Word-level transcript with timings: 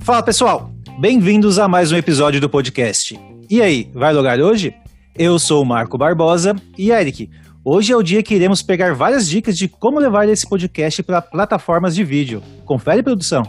Fala 0.00 0.22
pessoal, 0.22 0.70
bem-vindos 0.98 1.58
a 1.58 1.66
mais 1.66 1.90
um 1.90 1.96
episódio 1.96 2.40
do 2.40 2.48
podcast. 2.48 3.18
E 3.48 3.62
aí, 3.62 3.90
vai 3.94 4.12
logar 4.12 4.38
hoje? 4.38 4.74
Eu 5.16 5.38
sou 5.38 5.62
o 5.62 5.64
Marco 5.64 5.96
Barbosa 5.96 6.54
e 6.76 6.90
Eric. 6.90 7.30
Hoje 7.64 7.92
é 7.92 7.96
o 7.96 8.02
dia 8.02 8.22
que 8.22 8.34
iremos 8.34 8.62
pegar 8.62 8.94
várias 8.94 9.26
dicas 9.26 9.56
de 9.56 9.66
como 9.66 9.98
levar 9.98 10.28
esse 10.28 10.46
podcast 10.46 11.02
para 11.02 11.22
plataformas 11.22 11.94
de 11.94 12.04
vídeo. 12.04 12.42
Confere, 12.66 13.02
produção. 13.02 13.42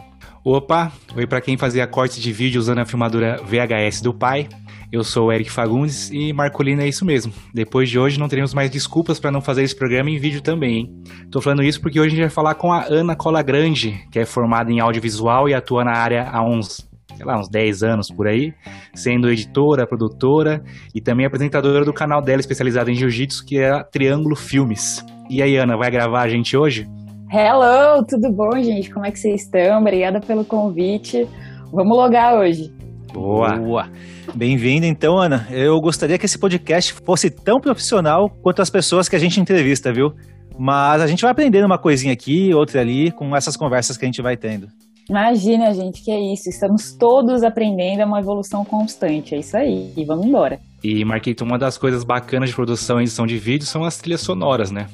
Opa, 0.47 0.91
oi 1.15 1.25
para 1.25 1.41
quem 1.41 1.57
fazia 1.57 1.87
corte 1.87 2.21
de 2.21 2.31
vídeo 2.31 2.59
usando 2.59 2.77
a 2.77 2.85
filmadora 2.85 3.41
VHS 3.43 3.99
do 3.99 4.13
pai. 4.13 4.47
Eu 4.91 5.03
sou 5.03 5.29
o 5.29 5.31
Eric 5.31 5.49
Fagundes 5.49 6.11
e 6.11 6.31
Marcolina 6.31 6.83
é 6.83 6.87
isso 6.87 7.03
mesmo. 7.03 7.33
Depois 7.51 7.89
de 7.89 7.97
hoje 7.97 8.19
não 8.19 8.27
teremos 8.27 8.53
mais 8.53 8.69
desculpas 8.69 9.19
para 9.19 9.31
não 9.31 9.41
fazer 9.41 9.63
esse 9.63 9.75
programa 9.75 10.11
em 10.11 10.19
vídeo 10.19 10.41
também, 10.41 10.77
hein? 10.77 11.03
Tô 11.31 11.41
falando 11.41 11.63
isso 11.63 11.81
porque 11.81 11.99
hoje 11.99 12.09
a 12.09 12.11
gente 12.11 12.21
vai 12.21 12.29
falar 12.29 12.53
com 12.53 12.71
a 12.71 12.85
Ana 12.85 13.15
Cola 13.15 13.41
Grande, 13.41 13.99
que 14.11 14.19
é 14.19 14.25
formada 14.25 14.71
em 14.71 14.79
audiovisual 14.79 15.49
e 15.49 15.55
atua 15.55 15.83
na 15.83 15.93
área 15.93 16.29
há 16.29 16.47
uns, 16.47 16.87
sei 17.17 17.25
lá, 17.25 17.39
uns 17.39 17.49
10 17.49 17.81
anos 17.81 18.11
por 18.11 18.27
aí, 18.27 18.53
sendo 18.93 19.31
editora, 19.31 19.87
produtora 19.87 20.63
e 20.93 21.01
também 21.01 21.25
apresentadora 21.25 21.83
do 21.83 21.91
canal 21.91 22.21
dela 22.21 22.39
especializado 22.39 22.91
em 22.91 22.93
jiu-jitsu, 22.93 23.43
que 23.47 23.57
é 23.57 23.71
a 23.71 23.83
Triângulo 23.83 24.35
Filmes. 24.35 25.03
E 25.27 25.41
aí, 25.41 25.57
Ana, 25.57 25.75
vai 25.75 25.89
gravar 25.89 26.21
a 26.21 26.29
gente 26.29 26.55
hoje? 26.55 26.87
Hello, 27.31 28.05
tudo 28.07 28.31
bom, 28.31 28.51
gente? 28.61 28.91
Como 28.91 29.05
é 29.05 29.11
que 29.11 29.19
vocês 29.19 29.41
estão? 29.41 29.81
Obrigada 29.81 30.19
pelo 30.19 30.45
convite. 30.45 31.27
Vamos 31.71 31.97
logar 31.97 32.37
hoje. 32.37 32.71
Boa. 33.11 33.57
Boa. 33.57 33.89
Bem-vinda, 34.33 34.85
então, 34.85 35.17
Ana. 35.17 35.47
Eu 35.49 35.81
gostaria 35.81 36.17
que 36.17 36.25
esse 36.25 36.37
podcast 36.37 36.93
fosse 36.93 37.29
tão 37.29 37.59
profissional 37.59 38.29
quanto 38.29 38.61
as 38.61 38.69
pessoas 38.69 39.09
que 39.09 39.15
a 39.15 39.19
gente 39.19 39.39
entrevista, 39.39 39.91
viu? 39.91 40.13
Mas 40.57 41.01
a 41.01 41.07
gente 41.07 41.23
vai 41.23 41.31
aprendendo 41.31 41.65
uma 41.65 41.79
coisinha 41.79 42.13
aqui, 42.13 42.53
outra 42.53 42.81
ali, 42.81 43.11
com 43.11 43.35
essas 43.35 43.57
conversas 43.57 43.97
que 43.97 44.05
a 44.05 44.07
gente 44.07 44.21
vai 44.21 44.37
tendo. 44.37 44.67
Imagina, 45.09 45.73
gente, 45.73 46.03
que 46.03 46.11
é 46.11 46.19
isso. 46.33 46.49
Estamos 46.49 46.93
todos 46.93 47.43
aprendendo, 47.43 48.01
é 48.01 48.05
uma 48.05 48.19
evolução 48.19 48.63
constante. 48.63 49.35
É 49.35 49.39
isso 49.39 49.57
aí. 49.57 49.91
E 49.97 50.05
vamos 50.05 50.25
embora. 50.25 50.59
E, 50.83 51.03
Marquito, 51.03 51.43
uma 51.43 51.57
das 51.57 51.77
coisas 51.77 52.03
bacanas 52.03 52.49
de 52.49 52.55
produção 52.55 52.99
e 52.99 53.03
edição 53.03 53.25
de 53.25 53.37
vídeo 53.37 53.65
são 53.65 53.83
as 53.83 53.97
trilhas 53.97 54.21
sonoras, 54.21 54.71
né? 54.71 54.87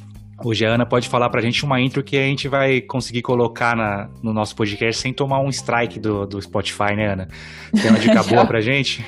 Hoje 0.44 0.66
a 0.66 0.74
Ana 0.74 0.86
pode 0.86 1.08
falar 1.08 1.30
pra 1.30 1.42
gente 1.42 1.64
uma 1.64 1.80
intro 1.80 2.04
que 2.04 2.18
a 2.18 2.24
gente 2.24 2.48
vai 2.48 2.82
conseguir 2.82 3.22
colocar 3.22 3.76
na, 3.76 4.10
no 4.24 4.34
nosso 4.34 4.56
podcast 4.56 5.02
sem 5.02 5.14
tomar 5.14 5.40
um 5.40 5.50
strike 5.50 6.00
do, 6.00 6.26
do 6.26 6.42
Spotify, 6.42 6.96
né, 6.96 7.14
Ana? 7.14 7.28
Tem 7.72 7.90
uma 7.90 8.00
dica 8.00 8.24
boa 8.28 8.46
pra 8.46 8.60
gente? 8.60 9.06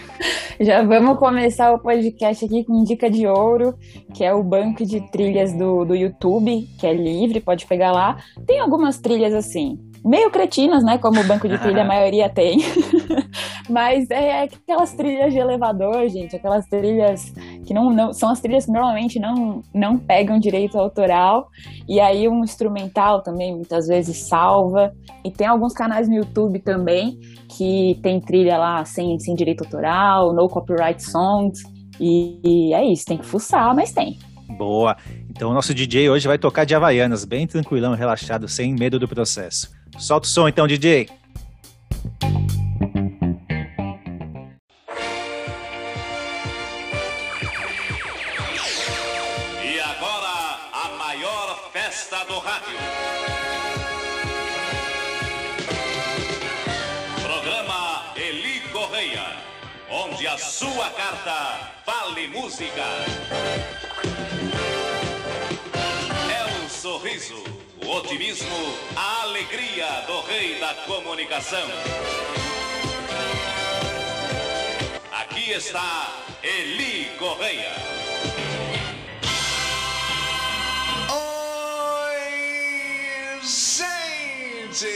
Já 0.59 0.83
vamos 0.83 1.17
começar 1.17 1.71
o 1.71 1.79
podcast 1.79 2.45
aqui 2.45 2.63
com 2.63 2.83
dica 2.83 3.09
de 3.09 3.25
ouro, 3.25 3.75
que 4.13 4.23
é 4.23 4.33
o 4.33 4.43
banco 4.43 4.85
de 4.85 5.01
trilhas 5.11 5.51
do, 5.53 5.83
do 5.83 5.95
YouTube, 5.95 6.67
que 6.79 6.85
é 6.85 6.93
livre, 6.93 7.39
pode 7.39 7.65
pegar 7.65 7.91
lá. 7.91 8.17
Tem 8.45 8.59
algumas 8.59 8.99
trilhas 8.99 9.33
assim, 9.33 9.79
meio 10.03 10.29
cretinas, 10.29 10.83
né? 10.83 10.97
Como 10.97 11.19
o 11.19 11.23
banco 11.23 11.47
de 11.47 11.57
trilha 11.57 11.81
a 11.83 11.85
maioria 11.85 12.29
tem. 12.29 12.59
Mas 13.69 14.09
é 14.09 14.43
aquelas 14.43 14.93
trilhas 14.93 15.31
de 15.31 15.39
elevador, 15.39 16.07
gente, 16.09 16.35
aquelas 16.35 16.65
trilhas 16.67 17.33
que 17.65 17.73
não, 17.73 17.89
não 17.89 18.13
são 18.13 18.29
as 18.29 18.41
trilhas 18.41 18.65
que 18.65 18.71
normalmente 18.71 19.19
não, 19.19 19.61
não 19.73 19.97
pegam 19.97 20.37
direito 20.37 20.77
autoral. 20.77 21.47
E 21.87 21.99
aí 21.99 22.27
um 22.27 22.43
instrumental 22.43 23.21
também 23.21 23.55
muitas 23.55 23.87
vezes 23.87 24.17
salva. 24.27 24.93
E 25.23 25.31
tem 25.31 25.47
alguns 25.47 25.73
canais 25.73 26.09
no 26.09 26.15
YouTube 26.15 26.59
também 26.59 27.17
que 27.57 27.99
tem 28.01 28.19
trilha 28.19 28.57
lá 28.57 28.83
sem, 28.83 29.17
sem 29.19 29.33
direito 29.35 29.63
autoral, 29.63 30.33
no 30.33 30.49
copyright 30.49 31.01
songs. 31.01 31.61
E, 31.99 32.39
e 32.43 32.73
é 32.73 32.83
isso, 32.85 33.05
tem 33.05 33.17
que 33.17 33.25
fuçar, 33.25 33.73
mas 33.73 33.93
tem. 33.93 34.17
Boa. 34.57 34.97
Então 35.29 35.49
o 35.49 35.53
nosso 35.53 35.73
DJ 35.73 36.09
hoje 36.09 36.27
vai 36.27 36.37
tocar 36.37 36.65
de 36.65 36.75
Havaianas, 36.75 37.23
bem 37.23 37.47
tranquilão, 37.47 37.95
relaxado, 37.95 38.47
sem 38.47 38.73
medo 38.73 38.99
do 38.99 39.07
processo. 39.07 39.82
Solta 39.97 40.27
o 40.27 40.29
som 40.29 40.47
então, 40.47 40.67
DJ. 40.67 41.09
E 49.63 49.79
agora, 49.79 50.59
a 50.73 50.89
maior 50.97 51.69
festa 51.71 52.25
do 52.25 52.39
rádio. 52.39 52.77
Programa 57.21 58.13
Eli 58.15 58.61
Correia, 58.71 59.37
onde 59.89 60.27
a 60.27 60.37
sua 60.37 60.89
carta 60.89 61.71
vale 61.85 62.27
música. 62.27 62.83
É 66.29 66.65
o 66.65 66.69
sorriso, 66.69 67.43
o 67.85 67.97
otimismo, 67.97 68.77
a 68.95 69.23
alegria 69.23 69.87
do 70.07 70.21
rei 70.21 70.59
da 70.59 70.73
comunicação. 70.85 71.67
Aqui 75.11 75.51
está 75.51 76.15
Eli 76.41 77.11
Correia. 77.17 77.73
Oi, 82.09 82.21
gente! 83.41 84.87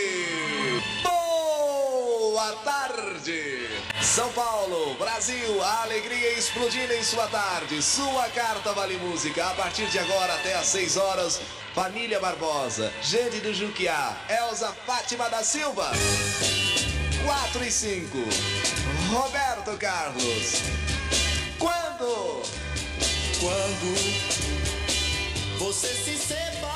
Boa 1.04 2.52
tarde! 2.64 3.66
São 4.17 4.33
Paulo, 4.33 4.95
Brasil, 4.95 5.61
a 5.61 5.83
alegria 5.83 6.33
explodindo 6.33 6.91
em 6.91 7.03
sua 7.03 7.28
tarde. 7.28 7.83
Sua 7.83 8.28
carta 8.29 8.73
vale 8.73 8.97
música. 8.97 9.45
A 9.45 9.53
partir 9.53 9.85
de 9.91 10.00
agora 10.00 10.33
até 10.33 10.55
às 10.55 10.66
6 10.66 10.97
horas, 10.97 11.39
Família 11.75 12.19
Barbosa, 12.19 12.91
Jane 13.03 13.39
do 13.41 13.53
Juquiá, 13.53 14.17
Elza 14.27 14.73
Fátima 14.88 15.29
da 15.29 15.44
Silva. 15.44 15.91
4 17.23 17.63
e 17.63 17.72
5. 17.72 18.17
Roberto 19.11 19.77
Carlos. 19.77 20.63
Quando? 21.59 22.41
Quando 23.39 24.00
você 25.59 25.89
se 25.89 26.17
separou 26.17 26.66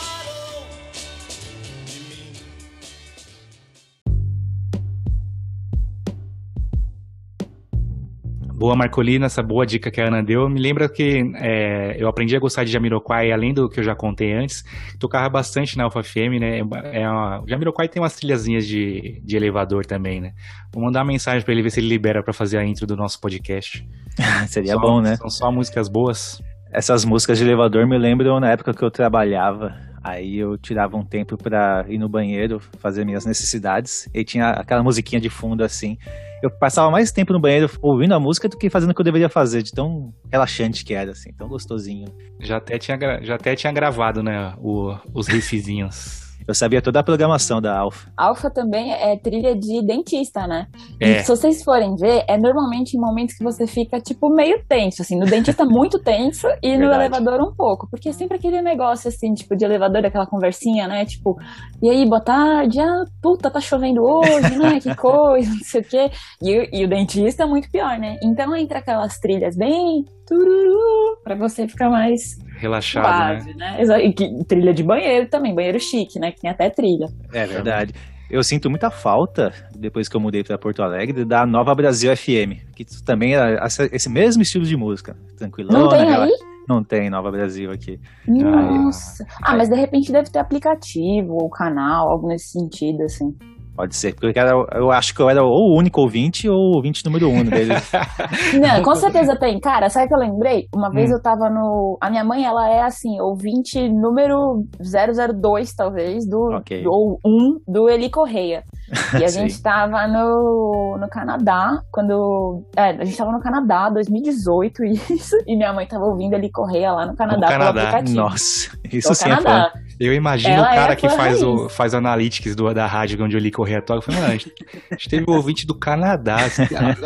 Boa, 8.62 8.76
Marcolina, 8.76 9.26
essa 9.26 9.42
boa 9.42 9.66
dica 9.66 9.90
que 9.90 10.00
a 10.00 10.06
Ana 10.06 10.22
deu. 10.22 10.48
Me 10.48 10.60
lembra 10.60 10.88
que 10.88 11.34
é, 11.38 11.96
eu 11.98 12.08
aprendi 12.08 12.36
a 12.36 12.40
gostar 12.40 12.64
de 12.64 12.72
Jamiroquai, 12.72 13.32
além 13.32 13.56
do 13.56 13.68
que 13.68 13.80
eu 13.80 13.84
já 13.84 13.96
contei 13.96 14.34
antes. 14.34 14.64
Tocava 15.00 15.28
bastante 15.28 15.76
na 15.76 15.86
Alfa 15.86 16.04
FM, 16.04 16.38
né? 16.40 16.60
É 16.94 17.10
uma, 17.10 17.44
Jamiroquai 17.48 17.88
tem 17.88 18.00
umas 18.00 18.16
trilhazinhas 18.16 18.68
de, 18.68 19.20
de 19.26 19.36
elevador 19.36 19.84
também, 19.84 20.22
né? 20.22 20.34
Vou 20.72 20.84
mandar 20.84 21.00
uma 21.00 21.08
mensagem 21.12 21.42
para 21.42 21.52
ele 21.52 21.64
ver 21.64 21.72
se 21.72 21.80
ele 21.80 21.88
libera 21.88 22.22
para 22.22 22.34
fazer 22.34 22.60
a 22.60 22.64
intro 22.64 22.86
do 22.86 22.96
nosso 22.96 23.20
podcast. 23.20 23.84
Seria 24.46 24.74
Só- 24.74 24.80
bom, 24.80 25.02
né? 25.02 25.16
São 25.16 25.30
só 25.32 25.52
músicas 25.52 25.90
boas. 25.90 26.40
Essas 26.72 27.04
músicas 27.04 27.40
de 27.40 27.44
elevador 27.44 27.88
me 27.88 27.98
lembram 27.98 28.40
na 28.40 28.52
época 28.52 28.76
que 28.76 28.84
eu 28.84 28.92
trabalhava. 28.92 29.76
Aí 30.04 30.38
eu 30.38 30.58
tirava 30.58 30.98
um 30.98 31.06
tempo 31.06 31.38
pra 31.38 31.86
ir 31.88 31.98
no 31.98 32.10
banheiro, 32.10 32.60
fazer 32.80 33.06
minhas 33.06 33.26
necessidades. 33.26 34.10
E 34.14 34.24
tinha 34.24 34.50
aquela 34.50 34.82
musiquinha 34.84 35.22
de 35.22 35.30
fundo 35.30 35.64
assim. 35.64 35.98
Eu 36.42 36.50
passava 36.50 36.90
mais 36.90 37.12
tempo 37.12 37.32
no 37.34 37.40
banheiro 37.40 37.70
ouvindo 37.84 38.14
a 38.16 38.20
música 38.20 38.50
do 38.50 38.58
que 38.58 38.68
fazendo 38.70 38.90
o 38.92 38.96
que 38.96 39.02
eu 39.02 39.06
deveria 39.06 39.30
fazer, 39.30 39.62
de 39.62 39.72
tão 39.72 40.12
relaxante 40.32 40.84
que 40.84 40.94
era, 40.94 41.12
assim, 41.12 41.32
tão 41.34 41.48
gostosinho. 41.48 42.08
Já 42.40 42.58
até 42.58 42.80
tinha, 42.80 42.98
já 43.22 43.36
até 43.36 43.56
tinha 43.56 43.72
gravado, 43.72 44.24
né? 44.24 44.56
o- 44.58 44.96
os 45.14 45.28
riffzinhos. 45.28 46.31
Eu 46.52 46.56
sabia 46.56 46.82
toda 46.82 47.00
a 47.00 47.04
programação 47.04 47.62
da 47.62 47.78
Alpha. 47.78 48.12
Alfa 48.18 48.50
também 48.50 48.92
é 48.94 49.16
trilha 49.16 49.56
de 49.56 49.82
dentista, 49.86 50.46
né? 50.46 50.68
É. 51.00 51.20
E 51.20 51.24
se 51.24 51.30
vocês 51.30 51.64
forem 51.64 51.96
ver, 51.96 52.26
é 52.28 52.38
normalmente 52.38 52.98
em 52.98 53.00
momentos 53.00 53.36
que 53.36 53.44
você 53.44 53.66
fica, 53.66 54.02
tipo, 54.02 54.30
meio 54.30 54.62
tenso, 54.68 55.02
assim. 55.02 55.18
No 55.18 55.26
dentista 55.26 55.64
muito 55.64 55.98
tenso 55.98 56.46
e 56.62 56.74
no 56.74 56.90
Verdade. 56.90 57.06
elevador 57.16 57.42
um 57.48 57.56
pouco. 57.56 57.88
Porque 57.90 58.10
é 58.10 58.12
sempre 58.12 58.36
aquele 58.36 58.62
negócio, 58.62 59.08
assim, 59.08 59.34
tipo, 59.34 59.56
de 59.56 59.64
elevador, 59.64 60.06
aquela 60.06 60.28
conversinha, 60.28 60.90
né? 60.90 61.06
Tipo, 61.06 61.38
e 61.82 61.90
aí, 61.90 62.06
boa 62.06 62.20
tarde? 62.22 62.82
Ah, 62.82 63.06
puta, 63.22 63.50
tá 63.50 63.62
chovendo 63.62 64.04
hoje, 64.04 64.58
né? 64.58 64.80
Que 64.82 64.94
coisa, 64.94 65.50
não 65.56 65.60
sei 65.64 65.82
o 65.82 65.84
quê. 65.86 66.12
E, 66.42 66.60
o- 66.60 66.70
e 66.74 66.84
o 66.84 66.90
dentista 66.90 67.44
é 67.44 67.46
muito 67.46 67.72
pior, 67.72 67.98
né? 67.98 68.18
Então 68.22 68.54
entra 68.56 68.80
aquelas 68.80 69.18
trilhas 69.20 69.56
bem... 69.56 70.04
Tururu, 70.36 71.18
pra 71.24 71.36
você 71.36 71.68
ficar 71.68 71.90
mais 71.90 72.38
Relaxado, 72.58 73.06
né? 73.34 73.40
suave, 73.42 73.58
né? 73.58 73.82
Exa- 73.82 74.00
E 74.02 74.14
que- 74.14 74.44
trilha 74.46 74.74
de 74.74 74.82
banheiro 74.84 75.28
também, 75.28 75.54
banheiro 75.54 75.80
chique, 75.80 76.20
né? 76.20 76.32
Que 76.32 76.42
tem 76.42 76.50
até 76.50 76.70
trilha. 76.70 77.08
É 77.34 77.46
verdade. 77.46 77.94
Eu 78.30 78.42
sinto 78.44 78.70
muita 78.70 78.90
falta, 78.90 79.52
depois 79.76 80.08
que 80.08 80.16
eu 80.16 80.22
mudei 80.22 80.42
para 80.42 80.58
Porto 80.58 80.82
Alegre, 80.82 81.26
da 81.26 81.46
Nova 81.46 81.76
Brasil 81.76 82.16
FM, 82.16 82.64
que 82.74 82.86
também 83.04 83.36
é 83.36 83.60
esse 83.92 84.10
mesmo 84.10 84.42
estilo 84.42 84.64
de 84.64 84.78
música. 84.78 85.18
Tranquilona. 85.38 85.78
Não 85.80 85.90
tem 85.90 86.14
aí? 86.16 86.32
Não 86.66 86.82
tem 86.84 87.10
Nova 87.10 87.30
Brasil 87.30 87.70
aqui. 87.72 88.00
Nossa. 88.26 89.26
Ah, 89.44 89.58
mas 89.58 89.68
de 89.68 89.76
repente 89.76 90.12
deve 90.14 90.30
ter 90.30 90.40
aplicativo 90.40 91.34
ou 91.34 91.50
canal, 91.50 92.10
algo 92.10 92.28
nesse 92.30 92.52
sentido, 92.52 93.04
assim. 93.04 93.36
Pode 93.76 93.96
ser, 93.96 94.14
porque 94.14 94.38
eu, 94.38 94.42
era- 94.44 94.68
eu 94.76 94.92
acho 94.92 95.16
que 95.16 95.22
eu 95.22 95.30
era 95.30 95.44
ou 95.44 95.72
o 95.72 95.78
único 95.78 96.02
ouvinte 96.02 96.48
ou 96.48 96.56
o 96.72 96.76
ouvinte 96.76 97.04
número 97.06 97.30
um 97.30 97.44
deles. 97.44 97.90
Não, 98.60 98.84
com 98.84 98.94
certeza 98.96 99.36
tem. 99.36 99.60
Cara, 99.60 99.90
sabe 99.90 100.06
o 100.06 100.08
que 100.10 100.14
eu 100.14 100.20
lembrei? 100.20 100.68
Uma 100.76 100.90
vez 100.92 101.10
Hum. 101.10 101.14
eu 101.14 101.22
tava 101.22 101.50
no. 101.50 101.98
A 102.02 102.10
minha 102.10 102.24
mãe, 102.24 102.44
ela 102.46 102.70
é 102.70 102.82
assim, 102.84 103.20
ouvinte 103.22 103.90
número 103.90 104.64
002, 104.80 105.74
talvez, 105.74 106.28
do, 106.28 106.52
Ok. 106.58 106.84
do- 106.84 106.92
ou 106.92 107.20
1 107.26 107.60
do 107.68 107.90
Eli 107.90 108.10
Correia. 108.10 108.64
E 109.20 109.24
a 109.24 109.28
gente 109.30 109.62
tava 109.62 110.06
no, 110.08 110.98
no 111.00 111.08
Canadá, 111.10 111.82
quando. 111.92 112.64
É, 112.76 112.90
a 112.90 113.06
gente 113.06 113.18
tava 113.18 113.32
no 113.32 113.40
Canadá, 113.40 113.90
2018, 113.90 114.84
isso. 115.14 115.36
E 115.48 115.56
minha 115.56 115.72
mãe 115.74 115.86
tava 115.88 116.06
ouvindo 116.06 116.34
Eli 116.34 116.50
Correia 116.52 116.92
lá 116.92 117.06
no 117.06 117.16
Canadá, 117.16 117.48
pelo 117.48 117.60
Canadá. 117.60 118.02
Nossa, 118.10 118.70
isso 118.92 119.10
No 119.10 119.16
sim 119.16 119.30
é 119.30 119.36
fã. 119.38 119.44
Canadá. 119.44 119.74
Eu 120.02 120.16
imagino 120.16 120.56
Ela 120.56 120.72
o 120.72 120.76
cara 120.76 120.94
é 120.94 120.96
que 120.96 121.08
faz 121.08 121.44
o, 121.44 121.70
faz 121.70 121.94
o 121.94 121.98
analytics 121.98 122.56
do, 122.56 122.74
da 122.74 122.88
rádio 122.88 123.24
onde 123.24 123.38
eu 123.38 123.40
li 123.40 123.52
correr 123.52 123.84
toca. 123.84 124.00
Eu 124.00 124.02
falei, 124.02 124.20
mano, 124.20 124.34
a 124.34 124.36
gente, 124.36 124.52
a 124.90 124.96
gente 124.96 125.10
teve 125.10 125.26
um 125.30 125.36
ouvinte 125.36 125.68
do 125.68 125.76
Canadá. 125.76 126.38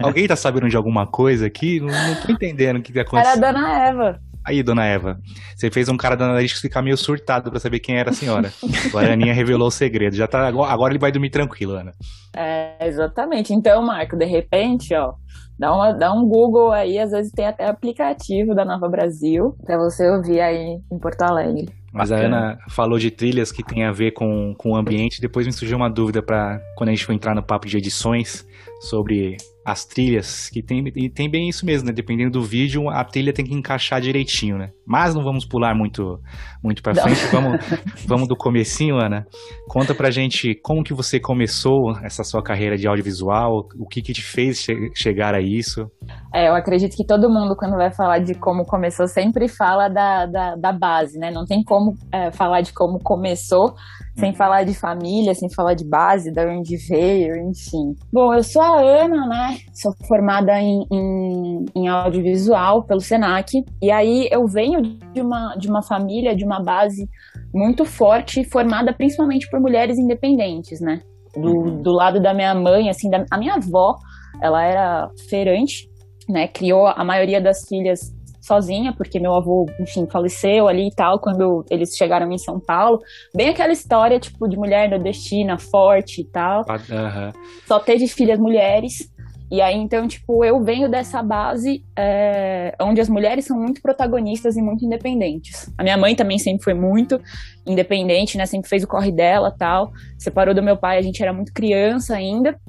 Alguém 0.01 0.25
tá 0.25 0.36
sabendo 0.38 0.69
de 0.69 0.77
alguma 0.77 1.06
coisa 1.06 1.45
aqui? 1.45 1.81
Não, 1.81 1.88
não 1.88 2.15
tô 2.15 2.31
entendendo 2.31 2.77
o 2.77 2.81
que 2.81 2.94
tá 2.94 3.03
Era 3.18 3.33
a. 3.33 3.36
Dona 3.36 3.86
Eva. 3.86 4.19
Aí, 4.45 4.62
dona 4.62 4.86
Eva, 4.86 5.19
você 5.56 5.71
fez 5.71 5.89
um 5.89 5.97
cara 5.97 6.15
da 6.15 6.25
analytics 6.25 6.62
ficar 6.62 6.83
meio 6.83 6.95
surtado 6.95 7.50
pra 7.50 7.59
saber 7.59 7.80
quem 7.80 7.97
era 7.97 8.12
a 8.12 8.13
senhora. 8.13 8.53
Agora 8.86 9.09
a 9.09 9.13
Aninha 9.13 9.33
revelou 9.33 9.68
o 9.68 9.71
segredo. 9.71 10.15
Já 10.15 10.27
tá, 10.27 10.48
agora 10.48 10.94
ele 10.94 11.00
vai 11.00 11.12
dormir 11.12 11.31
tranquilo, 11.31 11.74
Ana. 11.74 11.91
É, 12.38 12.88
exatamente. 12.88 13.53
Então, 13.53 13.83
Marco, 13.83 14.15
de 14.15 14.25
repente, 14.25 14.94
ó, 14.94 15.15
dá, 15.57 15.74
uma, 15.74 15.91
dá 15.94 16.13
um 16.13 16.27
Google 16.27 16.71
aí, 16.71 17.00
às 17.00 17.09
vezes 17.09 17.31
tem 17.31 17.48
até 17.48 17.68
aplicativo 17.68 18.53
da 18.53 18.63
Nova 18.63 18.88
Brasil 18.88 19.56
pra 19.65 19.80
você 19.80 20.07
ouvir 20.07 20.39
aí 20.39 20.77
em 20.91 21.00
Porto 21.00 21.24
Alegre. 21.24 21.65
Mas 21.95 22.12
a. 22.12 22.18
Ana 22.18 22.59
falou 22.68 23.00
de 23.00 23.09
trilhas 23.09 23.53
que 23.53 23.63
tem 23.63 23.86
a 23.86 23.92
ver 23.92 24.12
com, 24.12 24.53
com 24.57 24.71
o 24.71 24.75
ambiente. 24.75 25.21
Depois 25.21 25.47
me 25.47 25.53
surgiu 25.53 25.77
uma 25.77 25.89
dúvida 25.89 26.21
para 26.21 26.62
quando 26.75 26.89
a 26.89 26.92
gente 26.92 27.06
for 27.06 27.13
entrar 27.13 27.33
no 27.33 27.42
papo 27.42 27.68
de 27.68 27.77
edições 27.77 28.45
sobre 28.81 29.38
as 29.65 29.83
trilhas, 29.83 30.47
que 30.51 30.62
tem, 30.62 30.83
e 30.95 31.09
tem 31.09 31.27
bem 31.27 31.50
isso 31.50 31.65
mesmo, 31.65 31.88
né? 31.88 31.91
Dependendo 31.91 32.29
do 32.39 32.44
vídeo, 32.44 32.88
a 32.88 33.03
trilha 33.03 33.33
tem 33.33 33.44
que 33.44 33.56
encaixar 33.56 34.00
direitinho, 34.00 34.59
né? 34.59 34.69
Mas 34.85 35.15
não 35.15 35.23
vamos 35.23 35.44
pular 35.44 35.73
muito, 35.73 36.19
muito 36.63 36.83
para 36.83 36.94
frente. 36.94 37.25
Vamos, 37.31 37.59
vamos 38.06 38.27
do 38.27 38.35
comecinho, 38.35 38.97
Ana. 38.97 39.25
Conta 39.67 39.95
pra 39.95 40.12
gente 40.12 40.53
como 40.62 40.83
que 40.83 40.94
você 40.94 41.19
começou 41.19 41.97
essa 42.03 42.23
sua 42.23 42.44
carreira 42.44 42.77
de 42.77 42.88
audiovisual, 42.88 43.67
o 43.79 43.88
que 43.88 44.03
que 44.03 44.13
te 44.13 44.21
fez 44.21 44.59
che- 44.59 44.91
chegar 44.94 45.33
a 45.33 45.41
isso. 45.41 45.89
É, 46.31 46.47
eu 46.47 46.53
acredito 46.53 46.95
que 46.95 47.03
todo 47.03 47.27
mundo, 47.27 47.56
quando 47.56 47.75
vai 47.75 47.91
falar 47.91 48.19
de 48.19 48.35
como 48.35 48.65
começou, 48.65 49.07
sempre 49.07 49.47
fala 49.47 49.88
da, 49.89 50.27
da, 50.27 50.56
da 50.56 50.71
base, 50.71 51.17
né? 51.17 51.31
Não 51.31 51.44
tem 51.44 51.63
como 51.63 51.95
é, 52.12 52.31
falar 52.31 52.62
de 52.62 52.71
como 52.71 53.00
começou 53.00 53.73
sem 54.15 54.33
falar 54.33 54.63
de 54.63 54.73
família, 54.73 55.33
sem 55.35 55.50
falar 55.50 55.73
de 55.73 55.83
base, 55.88 56.31
da 56.31 56.44
onde 56.45 56.77
veio, 56.77 57.35
enfim. 57.50 57.94
Bom, 58.12 58.33
eu 58.33 58.44
sou 58.44 58.62
a 58.62 58.79
Ana, 58.79 59.27
né? 59.27 59.57
Sou 59.73 59.94
formada 60.07 60.59
em, 60.59 60.85
em, 60.91 61.65
em 61.75 61.88
audiovisual 61.88 62.83
pelo 62.83 63.01
SENAC. 63.01 63.63
E 63.81 63.91
aí 63.91 64.27
eu 64.31 64.47
venho 64.47 64.81
de 64.81 65.21
uma, 65.21 65.56
de 65.56 65.67
uma 65.69 65.83
família, 65.83 66.35
de 66.35 66.45
uma 66.45 66.62
base 66.63 67.07
muito 67.53 67.83
forte, 67.83 68.44
formada 68.45 68.94
principalmente 68.94 69.50
por 69.50 69.59
mulheres 69.59 69.97
independentes, 69.97 70.79
né? 70.79 71.01
Do, 71.35 71.50
Uhum. 71.50 71.81
do 71.81 71.91
lado 71.91 72.21
da 72.21 72.33
minha 72.33 72.56
mãe, 72.56 72.89
assim, 72.89 73.09
da, 73.09 73.25
a 73.29 73.38
minha 73.38 73.56
avó, 73.56 73.97
ela 74.41 74.63
era 74.63 75.09
feirante, 75.29 75.89
né? 76.29 76.47
Criou 76.47 76.88
a 76.88 77.03
maioria 77.03 77.41
das 77.41 77.67
filhas 77.67 78.14
sozinha, 78.45 78.94
porque 78.94 79.19
meu 79.19 79.33
avô, 79.33 79.65
enfim, 79.80 80.07
faleceu 80.09 80.68
ali 80.68 80.88
e 80.88 80.95
tal, 80.95 81.19
quando 81.19 81.65
eles 81.69 81.95
chegaram 81.95 82.31
em 82.31 82.38
São 82.38 82.59
Paulo. 82.59 83.00
Bem 83.33 83.50
aquela 83.50 83.74
história, 83.74 84.19
tipo, 84.19 84.47
de 84.47 84.56
mulher 84.56 84.89
nordestina, 84.89 85.57
forte 85.57 86.21
e 86.21 86.25
tal. 86.25 86.65
Aham. 86.69 87.33
Só 87.68 87.80
teve 87.80 88.07
filhas 88.07 88.39
mulheres. 88.39 89.09
E 89.51 89.62
aí, 89.62 89.75
então, 89.75 90.07
tipo, 90.07 90.44
eu 90.44 90.63
venho 90.63 90.89
dessa 90.89 91.21
base 91.21 91.83
é, 91.97 92.75
onde 92.81 93.00
as 93.00 93.07
mulheres 93.07 93.45
são 93.45 93.57
muito 93.57 93.80
protagonistas 93.80 94.57
e 94.57 94.62
muito 94.62 94.83
independentes. 94.83 95.71
A 95.77 95.83
minha 95.83 95.98
mãe 95.98 96.15
também 96.15 96.39
sempre 96.39 96.63
foi 96.63 96.74
muito 96.74 97.21
independente, 97.65 98.38
né? 98.38 98.45
Sempre 98.48 98.68
fez 98.68 98.83
o 98.83 98.88
corre 98.88 99.12
dela 99.12 99.51
tal. 99.51 99.91
Separou 100.18 100.53
do 100.53 100.63
meu 100.63 100.75
pai, 100.75 100.98
a 100.98 101.01
gente 101.01 101.21
era 101.21 101.31
muito 101.31 101.53
criança 101.53 102.15
ainda. 102.15 102.59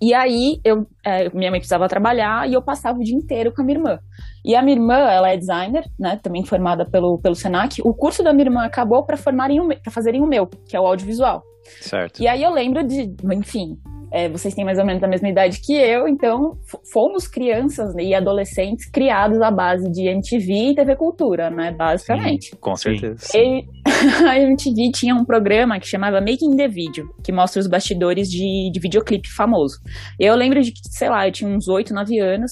E 0.00 0.12
aí, 0.14 0.60
eu, 0.64 0.86
é, 1.04 1.28
minha 1.30 1.50
mãe 1.50 1.60
precisava 1.60 1.88
trabalhar 1.88 2.48
e 2.48 2.54
eu 2.54 2.62
passava 2.62 2.98
o 2.98 3.04
dia 3.04 3.14
inteiro 3.14 3.52
com 3.52 3.62
a 3.62 3.64
minha 3.64 3.78
irmã. 3.78 3.98
E 4.44 4.54
a 4.54 4.62
minha 4.62 4.76
irmã, 4.76 4.94
ela 4.94 5.30
é 5.30 5.36
designer, 5.36 5.84
né? 5.98 6.18
Também 6.22 6.44
formada 6.44 6.84
pelo, 6.84 7.18
pelo 7.18 7.34
Senac. 7.34 7.80
O 7.82 7.94
curso 7.94 8.22
da 8.22 8.32
minha 8.32 8.46
irmã 8.46 8.64
acabou 8.64 9.04
para 9.04 9.16
formarem 9.16 9.60
pra 9.82 9.92
fazerem 9.92 10.20
o 10.20 10.26
meu, 10.26 10.46
que 10.46 10.76
é 10.76 10.80
o 10.80 10.86
audiovisual. 10.86 11.42
Certo. 11.80 12.20
E 12.20 12.26
aí 12.26 12.42
eu 12.42 12.52
lembro 12.52 12.82
de, 12.82 13.14
enfim, 13.32 13.78
é, 14.12 14.28
vocês 14.28 14.54
têm 14.54 14.64
mais 14.64 14.78
ou 14.78 14.84
menos 14.84 15.02
a 15.02 15.08
mesma 15.08 15.28
idade 15.28 15.60
que 15.60 15.72
eu, 15.74 16.08
então 16.08 16.58
fomos 16.92 17.28
crianças 17.28 17.94
e 17.98 18.14
adolescentes 18.14 18.90
criados 18.90 19.40
à 19.40 19.50
base 19.50 19.90
de 19.90 20.08
MTV 20.08 20.70
e 20.70 20.74
TV 20.74 20.96
Cultura, 20.96 21.50
né? 21.50 21.72
Basicamente. 21.72 22.56
Com 22.56 22.74
Sim. 22.76 22.98
certeza. 22.98 23.26
E 23.34 23.64
a 24.26 24.38
MTV 24.38 24.90
tinha 24.92 25.14
um 25.14 25.24
programa 25.24 25.78
que 25.78 25.86
chamava 25.86 26.20
Making 26.20 26.56
the 26.56 26.68
Video, 26.68 27.08
que 27.22 27.32
mostra 27.32 27.60
os 27.60 27.66
bastidores 27.66 28.28
de, 28.28 28.70
de 28.72 28.80
videoclipe 28.80 29.28
famoso. 29.28 29.78
Eu 30.18 30.34
lembro 30.34 30.60
de 30.60 30.72
que, 30.72 30.80
sei 30.90 31.08
lá, 31.08 31.28
eu 31.28 31.32
tinha 31.32 31.50
uns 31.50 31.68
8, 31.68 31.94
9 31.94 32.18
anos. 32.18 32.50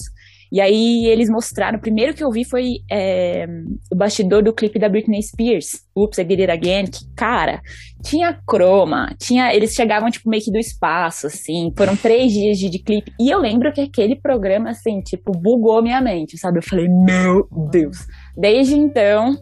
E 0.51 0.61
aí 0.61 1.07
eles 1.07 1.29
mostraram, 1.29 1.79
o 1.79 1.81
primeiro 1.81 2.15
que 2.15 2.25
eu 2.25 2.31
vi 2.31 2.45
foi 2.45 2.79
é, 2.91 3.47
o 3.93 3.97
bastidor 3.97 4.43
do 4.43 4.55
clipe 4.55 4.79
da 4.79 4.89
Britney 4.89 5.23
Spears, 5.23 5.83
Oops, 5.97 6.19
I 6.19 6.25
Did 6.25 6.41
It 6.41 6.51
Again, 6.51 6.85
que, 6.87 7.01
cara, 7.17 7.61
tinha 8.03 8.39
croma, 8.47 9.15
tinha, 9.21 9.53
eles 9.55 9.75
chegavam, 9.75 10.11
tipo, 10.11 10.29
meio 10.31 10.43
que 10.43 10.51
do 10.51 10.59
espaço, 10.59 11.27
assim, 11.27 11.73
foram 11.77 11.97
três 11.97 12.33
dias 12.33 12.59
de, 12.59 12.71
de 12.71 12.79
clipe, 12.79 13.13
e 13.21 13.31
eu 13.31 13.39
lembro 13.41 13.73
que 13.73 13.81
aquele 13.81 14.17
programa, 14.17 14.71
assim, 14.71 15.01
tipo, 15.01 15.33
bugou 15.33 15.83
minha 15.83 16.01
mente, 16.01 16.39
sabe? 16.39 16.59
Eu 16.59 16.63
falei, 16.63 16.87
meu 16.89 17.47
Deus. 17.71 18.07
Desde 18.37 18.77
então, 18.77 19.37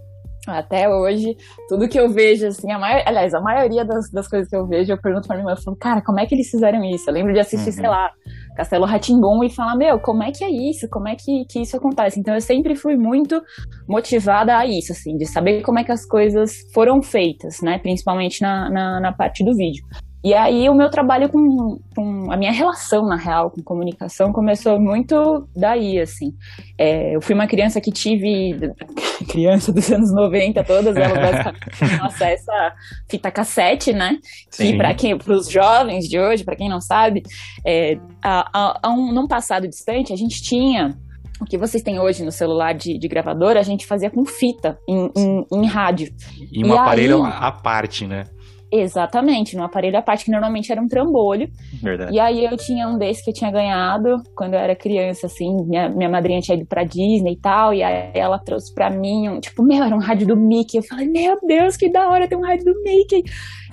até 0.47 0.89
hoje, 0.89 1.37
tudo 1.69 1.89
que 1.89 1.99
eu 1.99 2.09
vejo, 2.09 2.47
assim, 2.47 2.71
a 2.73 2.79
maior, 2.79 3.03
aliás, 3.07 3.35
a 3.35 3.41
maioria 3.41 3.85
das, 3.85 4.11
das 4.11 4.29
coisas 4.29 4.49
que 4.49 4.57
eu 4.57 4.67
vejo, 4.67 4.93
eu 4.93 5.01
pergunto 5.01 5.27
pra 5.27 5.37
minha 5.37 5.45
irmã, 5.45 5.53
eu 5.59 5.63
falo, 5.63 5.77
cara, 5.77 6.03
como 6.03 6.21
é 6.21 6.27
que 6.27 6.35
eles 6.35 6.49
fizeram 6.51 6.83
isso? 6.85 7.09
Eu 7.09 7.15
lembro 7.15 7.33
de 7.33 7.41
assistir, 7.41 7.67
Uhum. 7.71 7.73
sei 7.73 7.89
lá, 7.89 8.11
Castelo 8.57 8.87
Ratimbum 8.87 9.43
e 9.45 9.51
falar, 9.51 9.77
meu, 9.77 9.99
como 10.01 10.23
é 10.23 10.31
que 10.33 10.45
é 10.45 10.49
isso? 10.51 10.89
Como 10.91 11.09
é 11.09 11.15
que, 11.15 11.45
que 11.51 11.61
isso 11.61 11.77
acontece? 11.77 12.19
Então 12.19 12.35
eu 12.35 12.41
sempre 12.41 12.75
fui 12.75 12.97
muito 12.97 13.41
motivada 13.89 14.57
a 14.57 14.65
isso, 14.67 14.93
assim, 14.93 15.17
de 15.17 15.27
saber 15.27 15.63
como 15.63 15.79
é 15.79 15.85
que 15.85 15.93
as 15.93 16.07
coisas 16.07 16.53
foram 16.73 17.03
feitas, 17.03 17.61
né? 17.63 17.79
Principalmente 17.79 18.41
na, 18.43 18.71
na, 18.71 19.01
na 19.01 19.13
parte 19.13 19.45
do 19.45 19.55
vídeo. 19.55 19.85
E 20.27 20.35
aí 20.35 20.69
o 20.69 20.75
meu 20.75 20.91
trabalho 20.91 21.29
com, 21.29 21.79
com 21.95 22.33
a 22.33 22.37
minha 22.37 22.51
relação, 22.51 23.07
na 23.07 23.15
real, 23.15 23.49
com 23.49 23.63
comunicação 23.63 24.33
começou 24.33 24.81
muito 24.81 25.47
daí, 25.55 26.01
assim. 26.01 26.33
É, 26.77 27.15
eu 27.15 27.21
fui 27.21 27.33
uma 27.33 27.47
criança 27.47 27.81
que 27.81 27.93
tive, 27.93 28.59
criança 29.31 29.73
dos 29.73 29.89
anos 29.93 30.13
90, 30.13 30.65
todas 30.65 30.97
elas 30.97 31.17
basicamente 31.17 32.03
acesso 32.03 32.51
a 32.51 32.73
fita 33.09 33.31
cassete, 33.31 33.93
né? 33.93 34.19
Sim. 34.51 34.73
Que 34.73 34.77
para 34.77 34.95
quem, 34.95 35.17
para 35.17 35.33
os 35.33 35.49
jovens 35.49 36.09
de 36.09 36.19
hoje, 36.19 36.43
para 36.43 36.57
quem 36.57 36.69
não 36.69 36.81
sabe, 36.81 37.23
é, 37.65 37.97
a, 38.21 38.51
a, 38.53 38.81
a 38.83 38.91
um, 38.91 39.13
num 39.13 39.29
passado 39.29 39.69
distante, 39.69 40.13
a 40.13 40.17
gente 40.17 40.43
tinha 40.43 40.99
o 41.41 41.45
que 41.45 41.57
vocês 41.57 41.85
têm 41.85 42.01
hoje 42.01 42.25
no 42.25 42.33
celular 42.33 42.73
de, 42.73 42.99
de 42.99 43.07
gravador, 43.07 43.57
a 43.57 43.63
gente 43.63 43.87
fazia 43.87 44.11
com 44.11 44.27
fita 44.27 44.77
em, 44.89 45.09
em, 45.17 45.47
em 45.53 45.67
rádio. 45.67 46.13
E 46.51 46.65
um 46.65 46.75
E 46.75 46.77
aparelho 46.77 47.25
aí? 47.25 47.33
à 47.33 47.53
parte, 47.53 48.09
né? 48.09 48.25
Exatamente, 48.73 49.57
num 49.57 49.63
aparelho 49.63 50.03
parte 50.03 50.25
que 50.25 50.31
normalmente 50.31 50.73
era 50.73 50.81
um 50.81 50.89
trambolho. 50.89 51.49
Verdade. 51.83 52.15
E 52.15 52.19
aí 52.19 52.45
eu 52.45 52.57
tinha 52.57 52.89
um 52.89 52.99
desse 52.99 53.23
que 53.25 53.31
eu 53.31 53.35
tinha 53.35 53.51
ganhado 53.51 54.23
quando 54.35 54.55
eu 54.55 54.61
era 54.61 54.75
criança, 54.75 55.27
assim, 55.27 55.55
minha, 55.65 55.89
minha 55.89 56.09
madrinha 56.09 56.41
tinha 56.41 56.57
ido 56.57 56.67
pra 56.67 56.85
Disney 56.85 57.33
e 57.33 57.41
tal, 57.41 57.73
e 57.73 57.83
aí 57.83 58.11
ela 58.15 58.39
trouxe 58.39 58.75
pra 58.75 58.91
mim, 58.91 59.29
um, 59.29 59.41
tipo, 59.41 59.63
meu, 59.63 59.83
era 59.85 59.95
um 59.95 60.01
rádio 60.01 60.27
do 60.27 60.37
Mickey. 60.37 60.79
Eu 60.79 60.83
falei, 60.83 61.07
meu 61.07 61.39
Deus, 61.47 61.77
que 61.77 61.91
da 61.91 62.09
hora 62.09 62.29
ter 62.29 62.37
um 62.37 62.43
rádio 62.43 62.65
do 62.65 62.83
Mickey. 62.83 63.23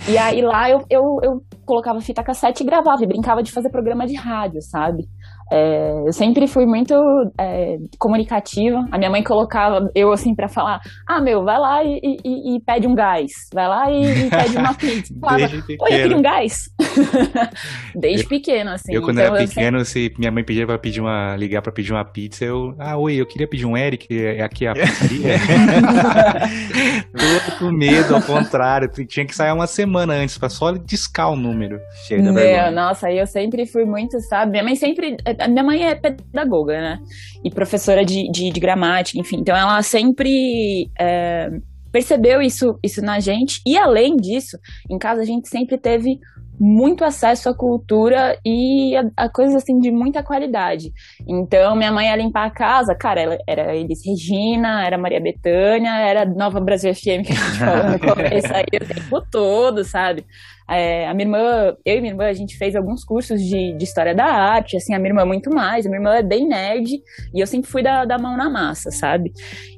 E 0.07 0.17
aí 0.17 0.41
lá 0.41 0.69
eu, 0.69 0.83
eu, 0.89 1.19
eu 1.23 1.43
colocava 1.65 1.99
fita 2.01 2.23
cassete 2.23 2.63
e 2.63 2.65
gravava, 2.65 3.03
e 3.03 3.07
brincava 3.07 3.41
de 3.41 3.51
fazer 3.51 3.69
programa 3.69 4.05
de 4.05 4.15
rádio, 4.15 4.61
sabe? 4.61 5.07
É, 5.51 6.03
eu 6.07 6.13
sempre 6.13 6.47
fui 6.47 6.65
muito 6.65 6.93
é, 7.39 7.77
comunicativa. 7.99 8.85
A 8.91 8.97
minha 8.97 9.09
mãe 9.09 9.23
colocava 9.23 9.89
eu 9.93 10.11
assim 10.11 10.33
pra 10.35 10.47
falar: 10.47 10.79
Ah, 11.07 11.21
meu, 11.21 11.43
vai 11.43 11.59
lá 11.59 11.83
e, 11.83 11.99
e- 12.03 12.55
e 12.55 12.59
pede 12.61 12.87
um 12.87 12.95
gás. 12.95 13.31
Vai 13.53 13.67
lá 13.67 13.91
e, 13.91 14.25
e 14.27 14.29
pede 14.29 14.57
uma 14.57 14.73
pizza. 14.75 15.13
Eu 15.13 15.19
Falava, 15.19 15.43
Oi, 15.45 15.67
eu 15.69 15.77
queria 15.87 16.17
um 16.17 16.21
gás. 16.21 16.69
Desde 17.95 18.27
pequeno, 18.27 18.71
assim. 18.71 18.93
Eu, 18.93 19.01
quando 19.01 19.19
Então, 19.19 19.35
era 19.35 19.43
eu 19.43 19.47
pequeno, 19.47 19.85
se 19.85 20.11
minha 20.17 20.31
mãe 20.31 20.43
pedia 20.43 20.65
pra 20.65 20.77
pedir 20.79 21.01
uma, 21.01 21.35
ligar 21.35 21.61
pra 21.61 21.71
pedir 21.71 21.91
uma 21.93 22.03
pizza, 22.05 22.43
eu, 22.45 22.73
ah, 22.79 22.97
oi, 22.97 23.15
eu 23.15 23.25
queria 23.25 23.47
pedir 23.47 23.65
um 23.65 23.77
Eric, 23.77 24.07
é 24.17 24.41
aqui 24.43 24.65
a 24.67 24.73
pizzaria. 24.73 25.35
Todo 27.13 27.59
com 27.59 27.71
medo, 27.71 28.15
ao 28.15 28.21
contrário, 28.21 28.89
tinha 29.07 29.25
que 29.25 29.35
sair 29.35 29.51
uma 29.51 29.67
semana 29.67 30.13
antes 30.13 30.37
pra 30.37 30.49
só 30.49 30.71
discar 30.71 31.31
o 31.31 31.35
número. 31.35 31.79
Cheio 32.07 32.23
da 32.23 32.31
Meu, 32.31 32.41
vergonha. 32.43 32.71
nossa, 32.71 33.11
eu 33.11 33.25
sempre 33.27 33.65
fui 33.65 33.85
muito, 33.85 34.19
sabe? 34.21 34.51
Minha 34.51 34.63
mãe 34.63 34.75
sempre. 34.75 35.15
A 35.43 35.47
minha 35.47 35.63
mãe 35.63 35.83
é 35.83 35.95
pedagoga, 35.95 36.79
né? 36.79 36.99
E 37.43 37.51
professora 37.51 38.03
de, 38.05 38.29
de, 38.31 38.49
de 38.49 38.59
gramática, 38.59 39.19
enfim. 39.19 39.37
Então 39.39 39.55
ela 39.55 39.81
sempre 39.81 40.89
é, 40.99 41.49
percebeu 41.91 42.41
isso, 42.41 42.77
isso 42.83 43.01
na 43.01 43.19
gente. 43.19 43.61
E 43.65 43.77
além 43.77 44.17
disso, 44.17 44.57
em 44.89 44.97
casa 44.97 45.21
a 45.21 45.25
gente 45.25 45.47
sempre 45.47 45.77
teve 45.77 46.19
muito 46.59 47.03
acesso 47.03 47.49
à 47.49 47.53
cultura 47.53 48.37
e 48.45 48.95
a, 48.95 49.25
a 49.25 49.29
coisas 49.29 49.55
assim 49.55 49.79
de 49.79 49.91
muita 49.91 50.23
qualidade. 50.23 50.91
Então, 51.27 51.75
minha 51.75 51.91
mãe 51.91 52.07
ia 52.07 52.15
limpar 52.15 52.45
a 52.45 52.51
casa, 52.51 52.95
cara, 52.95 53.21
ela, 53.21 53.37
era 53.47 53.75
Elis 53.75 54.05
Regina, 54.05 54.85
era 54.85 54.97
Maria 54.97 55.19
Bethânia, 55.19 55.99
era 55.99 56.25
Nova 56.25 56.59
Brasil 56.59 56.93
FM 56.93 57.25
que 57.25 57.33
a 57.33 57.35
gente 57.35 57.59
falou 57.59 57.91
no 57.91 57.99
começo 58.15 58.53
aí 58.53 58.79
o 58.81 58.85
tempo 58.85 59.21
todo, 59.31 59.83
sabe? 59.83 60.25
É, 60.69 61.07
a 61.07 61.13
minha 61.13 61.25
irmã, 61.25 61.75
eu 61.85 61.97
e 61.97 62.01
minha 62.01 62.13
irmã, 62.13 62.25
a 62.25 62.33
gente 62.33 62.57
fez 62.57 62.75
alguns 62.75 63.03
cursos 63.03 63.41
de, 63.41 63.73
de 63.73 63.83
história 63.83 64.15
da 64.15 64.25
arte, 64.25 64.77
assim, 64.77 64.93
a 64.93 64.99
minha 64.99 65.09
irmã 65.09 65.25
muito 65.25 65.53
mais, 65.53 65.85
a 65.85 65.89
minha 65.89 65.99
irmã 65.99 66.15
é 66.15 66.23
bem 66.23 66.47
nerd, 66.47 67.01
e 67.33 67.39
eu 67.39 67.47
sempre 67.47 67.69
fui 67.69 67.83
da, 67.83 68.05
da 68.05 68.17
mão 68.17 68.37
na 68.37 68.49
massa, 68.49 68.91
sabe? 68.91 69.31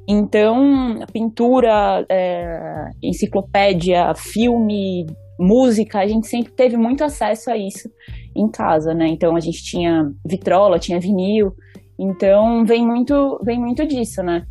Então, 0.08 1.00
pintura, 1.12 2.04
é, 2.08 2.90
enciclopédia, 3.02 4.14
filme, 4.14 5.06
música, 5.38 5.98
a 5.98 6.06
gente 6.06 6.26
sempre 6.26 6.52
teve 6.52 6.76
muito 6.76 7.04
acesso 7.04 7.50
a 7.50 7.56
isso 7.56 7.90
em 8.34 8.48
casa, 8.50 8.94
né? 8.94 9.06
Então 9.08 9.36
a 9.36 9.40
gente 9.40 9.62
tinha 9.62 10.10
vitrola, 10.24 10.78
tinha 10.78 11.00
vinil, 11.00 11.52
então 11.98 12.64
vem 12.64 12.86
muito, 12.86 13.40
vem 13.44 13.58
muito 13.58 13.86
disso, 13.86 14.22
né? 14.22 14.46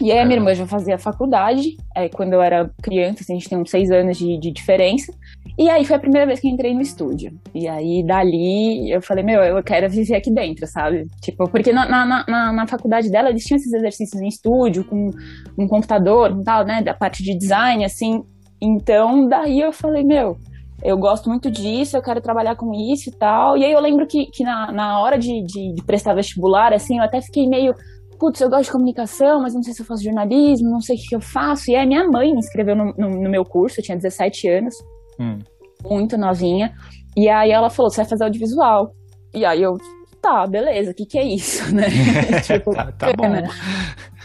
E 0.00 0.10
aí 0.10 0.18
a 0.18 0.24
minha 0.24 0.38
irmã 0.38 0.54
já 0.54 0.66
fazia 0.66 0.96
faculdade, 0.98 1.76
é, 1.94 2.08
quando 2.08 2.32
eu 2.32 2.40
era 2.40 2.70
criança, 2.82 3.22
assim, 3.22 3.34
a 3.34 3.38
gente 3.38 3.48
tem 3.48 3.58
uns 3.58 3.70
seis 3.70 3.90
anos 3.90 4.16
de, 4.16 4.38
de 4.38 4.50
diferença. 4.50 5.12
E 5.58 5.68
aí 5.68 5.84
foi 5.84 5.96
a 5.96 6.00
primeira 6.00 6.26
vez 6.26 6.40
que 6.40 6.48
eu 6.48 6.52
entrei 6.52 6.74
no 6.74 6.80
estúdio. 6.80 7.32
E 7.54 7.68
aí 7.68 8.04
dali 8.04 8.90
eu 8.90 9.02
falei, 9.02 9.24
meu, 9.24 9.42
eu 9.42 9.62
quero 9.62 9.88
viver 9.88 10.16
aqui 10.16 10.32
dentro, 10.32 10.66
sabe? 10.66 11.06
Tipo, 11.20 11.48
porque 11.50 11.72
na, 11.72 11.88
na, 11.88 12.24
na, 12.26 12.52
na 12.52 12.66
faculdade 12.66 13.10
dela 13.10 13.30
eles 13.30 13.44
tinham 13.44 13.56
esses 13.56 13.72
exercícios 13.72 14.20
em 14.20 14.28
estúdio, 14.28 14.84
com 14.84 15.10
um 15.58 15.68
computador 15.68 16.36
e 16.40 16.44
tal, 16.44 16.64
né? 16.64 16.82
Da 16.82 16.94
parte 16.94 17.22
de 17.22 17.36
design, 17.36 17.84
assim. 17.84 18.22
Então 18.60 19.28
daí 19.28 19.60
eu 19.60 19.72
falei, 19.72 20.04
meu, 20.04 20.36
eu 20.82 20.96
gosto 20.96 21.28
muito 21.28 21.50
disso, 21.50 21.96
eu 21.96 22.02
quero 22.02 22.20
trabalhar 22.20 22.56
com 22.56 22.72
isso 22.72 23.10
e 23.10 23.12
tal. 23.12 23.56
E 23.56 23.64
aí 23.64 23.72
eu 23.72 23.80
lembro 23.80 24.06
que, 24.06 24.26
que 24.26 24.42
na, 24.42 24.72
na 24.72 25.00
hora 25.00 25.18
de, 25.18 25.42
de, 25.44 25.74
de 25.74 25.82
prestar 25.84 26.14
vestibular, 26.14 26.72
assim, 26.72 26.98
eu 26.98 27.04
até 27.04 27.20
fiquei 27.20 27.46
meio 27.46 27.74
putz, 28.20 28.38
eu 28.38 28.50
gosto 28.50 28.64
de 28.64 28.72
comunicação, 28.72 29.40
mas 29.40 29.54
não 29.54 29.62
sei 29.62 29.72
se 29.72 29.80
eu 29.80 29.86
faço 29.86 30.04
jornalismo, 30.04 30.68
não 30.68 30.82
sei 30.82 30.94
o 30.94 30.98
que 31.00 31.16
eu 31.16 31.22
faço. 31.22 31.70
E 31.70 31.74
aí 31.74 31.86
minha 31.86 32.06
mãe 32.06 32.32
me 32.32 32.38
inscreveu 32.38 32.76
no, 32.76 32.92
no, 32.92 33.08
no 33.08 33.30
meu 33.30 33.46
curso, 33.46 33.80
eu 33.80 33.84
tinha 33.84 33.96
17 33.96 34.46
anos, 34.46 34.74
Hum. 35.20 35.38
muito 35.84 36.16
novinha. 36.16 36.72
E 37.16 37.28
aí 37.28 37.50
ela 37.50 37.70
falou, 37.70 37.90
você 37.90 37.98
vai 37.98 38.08
fazer 38.08 38.24
audiovisual. 38.24 38.92
E 39.34 39.44
aí 39.44 39.62
eu, 39.62 39.76
tá, 40.22 40.46
beleza, 40.46 40.92
o 40.92 40.94
que 40.94 41.06
que 41.06 41.18
é 41.18 41.24
isso, 41.24 41.74
né? 41.74 41.84
tipo, 42.44 42.72
Tá, 42.72 42.92
tá 42.92 43.12
bom. 43.12 43.32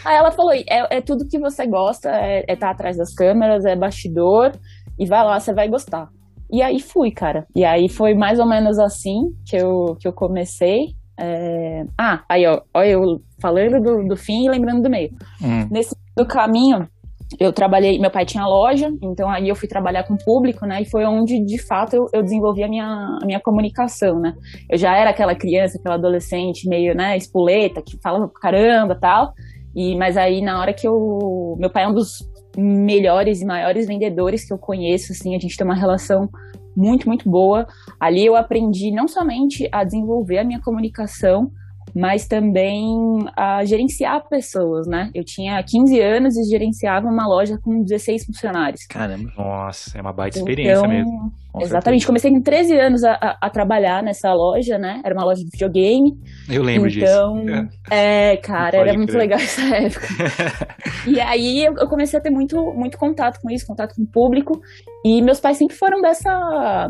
Aí 0.06 0.16
ela 0.16 0.32
falou, 0.32 0.54
é, 0.54 0.66
é 0.68 1.02
tudo 1.02 1.28
que 1.28 1.40
você 1.40 1.66
gosta, 1.66 2.10
é 2.10 2.42
estar 2.42 2.54
é 2.54 2.56
tá 2.56 2.70
atrás 2.70 2.98
das 2.98 3.14
câmeras, 3.14 3.66
é 3.66 3.76
bastidor, 3.76 4.52
e 5.00 5.06
vai 5.06 5.24
lá, 5.24 5.40
você 5.40 5.54
vai 5.54 5.68
gostar. 5.68 6.10
E 6.52 6.62
aí 6.62 6.80
fui, 6.80 7.12
cara. 7.12 7.48
E 7.56 7.66
aí 7.66 7.90
foi 7.90 8.14
mais 8.14 8.40
ou 8.40 8.46
menos 8.46 8.78
assim 8.78 9.34
que 9.46 9.58
eu, 9.58 9.98
que 10.00 10.08
eu 10.08 10.14
comecei. 10.14 10.96
É, 11.18 11.86
Ah, 11.98 12.24
aí 12.30 12.46
ó, 12.46 12.62
ó 12.74 12.84
eu 12.84 13.02
falando 13.42 13.82
do, 13.82 14.08
do 14.08 14.16
fim 14.16 14.46
e 14.46 14.50
lembrando 14.50 14.84
do 14.84 14.90
meio. 14.90 15.10
Hum. 15.42 15.68
Nesse 15.72 15.96
do 16.16 16.26
caminho, 16.26 16.88
eu 17.40 17.52
trabalhei, 17.52 18.00
meu 18.00 18.12
pai 18.12 18.26
tinha 18.26 18.46
loja, 18.46 18.92
então 19.02 19.30
aí 19.30 19.50
eu 19.50 19.56
fui 19.56 19.68
trabalhar 19.68 20.04
com 20.04 20.14
o 20.14 20.24
público, 20.24 20.66
né? 20.66 20.82
E 20.82 20.86
foi 20.86 21.06
onde, 21.06 21.40
de 21.44 21.58
fato, 21.58 21.96
eu, 21.96 22.10
eu 22.14 22.24
desenvolvi 22.24 22.64
a 22.64 22.68
minha, 22.68 23.20
a 23.22 23.26
minha 23.26 23.40
comunicação, 23.40 24.20
né? 24.20 24.34
Eu 24.70 24.78
já 24.78 24.96
era 24.96 25.10
aquela 25.10 25.36
criança, 25.36 25.78
aquela 25.78 25.96
adolescente 25.96 26.68
meio, 26.68 26.96
né, 26.96 27.18
espoleta, 27.18 27.82
que 27.82 27.98
falava 28.02 28.28
pra 28.28 28.42
caramba 28.42 28.96
tal. 28.96 29.34
E, 29.76 29.96
mas 29.96 30.16
aí, 30.16 30.42
na 30.42 30.60
hora 30.60 30.74
que 30.74 30.88
eu. 30.88 31.56
Meu 31.60 31.70
pai 31.70 31.84
é 31.84 31.88
um 31.88 31.94
dos 31.94 32.30
melhores 32.58 33.42
e 33.42 33.46
maiores 33.46 33.86
vendedores 33.86 34.46
que 34.46 34.54
eu 34.54 34.58
conheço, 34.58 35.12
assim, 35.12 35.36
a 35.36 35.40
gente 35.40 35.58
tem 35.58 35.66
uma 35.66 35.76
relação 35.76 36.30
muito, 36.76 37.08
muito 37.08 37.30
boa. 37.30 37.68
Ali 38.00 38.26
eu 38.26 38.36
aprendi 38.36 38.92
não 38.92 39.08
somente 39.08 39.68
a 39.72 39.84
desenvolver 39.84 40.40
a 40.40 40.44
minha 40.44 40.62
comunicação, 40.62 41.52
mas 41.96 42.28
também 42.28 42.86
a 43.38 43.64
gerenciar 43.64 44.28
pessoas, 44.28 44.86
né? 44.86 45.10
Eu 45.16 45.24
tinha 45.24 45.64
15 45.64 46.00
anos 46.02 46.36
e 46.36 46.44
gerenciava 46.50 47.08
uma 47.08 47.26
loja 47.26 47.58
com 47.64 47.82
16 47.82 48.26
funcionários. 48.26 48.86
Caramba. 48.88 49.32
Nossa, 49.38 49.98
é 49.98 50.02
uma 50.02 50.12
baita 50.12 50.38
experiência 50.38 50.74
Então, 50.80 50.90
mesmo. 50.90 51.32
com 51.54 51.62
Exatamente, 51.62 52.02
certeza. 52.04 52.08
comecei 52.08 52.32
com 52.32 52.42
13 52.42 52.78
anos 52.78 53.04
a, 53.06 53.14
a- 53.14 53.38
a 53.42 53.50
trabalhar 53.50 54.04
nessa 54.04 54.34
loja, 54.34 54.78
né? 54.78 55.02
Era 55.06 55.16
uma 55.16 55.24
loja 55.24 55.42
de 55.42 55.50
videogame. 55.50 56.12
Eu 56.50 56.64
lembro 56.64 56.90
então, 56.90 57.46
disso. 57.46 57.70
é, 57.90 58.36
cara, 58.38 58.78
Pode 58.78 58.90
era 58.90 58.98
muito 58.98 59.10
crer. 59.12 59.20
legal 59.22 59.40
essa 59.40 59.62
época. 59.76 60.08
E 61.08 61.20
aí 61.22 61.64
eu 61.64 61.74
eu 61.76 61.88
comecei 61.88 62.18
a 62.20 62.22
ter 62.22 62.30
muito, 62.32 62.58
muito 62.74 62.98
contato 62.98 63.40
com 63.42 63.50
isso, 63.50 63.66
contato 63.66 63.94
com 63.96 64.02
o 64.04 64.08
público. 64.08 64.60
E 65.06 65.22
meus 65.22 65.40
pais 65.40 65.56
sempre 65.58 65.76
foram 65.76 66.02
dessa, 66.02 66.90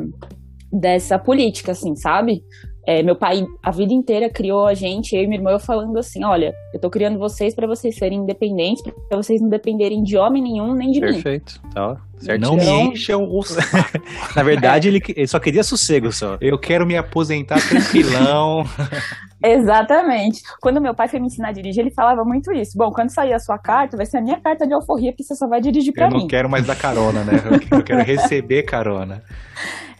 dessa 0.71 1.19
política, 1.19 1.71
assim, 1.73 1.95
sabe? 1.95 2.41
É, 2.87 3.01
meu 3.01 3.15
pai, 3.15 3.43
a 3.63 3.71
vida 3.71 3.91
inteira, 3.93 4.29
criou 4.29 4.67
a 4.67 4.73
gente, 4.75 5.15
eu 5.15 5.23
e 5.23 5.27
minha 5.27 5.39
irmã, 5.39 5.51
eu 5.51 5.59
falando 5.59 5.97
assim: 5.97 6.23
olha, 6.23 6.53
eu 6.73 6.79
tô 6.79 6.89
criando 6.89 7.17
vocês 7.17 7.55
pra 7.55 7.65
vocês 7.65 7.95
serem 7.97 8.19
independentes, 8.19 8.83
pra 9.09 9.17
vocês 9.17 9.41
não 9.41 9.49
dependerem 9.49 10.03
de 10.03 10.15
homem 10.17 10.43
nenhum, 10.43 10.73
nem 10.75 10.91
de 10.91 10.99
mim. 11.01 11.13
Perfeito. 11.13 11.59
Tá, 11.73 11.97
certo. 12.19 12.41
Não 12.41 12.55
me 12.55 12.61
Então- 12.61 12.81
encham 12.91 13.23
o. 13.23 13.41
Na 14.35 14.43
verdade, 14.43 14.87
ele, 14.87 15.01
ele 15.15 15.25
só 15.27 15.39
queria 15.39 15.63
sossego 15.63 16.11
só. 16.11 16.37
Eu 16.39 16.59
quero 16.59 16.85
me 16.85 16.95
aposentar 16.95 17.57
tranquilão. 17.67 18.63
Exatamente. 19.43 20.41
Quando 20.61 20.81
meu 20.81 20.93
pai 20.93 21.07
foi 21.07 21.19
me 21.19 21.27
ensinar 21.27 21.49
a 21.49 21.51
dirigir, 21.51 21.81
ele 21.81 21.91
falava 21.91 22.23
muito 22.23 22.51
isso. 22.51 22.77
Bom, 22.77 22.91
quando 22.91 23.09
sair 23.09 23.33
a 23.33 23.39
sua 23.39 23.57
carta, 23.57 23.97
vai 23.97 24.05
ser 24.05 24.17
a 24.17 24.21
minha 24.21 24.39
carta 24.39 24.65
de 24.67 24.73
alforria, 24.73 25.11
porque 25.11 25.23
você 25.23 25.35
só 25.35 25.47
vai 25.47 25.61
dirigir 25.61 25.93
pra 25.93 26.05
Eu 26.05 26.11
não 26.11 26.17
mim. 26.19 26.27
quero 26.27 26.49
mais 26.49 26.65
dar 26.65 26.75
carona, 26.75 27.23
né? 27.23 27.33
Eu 27.71 27.83
quero 27.83 28.01
receber 28.05 28.63
carona. 28.63 29.23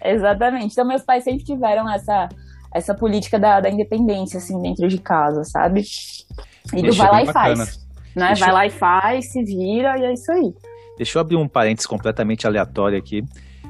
Exatamente. 0.03 0.71
Então, 0.73 0.85
meus 0.87 1.01
pais 1.03 1.23
sempre 1.23 1.43
tiveram 1.43 1.89
essa, 1.91 2.27
essa 2.75 2.93
política 2.93 3.39
da, 3.39 3.59
da 3.59 3.69
independência, 3.69 4.37
assim, 4.37 4.61
dentro 4.61 4.87
de 4.87 4.97
casa, 4.97 5.43
sabe? 5.43 5.81
E 6.73 6.87
Isso 6.87 6.97
vai 6.97 7.11
lá 7.11 7.23
e 7.23 7.25
bacana. 7.25 7.65
faz. 7.65 7.85
Né? 8.15 8.27
Deixa 8.27 8.39
Vai 8.45 8.49
eu- 8.49 8.53
lá 8.53 8.65
e 8.65 8.69
faz, 8.69 9.31
se 9.31 9.43
vira, 9.43 9.97
e 9.97 10.03
é 10.03 10.13
isso 10.13 10.31
aí. 10.31 10.53
Deixa 10.97 11.17
eu 11.17 11.21
abrir 11.21 11.35
um 11.35 11.47
parênteses 11.47 11.85
completamente 11.87 12.47
aleatório 12.47 12.97
aqui. 12.97 13.23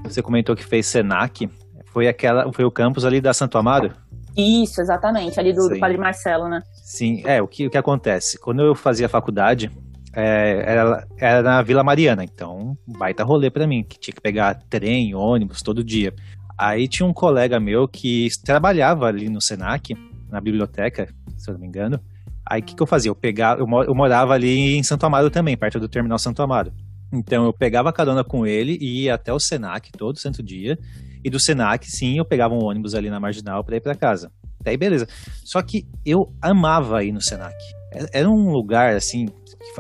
Você 0.04 0.22
comentou 0.22 0.56
que 0.56 0.64
fez 0.64 0.86
Senac. 0.86 1.50
Foi 1.88 2.08
aquela, 2.08 2.52
foi 2.54 2.66
o 2.66 2.72
campus 2.72 3.06
ali 3.06 3.20
da 3.22 3.34
Santo 3.34 3.58
Amaro? 3.58 3.92
Isso, 4.38 4.82
exatamente. 4.82 5.40
Ali 5.40 5.54
do, 5.54 5.70
do. 5.70 5.80
Padre 5.80 5.98
Marcelo, 5.98 6.48
né? 6.50 6.62
Sim, 6.84 7.22
é, 7.26 7.42
o 7.42 7.48
que, 7.48 7.66
o 7.68 7.70
que 7.72 7.78
acontece? 7.78 8.38
Quando 8.38 8.62
eu 8.62 8.76
fazia 8.76 9.08
faculdade, 9.10 9.72
é, 10.14 10.64
era, 10.66 11.08
era 11.18 11.42
na 11.42 11.62
Vila 11.62 11.84
Mariana, 11.84 12.24
então 12.24 12.78
baita 12.86 13.24
rolê 13.24 13.50
pra 13.50 13.66
mim, 13.66 13.84
que 13.84 13.98
tinha 13.98 14.14
que 14.14 14.22
pegar 14.22 14.56
trem, 14.70 15.16
ônibus 15.16 15.62
todo 15.62 15.84
dia. 15.84 16.14
Aí 16.58 16.88
tinha 16.88 17.08
um 17.08 17.14
colega 17.14 17.60
meu 17.60 17.88
que 17.88 18.28
trabalhava 18.44 19.06
ali 19.08 19.30
no 19.30 19.42
Senac, 19.42 19.94
na 20.30 20.40
biblioteca, 20.40 21.08
se 21.38 21.50
eu 21.50 21.54
não 21.54 21.62
me 21.62 21.68
engano. 21.68 22.00
Aí 22.48 22.62
o 22.62 22.64
que, 22.64 22.76
que 22.76 22.82
eu 22.82 22.88
fazia? 22.88 23.10
Eu, 23.10 23.16
pegava, 23.16 23.60
eu, 23.62 23.68
mo- 23.68 23.84
eu 23.84 23.94
morava 23.96 24.34
ali 24.34 24.76
em 24.78 24.84
Santo 24.84 25.06
Amaro 25.06 25.30
também, 25.30 25.58
perto 25.58 25.80
do 25.80 25.90
terminal 25.90 26.18
Santo 26.20 26.42
Amaro. 26.42 26.72
Então 27.12 27.46
eu 27.46 27.54
pegava 27.54 27.92
carona 27.94 28.24
com 28.24 28.46
ele 28.46 28.78
e 28.80 29.04
ia 29.04 29.16
até 29.16 29.32
o 29.34 29.40
Senac 29.40 29.92
todo 29.92 30.20
santo 30.20 30.42
dia. 30.44 30.78
E 31.24 31.30
do 31.30 31.40
Senac, 31.40 31.90
sim, 31.90 32.18
eu 32.18 32.26
pegava 32.26 32.54
um 32.54 32.64
ônibus 32.64 32.94
ali 32.94 33.10
na 33.10 33.20
marginal 33.20 33.64
pra 33.64 33.78
ir 33.78 33.82
pra 33.82 33.96
casa. 33.96 34.32
Daí 34.64 34.78
beleza. 34.78 35.08
Só 35.44 35.62
que 35.62 35.86
eu 36.06 36.32
amava 36.42 37.04
ir 37.04 37.12
no 37.12 37.22
Senac. 37.22 37.56
Era- 37.92 38.10
Era 38.14 38.30
um 38.30 38.52
lugar 38.52 38.96
assim, 38.96 39.28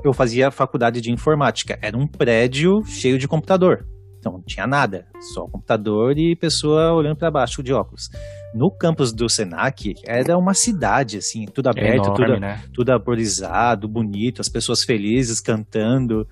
eu 0.03 0.13
fazia 0.13 0.49
faculdade 0.51 1.01
de 1.01 1.11
informática. 1.11 1.77
Era 1.81 1.97
um 1.97 2.07
prédio 2.07 2.83
cheio 2.85 3.17
de 3.17 3.27
computador. 3.27 3.85
Então 4.25 4.33
não 4.39 4.41
tinha 4.41 4.65
nada, 4.65 5.05
só 5.35 5.45
computador 5.45 6.17
e 6.17 6.35
pessoa 6.35 6.91
olhando 6.93 7.15
pra 7.15 7.29
baixo 7.29 7.61
de 7.61 7.71
óculos. 7.71 8.09
No 8.55 8.71
campus 8.71 9.13
do 9.13 9.29
Senac 9.29 9.93
era 10.03 10.35
uma 10.35 10.55
cidade 10.55 11.17
assim, 11.17 11.45
tudo 11.45 11.67
É 11.67 11.71
aberto, 11.71 12.05
enorme, 12.05 12.25
tudo, 12.25 12.39
né? 12.39 12.63
tudo 12.73 12.89
arborizado, 12.91 13.87
bonito, 13.87 14.41
as 14.41 14.49
pessoas 14.49 14.83
felizes 14.83 15.39
cantando. 15.39 16.27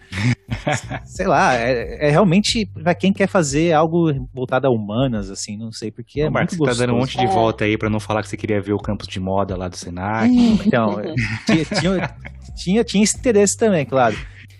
sei 1.05 1.27
lá, 1.27 1.53
é, 1.53 2.07
é 2.07 2.09
realmente 2.09 2.65
pra 2.65 2.95
quem 2.95 3.13
quer 3.13 3.27
fazer 3.27 3.73
algo 3.73 4.27
voltado 4.33 4.65
a 4.65 4.71
humanas, 4.71 5.29
assim, 5.29 5.55
não 5.55 5.71
sei, 5.71 5.91
porque 5.91 6.21
é 6.21 6.27
Ô, 6.27 6.31
Marcos, 6.31 6.57
muito 6.57 6.71
você 6.71 6.79
tá 6.79 6.85
dando 6.87 6.95
um 6.95 6.99
monte 6.99 7.15
de 7.15 7.25
É. 7.25 7.27
volta 7.27 7.65
aí 7.65 7.77
pra 7.77 7.91
não 7.91 7.99
falar 7.99 8.23
que 8.23 8.29
você 8.29 8.37
queria 8.37 8.59
ver 8.59 8.73
o 8.73 8.79
campus 8.79 9.07
de 9.07 9.19
moda 9.19 9.55
lá 9.55 9.67
do 9.67 9.77
Senac. 9.77 10.33
Então, 10.65 10.95
tinha, 11.45 11.65
tinha, 11.65 12.15
tinha, 12.55 12.83
tinha 12.83 13.03
esse 13.03 13.17
interesse 13.17 13.55
também, 13.55 13.85
claro. 13.85 14.15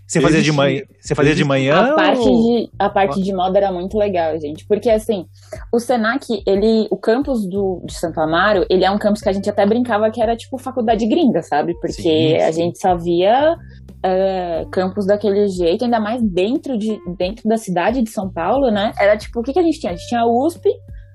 Você 0.07 0.21
fazia 0.21 0.41
de 0.41 0.51
manhã, 0.51 0.81
você 0.99 1.15
fazia 1.15 1.35
de 1.35 1.43
manhã 1.43 1.75
A 1.75 1.95
parte, 1.95 2.27
ou... 2.27 2.41
de, 2.41 2.69
a 2.77 2.89
parte 2.89 3.21
de 3.21 3.33
moda 3.33 3.57
era 3.57 3.71
muito 3.71 3.97
legal, 3.97 4.39
gente. 4.39 4.65
Porque, 4.67 4.89
assim, 4.89 5.25
o 5.71 5.79
Senac, 5.79 6.25
ele, 6.45 6.87
o 6.91 6.97
campus 6.97 7.47
do, 7.47 7.81
de 7.85 7.93
Santo 7.93 8.19
Amaro, 8.19 8.65
ele 8.69 8.85
é 8.85 8.91
um 8.91 8.97
campus 8.99 9.21
que 9.21 9.29
a 9.29 9.33
gente 9.33 9.49
até 9.49 9.65
brincava 9.65 10.11
que 10.11 10.21
era 10.21 10.35
tipo 10.35 10.57
faculdade 10.57 11.07
gringa, 11.07 11.41
sabe? 11.41 11.73
Porque 11.79 11.93
Sim, 11.93 12.35
a 12.35 12.51
sim. 12.51 12.63
gente 12.63 12.79
só 12.79 12.95
via 12.95 13.55
é, 14.03 14.65
campus 14.71 15.05
daquele 15.05 15.47
jeito, 15.47 15.85
ainda 15.85 15.99
mais 15.99 16.21
dentro, 16.21 16.77
de, 16.77 16.99
dentro 17.17 17.47
da 17.47 17.57
cidade 17.57 18.01
de 18.01 18.09
São 18.09 18.29
Paulo, 18.29 18.69
né? 18.69 18.91
Era 18.99 19.17
tipo, 19.17 19.39
o 19.39 19.43
que, 19.43 19.53
que 19.53 19.59
a 19.59 19.63
gente 19.63 19.79
tinha? 19.79 19.93
A 19.93 19.95
gente 19.95 20.07
tinha 20.07 20.21
a 20.21 20.27
USP 20.27 20.69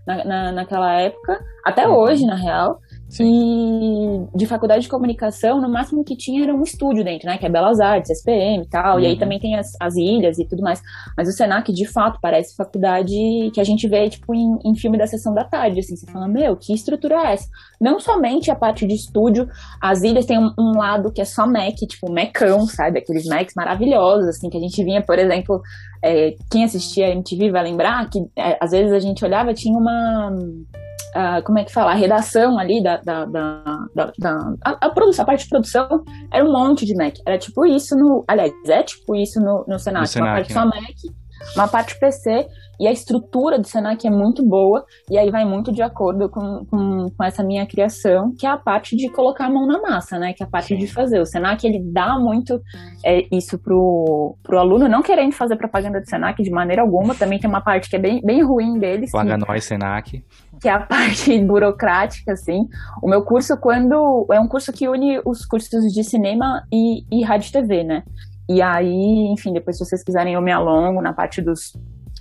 na, 0.07 0.25
na, 0.25 0.53
naquela 0.53 0.99
época, 0.99 1.39
até 1.65 1.87
Uhum. 1.87 1.97
hoje, 1.97 2.25
na 2.25 2.35
real. 2.35 2.79
E 3.21 4.27
de 4.37 4.47
faculdade 4.47 4.83
de 4.83 4.89
comunicação, 4.89 5.61
no 5.61 5.69
máximo 5.69 6.05
que 6.05 6.17
tinha 6.17 6.45
era 6.45 6.55
um 6.55 6.63
estúdio 6.63 7.03
dentro, 7.03 7.27
né? 7.27 7.39
Que 7.39 7.47
é 7.47 7.49
Belas 7.49 7.81
Artes, 7.81 8.11
SPM 8.11 8.65
e 8.65 8.69
tal. 8.69 9.01
E 9.01 9.07
aí 9.07 9.13
Uhum. 9.15 9.19
também 9.19 9.39
tem 9.39 9.57
as, 9.57 9.73
as 9.81 9.97
ilhas 9.97 10.39
e 10.39 10.45
tudo 10.47 10.63
mais. 10.63 10.83
Mas 11.17 11.29
o 11.29 11.33
Senac, 11.33 11.73
de 11.73 11.87
fato, 11.87 12.19
parece 12.21 12.55
faculdade 12.55 13.15
que 13.55 13.61
a 13.61 13.65
gente 13.65 13.89
vê, 13.89 14.09
tipo, 14.09 14.35
em, 14.35 14.59
em 14.65 14.75
filme 14.75 14.99
da 14.99 15.07
sessão 15.07 15.33
da 15.35 15.45
tarde, 15.45 15.81
assim. 15.81 15.97
Você 15.97 16.07
fala, 16.11 16.29
meu, 16.29 16.57
que 16.57 16.73
estrutura 16.75 17.15
é 17.17 17.33
essa? 17.33 17.49
Não 17.81 17.99
somente 17.99 18.51
a 18.51 18.55
parte 18.55 18.87
de 18.87 18.95
estúdio, 18.95 19.49
as 19.81 20.03
ilhas 20.03 20.27
tem 20.27 20.39
um, 20.39 20.53
um 20.59 20.77
lado 20.77 21.13
que 21.13 21.21
é 21.21 21.25
só 21.25 21.47
Mac, 21.47 21.75
tipo, 21.77 22.13
Macão, 22.13 22.67
sabe? 22.67 22.99
Aqueles 22.99 23.27
Macs 23.27 23.55
maravilhosos, 23.57 24.29
assim, 24.29 24.51
que 24.51 24.57
a 24.57 24.61
gente 24.61 24.85
vinha, 24.85 25.03
por 25.03 25.19
exemplo, 25.19 25.61
é, 26.03 26.35
quem 26.51 26.65
assistia 26.65 27.07
a 27.07 27.11
MTV 27.11 27.51
vai 27.51 27.65
lembrar 27.65 28.09
que 28.11 28.19
é, 28.37 28.59
às 28.61 28.71
vezes 28.71 28.93
a 28.93 28.99
gente 28.99 29.25
olhava, 29.25 29.55
tinha 29.55 29.77
uma 29.77 30.31
ah, 31.15 31.43
como 31.43 31.59
é 31.59 31.65
que 31.65 31.73
fala, 31.73 31.93
a 31.93 31.95
redação 31.95 32.59
ali 32.59 32.83
da, 32.83 32.97
da, 32.99 33.25
da, 33.25 33.87
da- 33.95 34.13
da- 34.19 34.53
a, 34.65 34.87
a 34.87 34.91
produção, 34.91 35.23
a 35.23 35.27
parte 35.27 35.45
de 35.45 35.49
produção 35.51 36.05
era 36.33 36.45
um 36.45 36.53
monte 36.53 36.85
de 36.87 36.95
Mac. 36.95 37.17
Era 37.27 37.39
tipo 37.39 37.65
isso 37.67 37.97
no, 37.97 38.25
aliás, 38.29 38.53
é 38.67 38.83
tipo 38.83 39.15
isso 39.17 39.41
no, 39.41 39.65
no 39.67 39.79
Senac, 39.79 40.03
No 40.03 40.07
Senac, 40.07 40.29
uma 40.31 40.35
parte 40.37 40.55
né? 40.55 40.61
só 40.61 40.67
Mac, 40.67 41.15
uma 41.57 41.69
parte 41.69 41.99
PC, 41.99 42.47
e 42.81 42.87
a 42.87 42.93
estrutura 42.93 43.59
do 43.59 43.67
Senac 43.67 44.07
é 44.07 44.11
muito 44.11 44.45
boa, 44.47 44.85
e 45.11 45.19
aí 45.19 45.31
vai 45.31 45.45
muito 45.45 45.73
de 45.73 45.83
acordo 45.83 46.29
com, 46.29 46.65
com, 46.67 47.07
com 47.17 47.25
essa 47.25 47.43
minha 47.43 47.67
criação, 47.67 48.33
que 48.39 48.47
é 48.47 48.51
a 48.51 48.57
parte 48.57 48.95
de 48.97 49.09
colocar 49.11 49.47
a 49.47 49.51
mão 49.51 49.67
na 49.67 49.81
massa, 49.81 50.19
né, 50.19 50.33
que 50.33 50.43
é 50.43 50.47
a 50.47 50.49
parte 50.49 50.69
Sim. 50.69 50.77
de 50.79 50.87
fazer. 50.87 51.21
O 51.21 51.27
Senac, 51.27 51.67
ele 51.67 51.81
dá 51.93 52.19
muito 52.19 52.61
é, 53.05 53.27
isso 53.35 53.59
pro, 53.59 54.37
pro 54.43 54.59
aluno, 54.59 54.89
não 54.89 55.03
querendo 55.03 55.33
fazer 55.33 55.57
propaganda 55.57 56.01
do 56.01 56.09
Senac 56.09 56.41
de 56.41 56.51
maneira 56.51 56.83
alguma, 56.83 57.15
também 57.15 57.39
tem 57.39 57.51
uma 57.51 57.61
parte 57.61 57.91
que 57.91 57.97
é 57.97 57.99
bem, 57.99 58.21
bem 58.25 58.43
ruim 58.43 58.79
deles, 58.79 59.11
que- 59.11 59.17
Paga 59.17 59.37
nós, 59.37 59.65
Senac. 59.65 60.23
que 60.61 60.69
é 60.69 60.73
a 60.73 60.81
parte 60.81 61.37
burocrática, 61.45 62.33
assim. 62.33 62.69
O 63.03 63.09
meu 63.09 63.23
curso, 63.25 63.57
quando. 63.57 64.27
É 64.31 64.41
um 64.41 64.47
curso 64.47 64.73
que 64.73 64.89
une 64.89 65.21
os 65.25 65.45
cursos 65.45 65.93
de 65.93 66.05
cinema 66.05 66.63
e, 66.73 67.05
e 67.11 67.25
rádio 67.25 67.49
e 67.49 67.53
TV, 67.53 67.85
né? 67.85 68.03
E 68.49 68.63
aí, 68.63 69.29
enfim, 69.33 69.53
depois 69.53 69.77
se 69.77 69.85
vocês 69.85 70.03
quiserem 70.03 70.35
eu 70.35 70.41
me 70.43 70.51
alongo 70.53 71.03
na 71.03 71.13
parte 71.13 71.43
dos, 71.43 71.73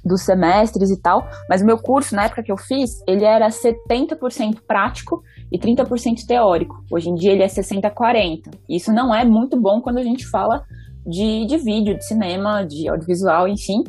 dos 0.04 0.22
semestres 0.24 0.90
e 0.90 1.02
tal. 1.02 1.28
Mas 1.50 1.62
o 1.62 1.66
meu 1.66 1.78
curso, 1.78 2.16
na 2.16 2.26
época 2.26 2.44
que 2.44 2.52
eu 2.52 2.58
fiz, 2.58 3.02
ele 3.08 3.24
era 3.24 3.48
70% 3.48 4.60
prático 4.68 5.24
e 5.52 5.58
30% 5.58 6.26
teórico. 6.28 6.84
Hoje 6.92 7.10
em 7.10 7.16
dia 7.16 7.32
ele 7.32 7.44
é 7.44 7.48
60-40. 7.48 8.42
Isso 8.70 8.92
não 8.92 9.14
é 9.16 9.24
muito 9.24 9.60
bom 9.60 9.82
quando 9.82 9.98
a 10.00 10.04
gente 10.04 10.26
fala 10.28 10.64
de, 11.06 11.46
de 11.46 11.58
vídeo, 11.58 11.98
de 11.98 12.06
cinema, 12.06 12.64
de 12.66 12.90
audiovisual, 12.90 13.48
enfim, 13.48 13.82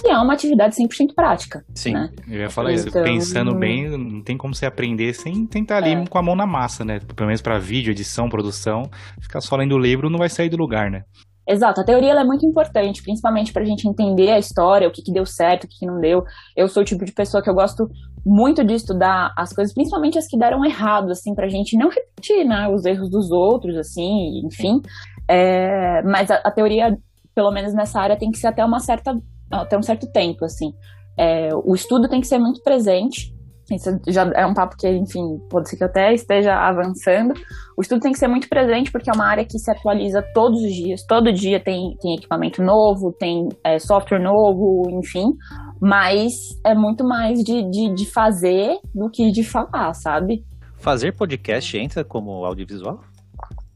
que 0.00 0.08
é 0.08 0.16
uma 0.16 0.32
atividade 0.32 0.74
100% 0.74 1.14
prática. 1.14 1.62
Sim. 1.74 1.92
né? 1.92 2.08
Eu 2.26 2.40
ia 2.40 2.48
falar 2.50 2.72
isso. 2.72 2.88
Então- 2.88 3.02
Pensando 3.04 3.54
bem, 3.54 3.90
não 3.90 4.22
tem 4.22 4.38
como 4.38 4.54
você 4.54 4.64
aprender 4.64 5.12
sem 5.12 5.44
tentar 5.46 5.76
ali 5.76 5.90
É. 5.92 6.06
com 6.06 6.16
a 6.16 6.22
mão 6.22 6.34
na 6.34 6.46
massa, 6.46 6.82
né? 6.82 6.98
Pelo 7.14 7.26
menos 7.26 7.42
pra 7.42 7.58
vídeo, 7.58 7.90
edição, 7.90 8.30
produção. 8.30 8.84
Ficar 9.20 9.42
só 9.42 9.54
lendo 9.56 9.74
o 9.74 9.78
livro 9.78 10.08
não 10.08 10.18
vai 10.18 10.30
sair 10.30 10.48
do 10.48 10.56
lugar, 10.56 10.90
né? 10.90 11.02
Exato, 11.48 11.80
a 11.80 11.84
teoria 11.84 12.12
é 12.12 12.24
muito 12.24 12.46
importante, 12.46 13.02
principalmente 13.02 13.52
pra 13.52 13.64
gente 13.64 13.88
entender 13.88 14.30
a 14.30 14.38
história, 14.38 14.86
o 14.86 14.92
que, 14.92 15.02
que 15.02 15.12
deu 15.12 15.26
certo, 15.26 15.64
o 15.64 15.68
que, 15.68 15.80
que 15.80 15.86
não 15.86 16.00
deu. 16.00 16.24
Eu 16.56 16.68
sou 16.68 16.82
o 16.82 16.86
tipo 16.86 17.04
de 17.04 17.12
pessoa 17.12 17.42
que 17.42 17.50
eu 17.50 17.54
gosto 17.54 17.88
muito 18.24 18.62
de 18.64 18.74
estudar 18.74 19.32
as 19.36 19.52
coisas, 19.52 19.74
principalmente 19.74 20.16
as 20.16 20.28
que 20.28 20.38
deram 20.38 20.64
errado, 20.64 21.10
assim, 21.10 21.34
pra 21.34 21.48
gente 21.48 21.76
não 21.76 21.88
repetir, 21.88 22.44
né, 22.44 22.68
os 22.68 22.84
erros 22.84 23.10
dos 23.10 23.30
outros, 23.32 23.76
assim, 23.76 24.40
enfim. 24.46 24.80
É, 25.28 26.02
mas 26.02 26.30
a, 26.30 26.36
a 26.36 26.50
teoria, 26.50 26.96
pelo 27.34 27.50
menos 27.50 27.74
nessa 27.74 28.00
área, 28.00 28.18
tem 28.18 28.30
que 28.30 28.38
ser 28.38 28.46
até 28.46 28.64
uma 28.64 28.78
certa, 28.78 29.12
até 29.50 29.76
um 29.76 29.82
certo 29.82 30.06
tempo, 30.12 30.44
assim. 30.44 30.72
É, 31.18 31.48
o 31.52 31.74
estudo 31.74 32.08
tem 32.08 32.20
que 32.20 32.26
ser 32.26 32.38
muito 32.38 32.62
presente. 32.62 33.34
Isso 33.74 34.00
já 34.08 34.30
é 34.34 34.46
um 34.46 34.54
papo 34.54 34.76
que, 34.76 34.88
enfim, 34.88 35.38
pode 35.50 35.68
ser 35.68 35.76
que 35.76 35.84
até 35.84 36.12
esteja 36.12 36.54
avançando. 36.54 37.34
O 37.76 37.82
estudo 37.82 38.00
tem 38.00 38.12
que 38.12 38.18
ser 38.18 38.28
muito 38.28 38.48
presente 38.48 38.90
porque 38.90 39.10
é 39.10 39.12
uma 39.12 39.26
área 39.26 39.44
que 39.44 39.58
se 39.58 39.70
atualiza 39.70 40.22
todos 40.34 40.62
os 40.62 40.72
dias. 40.72 41.04
Todo 41.06 41.32
dia 41.32 41.58
tem, 41.62 41.96
tem 42.00 42.16
equipamento 42.16 42.62
novo, 42.62 43.12
tem 43.12 43.48
é, 43.64 43.78
software 43.78 44.22
novo, 44.22 44.88
enfim. 44.90 45.32
Mas 45.80 46.32
é 46.64 46.74
muito 46.74 47.04
mais 47.04 47.38
de, 47.40 47.68
de, 47.70 47.94
de 47.94 48.06
fazer 48.12 48.78
do 48.94 49.10
que 49.10 49.30
de 49.32 49.42
falar, 49.42 49.92
sabe? 49.94 50.44
Fazer 50.78 51.12
podcast 51.12 51.76
entra 51.76 52.04
como 52.04 52.44
audiovisual? 52.44 53.00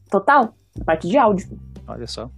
Total, 0.09 0.53
parte 0.85 1.07
de 1.07 1.17
áudio. 1.17 1.47
Olha 1.87 2.07
só. 2.07 2.29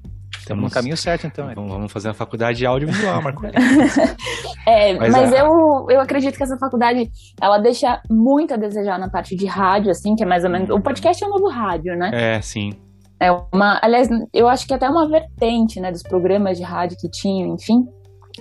Estamos 0.50 0.64
no 0.64 0.72
caminho 0.72 0.98
certo, 0.98 1.28
então. 1.28 1.50
é. 1.50 1.54
Vamos 1.56 1.92
fazer 1.92 2.08
uma 2.08 2.14
faculdade 2.14 2.58
de 2.58 2.66
audiovisual, 2.66 3.22
Marco. 3.22 3.42
É, 4.68 4.94
Mas 4.94 5.12
mas 5.12 5.34
a- 5.34 5.38
eu, 5.38 5.48
eu 5.90 6.00
acredito 6.00 6.36
que 6.38 6.44
essa 6.44 6.58
faculdade, 6.58 7.10
ela 7.42 7.58
deixa 7.58 8.02
muito 8.10 8.54
a 8.54 8.58
desejar 8.58 9.00
na 9.00 9.10
parte 9.10 9.36
de 9.36 9.46
rádio, 9.48 9.90
assim, 9.90 10.16
que 10.16 10.24
é 10.24 10.28
mais 10.28 10.44
ou 10.44 10.50
menos... 10.50 10.70
O 10.70 10.80
podcast 10.80 11.24
é 11.24 11.28
o 11.28 11.30
novo 11.32 11.48
rádio, 11.50 11.96
né? 11.98 12.12
É, 12.14 12.42
sim. 12.42 12.74
É 13.20 13.32
uma, 13.32 13.80
aliás, 13.82 14.08
eu 14.34 14.48
acho 14.48 14.68
que 14.68 14.74
até 14.74 14.88
uma 14.88 15.08
vertente, 15.10 15.80
né, 15.80 15.92
dos 15.92 16.04
programas 16.04 16.58
de 16.58 16.64
rádio 16.64 16.98
que 17.00 17.10
tinham, 17.10 17.56
enfim. 17.56 17.84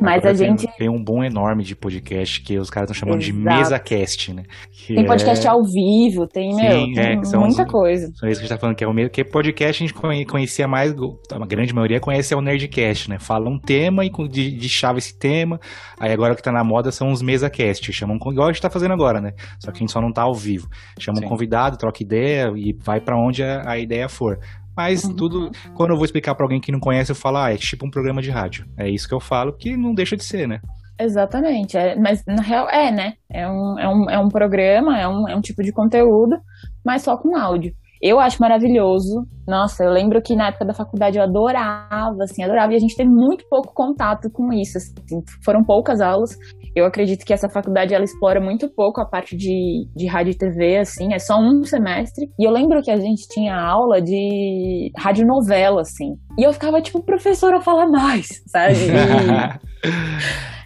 Mas 0.00 0.18
Agora 0.18 0.34
a 0.34 0.36
tem- 0.38 0.48
gente 0.58 0.76
Tem 0.78 0.88
um 0.88 1.02
boom 1.02 1.24
enorme 1.24 1.62
de 1.64 1.74
podcast 1.74 2.40
que 2.42 2.58
os 2.58 2.70
caras 2.70 2.90
estão 2.90 3.00
chamando 3.08 3.20
de 3.22 3.30
Exato. 3.30 3.56
mesa 3.56 3.78
cast, 3.78 4.32
né? 4.34 4.42
Que 4.70 4.94
tem 4.94 5.06
podcast 5.06 5.46
é... 5.46 5.50
ao 5.50 5.62
vivo, 5.64 6.26
tem, 6.26 6.54
meu, 6.54 6.64
é, 6.64 6.70
tem 6.94 7.20
que 7.20 7.26
são 7.28 7.40
muita 7.40 7.64
os- 7.64 7.70
coisa. 7.72 8.10
Só 8.14 8.26
isso 8.26 8.40
que 8.40 8.46
a 8.46 8.48
gente 8.48 8.48
tá 8.48 8.58
falando, 8.58 8.76
que 8.76 8.84
é 8.84 8.88
o 8.88 8.92
mesmo. 8.94 9.10
Que 9.10 9.24
podcast 9.24 9.82
a 9.82 9.86
gente 9.86 9.94
conhe- 9.94 10.24
conhecia 10.24 10.66
mais, 10.68 10.92
a 11.32 11.46
grande 11.46 11.74
maioria 11.74 12.00
conhece 12.00 12.32
é 12.32 12.36
o 12.36 12.40
Nerdcast, 12.40 13.10
né? 13.10 13.18
Fala 13.18 13.48
um 13.48 13.58
tema 13.58 14.04
e 14.04 14.10
de, 14.28 14.50
de 14.50 14.68
chave 14.68 14.98
esse 14.98 15.18
tema. 15.18 15.58
Aí 15.98 16.12
agora 16.12 16.32
o 16.32 16.36
que 16.36 16.42
tá 16.42 16.52
na 16.52 16.64
moda 16.64 16.90
são 16.90 17.10
os 17.10 17.22
mesa-cast. 17.22 17.92
Chamam, 17.92 18.18
com- 18.18 18.32
igual 18.32 18.48
a 18.48 18.52
gente 18.52 18.62
tá 18.62 18.70
fazendo 18.70 18.92
agora, 18.92 19.20
né? 19.20 19.32
Só 19.58 19.70
que 19.70 19.78
a 19.78 19.80
gente 19.80 19.92
só 19.92 20.00
não 20.00 20.12
tá 20.12 20.22
ao 20.22 20.34
vivo. 20.34 20.68
Chama 20.98 21.18
Sim. 21.18 21.26
um 21.26 21.28
convidado, 21.28 21.76
troca 21.76 22.02
ideia 22.02 22.52
e 22.56 22.72
vai 22.84 23.00
pra 23.00 23.16
onde 23.16 23.42
a, 23.42 23.62
a 23.70 23.78
ideia 23.78 24.08
for. 24.08 24.38
Mas 24.78 25.02
Uhum. 25.02 25.16
tudo, 25.16 25.50
quando 25.74 25.90
eu 25.90 25.96
vou 25.96 26.04
explicar 26.04 26.36
pra 26.36 26.44
alguém 26.44 26.60
que 26.60 26.70
não 26.70 26.78
conhece, 26.78 27.10
eu 27.10 27.16
falo, 27.16 27.38
ah, 27.38 27.52
é 27.52 27.56
tipo 27.56 27.84
um 27.84 27.90
programa 27.90 28.22
de 28.22 28.30
rádio. 28.30 28.64
É 28.78 28.88
isso 28.88 29.08
que 29.08 29.14
eu 29.14 29.18
falo, 29.18 29.52
que 29.52 29.76
não 29.76 29.92
deixa 29.92 30.16
de 30.16 30.22
ser, 30.22 30.46
né? 30.46 30.60
Exatamente. 31.00 31.76
é, 31.76 31.96
mas 31.96 32.22
na 32.24 32.42
real 32.42 32.68
é, 32.70 32.90
né? 32.92 33.14
É 33.28 33.48
um, 33.48 33.78
é 33.78 33.88
um, 33.88 34.10
é 34.10 34.18
um 34.20 34.28
programa, 34.28 34.96
é 34.96 35.08
um, 35.08 35.28
é 35.28 35.34
um 35.34 35.40
tipo 35.40 35.64
de 35.64 35.72
conteúdo, 35.72 36.36
mas 36.84 37.02
só 37.02 37.16
com 37.16 37.36
áudio. 37.36 37.72
Eu 38.00 38.20
acho 38.20 38.40
maravilhoso. 38.40 39.26
Nossa, 39.46 39.82
eu 39.82 39.90
lembro 39.90 40.22
que 40.22 40.36
na 40.36 40.48
época 40.48 40.64
da 40.64 40.72
faculdade 40.72 41.18
eu 41.18 41.24
adorava, 41.24 42.22
assim, 42.22 42.44
adorava. 42.44 42.72
E 42.72 42.76
a 42.76 42.78
gente 42.78 42.94
teve 42.96 43.10
muito 43.10 43.44
pouco 43.50 43.74
contato 43.74 44.30
com 44.30 44.52
isso. 44.52 44.78
assim, 44.78 45.20
foram 45.44 45.64
poucas 45.64 46.00
aulas. 46.00 46.36
Eu 46.74 46.84
acredito 46.84 47.24
que 47.24 47.32
essa 47.32 47.48
faculdade 47.48 47.94
ela 47.94 48.04
explora 48.04 48.40
muito 48.40 48.68
pouco 48.68 49.00
a 49.00 49.04
parte 49.06 49.36
de, 49.36 49.86
de 49.96 50.06
rádio 50.06 50.30
e 50.32 50.36
TV, 50.36 50.78
assim, 50.78 51.12
é 51.12 51.18
só 51.18 51.38
um 51.40 51.64
semestre. 51.64 52.30
E 52.38 52.44
eu 52.44 52.50
lembro 52.50 52.80
que 52.82 52.90
a 52.90 52.98
gente 52.98 53.26
tinha 53.28 53.56
aula 53.58 54.00
de 54.00 54.90
radionovela, 54.96 55.80
assim. 55.82 56.14
E 56.38 56.42
eu 56.44 56.52
ficava 56.52 56.80
tipo, 56.80 57.02
professora, 57.02 57.60
fala 57.60 57.86
mais, 57.86 58.28
sabe? 58.46 58.74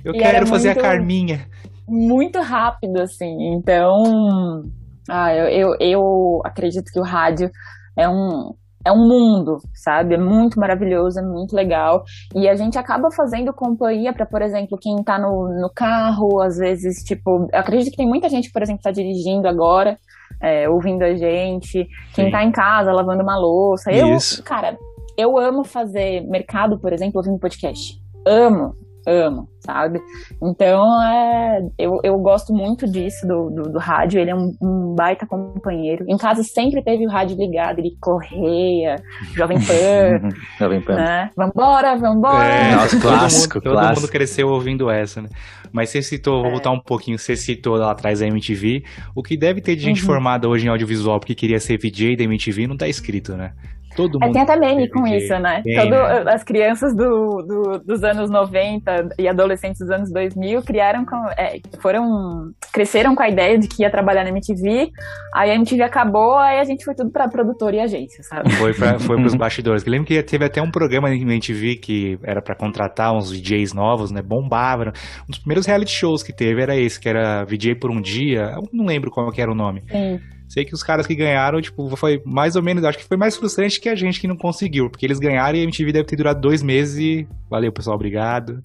E- 0.04 0.08
eu 0.08 0.14
E 0.14 0.18
quero 0.18 0.46
fazer 0.46 0.68
muito- 0.68 0.80
a 0.80 0.82
Carminha. 0.82 1.46
muito 1.88 2.40
rápido, 2.40 2.98
assim. 3.00 3.54
Então, 3.54 4.64
ah, 5.08 5.32
eu, 5.34 5.46
eu, 5.48 5.76
eu 5.80 6.40
acredito 6.44 6.90
que 6.92 6.98
o 6.98 7.04
rádio 7.04 7.50
é 7.96 8.08
um, 8.08 8.52
é 8.84 8.92
um 8.92 9.06
mundo, 9.08 9.58
sabe? 9.74 10.14
É 10.14 10.18
muito 10.18 10.58
maravilhoso, 10.58 11.18
é 11.18 11.22
muito 11.22 11.54
legal. 11.54 12.02
E 12.34 12.48
a 12.48 12.54
gente 12.54 12.78
acaba 12.78 13.10
fazendo 13.10 13.52
companhia 13.52 14.12
para, 14.12 14.26
por 14.26 14.42
exemplo, 14.42 14.78
quem 14.80 15.02
tá 15.02 15.18
no, 15.18 15.48
no 15.60 15.70
carro, 15.74 16.40
às 16.40 16.56
vezes, 16.56 17.02
tipo, 17.04 17.48
eu 17.52 17.58
acredito 17.58 17.90
que 17.90 17.96
tem 17.96 18.08
muita 18.08 18.28
gente, 18.28 18.50
por 18.50 18.62
exemplo, 18.62 18.78
que 18.78 18.84
tá 18.84 18.90
dirigindo 18.90 19.46
agora, 19.46 19.98
é, 20.40 20.68
ouvindo 20.68 21.02
a 21.02 21.14
gente, 21.14 21.86
quem 22.14 22.26
Sim. 22.26 22.30
tá 22.30 22.42
em 22.42 22.50
casa 22.50 22.92
lavando 22.92 23.22
uma 23.22 23.38
louça. 23.38 23.92
Eu, 23.92 24.16
Isso. 24.16 24.42
cara, 24.42 24.76
eu 25.16 25.38
amo 25.38 25.64
fazer 25.64 26.22
mercado, 26.26 26.78
por 26.78 26.92
exemplo, 26.92 27.18
ouvindo 27.18 27.38
podcast. 27.38 27.94
Amo, 28.26 28.74
amo, 29.06 29.48
sabe? 29.60 30.00
Então, 30.42 31.02
é, 31.02 31.60
eu, 31.78 31.98
eu 32.04 32.18
gosto 32.18 32.52
muito 32.52 32.86
disso, 32.90 33.26
do, 33.26 33.50
do, 33.50 33.72
do 33.72 33.78
rádio. 33.78 34.20
Ele 34.20 34.30
é 34.30 34.34
um, 34.34 34.52
um 34.62 34.94
baita 34.94 35.26
companheiro. 35.26 36.04
Em 36.08 36.16
casa 36.16 36.42
sempre 36.42 36.82
teve 36.82 37.06
o 37.06 37.10
rádio 37.10 37.36
ligado, 37.36 37.78
ele 37.78 37.96
correia, 38.00 38.96
Jovem 39.34 39.58
Pan, 39.58 40.28
Jovem 40.58 40.80
Pan. 40.82 40.94
né? 40.94 41.30
Vambora, 41.36 41.96
vambora. 41.96 42.44
É, 42.44 42.74
Nossa, 42.74 42.90
todo 43.00 43.02
clássico, 43.02 43.54
mundo, 43.56 43.64
todo 43.64 43.72
clássico. 43.72 44.00
mundo 44.00 44.10
cresceu 44.10 44.48
ouvindo 44.48 44.90
essa, 44.90 45.22
né? 45.22 45.28
Mas 45.72 45.88
você 45.90 46.02
citou, 46.02 46.40
vou 46.42 46.48
É. 46.48 46.50
voltar 46.52 46.70
um 46.70 46.80
pouquinho, 46.80 47.18
você 47.18 47.34
citou 47.34 47.76
lá 47.76 47.90
atrás 47.92 48.20
a 48.20 48.26
MTV. 48.26 48.82
O 49.16 49.22
que 49.22 49.36
deve 49.36 49.60
ter 49.60 49.74
de 49.74 49.82
gente 49.82 50.00
Uhum. 50.00 50.06
formada 50.06 50.48
hoje 50.48 50.66
em 50.66 50.68
audiovisual 50.68 51.18
porque 51.18 51.34
queria 51.34 51.58
ser 51.58 51.78
VJ 51.78 52.16
da 52.16 52.24
MTV 52.24 52.66
não 52.66 52.76
tá 52.76 52.86
escrito, 52.88 53.34
né? 53.36 53.52
Todo 53.96 54.18
É, 54.22 54.26
mundo. 54.26 54.32
tem 54.32 54.42
até 54.42 54.56
meme 54.56 54.88
com 54.88 55.06
isso, 55.06 55.38
né? 55.38 55.60
Tem, 55.62 55.76
Todo, 55.76 55.90
né? 55.90 56.24
As 56.32 56.42
crianças 56.42 56.94
do, 56.94 57.42
do- 57.46 57.78
dos 57.84 58.02
anos 58.02 58.30
90 58.30 59.08
e 59.18 59.28
adolescentes 59.28 59.80
dos 59.80 59.90
anos 59.90 60.10
2000 60.12 60.62
criaram 60.62 61.04
com, 61.04 61.16
é, 61.36 61.60
foram 61.80 62.50
cresceram 62.72 63.14
com 63.14 63.22
a 63.22 63.28
ideia 63.28 63.58
de 63.58 63.68
que 63.68 63.82
ia 63.82 63.90
trabalhar 63.90 64.24
na 64.24 64.30
MTV, 64.30 64.90
aí 65.34 65.50
a 65.50 65.54
MTV 65.54 65.82
acabou, 65.82 66.36
aí 66.38 66.58
a 66.58 66.64
gente 66.64 66.84
foi 66.84 66.94
tudo 66.94 67.10
pra 67.10 67.28
produtora 67.28 67.76
e 67.76 67.80
agência, 67.80 68.22
sabe? 68.22 68.50
Foi, 68.52 68.72
pra, 68.72 68.98
foi 68.98 69.16
pros 69.16 69.34
bastidores. 69.36 69.84
Eu 69.84 69.90
lembro 69.92 70.06
que 70.06 70.22
teve 70.22 70.44
até 70.44 70.62
um 70.62 70.70
programa 70.70 71.08
na 71.08 71.14
MTV 71.14 71.76
que 71.76 72.18
era 72.24 72.40
pra 72.40 72.54
contratar 72.54 73.12
uns 73.14 73.30
DJs 73.30 73.74
novos, 73.74 74.10
né? 74.10 74.22
Bombava. 74.22 74.92
Um 75.26 75.30
dos 75.30 75.38
primeiros 75.38 75.66
reality 75.66 75.90
shows 75.92 76.22
que 76.22 76.32
teve 76.32 76.62
era 76.62 76.74
esse, 76.76 76.98
que 76.98 77.08
era 77.08 77.44
VJ 77.44 77.74
por 77.74 77.90
um 77.90 78.00
dia. 78.00 78.52
Eu 78.56 78.62
não 78.72 78.86
lembro 78.86 79.10
qual 79.10 79.30
que 79.30 79.40
era 79.42 79.50
o 79.50 79.54
nome. 79.54 79.82
Sim. 79.90 80.18
Sei 80.52 80.66
que 80.66 80.74
os 80.74 80.82
caras 80.82 81.06
que 81.06 81.14
ganharam, 81.14 81.62
tipo, 81.62 81.96
foi 81.96 82.20
mais 82.26 82.56
ou 82.56 82.62
menos, 82.62 82.84
acho 82.84 82.98
que 82.98 83.04
foi 83.04 83.16
mais 83.16 83.34
frustrante 83.34 83.80
que 83.80 83.88
a 83.88 83.94
gente 83.94 84.20
que 84.20 84.28
não 84.28 84.36
conseguiu, 84.36 84.90
porque 84.90 85.06
eles 85.06 85.18
ganharam 85.18 85.56
e 85.56 85.62
a 85.62 85.64
MTV 85.64 85.92
deve 85.92 86.04
ter 86.04 86.14
durado 86.14 86.42
dois 86.42 86.62
meses 86.62 86.98
e 86.98 87.26
valeu, 87.48 87.72
pessoal, 87.72 87.96
obrigado. 87.96 88.62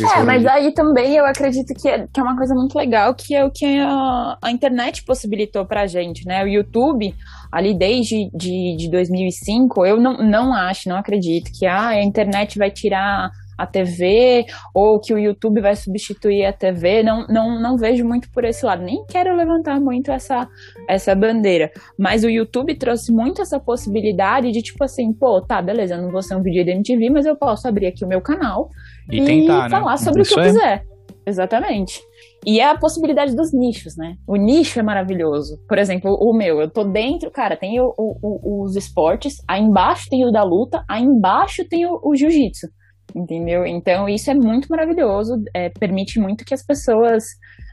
É, 0.00 0.24
mas 0.24 0.42
de- 0.42 0.48
aí 0.48 0.74
também 0.74 1.14
eu 1.14 1.24
acredito 1.24 1.72
que 1.80 1.88
é, 1.88 2.04
que 2.12 2.18
é 2.18 2.22
uma 2.24 2.36
coisa 2.36 2.52
muito 2.52 2.76
legal, 2.76 3.14
que 3.14 3.32
é 3.32 3.44
o 3.44 3.50
que 3.52 3.78
a, 3.78 4.38
a 4.42 4.50
internet 4.50 5.04
possibilitou 5.04 5.64
pra 5.64 5.86
gente, 5.86 6.26
né? 6.26 6.42
O 6.42 6.48
YouTube, 6.48 7.14
ali 7.52 7.78
desde 7.78 8.28
de, 8.34 8.76
de 8.76 8.90
2005, 8.90 9.86
eu 9.86 10.00
não, 10.00 10.14
não 10.18 10.52
acho, 10.52 10.88
não 10.88 10.96
acredito 10.96 11.52
que 11.56 11.64
ah, 11.64 11.90
a 11.90 12.02
internet 12.02 12.58
vai 12.58 12.72
tirar 12.72 13.30
a 13.62 13.66
TV 13.66 14.44
ou 14.74 15.00
que 15.00 15.12
o 15.12 15.18
YouTube 15.18 15.60
vai 15.60 15.74
substituir 15.76 16.44
a 16.44 16.52
TV. 16.52 17.02
Não, 17.02 17.26
não, 17.28 17.60
não 17.60 17.76
vejo 17.76 18.04
muito 18.04 18.30
por 18.30 18.44
esse 18.44 18.64
lado. 18.64 18.82
Nem 18.82 19.04
quero 19.06 19.34
levantar 19.36 19.80
muito 19.80 20.10
essa, 20.10 20.48
essa 20.88 21.14
bandeira. 21.14 21.70
Mas 21.98 22.24
o 22.24 22.30
YouTube 22.30 22.74
trouxe 22.76 23.12
muito 23.12 23.42
essa 23.42 23.58
possibilidade 23.60 24.50
de 24.52 24.62
tipo 24.62 24.82
assim, 24.84 25.12
pô, 25.12 25.40
tá, 25.40 25.60
beleza, 25.60 25.94
eu 25.94 26.02
não 26.02 26.10
vou 26.10 26.22
ser 26.22 26.34
um 26.36 26.42
vídeo 26.42 26.64
da 26.64 26.72
MTV, 26.72 27.10
mas 27.10 27.26
eu 27.26 27.36
posso 27.36 27.66
abrir 27.68 27.86
aqui 27.86 28.04
o 28.04 28.08
meu 28.08 28.20
canal 28.20 28.68
E 29.10 29.24
tentar, 29.24 29.64
né? 29.64 29.68
falar 29.70 29.96
sobre 29.96 30.22
Isso 30.22 30.32
o 30.32 30.34
que 30.34 30.40
eu 30.40 30.44
é. 30.44 30.46
quiser. 30.48 30.84
Exatamente. 31.26 32.00
E 32.46 32.58
é 32.60 32.64
a 32.70 32.76
possibilidade 32.78 33.36
dos 33.36 33.52
nichos, 33.52 33.94
né? 33.96 34.16
O 34.26 34.36
nicho 34.36 34.80
é 34.80 34.82
maravilhoso. 34.82 35.58
Por 35.68 35.78
exemplo, 35.78 36.16
o 36.18 36.32
meu, 36.32 36.60
eu 36.60 36.70
tô 36.70 36.82
dentro, 36.84 37.30
cara, 37.30 37.56
tem 37.56 37.78
o- 37.80 37.92
o- 37.98 38.62
os 38.64 38.74
esportes, 38.74 39.34
aí 39.46 39.60
embaixo 39.62 40.08
tem 40.08 40.24
o 40.26 40.30
da 40.32 40.42
luta, 40.42 40.82
aí 40.88 41.02
embaixo 41.02 41.62
tem 41.68 41.86
o, 41.86 42.00
o 42.02 42.16
jiu-jitsu. 42.16 42.66
Entendeu? 43.14 43.66
Então 43.66 44.08
isso 44.08 44.30
é 44.30 44.34
muito 44.34 44.68
maravilhoso, 44.68 45.42
é, 45.54 45.68
permite 45.68 46.18
muito 46.20 46.44
que 46.44 46.54
as 46.54 46.62
pessoas. 46.64 47.24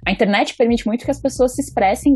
A 0.06 0.12
internet 0.12 0.56
permite 0.56 0.86
muito 0.88 1.04
que 1.04 1.12
as 1.12 1.20
pessoas 1.20 1.54
se 1.56 1.62
expressem 1.62 2.16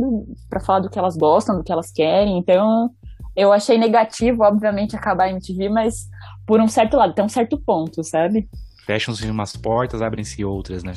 para 0.49 0.59
falar 0.59 0.79
do 0.79 0.89
que 0.89 0.97
elas 0.97 1.17
gostam, 1.17 1.57
do 1.57 1.63
que 1.63 1.71
elas 1.71 1.91
querem. 1.91 2.37
Então, 2.37 2.89
eu 3.35 3.51
achei 3.51 3.77
negativo, 3.77 4.43
obviamente, 4.43 4.95
acabar 4.95 5.25
a 5.25 5.29
MTV, 5.31 5.69
mas 5.69 6.07
por 6.45 6.59
um 6.61 6.67
certo 6.67 6.97
lado, 6.97 7.13
tem 7.13 7.23
um 7.23 7.29
certo 7.29 7.59
ponto, 7.59 8.03
sabe? 8.03 8.47
Fecham-se 8.85 9.29
umas 9.29 9.55
portas, 9.55 10.01
abrem-se 10.01 10.43
outras, 10.43 10.83
né? 10.83 10.93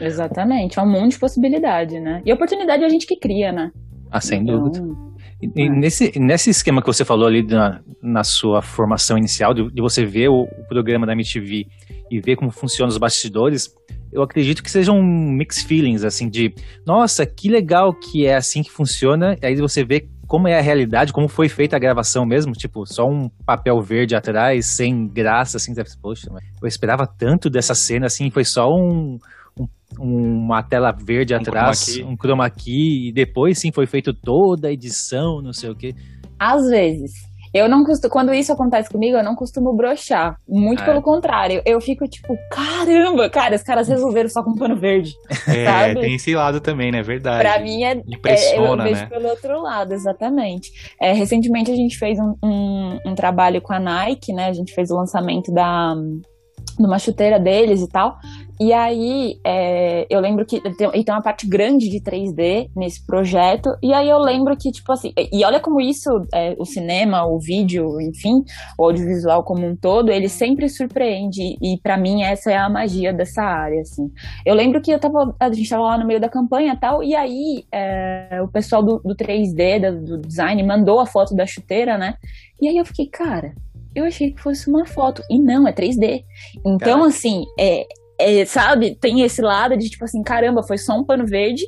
Exatamente, 0.00 0.78
é 0.78 0.82
um 0.82 0.90
mundo 0.90 1.10
de 1.10 1.18
possibilidade, 1.18 1.98
né? 1.98 2.22
E 2.24 2.32
oportunidade 2.32 2.82
é 2.82 2.86
a 2.86 2.90
gente 2.90 3.06
que 3.06 3.16
cria, 3.16 3.52
né? 3.52 3.70
Ah, 4.10 4.20
sem 4.20 4.42
Então, 4.42 4.62
dúvida. 4.62 5.07
E, 5.40 5.62
É. 5.62 5.68
nesse, 5.68 6.18
nesse 6.18 6.50
esquema 6.50 6.80
que 6.80 6.86
você 6.86 7.04
falou 7.04 7.26
ali 7.26 7.42
na, 7.42 7.80
na 8.02 8.24
sua 8.24 8.60
formação 8.60 9.16
inicial, 9.16 9.54
de, 9.54 9.70
de 9.70 9.80
você 9.80 10.04
ver 10.04 10.28
o, 10.28 10.42
o 10.42 10.64
programa 10.68 11.06
da 11.06 11.12
MTV 11.12 11.66
e 12.10 12.20
ver 12.20 12.36
como 12.36 12.50
funcionam 12.50 12.88
os 12.88 12.98
bastidores, 12.98 13.72
eu 14.12 14.22
acredito 14.22 14.62
que 14.62 14.70
sejam 14.70 15.02
mixed 15.02 15.66
feelings, 15.66 16.02
assim, 16.02 16.28
de 16.28 16.52
nossa, 16.86 17.24
que 17.26 17.48
legal 17.48 17.92
que 17.92 18.26
é 18.26 18.34
assim 18.36 18.62
que 18.62 18.70
funciona, 18.70 19.36
e 19.40 19.46
aí 19.46 19.54
você 19.56 19.84
vê 19.84 20.08
como 20.26 20.46
é 20.46 20.58
a 20.58 20.62
realidade, 20.62 21.12
como 21.12 21.26
foi 21.26 21.48
feita 21.48 21.76
a 21.76 21.78
gravação 21.78 22.26
mesmo, 22.26 22.52
tipo, 22.52 22.84
só 22.84 23.08
um 23.08 23.30
papel 23.46 23.80
verde 23.80 24.14
atrás, 24.14 24.66
sem 24.76 25.06
graça, 25.08 25.56
assim, 25.56 25.72
poxa, 26.02 26.28
eu 26.60 26.68
esperava 26.68 27.06
tanto 27.06 27.48
dessa 27.48 27.74
cena, 27.74 28.06
assim, 28.06 28.30
foi 28.30 28.44
só 28.44 28.70
um, 28.74 29.14
um- 29.14 29.18
uma 29.98 30.62
tela 30.62 30.92
verde 30.92 31.34
Um 31.34 31.38
atrás, 31.38 31.84
chroma 31.84 31.96
key. 32.06 32.12
um 32.12 32.16
chroma 32.16 32.50
key, 32.50 33.08
e 33.08 33.12
depois 33.12 33.58
sim 33.58 33.72
foi 33.72 33.86
feito 33.86 34.12
toda 34.12 34.68
a 34.68 34.72
edição, 34.72 35.40
não 35.40 35.52
sei 35.52 35.70
o 35.70 35.74
quê. 35.76 35.94
Às 36.38 36.68
vezes. 36.68 37.12
Eu 37.54 37.66
não 37.66 37.82
costumo, 37.82 38.12
quando 38.12 38.34
isso 38.34 38.52
acontece 38.52 38.90
comigo, 38.90 39.16
eu 39.16 39.24
não 39.24 39.34
costumo 39.34 39.74
brochar. 39.74 40.36
Muito 40.46 40.82
É. 40.82 40.84
pelo 40.84 41.00
contrário. 41.00 41.62
Eu 41.64 41.80
fico 41.80 42.06
tipo, 42.06 42.36
caramba, 42.50 43.30
cara, 43.30 43.56
os 43.56 43.62
caras 43.62 43.88
resolveram 43.88 44.28
só 44.28 44.42
com 44.44 44.54
pano 44.54 44.76
verde. 44.76 45.14
É, 45.48 45.64
Sabe? 45.64 46.00
tem 46.00 46.14
esse 46.16 46.34
lado 46.34 46.60
também, 46.60 46.92
né? 46.92 47.02
Verdade. 47.02 47.40
Pra 47.42 47.58
mim 47.58 47.84
é, 47.84 47.92
é, 47.92 47.96
eu 47.96 48.02
Impressiona, 48.06 48.84
vejo 48.84 49.00
né? 49.00 49.06
pelo 49.06 49.28
outro 49.28 49.62
lado, 49.62 49.94
exatamente. 49.94 50.70
É, 51.00 51.12
recentemente 51.14 51.70
a 51.70 51.74
gente 51.74 51.96
fez 51.96 52.18
um, 52.18 52.34
um, 52.44 52.98
um 53.06 53.14
trabalho 53.14 53.62
com 53.62 53.72
a 53.72 53.80
Nike, 53.80 54.30
né? 54.34 54.48
A 54.48 54.52
gente 54.52 54.74
fez 54.74 54.90
o 54.90 54.96
lançamento 54.96 55.50
da 55.50 55.94
de 56.78 56.84
uma 56.86 56.98
chuteira 56.98 57.40
deles 57.40 57.80
e 57.80 57.88
tal. 57.88 58.16
E 58.60 58.72
aí, 58.72 59.38
é, 59.44 60.06
eu 60.10 60.18
lembro 60.20 60.44
que 60.44 60.60
tem, 60.60 60.90
tem 60.90 61.14
uma 61.14 61.22
parte 61.22 61.46
grande 61.46 61.88
de 61.88 62.00
3D 62.00 62.70
nesse 62.74 63.04
projeto. 63.06 63.70
E 63.82 63.92
aí 63.92 64.08
eu 64.08 64.18
lembro 64.18 64.56
que, 64.56 64.72
tipo 64.72 64.90
assim, 64.92 65.12
e 65.32 65.44
olha 65.44 65.60
como 65.60 65.80
isso, 65.80 66.08
é, 66.34 66.56
o 66.58 66.64
cinema, 66.64 67.24
o 67.24 67.38
vídeo, 67.38 68.00
enfim, 68.00 68.42
o 68.76 68.84
audiovisual 68.84 69.44
como 69.44 69.64
um 69.66 69.76
todo, 69.76 70.10
ele 70.10 70.28
sempre 70.28 70.68
surpreende. 70.68 71.56
E 71.62 71.78
pra 71.82 71.96
mim 71.96 72.22
essa 72.22 72.50
é 72.50 72.56
a 72.56 72.68
magia 72.68 73.12
dessa 73.12 73.42
área, 73.42 73.80
assim. 73.80 74.10
Eu 74.44 74.54
lembro 74.54 74.80
que 74.80 74.90
eu 74.90 74.98
tava, 74.98 75.34
a 75.38 75.52
gente 75.52 75.68
tava 75.70 75.82
lá 75.84 75.98
no 75.98 76.06
meio 76.06 76.20
da 76.20 76.28
campanha 76.28 76.72
e 76.72 76.76
tal, 76.76 77.02
e 77.02 77.14
aí 77.14 77.64
é, 77.72 78.40
o 78.42 78.48
pessoal 78.48 78.82
do, 78.82 78.98
do 79.04 79.14
3D, 79.14 79.78
da- 79.80 79.90
do 79.90 80.18
design, 80.18 80.60
mandou 80.64 80.98
a 80.98 81.06
foto 81.06 81.34
da 81.34 81.46
chuteira, 81.46 81.96
né? 81.96 82.14
E 82.60 82.68
aí 82.68 82.76
eu 82.76 82.84
fiquei, 82.84 83.06
cara, 83.06 83.52
eu 83.94 84.04
achei 84.04 84.32
que 84.32 84.40
fosse 84.40 84.68
uma 84.68 84.86
foto. 84.86 85.22
E 85.30 85.38
não, 85.38 85.66
é 85.66 85.72
3D. 85.72 86.24
Então, 86.64 86.78
Caraca. 86.78 87.06
assim, 87.06 87.44
é, 87.58 87.86
é, 88.20 88.44
sabe, 88.44 88.96
tem 89.00 89.20
esse 89.22 89.40
lado 89.40 89.76
de 89.76 89.88
tipo 89.88 90.04
assim, 90.04 90.22
caramba, 90.22 90.62
foi 90.62 90.76
só 90.78 90.98
um 90.98 91.04
pano 91.04 91.24
verde. 91.26 91.62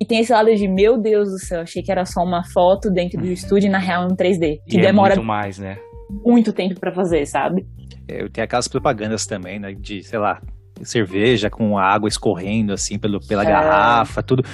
E 0.00 0.04
tem 0.04 0.18
esse 0.20 0.32
lado 0.32 0.54
de, 0.54 0.68
meu 0.68 0.98
Deus 1.00 1.30
do 1.30 1.38
céu, 1.38 1.62
achei 1.62 1.82
que 1.82 1.90
era 1.90 2.04
só 2.04 2.22
uma 2.22 2.44
foto 2.44 2.90
dentro 2.90 3.18
do 3.20 3.26
estúdio 3.26 3.68
e 3.68 3.70
na 3.70 3.78
real 3.78 4.02
é 4.02 4.06
um 4.06 4.16
3D. 4.16 4.58
Que 4.68 4.76
E 4.76 4.80
é 4.80 4.82
demora 4.82 5.14
muito 5.16 5.26
mais, 5.26 5.58
né? 5.58 5.78
muito 6.24 6.52
tempo 6.52 6.78
pra 6.78 6.92
fazer, 6.92 7.26
sabe? 7.26 7.66
É, 8.06 8.22
Eu 8.22 8.28
tenho 8.30 8.44
aquelas 8.44 8.68
propagandas 8.68 9.24
também, 9.24 9.58
né? 9.58 9.72
De, 9.72 10.02
sei 10.02 10.18
lá, 10.18 10.40
cerveja 10.82 11.48
com 11.48 11.78
a 11.78 11.84
água 11.84 12.08
escorrendo 12.08 12.72
assim 12.72 12.98
pelo, 12.98 13.18
pela 13.20 13.42
É. 13.42 13.46
garrafa, 13.46 14.22
tudo. 14.22 14.44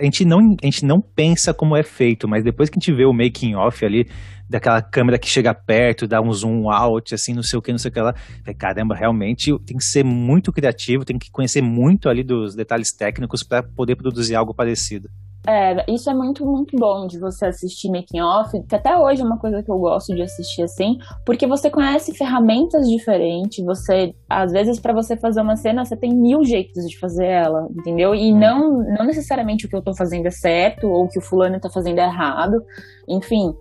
A 0.00 0.04
gente, 0.04 0.24
não, 0.24 0.38
a 0.62 0.64
gente 0.64 0.84
não 0.84 1.00
pensa 1.00 1.52
como 1.52 1.76
é 1.76 1.82
feito, 1.82 2.26
mas 2.26 2.42
depois 2.42 2.70
que 2.70 2.78
a 2.78 2.80
gente 2.80 2.92
vê 2.92 3.04
o 3.04 3.12
making 3.12 3.54
off 3.54 3.84
ali, 3.84 4.08
daquela 4.52 4.82
câmera 4.82 5.18
que 5.18 5.28
chega 5.28 5.52
perto, 5.54 6.06
dá 6.06 6.20
um 6.20 6.32
zoom 6.32 6.70
out, 6.70 7.14
assim, 7.14 7.34
não 7.34 7.42
sei 7.42 7.58
o 7.58 7.62
que, 7.62 7.72
não 7.72 7.78
sei 7.78 7.90
o 7.90 7.92
que 7.92 8.00
lá. 8.00 8.14
falei, 8.44 8.54
Caramba, 8.54 8.94
realmente 8.94 9.50
tem 9.60 9.76
que 9.76 9.84
ser 9.84 10.04
muito 10.04 10.52
criativo, 10.52 11.04
tem 11.04 11.18
que 11.18 11.30
conhecer 11.30 11.62
muito 11.62 12.08
ali 12.08 12.22
dos 12.22 12.54
detalhes 12.54 12.92
técnicos 12.92 13.42
para 13.42 13.62
poder 13.62 13.96
produzir 13.96 14.34
algo 14.34 14.54
parecido. 14.54 15.08
É, 15.44 15.84
isso 15.92 16.08
é 16.08 16.14
muito, 16.14 16.46
muito 16.46 16.76
bom 16.76 17.04
de 17.04 17.18
você 17.18 17.46
assistir 17.46 17.90
making 17.90 18.20
off, 18.20 18.62
que 18.62 18.76
até 18.76 18.96
hoje 18.96 19.22
é 19.22 19.24
uma 19.24 19.38
coisa 19.38 19.60
que 19.60 19.70
eu 19.70 19.76
gosto 19.76 20.14
de 20.14 20.22
assistir 20.22 20.62
assim, 20.62 20.98
porque 21.26 21.48
você 21.48 21.68
conhece 21.68 22.14
ferramentas 22.14 22.88
diferentes, 22.88 23.64
você, 23.64 24.14
às 24.30 24.52
vezes, 24.52 24.78
para 24.78 24.92
você 24.92 25.16
fazer 25.16 25.40
uma 25.40 25.56
cena, 25.56 25.84
você 25.84 25.96
tem 25.96 26.14
mil 26.14 26.44
jeitos 26.44 26.86
de 26.86 26.96
fazer 26.96 27.26
ela, 27.26 27.66
entendeu? 27.76 28.14
E 28.14 28.32
não, 28.32 28.84
não 28.84 29.04
necessariamente 29.04 29.66
o 29.66 29.68
que 29.68 29.74
eu 29.74 29.82
tô 29.82 29.92
fazendo 29.96 30.26
é 30.26 30.30
certo, 30.30 30.86
ou 30.86 31.06
o 31.06 31.08
que 31.08 31.18
o 31.18 31.22
fulano 31.22 31.58
tá 31.58 31.68
fazendo 31.68 31.98
é 31.98 32.04
errado, 32.04 32.62
enfim. 33.08 33.52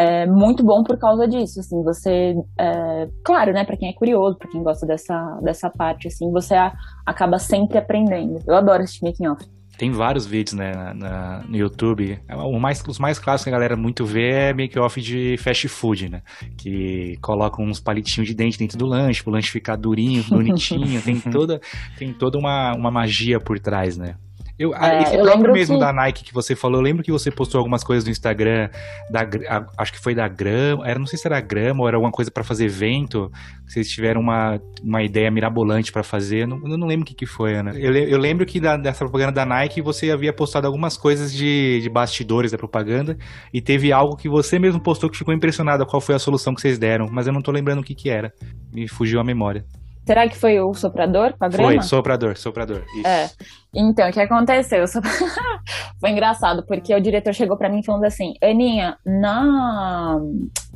É 0.00 0.26
muito 0.26 0.62
bom 0.64 0.84
por 0.84 0.96
causa 0.98 1.26
disso, 1.26 1.58
assim, 1.58 1.82
você, 1.82 2.34
é, 2.58 3.08
claro, 3.24 3.52
né, 3.52 3.64
para 3.64 3.76
quem 3.76 3.88
é 3.88 3.92
curioso, 3.92 4.38
para 4.38 4.48
quem 4.48 4.62
gosta 4.62 4.86
dessa, 4.86 5.40
dessa 5.42 5.68
parte, 5.68 6.06
assim, 6.06 6.30
você 6.30 6.54
a- 6.54 6.72
acaba 7.04 7.38
sempre 7.38 7.78
aprendendo. 7.78 8.38
Eu 8.46 8.54
adoro 8.54 8.82
assistir 8.84 9.04
making 9.04 9.26
off. 9.26 9.44
Tem 9.76 9.90
vários 9.92 10.26
vídeos, 10.26 10.54
né, 10.54 10.72
na- 10.72 10.94
na- 10.94 11.44
no 11.48 11.56
YouTube. 11.56 12.18
O 12.28 12.58
mais, 12.58 12.82
os 12.86 12.98
mais 12.98 13.18
clássicos 13.18 13.44
que 13.44 13.50
a 13.50 13.52
galera 13.52 13.76
muito 13.76 14.04
vê 14.04 14.30
é 14.48 14.52
make-off 14.52 15.00
de 15.00 15.36
fast 15.38 15.68
food, 15.68 16.08
né? 16.08 16.22
Que 16.56 17.16
colocam 17.22 17.64
uns 17.64 17.78
palitinhos 17.80 18.28
de 18.28 18.34
dente 18.34 18.58
dentro 18.58 18.76
do 18.76 18.86
lanche, 18.86 19.22
pro 19.22 19.32
lanche 19.32 19.50
ficar 19.52 19.76
durinho, 19.76 20.24
bonitinho. 20.30 21.00
tem 21.02 21.20
toda, 21.20 21.60
tem 21.96 22.12
toda 22.12 22.36
uma, 22.38 22.74
uma 22.74 22.90
magia 22.90 23.38
por 23.38 23.58
trás, 23.60 23.96
né? 23.96 24.16
Eu, 24.58 24.74
ah, 24.74 24.94
É, 24.94 25.02
esse 25.02 25.14
eu 25.14 25.24
lembro 25.24 25.52
mesmo 25.52 25.76
que- 25.76 25.80
da 25.80 25.92
Nike 25.92 26.24
que 26.24 26.34
você 26.34 26.56
falou, 26.56 26.78
eu 26.78 26.82
lembro 26.82 27.02
que 27.04 27.12
você 27.12 27.30
postou 27.30 27.58
algumas 27.58 27.84
coisas 27.84 28.04
no 28.04 28.10
Instagram, 28.10 28.68
da, 29.08 29.20
a- 29.48 29.66
acho 29.78 29.92
que 29.92 30.00
foi 30.00 30.14
da 30.16 30.26
Grama, 30.26 30.84
era, 30.88 30.98
não 30.98 31.06
sei 31.06 31.16
se 31.18 31.26
era 31.28 31.40
Grama 31.40 31.82
ou 31.82 31.86
era 31.88 31.96
alguma 31.96 32.10
coisa 32.10 32.28
pra 32.30 32.42
fazer 32.42 32.64
evento, 32.64 33.30
que 33.66 33.72
vocês 33.72 33.88
tiveram 33.88 34.20
uma, 34.20 34.60
uma 34.82 35.00
ideia 35.02 35.30
mirabolante 35.30 35.92
pra 35.92 36.02
fazer, 36.02 36.46
não, 36.48 36.56
eu 36.66 36.76
não 36.76 36.88
lembro 36.88 37.04
o 37.04 37.06
que, 37.06 37.14
que 37.14 37.24
foi, 37.26 37.54
Ana. 37.54 37.70
Eu, 37.78 37.94
eu 37.94 38.18
lembro 38.18 38.44
que 38.44 38.58
da- 38.58 38.76
dessa 38.76 38.98
propaganda 38.98 39.30
da 39.32 39.46
Nike 39.46 39.80
você 39.80 40.10
havia 40.10 40.32
postado 40.32 40.66
algumas 40.66 40.96
coisas 40.96 41.32
de, 41.32 41.80
de 41.80 41.88
bastidores 41.88 42.50
da 42.50 42.58
propaganda 42.58 43.16
e 43.54 43.60
teve 43.60 43.92
algo 43.92 44.16
que 44.16 44.28
você 44.28 44.58
mesmo 44.58 44.80
postou 44.80 45.08
que 45.08 45.16
ficou 45.16 45.32
impressionado 45.32 45.86
qual 45.86 46.00
foi 46.00 46.16
a 46.16 46.18
solução 46.18 46.52
que 46.52 46.60
vocês 46.60 46.78
deram, 46.78 47.06
mas 47.12 47.28
eu 47.28 47.32
não 47.32 47.40
tô 47.40 47.52
lembrando 47.52 47.78
o 47.78 47.84
que 47.84 47.94
que 47.94 48.10
era, 48.10 48.32
me 48.72 48.88
fugiu 48.88 49.20
a 49.20 49.24
memória. 49.24 49.64
Será 50.04 50.26
que 50.26 50.38
foi 50.38 50.58
o 50.58 50.72
soprador 50.72 51.34
com 51.38 51.44
a 51.44 51.48
grama? 51.50 51.68
Foi, 51.68 51.82
soprador, 51.82 52.34
soprador. 52.38 52.82
Isso. 52.96 53.06
É. 53.06 53.28
Então, 53.74 54.08
o 54.08 54.12
que 54.12 54.20
aconteceu? 54.20 54.86
Só- 54.86 55.00
Foi 56.00 56.10
engraçado, 56.10 56.64
porque 56.66 56.94
o 56.94 57.00
diretor 57.00 57.34
chegou 57.34 57.56
pra 57.56 57.68
mim 57.68 57.82
falando 57.82 58.04
assim: 58.04 58.32
Aninha, 58.42 58.96
na, 59.04 60.18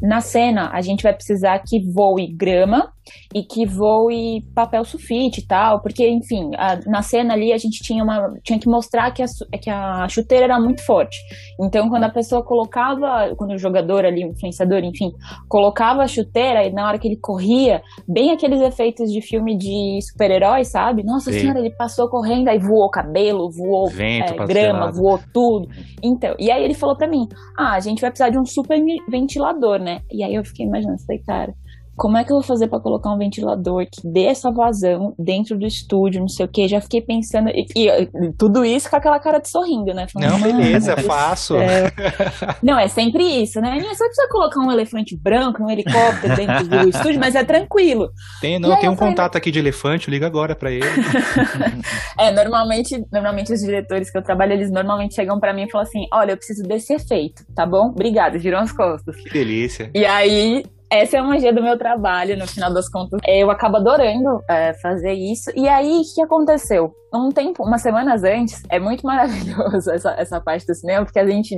na 0.00 0.20
cena 0.20 0.70
a 0.72 0.80
gente 0.80 1.02
vai 1.02 1.12
precisar 1.14 1.58
que 1.60 1.80
voe 1.92 2.26
grama 2.26 2.92
e 3.34 3.42
que 3.42 3.66
voe 3.66 4.42
papel 4.54 4.84
sulfite 4.84 5.40
e 5.40 5.46
tal, 5.46 5.80
porque, 5.80 6.08
enfim, 6.08 6.50
a- 6.56 6.78
na 6.86 7.02
cena 7.02 7.34
ali 7.34 7.52
a 7.52 7.58
gente 7.58 7.82
tinha, 7.82 8.02
uma, 8.04 8.32
tinha 8.44 8.58
que 8.58 8.68
mostrar 8.68 9.10
que 9.12 9.22
a, 9.22 9.26
que 9.60 9.70
a 9.70 10.06
chuteira 10.08 10.44
era 10.44 10.60
muito 10.60 10.84
forte. 10.84 11.16
Então, 11.60 11.88
quando 11.88 12.04
a 12.04 12.10
pessoa 12.10 12.44
colocava, 12.44 13.34
quando 13.36 13.52
o 13.54 13.58
jogador 13.58 14.04
ali, 14.04 14.24
o 14.24 14.28
influenciador, 14.30 14.84
enfim, 14.84 15.10
colocava 15.48 16.02
a 16.02 16.06
chuteira 16.06 16.64
e 16.64 16.72
na 16.72 16.86
hora 16.86 16.98
que 16.98 17.08
ele 17.08 17.16
corria, 17.16 17.82
bem 18.06 18.30
aqueles 18.30 18.60
efeitos 18.60 19.10
de 19.10 19.20
filme 19.20 19.56
de 19.56 19.98
super-herói, 20.02 20.64
sabe? 20.64 21.02
Nossa 21.02 21.32
Sim. 21.32 21.40
senhora, 21.40 21.58
ele 21.58 21.74
passou 21.76 22.08
correndo, 22.08 22.48
aí 22.48 22.58
voou 22.58 22.81
voou 22.82 22.90
cabelo, 22.90 23.50
voou 23.50 23.88
Vento 23.88 24.34
é, 24.34 24.46
grama, 24.46 24.90
voou 24.90 25.20
tudo. 25.32 25.68
Então, 26.02 26.34
e 26.38 26.50
aí 26.50 26.64
ele 26.64 26.74
falou 26.74 26.96
pra 26.96 27.06
mim: 27.06 27.28
ah, 27.56 27.74
a 27.74 27.80
gente 27.80 28.00
vai 28.00 28.10
precisar 28.10 28.30
de 28.30 28.38
um 28.38 28.44
super 28.44 28.78
ventilador, 29.08 29.78
né? 29.78 30.00
E 30.10 30.22
aí 30.22 30.34
eu 30.34 30.44
fiquei 30.44 30.66
imaginando, 30.66 31.00
falei, 31.00 31.22
cara. 31.22 31.54
Como 32.02 32.16
é 32.16 32.24
que 32.24 32.32
eu 32.32 32.36
vou 32.38 32.42
fazer 32.42 32.66
pra 32.66 32.80
colocar 32.80 33.12
um 33.12 33.16
ventilador 33.16 33.86
que 33.86 34.00
dê 34.04 34.24
essa 34.24 34.50
vazão 34.50 35.14
dentro 35.16 35.56
do 35.56 35.64
estúdio, 35.64 36.20
não 36.20 36.26
sei 36.26 36.44
o 36.44 36.48
que? 36.48 36.66
Já 36.66 36.80
fiquei 36.80 37.00
pensando. 37.00 37.48
E, 37.48 37.62
e 37.76 38.32
tudo 38.36 38.64
isso 38.64 38.90
com 38.90 38.96
aquela 38.96 39.20
cara 39.20 39.38
de 39.38 39.48
sorrindo, 39.48 39.94
né? 39.94 40.08
Falando, 40.12 40.30
Não, 40.32 40.38
"Mano, 40.40 40.52
beleza, 40.58 40.96
faço. 40.96 41.56
é- 41.58 41.92
Não, 42.60 42.76
é 42.76 42.88
sempre 42.88 43.22
isso, 43.22 43.60
né? 43.60 43.78
Você 43.78 44.04
precisa 44.04 44.28
colocar 44.32 44.58
um 44.58 44.72
elefante 44.72 45.16
branco, 45.16 45.62
um 45.62 45.70
helicóptero 45.70 46.34
dentro 46.34 46.66
do 46.66 46.88
estúdio, 46.88 47.20
mas 47.20 47.36
é 47.36 47.44
tranquilo. 47.44 48.10
Tem, 48.40 48.58
não, 48.58 48.76
tem 48.80 48.90
um 48.90 48.96
falei, 48.96 49.12
contato 49.12 49.36
aqui 49.36 49.52
de 49.52 49.60
elefante, 49.60 50.10
liga 50.10 50.26
agora 50.26 50.56
pra 50.56 50.72
ele. 50.72 50.82
É, 52.18 52.30
normalmente, 52.30 53.04
normalmente 53.12 53.52
os 53.52 53.60
diretores 53.60 54.10
que 54.10 54.18
eu 54.18 54.22
trabalho, 54.22 54.52
eles 54.52 54.70
normalmente 54.70 55.14
chegam 55.14 55.38
pra 55.40 55.52
mim 55.52 55.62
e 55.62 55.70
falam 55.70 55.86
assim: 55.86 56.06
olha, 56.12 56.32
eu 56.32 56.36
preciso 56.36 56.62
desse 56.62 56.92
efeito, 56.92 57.42
tá 57.54 57.64
bom? 57.66 57.86
Obrigado, 57.86 58.38
giram 58.38 58.58
as 58.58 58.72
costas. 58.72 59.16
Que 59.16 59.30
delícia. 59.30 59.90
E 59.94 60.04
aí, 60.04 60.64
essa 60.92 61.16
é 61.16 61.20
a 61.20 61.24
magia 61.24 61.54
do 61.54 61.62
meu 61.62 61.78
trabalho, 61.78 62.36
no 62.36 62.46
final 62.46 62.72
das 62.72 62.88
contas. 62.88 63.18
Eu 63.26 63.50
acabo 63.50 63.78
adorando 63.78 64.42
é, 64.48 64.74
fazer 64.74 65.14
isso. 65.14 65.50
E 65.56 65.66
aí, 65.66 66.00
o 66.00 66.14
que 66.14 66.20
aconteceu? 66.22 66.94
Um 67.14 67.30
tempo, 67.30 67.64
umas 67.64 67.80
semanas 67.80 68.22
antes, 68.22 68.62
é 68.70 68.78
muito 68.78 69.00
maravilhoso 69.06 69.90
essa, 69.90 70.10
essa 70.18 70.40
parte 70.40 70.66
do 70.66 70.74
cinema, 70.74 71.04
porque 71.06 71.18
a 71.18 71.26
gente, 71.26 71.56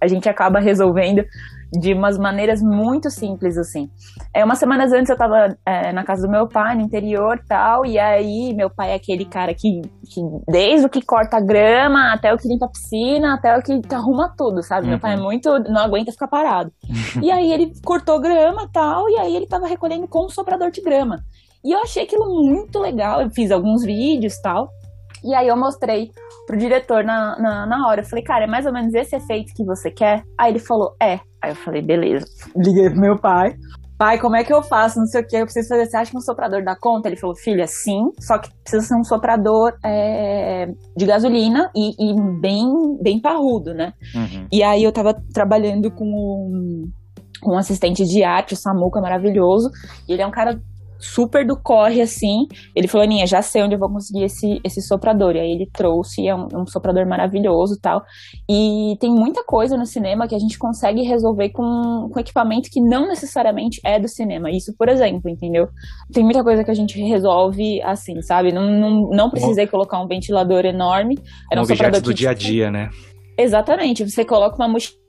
a 0.00 0.06
gente 0.06 0.28
acaba 0.28 0.60
resolvendo 0.60 1.24
de 1.72 1.92
umas 1.92 2.18
maneiras 2.18 2.60
muito 2.62 3.10
simples, 3.10 3.56
assim. 3.58 3.90
É, 4.34 4.44
umas 4.44 4.58
semanas 4.58 4.92
antes 4.92 5.10
eu 5.10 5.16
tava 5.16 5.56
é, 5.66 5.92
na 5.92 6.04
casa 6.04 6.26
do 6.26 6.30
meu 6.30 6.48
pai, 6.48 6.74
no 6.74 6.82
interior 6.82 7.38
e 7.42 7.46
tal, 7.46 7.84
e 7.84 7.98
aí 7.98 8.54
meu 8.54 8.70
pai 8.70 8.92
é 8.92 8.94
aquele 8.94 9.24
cara 9.24 9.54
que, 9.54 9.82
que 9.82 10.20
desde 10.48 10.86
o 10.86 10.88
que 10.88 11.02
corta 11.02 11.36
a 11.36 11.40
grama, 11.40 12.12
até 12.12 12.32
o 12.32 12.38
que 12.38 12.48
limpa 12.48 12.66
a 12.66 12.70
piscina, 12.70 13.34
até 13.34 13.56
o 13.56 13.62
que 13.62 13.80
arruma 13.94 14.34
tudo, 14.36 14.62
sabe? 14.62 14.86
Meu 14.86 14.98
pai 14.98 15.14
é 15.14 15.16
muito, 15.16 15.50
não 15.70 15.82
aguenta 15.82 16.12
ficar 16.12 16.28
parado. 16.28 16.70
E 17.22 17.30
aí 17.30 17.52
ele 17.52 17.72
cortou 17.84 18.20
grama 18.20 18.62
e 18.62 18.68
tal, 18.68 19.08
e 19.08 19.18
aí 19.18 19.34
ele 19.34 19.46
tava 19.46 19.66
recolhendo 19.66 20.06
com 20.06 20.26
um 20.26 20.28
soprador 20.28 20.70
de 20.70 20.80
grama. 20.80 21.16
E 21.64 21.72
eu 21.72 21.80
achei 21.80 22.04
aquilo 22.04 22.26
muito 22.44 22.78
legal, 22.78 23.20
eu 23.20 23.30
fiz 23.30 23.50
alguns 23.50 23.84
vídeos 23.84 24.34
e 24.34 24.42
tal. 24.42 24.68
E 25.24 25.34
aí 25.34 25.48
eu 25.48 25.56
mostrei 25.56 26.10
pro 26.46 26.56
diretor 26.56 27.04
na, 27.04 27.38
na, 27.38 27.66
na 27.66 27.88
hora. 27.88 28.00
Eu 28.00 28.04
falei, 28.04 28.24
cara, 28.24 28.44
é 28.44 28.46
mais 28.46 28.66
ou 28.66 28.72
menos 28.72 28.94
esse 28.94 29.16
efeito 29.16 29.52
que 29.54 29.64
você 29.64 29.90
quer? 29.90 30.22
Aí 30.38 30.52
ele 30.52 30.58
falou, 30.58 30.94
é. 31.02 31.20
Aí 31.42 31.50
eu 31.50 31.56
falei, 31.56 31.82
beleza. 31.82 32.26
Liguei 32.56 32.90
pro 32.90 33.00
meu 33.00 33.18
pai. 33.18 33.54
Pai, 33.98 34.20
como 34.20 34.36
é 34.36 34.44
que 34.44 34.52
eu 34.52 34.62
faço? 34.62 35.00
Não 35.00 35.06
sei 35.06 35.22
o 35.22 35.26
que, 35.26 35.36
eu 35.36 35.44
preciso 35.44 35.68
fazer. 35.68 35.86
Você 35.86 35.96
acha 35.96 36.10
que 36.12 36.16
um 36.16 36.20
soprador 36.20 36.62
dá 36.62 36.76
conta? 36.76 37.08
Ele 37.08 37.16
falou, 37.16 37.34
filha, 37.34 37.66
sim, 37.66 38.12
só 38.20 38.38
que 38.38 38.48
precisa 38.62 38.86
ser 38.86 38.94
um 38.94 39.02
soprador 39.02 39.72
é, 39.84 40.68
de 40.96 41.04
gasolina 41.04 41.68
e, 41.74 41.90
e 41.98 42.40
bem, 42.40 42.68
bem 43.02 43.20
parrudo, 43.20 43.74
né? 43.74 43.92
Uhum. 44.14 44.46
E 44.52 44.62
aí 44.62 44.84
eu 44.84 44.92
tava 44.92 45.14
trabalhando 45.34 45.90
com 45.90 46.04
um, 46.04 46.88
com 47.42 47.54
um 47.54 47.58
assistente 47.58 48.04
de 48.04 48.22
arte, 48.22 48.54
o 48.54 48.56
Samuca, 48.56 49.00
maravilhoso. 49.00 49.68
E 50.08 50.12
ele 50.12 50.22
é 50.22 50.26
um 50.26 50.30
cara 50.30 50.60
super 50.98 51.46
do 51.46 51.56
corre, 51.56 52.00
assim. 52.00 52.46
Ele 52.74 52.88
falou, 52.88 53.04
Aninha, 53.04 53.26
já 53.26 53.40
sei 53.40 53.62
onde 53.62 53.74
eu 53.74 53.78
vou 53.78 53.88
conseguir 53.88 54.24
esse, 54.24 54.60
esse 54.64 54.82
soprador. 54.82 55.36
E 55.36 55.40
aí 55.40 55.50
ele 55.50 55.68
trouxe, 55.72 56.26
é 56.26 56.34
um, 56.34 56.48
um 56.54 56.66
soprador 56.66 57.06
maravilhoso 57.06 57.74
e 57.74 57.80
tal. 57.80 58.02
E 58.48 58.96
tem 59.00 59.10
muita 59.10 59.44
coisa 59.44 59.76
no 59.76 59.86
cinema 59.86 60.26
que 60.26 60.34
a 60.34 60.38
gente 60.38 60.58
consegue 60.58 61.02
resolver 61.02 61.50
com, 61.50 62.08
com 62.12 62.20
equipamento 62.20 62.68
que 62.70 62.80
não 62.80 63.06
necessariamente 63.06 63.80
é 63.84 63.98
do 63.98 64.08
cinema. 64.08 64.50
Isso, 64.50 64.74
por 64.76 64.88
exemplo, 64.88 65.30
entendeu? 65.30 65.68
Tem 66.12 66.24
muita 66.24 66.42
coisa 66.42 66.64
que 66.64 66.70
a 66.70 66.74
gente 66.74 67.00
resolve 67.00 67.80
assim, 67.82 68.20
sabe? 68.22 68.52
Não, 68.52 68.68
não, 68.68 69.10
não 69.10 69.30
precisei 69.30 69.66
colocar 69.66 70.00
um 70.00 70.06
ventilador 70.08 70.64
enorme. 70.64 71.16
Era 71.50 71.60
Um 71.60 71.62
um 71.62 71.64
objeto 71.64 71.78
soprador 71.78 72.00
do 72.00 72.14
dia 72.14 72.30
a 72.30 72.34
dia, 72.34 72.70
né? 72.70 72.90
Exatamente, 73.38 74.04
você 74.04 74.24
coloca 74.24 74.56
uma 74.56 74.66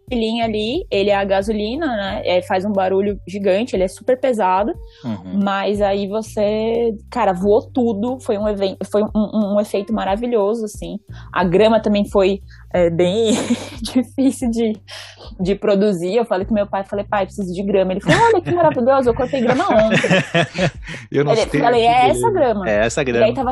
mochilinha 0.09 0.45
ali, 0.45 0.85
ele 0.91 1.09
é 1.09 1.15
a 1.15 1.23
gasolina, 1.23 1.85
né? 1.85 2.21
É, 2.25 2.41
faz 2.41 2.65
um 2.65 2.71
barulho 2.71 3.19
gigante, 3.27 3.75
ele 3.75 3.83
é 3.83 3.87
super 3.87 4.19
pesado, 4.19 4.73
Uhum. 5.03 5.41
mas 5.43 5.81
aí 5.81 6.07
você, 6.07 6.95
cara, 7.09 7.33
voou 7.33 7.61
tudo, 7.61 8.19
foi 8.19 8.37
um 8.37 8.47
evento, 8.47 8.77
foi 8.91 9.03
um, 9.03 9.09
um- 9.15 9.55
um 9.55 9.59
efeito 9.59 9.93
maravilhoso, 9.93 10.65
assim. 10.65 10.97
A 11.31 11.43
grama 11.43 11.79
também 11.81 12.05
foi 12.09 12.41
é, 12.73 12.89
bem 12.89 13.31
difícil 13.81 14.49
de, 14.51 14.73
de 15.39 15.55
produzir. 15.55 16.15
Eu 16.15 16.25
falei 16.25 16.45
com 16.45 16.53
meu 16.53 16.67
pai, 16.67 16.83
falei, 16.83 17.05
pai, 17.05 17.25
preciso 17.25 17.51
de 17.53 17.63
grama. 17.63 17.93
Ele 17.93 18.01
falou, 18.01 18.19
olha 18.27 18.41
que 18.41 18.51
maravilhoso, 18.51 19.09
eu 19.09 19.13
cortei 19.15 19.41
grama 19.41 19.63
ontem. 19.63 19.97
Eu 21.11 21.23
não 21.23 21.31
Ele, 21.31 21.41
sei. 21.49 21.59
falei, 21.59 21.81
é 21.87 22.09
essa 22.09 22.31
grama. 22.31 22.69
É 22.69 22.85
essa 22.85 23.01
E 23.01 23.05
aí 23.07 23.11
grama. 23.11 23.33
tava, 23.33 23.51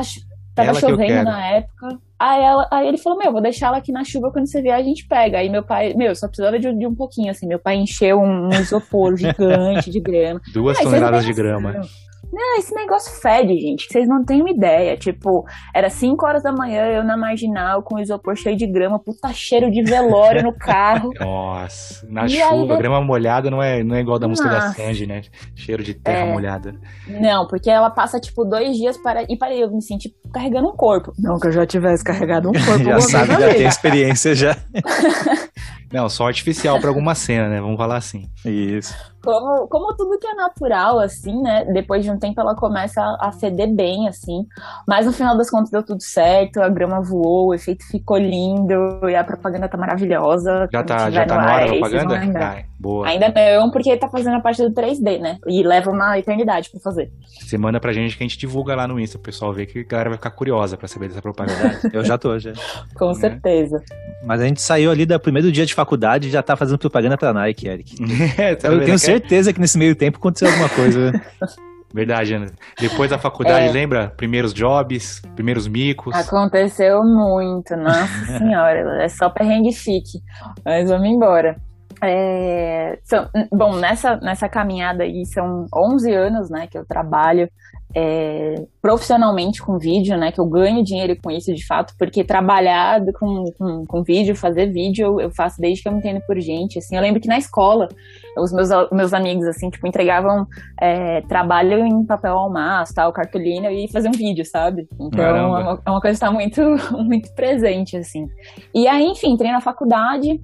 tava 0.58 0.78
Ela 0.78 0.80
chovendo 0.80 1.24
na 1.24 1.46
época. 1.46 1.98
Aí, 2.18 2.42
ela- 2.42 2.68
aí 2.70 2.88
ele 2.88 2.98
falou, 2.98 3.18
meu, 3.18 3.30
vou 3.32 3.40
deixar 3.40 3.68
ela 3.68 3.76
aqui 3.78 3.92
na 3.92 4.02
chuva, 4.04 4.32
quando 4.32 4.46
você 4.46 4.60
vier 4.60 4.74
a 4.74 4.82
gente 4.82 5.06
pega. 5.06 5.38
Aí 5.38 5.48
meu 5.48 5.62
pai, 5.62 5.94
meu, 5.94 6.14
só 6.16 6.26
precisava 6.26 6.58
de, 6.58 6.72
de 6.76 6.86
um 6.86 6.94
pouquinho, 6.94 7.30
assim. 7.30 7.46
Meu 7.46 7.58
pai 7.60 7.76
encheu 7.76 8.20
um, 8.20 8.46
um 8.48 8.60
isopor 8.60 9.16
gigante 9.16 9.90
de 9.90 10.00
grama. 10.00 10.40
Duas 10.52 10.78
Ah, 10.78 10.82
toneladas 10.82 11.24
de 11.24 11.32
grama. 11.32 11.72
noção. 11.72 12.07
Não, 12.32 12.58
esse 12.58 12.74
negócio 12.74 13.10
fede, 13.20 13.58
gente, 13.58 13.86
que 13.86 13.92
vocês 13.92 14.08
não 14.08 14.24
têm 14.24 14.40
uma 14.40 14.50
ideia. 14.50 14.96
Tipo, 14.96 15.44
era 15.74 15.88
5 15.88 16.26
horas 16.26 16.42
da 16.42 16.52
manhã, 16.52 16.84
eu 16.86 17.02
na 17.02 17.16
marginal, 17.16 17.82
com 17.82 17.96
o 17.96 17.98
isopor 18.00 18.36
cheio 18.36 18.56
de 18.56 18.66
grama, 18.66 18.98
puta 18.98 19.32
cheiro 19.32 19.70
de 19.70 19.82
velório 19.82 20.42
no 20.42 20.52
carro. 20.52 21.10
Nossa, 21.18 22.06
na 22.08 22.26
E 22.26 22.30
chuva, 22.30 22.74
aí, 22.74 22.78
grama 22.78 23.00
molhada 23.00 23.50
não 23.50 23.62
é, 23.62 23.82
não 23.82 23.96
é 23.96 24.00
igual 24.00 24.18
da 24.18 24.28
música 24.28 24.48
da. 24.48 24.72
Sandy, 24.72 25.06
né? 25.06 25.22
Cheiro 25.56 25.82
de 25.82 25.94
terra 25.94 26.26
É. 26.26 26.32
molhada. 26.32 26.74
Não, 27.06 27.46
porque 27.46 27.70
ela 27.70 27.90
passa, 27.90 28.20
tipo, 28.20 28.44
dois 28.44 28.76
dias 28.76 28.96
para. 28.98 29.22
E 29.28 29.36
para 29.36 29.54
eu 29.54 29.70
me 29.70 29.82
sentir 29.82 30.14
carregando 30.32 30.68
um 30.68 30.76
corpo. 30.76 31.12
Não 31.18 31.38
que 31.38 31.46
eu 31.48 31.52
já 31.52 31.66
tivesse 31.66 32.04
carregado 32.04 32.48
um 32.50 32.52
corpo. 32.52 32.84
Já 32.88 33.00
sabe, 33.00 33.32
já 33.32 33.54
tem 33.54 33.66
experiência 33.66 34.34
já. 34.34 34.56
Não, 35.92 36.08
só 36.08 36.26
artificial 36.26 36.78
pra 36.80 36.88
alguma 36.90 37.14
cena, 37.14 37.48
né? 37.48 37.60
Vamos 37.60 37.76
falar 37.76 37.96
assim. 37.96 38.28
Isso. 38.44 38.94
Como, 39.22 39.66
como 39.68 39.96
tudo 39.96 40.18
que 40.18 40.26
é 40.26 40.34
natural, 40.34 41.00
assim, 41.00 41.42
né? 41.42 41.64
Depois 41.72 42.04
de 42.04 42.10
um 42.10 42.18
tempo 42.18 42.40
ela 42.40 42.54
começa 42.54 43.00
a, 43.00 43.28
a 43.28 43.32
feder 43.32 43.74
bem, 43.74 44.06
assim. 44.08 44.46
Mas 44.86 45.06
no 45.06 45.12
final 45.12 45.36
das 45.36 45.50
contas 45.50 45.70
deu 45.70 45.82
tudo 45.82 46.02
certo, 46.02 46.60
a 46.60 46.68
grama 46.68 47.00
voou, 47.02 47.48
o 47.48 47.54
efeito 47.54 47.84
ficou 47.90 48.16
lindo 48.16 49.00
e 49.08 49.14
a 49.16 49.24
propaganda 49.24 49.68
tá 49.68 49.76
maravilhosa. 49.76 50.68
Já 50.72 50.82
tá, 50.84 51.10
já 51.10 51.26
tá 51.26 51.34
no 51.36 51.40
na 51.42 51.54
hora 51.54 51.66
vão 51.66 51.80
propaganda? 51.80 52.38
Ah, 52.38 52.62
boa. 52.78 53.08
Ainda 53.08 53.32
não, 53.58 53.70
porque 53.70 53.96
tá 53.96 54.08
fazendo 54.08 54.36
a 54.36 54.40
parte 54.40 54.62
do 54.62 54.70
3D, 54.72 55.18
né? 55.20 55.38
E 55.46 55.62
leva 55.62 55.90
uma 55.90 56.18
eternidade 56.18 56.70
pra 56.70 56.80
fazer. 56.80 57.10
Você 57.40 57.58
manda 57.58 57.80
pra 57.80 57.92
gente 57.92 58.16
que 58.16 58.22
a 58.22 58.26
gente 58.26 58.38
divulga 58.38 58.74
lá 58.76 58.86
no 58.86 59.00
Insta, 59.00 59.18
o 59.18 59.20
pessoal 59.20 59.52
ver 59.52 59.66
que 59.66 59.80
a 59.80 59.84
galera 59.84 60.10
vai 60.10 60.16
ficar 60.18 60.30
curiosa 60.30 60.76
pra 60.76 60.86
saber 60.86 61.08
dessa 61.08 61.20
propaganda. 61.22 61.80
Eu 61.92 62.04
já 62.04 62.16
tô, 62.16 62.38
já. 62.38 62.52
Com 62.94 63.08
Né? 63.08 63.14
certeza. 63.14 63.82
Mas 64.24 64.40
a 64.40 64.46
gente 64.46 64.60
saiu 64.62 64.90
ali 64.90 65.04
do 65.04 65.18
primeiro 65.18 65.50
dia 65.50 65.66
de 65.66 65.74
faculdade 65.82 66.28
já 66.30 66.42
tá 66.42 66.56
fazendo 66.56 66.78
propaganda 66.78 67.16
pra 67.16 67.32
Nike, 67.32 67.68
Eric. 67.68 67.96
É, 68.40 68.54
tá 68.54 68.68
Eu 68.68 68.80
tenho 68.80 68.94
É 68.94 68.98
certeza 68.98 69.52
que 69.52 69.60
nesse 69.60 69.78
meio 69.78 69.94
tempo 69.94 70.18
aconteceu 70.18 70.48
alguma 70.48 70.68
coisa. 70.68 71.12
né? 71.12 71.20
Verdade, 71.94 72.34
Ana. 72.34 72.46
Depois 72.78 73.08
da 73.10 73.16
faculdade, 73.18 73.68
É. 73.68 73.72
lembra? 73.72 74.12
Primeiros 74.14 74.52
jobs, 74.52 75.22
primeiros 75.34 75.66
micos. 75.66 76.14
Aconteceu 76.14 77.02
muito, 77.02 77.74
nossa 77.76 78.26
senhora, 78.38 79.02
é 79.02 79.08
só 79.08 79.30
perrengue 79.30 79.72
chique. 79.72 80.18
Mas 80.64 80.90
vamos 80.90 81.08
embora. 81.08 81.56
É, 82.02 82.98
são- 83.04 83.28
bom, 83.50 83.74
nessa, 83.76 84.16
nessa 84.18 84.48
caminhada 84.48 85.02
aí 85.04 85.24
são 85.26 85.64
11 85.74 86.12
anos, 86.12 86.50
né, 86.50 86.66
que 86.70 86.76
eu 86.78 86.84
trabalho 86.86 87.48
é, 87.94 88.66
profissionalmente 88.82 89.62
com 89.62 89.78
vídeo, 89.78 90.16
né, 90.16 90.30
que 90.30 90.40
eu 90.40 90.46
ganho 90.46 90.84
dinheiro 90.84 91.16
com 91.22 91.30
isso 91.30 91.54
de 91.54 91.66
fato, 91.66 91.94
porque 91.98 92.22
trabalhar 92.22 93.00
com, 93.18 93.44
com, 93.58 93.86
com 93.86 94.02
vídeo, 94.02 94.36
fazer 94.36 94.66
vídeo, 94.66 95.06
eu, 95.06 95.20
eu 95.20 95.30
faço 95.30 95.60
desde 95.60 95.82
que 95.82 95.88
eu 95.88 95.92
me 95.92 95.98
entendo 95.98 96.20
por 96.26 96.38
gente, 96.38 96.78
assim, 96.78 96.96
eu 96.96 97.02
lembro 97.02 97.20
que 97.20 97.28
na 97.28 97.38
escola, 97.38 97.88
os 98.36 98.52
meus, 98.52 98.68
meus 98.92 99.14
amigos, 99.14 99.46
assim, 99.46 99.70
tipo, 99.70 99.86
entregavam 99.86 100.46
é, 100.80 101.22
trabalho 101.22 101.84
em 101.84 102.04
papel 102.04 102.36
almaço, 102.36 102.94
tal, 102.94 103.12
cartolina, 103.12 103.70
e 103.72 103.90
fazer 103.90 104.08
um 104.08 104.12
vídeo, 104.12 104.44
sabe? 104.44 104.86
Então, 105.00 105.24
é 105.24 105.46
uma, 105.46 105.82
é 105.86 105.90
uma 105.90 106.00
coisa 106.00 106.18
que 106.18 106.24
tá 106.24 106.30
muito, 106.30 106.60
muito 107.04 107.32
presente, 107.34 107.96
assim. 107.96 108.28
E 108.74 108.86
aí, 108.86 109.06
enfim, 109.06 109.32
entrei 109.32 109.50
na 109.50 109.60
faculdade, 109.60 110.40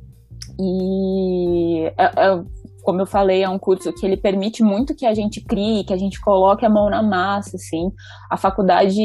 e 0.59 1.85
é- 1.97 2.05
é- 2.17 2.43
como 2.85 3.01
eu 3.01 3.07
falei, 3.07 3.43
é 3.43 3.49
um 3.49 3.59
curso 3.59 3.93
que 3.93 4.05
ele 4.05 4.17
permite 4.17 4.63
muito 4.63 4.95
que 4.95 5.07
a 5.07 5.15
gente 5.15 5.41
crie, 5.41 5.85
que 5.85 5.93
a 5.93 5.97
gente 5.97 6.21
coloque 6.21 6.65
a 6.65 6.71
mão 6.71 6.91
na 6.91 7.03
massa, 7.03 7.57
assim. 7.57 7.91
A 8.31 8.37
faculdade, 8.37 9.01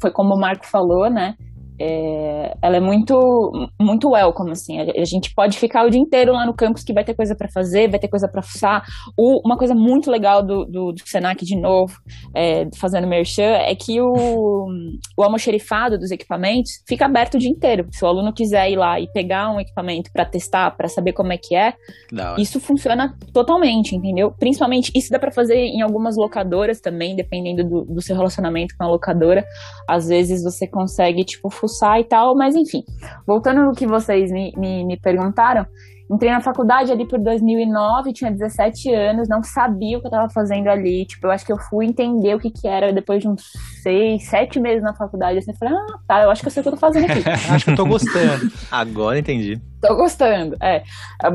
foi 0.00 0.10
como 0.12 0.34
o 0.34 0.38
Marco 0.38 0.64
falou, 0.64 1.10
né? 1.10 1.36
É, 1.78 2.56
ela 2.62 2.76
é 2.76 2.80
muito, 2.80 3.68
muito 3.80 4.10
welcome, 4.10 4.52
assim. 4.52 4.80
A, 4.80 5.00
a 5.00 5.04
gente 5.04 5.34
pode 5.34 5.58
ficar 5.58 5.84
o 5.84 5.90
dia 5.90 6.00
inteiro 6.00 6.32
lá 6.32 6.46
no 6.46 6.54
campus 6.54 6.82
que 6.82 6.92
vai 6.92 7.04
ter 7.04 7.14
coisa 7.14 7.34
para 7.34 7.48
fazer, 7.48 7.90
vai 7.90 7.98
ter 7.98 8.08
coisa 8.08 8.28
para 8.28 8.42
fuçar. 8.42 8.84
O, 9.16 9.46
uma 9.46 9.56
coisa 9.56 9.74
muito 9.74 10.10
legal 10.10 10.42
do, 10.42 10.64
do, 10.64 10.92
do 10.92 11.08
Senac, 11.08 11.44
de 11.44 11.56
novo, 11.56 11.96
é, 12.34 12.68
fazendo 12.76 13.06
merchan, 13.06 13.42
é 13.42 13.74
que 13.74 14.00
o, 14.00 14.68
o 15.16 15.22
almoxerifado 15.22 15.98
dos 15.98 16.10
equipamentos 16.10 16.82
fica 16.86 17.06
aberto 17.06 17.34
o 17.34 17.38
dia 17.38 17.50
inteiro. 17.50 17.86
Se 17.90 18.04
o 18.04 18.08
aluno 18.08 18.32
quiser 18.32 18.70
ir 18.70 18.76
lá 18.76 18.98
e 19.00 19.06
pegar 19.12 19.50
um 19.50 19.60
equipamento 19.60 20.10
para 20.12 20.24
testar, 20.24 20.70
para 20.76 20.88
saber 20.88 21.12
como 21.12 21.32
é 21.32 21.38
que 21.38 21.54
é, 21.54 21.74
hora. 22.12 22.40
isso 22.40 22.60
funciona 22.60 23.16
totalmente, 23.32 23.94
entendeu? 23.94 24.30
Principalmente, 24.30 24.90
isso 24.94 25.10
dá 25.10 25.18
pra 25.18 25.30
fazer 25.30 25.56
em 25.56 25.82
algumas 25.82 26.16
locadoras 26.16 26.80
também, 26.80 27.14
dependendo 27.14 27.64
do, 27.64 27.84
do 27.84 28.02
seu 28.02 28.16
relacionamento 28.16 28.74
com 28.76 28.84
a 28.84 28.88
locadora. 28.88 29.44
Às 29.88 30.08
vezes 30.08 30.42
você 30.42 30.66
consegue, 30.66 31.24
tipo, 31.24 31.50
fuçar 31.66 32.00
e 32.00 32.04
tal, 32.04 32.34
mas 32.34 32.54
enfim. 32.54 32.84
Voltando 33.26 33.62
no 33.62 33.72
que 33.72 33.86
vocês 33.86 34.30
me, 34.30 34.52
me, 34.56 34.84
me 34.84 34.96
perguntaram, 34.96 35.66
entrei 36.08 36.30
na 36.30 36.40
faculdade 36.40 36.92
ali 36.92 37.06
por 37.06 37.18
2009, 37.18 38.12
tinha 38.12 38.30
17 38.30 38.92
anos, 38.94 39.28
não 39.28 39.42
sabia 39.42 39.98
o 39.98 40.00
que 40.00 40.06
eu 40.06 40.10
tava 40.10 40.30
fazendo 40.30 40.68
ali. 40.68 41.04
Tipo, 41.04 41.26
eu 41.26 41.30
acho 41.32 41.44
que 41.44 41.52
eu 41.52 41.58
fui 41.58 41.86
entender 41.86 42.34
o 42.34 42.38
que 42.38 42.50
que 42.50 42.68
era 42.68 42.92
depois 42.92 43.20
de 43.20 43.28
uns 43.28 43.42
seis, 43.82 44.28
sete 44.28 44.60
meses 44.60 44.82
na 44.82 44.94
faculdade. 44.94 45.38
Assim, 45.38 45.50
eu 45.50 45.56
falei, 45.56 45.74
ah, 45.74 45.98
tá, 46.06 46.22
eu 46.22 46.30
acho 46.30 46.40
que 46.40 46.46
eu 46.46 46.52
sei 46.52 46.60
o 46.60 46.62
que 46.62 46.68
eu 46.68 46.72
tô 46.74 46.78
fazendo 46.78 47.10
aqui. 47.10 47.22
Acho 47.50 47.64
que 47.64 47.70
eu 47.72 47.76
tô 47.76 47.86
gostando. 47.86 48.52
Agora 48.70 49.18
entendi. 49.18 49.60
Tô 49.80 49.96
gostando, 49.96 50.56
é. 50.62 50.82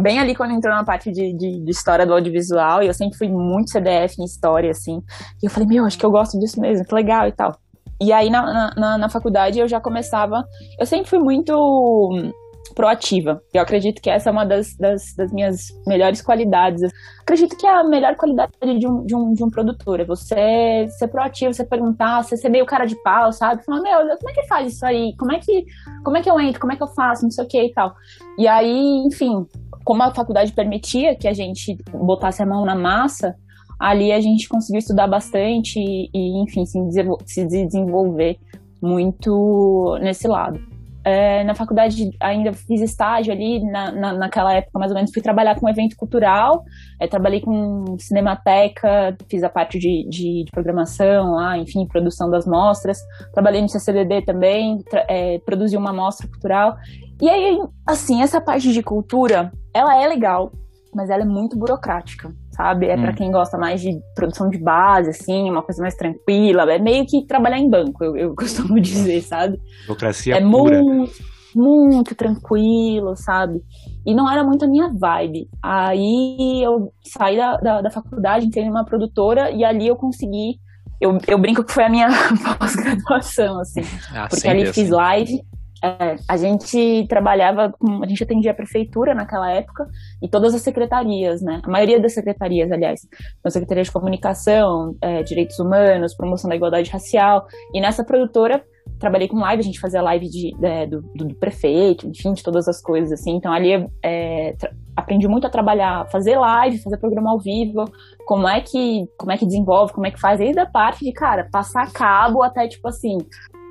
Bem 0.01 0.19
ali 0.19 0.35
quando 0.35 0.53
entrou 0.53 0.73
na 0.73 0.83
parte 0.83 1.11
de, 1.11 1.33
de, 1.33 1.63
de 1.63 1.71
história 1.71 2.05
do 2.05 2.13
audiovisual, 2.13 2.81
e 2.81 2.87
eu 2.87 2.93
sempre 2.93 3.17
fui 3.17 3.27
muito 3.27 3.71
CDF 3.71 4.15
em 4.19 4.25
história, 4.25 4.71
assim. 4.71 5.01
E 5.41 5.45
eu 5.45 5.49
falei, 5.49 5.67
meu, 5.67 5.85
acho 5.85 5.97
que 5.97 6.05
eu 6.05 6.11
gosto 6.11 6.39
disso 6.39 6.59
mesmo, 6.59 6.85
que 6.85 6.95
legal 6.95 7.27
e 7.27 7.31
tal. 7.31 7.57
E 8.01 8.11
aí 8.11 8.31
na, 8.31 8.73
na- 8.75 8.97
na, 8.97 9.09
faculdade 9.09 9.59
eu 9.59 9.67
já 9.67 9.79
começava. 9.79 10.43
Eu 10.79 10.87
sempre 10.87 11.07
fui 11.07 11.19
muito 11.19 11.53
hum, 11.55 12.31
proativa. 12.73 13.39
Eu 13.53 13.61
acredito 13.61 14.01
que 14.01 14.09
essa 14.09 14.29
é 14.29 14.31
uma 14.31 14.43
das, 14.43 14.75
das, 14.75 15.13
das 15.15 15.31
minhas 15.31 15.67
melhores 15.85 16.19
qualidades. 16.19 16.81
Acredito 17.21 17.55
que 17.55 17.67
é 17.67 17.69
a 17.69 17.83
melhor 17.83 18.15
qualidade 18.15 18.51
de 18.79 18.87
um, 18.87 19.05
de 19.05 19.15
um, 19.15 19.33
de 19.33 19.43
um 19.43 19.51
produtor. 19.51 19.99
É 19.99 20.05
você 20.05 20.87
ser 20.97 21.07
proativo, 21.09 21.53
você 21.53 21.63
perguntar, 21.63 22.23
você 22.23 22.35
ser 22.35 22.49
meio 22.49 22.65
cara 22.65 22.85
de 22.85 22.95
pau, 23.03 23.31
sabe? 23.31 23.63
Falar, 23.63 23.81
meu, 23.81 24.17
como 24.17 24.31
é 24.31 24.33
que 24.33 24.47
faz 24.47 24.73
isso 24.73 24.83
aí? 24.83 25.15
Como 25.15 25.31
é 25.31 25.37
que, 25.37 25.63
como 26.03 26.17
é 26.17 26.23
que 26.23 26.29
eu 26.29 26.39
entro? 26.39 26.59
Como 26.59 26.73
é 26.73 26.75
que 26.75 26.83
eu 26.83 26.87
faço? 26.87 27.21
Não 27.23 27.29
sei 27.29 27.45
o 27.45 27.47
que 27.47 27.63
e 27.63 27.71
tal. 27.71 27.93
E 28.35 28.47
aí, 28.47 29.03
enfim, 29.05 29.45
como 29.85 30.01
a 30.01 30.11
faculdade 30.11 30.51
permitia 30.53 31.15
que 31.15 31.27
a 31.27 31.33
gente 31.33 31.77
botasse 31.93 32.41
a 32.41 32.47
mão 32.47 32.65
na 32.65 32.75
massa, 32.75 33.35
ali 33.81 34.11
a 34.11 34.21
gente 34.21 34.47
conseguiu 34.47 34.77
estudar 34.77 35.07
bastante 35.07 35.79
e, 35.79 36.09
e, 36.13 36.43
enfim, 36.43 36.65
se, 36.65 36.79
desenvol- 36.83 37.19
se 37.25 37.45
desenvolver 37.45 38.37
muito 38.81 39.97
nesse 40.01 40.27
lado. 40.27 40.59
É, 41.03 41.43
na 41.43 41.55
faculdade 41.55 42.11
ainda 42.19 42.53
fiz 42.53 42.79
estágio 42.79 43.33
ali, 43.33 43.59
na, 43.63 43.91
na, 43.91 44.13
naquela 44.13 44.53
época 44.53 44.77
mais 44.77 44.91
ou 44.91 44.95
menos, 44.95 45.11
fui 45.11 45.19
trabalhar 45.19 45.59
com 45.59 45.67
evento 45.67 45.95
cultural, 45.97 46.63
é, 46.99 47.07
trabalhei 47.07 47.41
com 47.41 47.97
cinemateca, 47.97 49.17
fiz 49.27 49.41
a 49.43 49.49
parte 49.49 49.79
de, 49.79 50.07
de, 50.07 50.43
de 50.43 50.51
programação 50.51 51.31
lá, 51.31 51.57
enfim, 51.57 51.87
produção 51.87 52.29
das 52.29 52.45
mostras, 52.45 52.99
trabalhei 53.33 53.63
no 53.63 53.69
CCDD 53.69 54.21
também, 54.21 54.77
é, 55.07 55.39
produzi 55.39 55.75
uma 55.75 55.91
mostra 55.91 56.27
cultural, 56.27 56.75
e 57.19 57.27
aí, 57.27 57.59
assim, 57.87 58.21
essa 58.21 58.39
parte 58.39 58.71
de 58.71 58.83
cultura, 58.83 59.51
ela 59.73 59.99
é 59.99 60.07
legal, 60.07 60.51
mas 60.93 61.09
ela 61.09 61.23
é 61.23 61.25
muito 61.25 61.57
burocrática, 61.57 62.31
sabe? 62.61 62.85
É 62.87 62.95
Hum. 62.95 63.13
quem 63.15 63.31
gosta 63.31 63.57
mais 63.57 63.81
de 63.81 63.99
produção 64.15 64.47
de 64.49 64.59
base, 64.59 65.09
assim, 65.09 65.49
uma 65.49 65.63
coisa 65.63 65.81
mais 65.81 65.95
tranquila, 65.95 66.71
é 66.71 66.77
meio 66.77 67.05
que 67.07 67.25
trabalhar 67.25 67.57
em 67.57 67.67
banco, 67.69 68.03
eu, 68.03 68.15
eu 68.15 68.35
costumo 68.37 68.79
dizer, 68.79 69.21
sabe? 69.21 69.59
Burocracia 69.87 70.35
é 70.35 70.41
pura. 70.41 70.81
muito, 70.83 71.11
muito 71.55 72.13
tranquilo, 72.15 73.15
sabe? 73.15 73.59
E 74.05 74.13
não 74.13 74.29
era 74.31 74.43
muito 74.43 74.63
a 74.65 74.67
minha 74.67 74.89
vibe. 74.93 75.49
Aí 75.61 76.61
eu 76.63 76.93
saí 77.03 77.35
da, 77.35 77.57
da, 77.57 77.81
da 77.81 77.89
faculdade, 77.89 78.45
entrei 78.45 78.65
numa 78.65 78.85
produtora 78.85 79.49
e 79.51 79.63
ali 79.65 79.87
eu 79.87 79.95
consegui. 79.95 80.59
Eu, 80.99 81.17
eu 81.27 81.39
brinco 81.39 81.63
que 81.63 81.73
foi 81.73 81.83
a 81.85 81.89
minha 81.89 82.09
pós-graduação, 82.59 83.59
assim. 83.59 83.81
Ah, 84.13 84.27
Porque 84.29 84.47
ali 84.47 84.65
fiz 84.67 84.83
assim. 84.85 84.91
live. 84.91 85.41
É, 85.83 86.15
a 86.27 86.37
gente 86.37 87.05
trabalhava 87.07 87.73
com. 87.79 88.03
A 88.03 88.07
gente 88.07 88.23
atendia 88.23 88.51
a 88.51 88.53
prefeitura 88.53 89.15
naquela 89.15 89.51
época 89.51 89.87
e 90.21 90.27
todas 90.29 90.53
as 90.53 90.61
secretarias, 90.61 91.41
né? 91.41 91.61
A 91.63 91.69
maioria 91.69 91.99
das 91.99 92.13
secretarias, 92.13 92.71
aliás. 92.71 93.01
Então, 93.39 93.51
Secretaria 93.51 93.83
de 93.83 93.91
Comunicação, 93.91 94.95
é, 95.01 95.23
Direitos 95.23 95.57
Humanos, 95.59 96.15
Promoção 96.15 96.49
da 96.49 96.55
Igualdade 96.55 96.89
Racial. 96.91 97.45
E 97.73 97.81
nessa 97.81 98.03
produtora, 98.03 98.63
trabalhei 98.99 99.27
com 99.27 99.39
live, 99.39 99.61
a 99.61 99.65
gente 99.65 99.79
fazia 99.79 100.01
live 100.01 100.29
de, 100.29 100.55
é, 100.63 100.85
do, 100.85 101.01
do- 101.15 101.33
prefeito, 101.35 102.07
enfim, 102.07 102.33
de 102.33 102.43
todas 102.43 102.67
as 102.67 102.79
coisas, 102.81 103.11
assim. 103.19 103.31
Então, 103.35 103.51
ali 103.51 103.87
é, 104.03 104.55
aprendi 104.95 105.27
muito 105.27 105.47
a 105.47 105.49
trabalhar, 105.49 106.07
fazer 106.11 106.37
live, 106.37 106.77
fazer 106.77 106.97
programa 106.97 107.31
ao 107.31 107.39
vivo, 107.39 107.85
como 108.27 108.47
é 108.47 108.61
que, 108.61 109.05
como 109.17 109.31
é 109.31 109.37
que 109.37 109.45
desenvolve, 109.45 109.93
como 109.93 110.05
é 110.05 110.11
que 110.11 110.19
faz. 110.19 110.37
Desde 110.37 110.59
a 110.59 110.65
parte 110.65 111.03
de, 111.03 111.11
cara, 111.11 111.47
passar 111.51 111.91
cabo 111.91 112.43
até, 112.43 112.67
tipo 112.67 112.87
assim, 112.87 113.17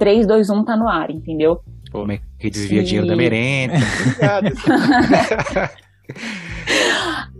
3, 0.00 0.26
2, 0.26 0.50
1 0.50 0.64
tá 0.64 0.76
no 0.76 0.88
ar, 0.88 1.10
entendeu? 1.10 1.60
Como 1.90 2.12
é 2.12 2.20
que 2.38 2.50
desvia 2.50 2.80
E- 2.80 2.84
dinheiro 2.84 3.06
da 3.06 3.16
merenda. 3.16 3.74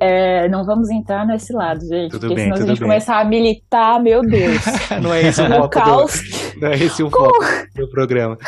É, 0.00 0.48
não 0.48 0.64
vamos 0.64 0.88
entrar 0.90 1.26
nesse 1.26 1.52
lado, 1.52 1.80
gente. 1.86 2.10
Tudo 2.12 2.20
porque 2.28 2.34
bem, 2.36 2.44
senão 2.44 2.56
se 2.56 2.62
a 2.62 2.66
gente 2.66 2.78
bem. 2.80 2.88
começar 2.88 3.18
a 3.20 3.24
militar, 3.24 4.00
meu 4.02 4.22
Deus. 4.22 4.62
não 5.02 5.12
é 5.12 5.22
esse 5.28 5.42
o 5.42 5.46
foco 5.48 5.68
caos, 5.68 6.20
do, 6.54 6.60
não 6.62 6.68
é 6.68 6.74
esse 6.76 7.02
o 7.02 7.10
foco 7.10 7.44
do 7.76 7.90
programa. 7.90 8.38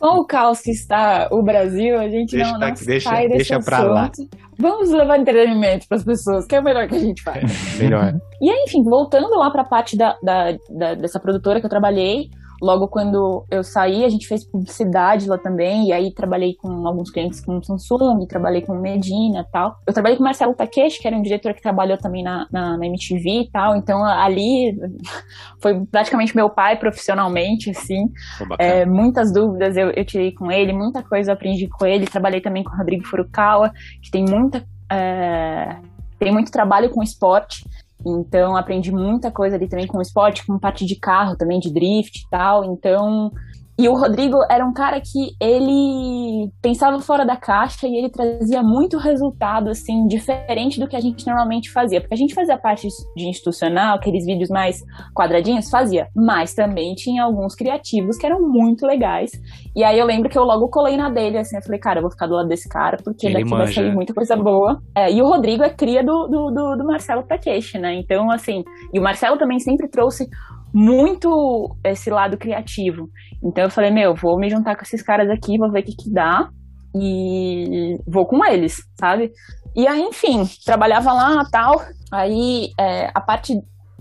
com 0.00 0.20
o 0.20 0.24
caos 0.26 0.60
que 0.60 0.70
está 0.72 1.28
o 1.30 1.42
Brasil, 1.42 1.96
a 1.98 2.08
gente 2.08 2.34
Deixa 2.34 2.52
não, 2.52 2.58
não 2.58 2.74
tá- 2.74 2.84
deixa- 2.84 3.08
sai 3.10 3.28
desse 3.28 3.36
deixa 3.50 3.60
pra 3.60 3.82
lá. 3.84 4.10
Vamos 4.58 4.90
levar 4.90 5.18
entretenimento 5.18 5.86
para 5.88 5.98
as 5.98 6.04
pessoas, 6.04 6.44
que 6.46 6.56
é 6.56 6.60
o 6.60 6.64
melhor 6.64 6.88
que 6.88 6.94
a 6.96 6.98
gente 6.98 7.22
faz. 7.22 7.78
Melhor. 7.78 8.14
E 8.42 8.50
aí, 8.50 8.64
enfim, 8.66 8.82
voltando 8.82 9.28
lá 9.38 9.50
pra 9.50 9.62
parte 9.64 9.96
da, 9.96 10.16
da- 10.22 10.52
da- 10.70 10.94
dessa 10.94 11.20
produtora 11.20 11.60
que 11.60 11.66
eu 11.66 11.70
trabalhei, 11.70 12.28
logo 12.60 12.88
quando 12.88 13.44
eu 13.50 13.62
saí, 13.62 14.04
a 14.04 14.08
gente 14.08 14.26
fez 14.26 14.44
publicidade 14.44 15.28
lá 15.28 15.38
também, 15.38 15.88
e 15.88 15.92
aí 15.92 16.12
trabalhei 16.12 16.54
com 16.54 16.86
alguns 16.86 17.10
clientes 17.10 17.40
com 17.40 17.62
Samsung, 17.62 18.26
trabalhei 18.26 18.62
com 18.62 18.74
Medina 18.74 19.40
e 19.40 19.52
tal. 19.52 19.76
Eu 19.86 19.92
trabalhei 19.92 20.16
com 20.16 20.24
Marcelo 20.24 20.54
Takeshi, 20.54 21.00
que 21.00 21.06
era 21.06 21.16
um 21.16 21.22
diretor 21.22 21.54
que 21.54 21.62
trabalhou 21.62 21.96
também 21.98 22.22
na, 22.22 22.46
na, 22.50 22.76
na 22.76 22.86
MTV 22.86 23.42
e 23.42 23.50
tal, 23.50 23.76
então 23.76 24.04
ali 24.04 24.76
foi 25.60 25.84
praticamente 25.86 26.36
meu 26.36 26.50
pai 26.50 26.78
profissionalmente, 26.78 27.70
assim. 27.70 28.10
É, 28.58 28.84
muitas 28.84 29.32
dúvidas 29.32 29.76
eu, 29.76 29.90
eu 29.90 30.04
tirei 30.04 30.32
com 30.32 30.50
ele, 30.50 30.72
muita 30.72 31.02
coisa 31.02 31.30
eu 31.30 31.34
aprendi 31.34 31.66
com 31.68 31.86
ele. 31.86 32.06
Trabalhei 32.06 32.40
também 32.40 32.62
com 32.62 32.72
o 32.72 32.76
Rodrigo 32.76 33.06
Furukawa, 33.06 33.72
que 34.02 34.10
tem 34.10 34.24
muita. 34.24 34.64
é, 34.90 35.76
tem 36.18 36.30
muito 36.30 36.50
trabalho 36.50 36.90
com 36.90 37.02
esporte. 37.02 37.64
Então 38.04 38.56
aprendi 38.56 38.90
muita 38.92 39.30
coisa 39.30 39.56
ali 39.56 39.68
também 39.68 39.86
com 39.86 40.00
esporte, 40.00 40.46
com 40.46 40.58
parte 40.58 40.86
de 40.86 40.96
carro 40.96 41.36
também, 41.36 41.58
de 41.60 41.72
drift 41.72 42.20
e 42.20 42.30
tal. 42.30 42.64
Então. 42.64 43.32
E 43.78 43.88
o 43.88 43.94
Rodrigo 43.94 44.38
era 44.50 44.64
um 44.64 44.72
cara 44.72 45.00
que 45.00 45.34
ele 45.40 46.50
pensava 46.60 47.00
fora 47.00 47.24
da 47.24 47.36
caixa 47.36 47.86
e 47.86 47.96
ele 47.96 48.10
trazia 48.10 48.62
muito 48.62 48.98
resultado, 48.98 49.70
assim, 49.70 50.06
diferente 50.06 50.78
do 50.78 50.86
que 50.86 50.94
a 50.94 51.00
gente 51.00 51.26
normalmente 51.26 51.70
fazia. 51.70 52.00
Porque 52.00 52.14
a 52.14 52.16
gente 52.16 52.34
fazia 52.34 52.58
parte 52.58 52.88
de 53.16 53.26
institucional, 53.26 53.96
aqueles 53.96 54.26
vídeos 54.26 54.50
mais 54.50 54.84
quadradinhos, 55.14 55.70
fazia. 55.70 56.08
Mas 56.14 56.54
também 56.54 56.94
tinha 56.94 57.24
alguns 57.24 57.54
criativos 57.54 58.18
que 58.18 58.26
eram 58.26 58.46
muito 58.46 58.86
legais. 58.86 59.30
E 59.74 59.82
aí 59.82 59.98
eu 59.98 60.04
lembro 60.04 60.28
que 60.28 60.38
eu 60.38 60.44
logo 60.44 60.68
colei 60.68 60.96
na 60.96 61.08
dele, 61.08 61.38
assim, 61.38 61.56
eu 61.56 61.62
falei, 61.62 61.78
cara, 61.78 61.98
eu 61.98 62.02
vou 62.02 62.10
ficar 62.10 62.26
do 62.26 62.34
lado 62.34 62.48
desse 62.48 62.68
cara, 62.68 62.98
porque 63.02 63.26
Ele 63.26 63.34
daqui 63.38 63.48
vai 63.50 63.58
manja. 63.60 63.80
sair 63.80 63.94
muita 63.94 64.12
coisa 64.12 64.36
boa. 64.36 64.82
É, 64.94 65.10
e 65.10 65.22
o 65.22 65.26
Rodrigo 65.26 65.62
é 65.62 65.70
cria 65.70 66.04
do, 66.04 66.26
do, 66.26 66.50
do, 66.50 66.76
do 66.76 66.84
Marcelo 66.84 67.22
Praqueixe, 67.22 67.78
né? 67.78 67.94
Então, 67.94 68.30
assim, 68.30 68.62
e 68.92 68.98
o 68.98 69.02
Marcelo 69.02 69.38
também 69.38 69.58
sempre 69.58 69.88
trouxe 69.88 70.28
muito 70.72 71.76
esse 71.84 72.10
lado 72.10 72.36
criativo. 72.36 73.08
Então 73.42 73.64
eu 73.64 73.70
falei, 73.70 73.90
meu, 73.90 74.14
vou 74.14 74.38
me 74.38 74.48
juntar 74.50 74.76
com 74.76 74.82
esses 74.82 75.02
caras 75.02 75.28
aqui, 75.30 75.58
vou 75.58 75.70
ver 75.70 75.80
o 75.80 75.84
que 75.84 75.96
que 75.96 76.12
dá. 76.12 76.48
E 76.94 77.96
vou 78.06 78.26
com 78.26 78.44
eles, 78.44 78.82
sabe? 78.98 79.30
E 79.76 79.86
aí, 79.86 80.00
enfim, 80.02 80.42
trabalhava 80.64 81.12
lá 81.12 81.44
tal. 81.50 81.80
Aí 82.12 82.70
é, 82.78 83.10
a 83.14 83.20
parte 83.20 83.54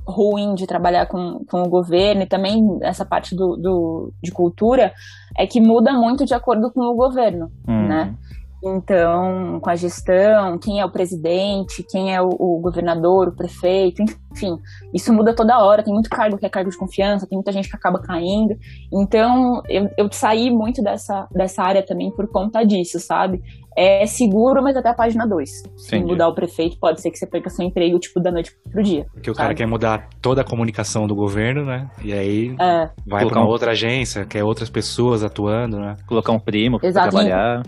ruim 0.08 0.56
de 0.56 0.66
trabalhar 0.66 1.06
com, 1.06 1.46
com 1.48 1.62
o 1.62 1.70
governo 1.70 2.24
e 2.24 2.28
também 2.28 2.64
essa 2.82 3.06
parte 3.06 3.36
do, 3.36 3.56
do, 3.56 4.12
de 4.24 4.32
cultura 4.32 4.92
é 5.38 5.46
que 5.46 5.62
muda 5.62 5.94
muito 5.94 6.26
de 6.26 6.34
acordo 6.34 6.72
com 6.74 6.82
o 6.82 6.96
governo, 6.96 7.52
Hum. 7.68 7.88
né? 7.88 8.16
Então, 8.64 9.60
com 9.62 9.70
a 9.70 9.76
gestão, 9.76 10.58
quem 10.58 10.80
é 10.80 10.86
o 10.86 10.92
presidente, 10.92 11.84
quem 11.90 12.14
é 12.14 12.22
o, 12.22 12.28
o 12.30 12.60
governador, 12.62 13.30
o 13.30 13.36
prefeito, 13.36 14.02
enfim, 14.32 14.58
isso 14.94 15.14
muda 15.14 15.34
toda 15.34 15.60
hora. 15.64 15.84
Tem 15.84 15.94
muito 15.94 16.10
cargo 16.10 16.38
que 16.38 16.46
é 16.46 16.50
cargo 16.50 16.70
de 16.70 16.78
confiança, 16.78 17.26
tem 17.28 17.38
muita 17.38 17.52
gente 17.52 17.70
que 17.70 17.76
acaba 17.76 18.00
caindo. 18.02 18.56
Então, 18.94 19.62
eu, 19.70 19.90
eu 19.98 20.10
saí 20.12 20.50
muito 20.52 20.82
dessa, 20.84 21.28
dessa 21.32 21.64
área 21.64 21.86
também 21.86 22.12
por 22.12 22.28
conta 22.28 22.64
disso, 22.64 23.00
sabe? 23.00 23.42
É 23.78 24.06
seguro, 24.06 24.62
mas 24.62 24.76
até 24.76 24.90
a 24.90 24.94
página 24.94 25.26
2. 25.26 25.50
Se 25.78 25.96
Entendi. 25.96 26.12
mudar 26.12 26.28
o 26.28 26.36
prefeito, 26.36 26.78
pode 26.78 27.00
ser 27.02 27.12
que 27.12 27.18
você 27.18 27.26
perca 27.26 27.50
seu 27.50 27.66
emprego, 27.66 27.98
tipo, 27.98 28.20
da 28.20 28.30
noite 28.30 28.52
pro 28.70 28.84
dia. 28.84 29.06
Porque 29.14 29.32
o 29.32 29.34
cara 29.34 29.50
sabe? 29.50 29.58
quer 29.60 29.68
mudar 29.68 30.10
toda 30.22 30.42
a 30.42 30.44
comunicação 30.44 31.08
do 31.08 31.16
governo, 31.16 31.64
né? 31.64 31.90
E 32.04 32.12
aí 32.12 32.50
É, 32.60 32.90
vai 33.08 33.22
Colocar 33.22 33.28
pra 33.30 33.40
uma 33.40 33.46
um- 33.46 33.50
outra 33.50 33.72
agência, 33.72 34.26
quer 34.26 34.44
outras 34.44 34.70
pessoas 34.70 35.24
atuando, 35.24 35.80
né? 35.80 35.96
Colocar 36.08 36.34
um 36.34 36.40
primo 36.40 36.78
pra 36.78 36.90
Exato. 36.90 37.10
trabalhar. 37.12 37.64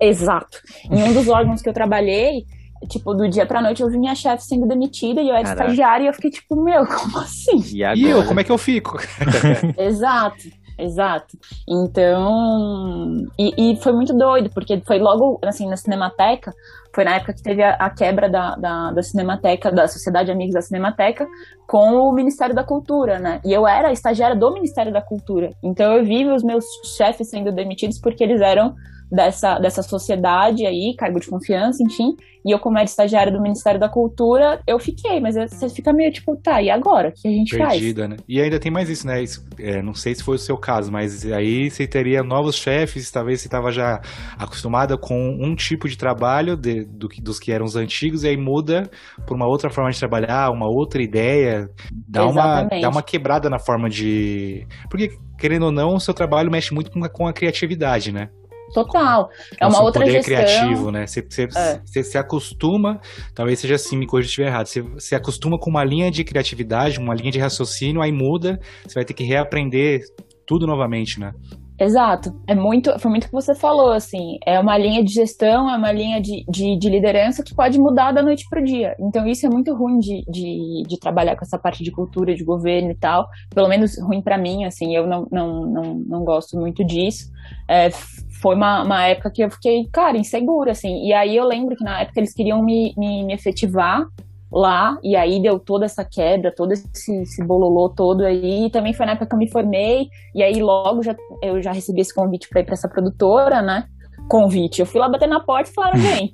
Exato. 0.00 0.58
Em 0.90 1.02
um 1.02 1.12
dos 1.12 1.28
órgãos 1.28 1.62
que 1.62 1.68
eu 1.68 1.72
trabalhei, 1.72 2.44
tipo, 2.88 3.14
do 3.14 3.28
dia 3.28 3.46
pra 3.46 3.62
noite 3.62 3.82
eu 3.82 3.90
vi 3.90 3.98
minha 3.98 4.14
chefe 4.14 4.44
sendo 4.44 4.66
demitida 4.66 5.20
e 5.20 5.28
eu 5.28 5.34
era 5.34 5.44
Caraca. 5.44 5.62
estagiária 5.62 6.04
e 6.04 6.06
eu 6.08 6.12
fiquei 6.12 6.30
tipo, 6.30 6.62
meu, 6.62 6.84
como 6.86 7.18
assim? 7.18 7.58
E 7.74 7.84
agora? 7.84 7.98
E 7.98 8.10
eu, 8.10 8.24
como 8.26 8.40
é 8.40 8.44
que 8.44 8.52
eu 8.52 8.58
fico? 8.58 8.98
Exato, 9.78 10.44
exato. 10.78 11.38
Então, 11.68 13.24
e, 13.38 13.72
e 13.72 13.76
foi 13.82 13.92
muito 13.92 14.12
doido, 14.12 14.50
porque 14.50 14.80
foi 14.86 14.98
logo, 14.98 15.38
assim, 15.42 15.68
na 15.68 15.76
Cinemateca, 15.76 16.52
foi 16.94 17.04
na 17.04 17.16
época 17.16 17.34
que 17.34 17.42
teve 17.42 17.62
a, 17.62 17.74
a 17.74 17.90
quebra 17.90 18.28
da, 18.28 18.56
da, 18.56 18.90
da 18.90 19.02
Cinemateca, 19.02 19.70
da 19.70 19.88
Sociedade 19.88 20.30
Amigos 20.30 20.54
da 20.54 20.62
Cinemateca, 20.62 21.26
com 21.66 21.94
o 21.94 22.12
Ministério 22.12 22.54
da 22.54 22.64
Cultura, 22.64 23.18
né? 23.18 23.40
E 23.44 23.52
eu 23.52 23.66
era 23.66 23.92
estagiária 23.92 24.36
do 24.36 24.52
Ministério 24.52 24.92
da 24.92 25.02
Cultura. 25.02 25.50
Então 25.62 25.94
eu 25.94 26.04
vi 26.04 26.26
os 26.26 26.42
meus 26.42 26.64
chefes 26.96 27.28
sendo 27.28 27.52
demitidos 27.52 27.98
porque 27.98 28.22
eles 28.24 28.40
eram 28.40 28.74
dessa, 29.10 29.58
dessa 29.58 29.82
sociedade 29.82 30.66
aí, 30.66 30.94
cargo 30.96 31.20
de 31.20 31.28
confiança, 31.28 31.82
enfim. 31.82 32.16
E 32.44 32.50
eu, 32.52 32.60
como 32.60 32.76
era 32.78 32.84
estagiária 32.84 33.32
do 33.32 33.40
Ministério 33.42 33.80
da 33.80 33.88
Cultura, 33.88 34.60
eu 34.66 34.78
fiquei, 34.78 35.18
mas 35.20 35.34
você 35.34 35.68
fica 35.68 35.92
meio 35.92 36.12
tipo, 36.12 36.36
tá, 36.36 36.62
e 36.62 36.70
agora? 36.70 37.08
O 37.08 37.12
que 37.12 37.26
a 37.26 37.30
gente 37.30 37.56
faz? 37.58 37.72
Perdida, 37.72 38.06
né? 38.06 38.16
E 38.28 38.40
ainda 38.40 38.60
tem 38.60 38.70
mais 38.70 38.88
isso, 38.88 39.04
né? 39.04 39.20
Isso, 39.20 39.44
é, 39.58 39.82
não 39.82 39.94
sei 39.94 40.14
se 40.14 40.22
foi 40.22 40.36
o 40.36 40.38
seu 40.38 40.56
caso, 40.56 40.92
mas 40.92 41.24
aí 41.32 41.68
você 41.68 41.88
teria 41.88 42.22
novos 42.22 42.54
chefes, 42.54 43.10
talvez 43.10 43.40
você 43.40 43.48
estava 43.48 43.72
já 43.72 44.00
acostumada 44.38 44.96
com 44.96 45.16
um 45.40 45.54
tipo 45.56 45.88
de 45.88 45.96
trabalho 45.98 46.56
de- 46.56 46.84
do 46.84 47.08
que- 47.08 47.20
dos 47.20 47.38
que 47.40 47.50
eram 47.50 47.64
os 47.64 47.74
antigos, 47.76 48.22
e 48.22 48.28
aí 48.28 48.36
muda 48.36 48.88
por 49.26 49.34
uma 49.36 49.46
outra 49.48 49.68
forma 49.70 49.90
de 49.90 49.98
trabalhar, 49.98 50.50
uma 50.50 50.68
outra 50.68 51.02
ideia, 51.02 51.68
dá 51.92 52.20
uma, 52.32 52.62
dá 52.82 52.88
uma 52.90 53.02
quebrada 53.02 53.50
na 53.50 53.58
forma 53.58 53.88
de. 53.90 54.66
Porque, 54.88 55.10
querendo 55.38 55.64
ou 55.66 55.72
não, 55.72 55.94
o 55.94 56.00
seu 56.00 56.14
trabalho 56.14 56.50
mexe 56.50 56.72
muito 56.72 56.90
com 56.92 57.04
a, 57.04 57.08
com 57.08 57.26
a 57.26 57.32
criatividade, 57.32 58.12
né? 58.12 58.28
Total. 58.74 59.28
É 59.60 59.66
uma 59.66 59.82
outra 59.82 60.02
poder 60.02 60.22
gestão. 60.22 60.34
criativo, 60.36 60.90
né? 60.90 61.06
Você, 61.06 61.22
você, 61.22 61.44
É. 61.56 61.80
você 61.84 62.02
se 62.02 62.18
acostuma, 62.18 63.00
talvez 63.34 63.58
seja 63.60 63.74
assim, 63.76 63.96
me 63.96 64.06
corrija 64.06 64.26
se 64.26 64.30
estiver 64.32 64.48
errado, 64.48 64.66
você 64.66 64.82
se 64.98 65.14
acostuma 65.14 65.58
com 65.58 65.70
uma 65.70 65.84
linha 65.84 66.10
de 66.10 66.24
criatividade, 66.24 66.98
uma 66.98 67.14
linha 67.14 67.30
de 67.30 67.38
raciocínio, 67.38 68.02
aí 68.02 68.12
muda, 68.12 68.58
você 68.86 68.94
vai 68.94 69.04
ter 69.04 69.14
que 69.14 69.24
reaprender 69.24 70.00
tudo 70.46 70.66
novamente, 70.66 71.18
né? 71.18 71.32
Exato. 71.78 72.34
É 72.46 72.54
muito, 72.54 72.98
foi 72.98 73.10
muito 73.10 73.24
o 73.24 73.26
que 73.26 73.32
você 73.32 73.54
falou, 73.54 73.92
assim. 73.92 74.38
É 74.46 74.58
uma 74.58 74.78
linha 74.78 75.04
de 75.04 75.12
gestão, 75.12 75.68
é 75.68 75.76
uma 75.76 75.92
linha 75.92 76.20
de, 76.20 76.44
de, 76.48 76.76
de 76.76 76.88
liderança 76.88 77.42
que 77.42 77.54
pode 77.54 77.78
mudar 77.78 78.12
da 78.12 78.22
noite 78.22 78.46
pro 78.48 78.64
dia. 78.64 78.96
Então, 78.98 79.26
isso 79.26 79.46
é 79.46 79.50
muito 79.50 79.74
ruim 79.74 79.98
de, 79.98 80.24
de, 80.28 80.82
de 80.86 80.98
trabalhar 80.98 81.36
com 81.36 81.44
essa 81.44 81.58
parte 81.58 81.84
de 81.84 81.90
cultura, 81.90 82.34
de 82.34 82.44
governo 82.44 82.90
e 82.90 82.94
tal. 82.94 83.28
Pelo 83.54 83.68
menos 83.68 84.00
ruim 84.00 84.22
pra 84.22 84.38
mim, 84.38 84.64
assim. 84.64 84.96
Eu 84.96 85.06
não, 85.06 85.26
não, 85.30 85.66
não, 85.66 85.94
não 86.06 86.24
gosto 86.24 86.58
muito 86.58 86.82
disso. 86.84 87.30
É, 87.68 87.90
foi 87.90 88.54
uma, 88.54 88.82
uma 88.82 89.06
época 89.06 89.30
que 89.30 89.42
eu 89.42 89.50
fiquei, 89.50 89.86
cara, 89.92 90.16
insegura, 90.16 90.72
assim. 90.72 91.06
E 91.06 91.12
aí 91.12 91.36
eu 91.36 91.44
lembro 91.44 91.76
que 91.76 91.84
na 91.84 92.00
época 92.00 92.20
eles 92.20 92.32
queriam 92.32 92.62
me, 92.62 92.94
me, 92.96 93.24
me 93.24 93.34
efetivar 93.34 94.06
lá, 94.50 94.98
e 95.02 95.16
aí 95.16 95.40
deu 95.40 95.58
toda 95.58 95.84
essa 95.84 96.04
quebra, 96.04 96.54
todo 96.54 96.72
esse, 96.72 97.22
esse 97.22 97.44
bololô 97.44 97.88
todo 97.88 98.24
aí. 98.24 98.66
E 98.66 98.70
também 98.70 98.92
foi 98.92 99.06
na 99.06 99.12
época 99.12 99.26
que 99.26 99.34
eu 99.34 99.38
me 99.38 99.50
formei, 99.50 100.08
e 100.34 100.42
aí 100.42 100.60
logo 100.60 101.02
já, 101.02 101.14
eu 101.42 101.62
já 101.62 101.72
recebi 101.72 102.00
esse 102.00 102.14
convite 102.14 102.48
pra 102.48 102.60
ir 102.60 102.64
pra 102.64 102.74
essa 102.74 102.88
produtora, 102.88 103.62
né? 103.62 103.86
Convite. 104.28 104.80
Eu 104.80 104.86
fui 104.86 105.00
lá 105.00 105.08
bater 105.08 105.28
na 105.28 105.40
porta 105.40 105.70
e 105.70 105.74
falaram, 105.74 105.98
vem. 106.00 106.32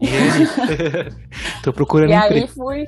Tô 1.62 1.72
procurando 1.72 2.10
E 2.10 2.14
aí 2.14 2.46
fui. 2.46 2.84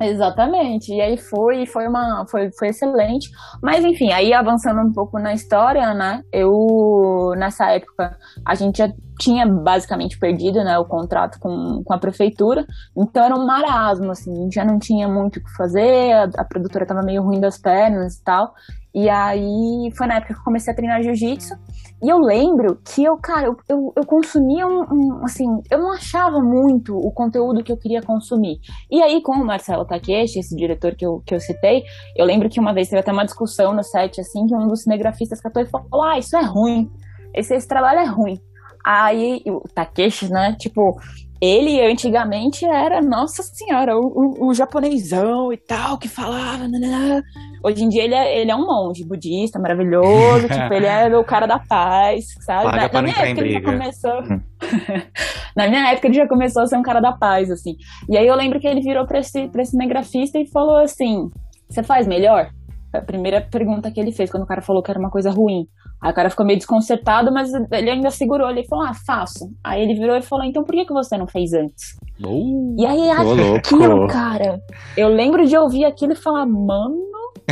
Exatamente. 0.00 0.94
E 0.94 1.00
aí 1.00 1.18
foi, 1.18 1.66
foi 1.66 1.86
uma, 1.86 2.24
foi, 2.26 2.50
foi 2.52 2.68
excelente. 2.68 3.28
Mas 3.62 3.84
enfim, 3.84 4.10
aí 4.12 4.32
avançando 4.32 4.80
um 4.80 4.92
pouco 4.92 5.18
na 5.18 5.34
história, 5.34 5.92
né? 5.92 6.22
Eu 6.32 7.34
nessa 7.36 7.70
época 7.70 8.16
a 8.44 8.54
gente 8.54 8.78
já 8.78 8.90
tinha 9.18 9.46
basicamente 9.46 10.18
perdido, 10.18 10.64
né, 10.64 10.78
o 10.78 10.86
contrato 10.86 11.38
com, 11.38 11.82
com 11.84 11.92
a 11.92 11.98
prefeitura. 11.98 12.66
Então 12.96 13.22
era 13.22 13.34
um 13.34 13.44
marasmo, 13.44 14.10
assim, 14.10 14.32
a 14.32 14.42
gente 14.44 14.54
já 14.54 14.64
não 14.64 14.78
tinha 14.78 15.06
muito 15.06 15.38
o 15.38 15.44
que 15.44 15.50
fazer, 15.54 16.12
a, 16.12 16.22
a 16.38 16.44
produtora 16.44 16.86
tava 16.86 17.02
meio 17.02 17.22
ruim 17.22 17.38
das 17.38 17.58
pernas 17.58 18.16
e 18.16 18.24
tal. 18.24 18.54
E 18.94 19.08
aí 19.08 19.90
foi 19.96 20.06
na 20.06 20.16
época 20.16 20.34
que 20.34 20.40
eu 20.40 20.44
comecei 20.44 20.72
a 20.72 20.76
treinar 20.76 21.02
jiu-jitsu. 21.02 21.54
E 22.02 22.08
eu 22.08 22.18
lembro 22.18 22.80
que 22.84 23.04
eu, 23.04 23.16
cara, 23.18 23.46
eu, 23.46 23.56
eu, 23.68 23.92
eu 23.94 24.06
consumia 24.06 24.66
um, 24.66 24.80
um, 24.90 25.24
assim, 25.24 25.46
eu 25.70 25.78
não 25.78 25.92
achava 25.92 26.40
muito 26.40 26.96
o 26.96 27.12
conteúdo 27.12 27.62
que 27.62 27.70
eu 27.70 27.76
queria 27.76 28.02
consumir. 28.02 28.58
E 28.90 29.02
aí, 29.02 29.22
com 29.22 29.32
o 29.32 29.44
Marcelo 29.44 29.84
Takeshi, 29.84 30.38
esse 30.38 30.56
diretor 30.56 30.94
que 30.94 31.04
eu, 31.04 31.22
que 31.26 31.34
eu 31.34 31.40
citei, 31.40 31.84
eu 32.16 32.24
lembro 32.24 32.48
que 32.48 32.58
uma 32.58 32.72
vez 32.72 32.88
teve 32.88 33.00
até 33.00 33.12
uma 33.12 33.24
discussão 33.24 33.74
no 33.74 33.82
set, 33.84 34.20
assim, 34.20 34.46
que 34.46 34.54
um 34.54 34.66
dos 34.66 34.82
cinegrafistas 34.82 35.40
catou 35.40 35.62
e 35.62 35.66
falou, 35.66 36.02
ah, 36.02 36.18
isso 36.18 36.36
é 36.36 36.42
ruim, 36.42 36.90
esse, 37.34 37.54
esse 37.54 37.68
trabalho 37.68 38.00
é 38.00 38.06
ruim. 38.06 38.40
Aí, 38.84 39.42
o 39.46 39.68
Takeshi, 39.74 40.32
né, 40.32 40.56
tipo, 40.58 40.98
ele 41.40 41.80
antigamente 41.80 42.66
era, 42.66 43.00
nossa 43.00 43.42
senhora, 43.42 43.96
o, 43.96 44.06
o, 44.06 44.48
o 44.48 44.54
japonesão 44.54 45.50
e 45.50 45.56
tal, 45.56 45.96
que 45.96 46.06
falava, 46.06 46.68
nananã. 46.68 47.22
Hoje 47.64 47.82
em 47.82 47.88
dia 47.88 48.04
ele 48.04 48.14
é, 48.14 48.40
ele 48.40 48.50
é 48.50 48.56
um 48.56 48.66
monge 48.66 49.04
budista, 49.04 49.58
maravilhoso, 49.58 50.48
tipo, 50.52 50.74
ele 50.74 50.86
é 50.86 51.16
o 51.16 51.24
cara 51.24 51.46
da 51.46 51.58
paz, 51.58 52.26
sabe? 52.40 52.66
Na, 52.76 52.88
na 52.92 53.02
minha 53.02 53.16
época 53.16 53.40
ele 53.40 53.52
já 53.52 53.62
começou... 53.62 54.22
na 55.56 55.68
minha 55.68 55.90
época 55.90 56.06
ele 56.08 56.14
já 56.14 56.28
começou 56.28 56.62
a 56.62 56.66
ser 56.66 56.76
um 56.76 56.82
cara 56.82 57.00
da 57.00 57.12
paz, 57.12 57.50
assim. 57.50 57.76
E 58.08 58.18
aí 58.18 58.26
eu 58.26 58.36
lembro 58.36 58.60
que 58.60 58.66
ele 58.66 58.82
virou 58.82 59.06
pra 59.06 59.20
esse, 59.20 59.48
pra 59.48 59.62
esse 59.62 59.70
cinegrafista 59.70 60.38
e 60.38 60.46
falou 60.46 60.76
assim, 60.76 61.30
você 61.70 61.82
faz 61.82 62.06
melhor? 62.06 62.50
A 62.92 63.00
primeira 63.00 63.40
pergunta 63.40 63.90
que 63.90 63.98
ele 63.98 64.12
fez, 64.12 64.30
quando 64.30 64.42
o 64.42 64.46
cara 64.46 64.60
falou 64.60 64.82
que 64.82 64.90
era 64.90 65.00
uma 65.00 65.10
coisa 65.10 65.30
ruim. 65.30 65.66
Aí 66.02 66.10
o 66.10 66.14
cara 66.14 66.30
ficou 66.30 66.46
meio 66.46 66.58
desconcertado, 66.58 67.30
mas 67.30 67.52
ele 67.72 67.90
ainda 67.90 68.10
segurou, 68.10 68.48
ele 68.48 68.64
falou, 68.66 68.86
ah, 68.86 68.94
faço. 69.06 69.50
Aí 69.62 69.82
ele 69.82 69.94
virou 69.94 70.16
e 70.16 70.22
falou, 70.22 70.44
então 70.46 70.64
por 70.64 70.74
que, 70.74 70.86
que 70.86 70.92
você 70.92 71.16
não 71.18 71.26
fez 71.26 71.52
antes? 71.52 71.96
Uh, 72.24 72.74
E 72.78 72.86
aí 72.86 73.10
Ô, 73.18 73.34
louco. 73.34 73.56
aquilo, 73.56 74.06
cara, 74.06 74.60
eu 74.96 75.08
lembro 75.08 75.46
de 75.46 75.56
ouvir 75.56 75.84
aquilo 75.84 76.12
e 76.12 76.16
falar, 76.16 76.46
mano, 76.46 76.96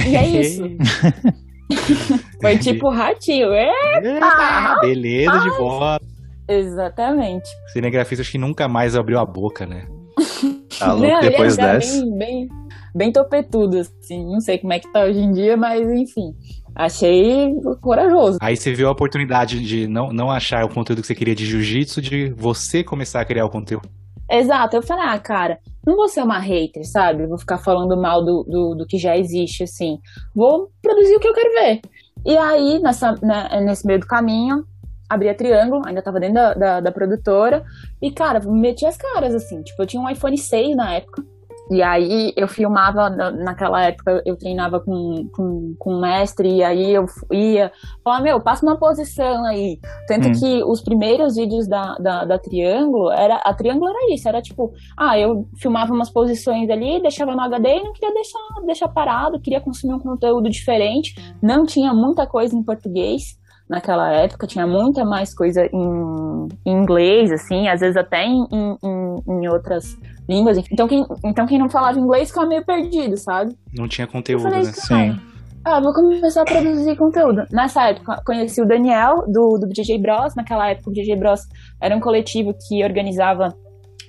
e 0.06 0.16
é 0.16 0.26
isso. 0.26 0.62
Foi 2.40 2.56
tipo 2.58 2.88
ratinho, 2.88 3.52
é? 3.52 3.70
Eita, 4.02 4.78
beleza 4.80 5.38
de 5.40 5.50
volta. 5.50 6.04
Exatamente. 6.48 7.48
Cinegrafista 7.72 8.22
acho 8.22 8.32
que 8.32 8.38
nunca 8.38 8.66
mais 8.66 8.96
abriu 8.96 9.18
a 9.18 9.26
boca, 9.26 9.66
né? 9.66 9.86
Tá 10.78 10.92
louco, 10.92 11.08
Não, 11.08 11.20
depois 11.20 11.58
era 11.58 11.72
dessa. 11.72 12.00
Bem, 12.02 12.16
bem, 12.16 12.48
bem 12.94 13.12
topetudo, 13.12 13.78
assim. 13.78 14.24
Não 14.30 14.38
sei 14.40 14.58
como 14.58 14.72
é 14.72 14.78
que 14.78 14.86
tá 14.92 15.02
hoje 15.02 15.18
em 15.18 15.32
dia, 15.32 15.56
mas 15.56 15.80
enfim. 15.90 16.32
Achei 16.78 17.52
corajoso. 17.80 18.38
Aí 18.40 18.56
você 18.56 18.72
viu 18.72 18.86
a 18.86 18.92
oportunidade 18.92 19.60
de 19.60 19.88
não, 19.88 20.12
não 20.12 20.30
achar 20.30 20.64
o 20.64 20.68
conteúdo 20.68 21.00
que 21.00 21.08
você 21.08 21.14
queria 21.14 21.34
de 21.34 21.44
jiu-jitsu, 21.44 22.00
de 22.00 22.32
você 22.36 22.84
começar 22.84 23.20
a 23.20 23.24
criar 23.24 23.44
o 23.44 23.50
conteúdo. 23.50 23.88
Exato, 24.30 24.76
eu 24.76 24.82
falei, 24.82 25.04
ah, 25.08 25.18
cara, 25.18 25.58
não 25.84 25.96
vou 25.96 26.06
ser 26.06 26.22
uma 26.22 26.38
hater, 26.38 26.88
sabe? 26.88 27.26
Vou 27.26 27.36
ficar 27.36 27.58
falando 27.58 28.00
mal 28.00 28.24
do, 28.24 28.44
do, 28.44 28.74
do 28.76 28.86
que 28.86 28.96
já 28.96 29.16
existe, 29.16 29.64
assim. 29.64 29.98
Vou 30.32 30.70
produzir 30.80 31.16
o 31.16 31.20
que 31.20 31.26
eu 31.26 31.34
quero 31.34 31.52
ver. 31.54 31.80
E 32.24 32.36
aí, 32.36 32.78
nessa, 32.78 33.16
né, 33.22 33.60
nesse 33.60 33.84
meio 33.84 33.98
do 33.98 34.06
caminho, 34.06 34.64
abri 35.08 35.28
a 35.28 35.34
Triângulo, 35.34 35.82
ainda 35.84 36.00
tava 36.00 36.20
dentro 36.20 36.34
da, 36.34 36.54
da, 36.54 36.80
da 36.80 36.92
produtora. 36.92 37.64
E, 38.00 38.12
cara, 38.12 38.38
meti 38.46 38.86
as 38.86 38.96
caras, 38.96 39.34
assim. 39.34 39.62
Tipo, 39.62 39.82
eu 39.82 39.86
tinha 39.86 40.00
um 40.00 40.08
iPhone 40.08 40.38
6 40.38 40.76
na 40.76 40.94
época. 40.94 41.24
E 41.70 41.82
aí 41.82 42.32
eu 42.36 42.48
filmava, 42.48 43.10
na- 43.10 43.30
naquela 43.30 43.82
época 43.82 44.22
eu 44.24 44.36
treinava 44.36 44.80
com, 44.80 45.28
com, 45.34 45.74
com 45.78 46.00
mestre, 46.00 46.48
e 46.56 46.62
aí 46.64 46.92
eu 46.94 47.04
ia 47.32 47.70
falar, 48.02 48.20
meu, 48.20 48.40
passa 48.40 48.64
uma 48.64 48.78
posição 48.78 49.44
aí. 49.44 49.78
Tanto 50.06 50.28
Hum. 50.28 50.32
que 50.32 50.64
os 50.64 50.80
primeiros 50.80 51.36
vídeos 51.36 51.68
da, 51.68 51.94
da, 51.96 52.24
da 52.24 52.38
Triângulo, 52.38 53.10
era, 53.10 53.36
a 53.36 53.52
Triângulo 53.52 53.90
era 53.90 54.14
isso, 54.14 54.28
era 54.28 54.40
tipo, 54.40 54.72
ah, 54.96 55.18
eu 55.18 55.46
filmava 55.56 55.92
umas 55.92 56.10
posições 56.10 56.70
ali, 56.70 57.00
deixava 57.02 57.34
no 57.34 57.40
HD 57.42 57.68
e 57.68 57.84
não 57.84 57.92
queria 57.92 58.14
deixar, 58.14 58.38
deixar 58.64 58.88
parado, 58.88 59.40
queria 59.40 59.60
consumir 59.60 59.94
um 59.94 59.98
conteúdo 60.00 60.48
diferente. 60.48 61.14
Não 61.42 61.64
tinha 61.66 61.92
muita 61.92 62.26
coisa 62.26 62.56
em 62.56 62.62
português 62.62 63.36
naquela 63.68 64.10
época, 64.10 64.46
tinha 64.46 64.66
muita 64.66 65.04
mais 65.04 65.34
coisa 65.34 65.66
em, 65.70 66.48
em 66.64 66.72
inglês, 66.72 67.30
assim, 67.30 67.68
às 67.68 67.80
vezes 67.80 67.98
até 67.98 68.24
em, 68.24 68.46
em- 68.50 69.16
em 69.28 69.48
outras 69.48 69.94
línguas. 70.28 70.58
Então 70.70 70.86
quem, 70.86 71.06
então 71.24 71.46
quem 71.46 71.58
não 71.58 71.68
falava 71.68 71.98
inglês 71.98 72.28
ficava 72.28 72.46
meio 72.46 72.64
perdido, 72.64 73.16
sabe? 73.16 73.56
Não 73.72 73.88
tinha 73.88 74.06
conteúdo, 74.06 74.42
falei, 74.42 74.62
né? 74.62 74.72
cara, 74.72 75.12
Sim. 75.12 75.20
ah, 75.64 75.80
vou 75.80 75.92
começar 75.92 76.42
a 76.42 76.44
produzir 76.44 76.96
conteúdo. 76.96 77.44
Nessa 77.50 77.88
época, 77.88 78.22
conheci 78.24 78.60
o 78.60 78.66
Daniel, 78.66 79.24
do, 79.26 79.58
do 79.58 79.68
DJ 79.68 79.98
Bros. 79.98 80.34
Naquela 80.34 80.68
época, 80.70 80.90
o 80.90 80.92
DJ 80.92 81.16
Bros 81.16 81.40
era 81.80 81.96
um 81.96 82.00
coletivo 82.00 82.54
que 82.68 82.84
organizava 82.84 83.54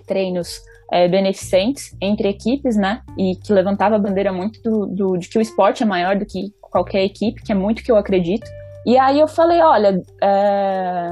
treinos 0.06 0.62
é, 0.92 1.08
beneficentes 1.08 1.96
entre 2.02 2.28
equipes, 2.30 2.76
né? 2.76 3.02
E 3.18 3.36
que 3.36 3.54
levantava 3.54 3.96
a 3.96 4.00
bandeira 4.00 4.34
muito 4.34 4.62
do, 4.62 4.86
do, 4.88 5.18
de 5.18 5.30
que 5.30 5.38
o 5.38 5.42
esporte 5.42 5.84
é 5.84 5.86
maior 5.86 6.18
do 6.18 6.26
que 6.26 6.52
qualquer 6.62 7.04
equipe, 7.04 7.42
que 7.42 7.52
é 7.52 7.56
muito 7.56 7.84
que 7.84 7.92
eu 7.92 7.96
acredito. 7.96 8.48
E 8.86 8.98
aí 8.98 9.20
eu 9.20 9.28
falei, 9.28 9.60
olha, 9.62 10.02
é... 10.22 11.10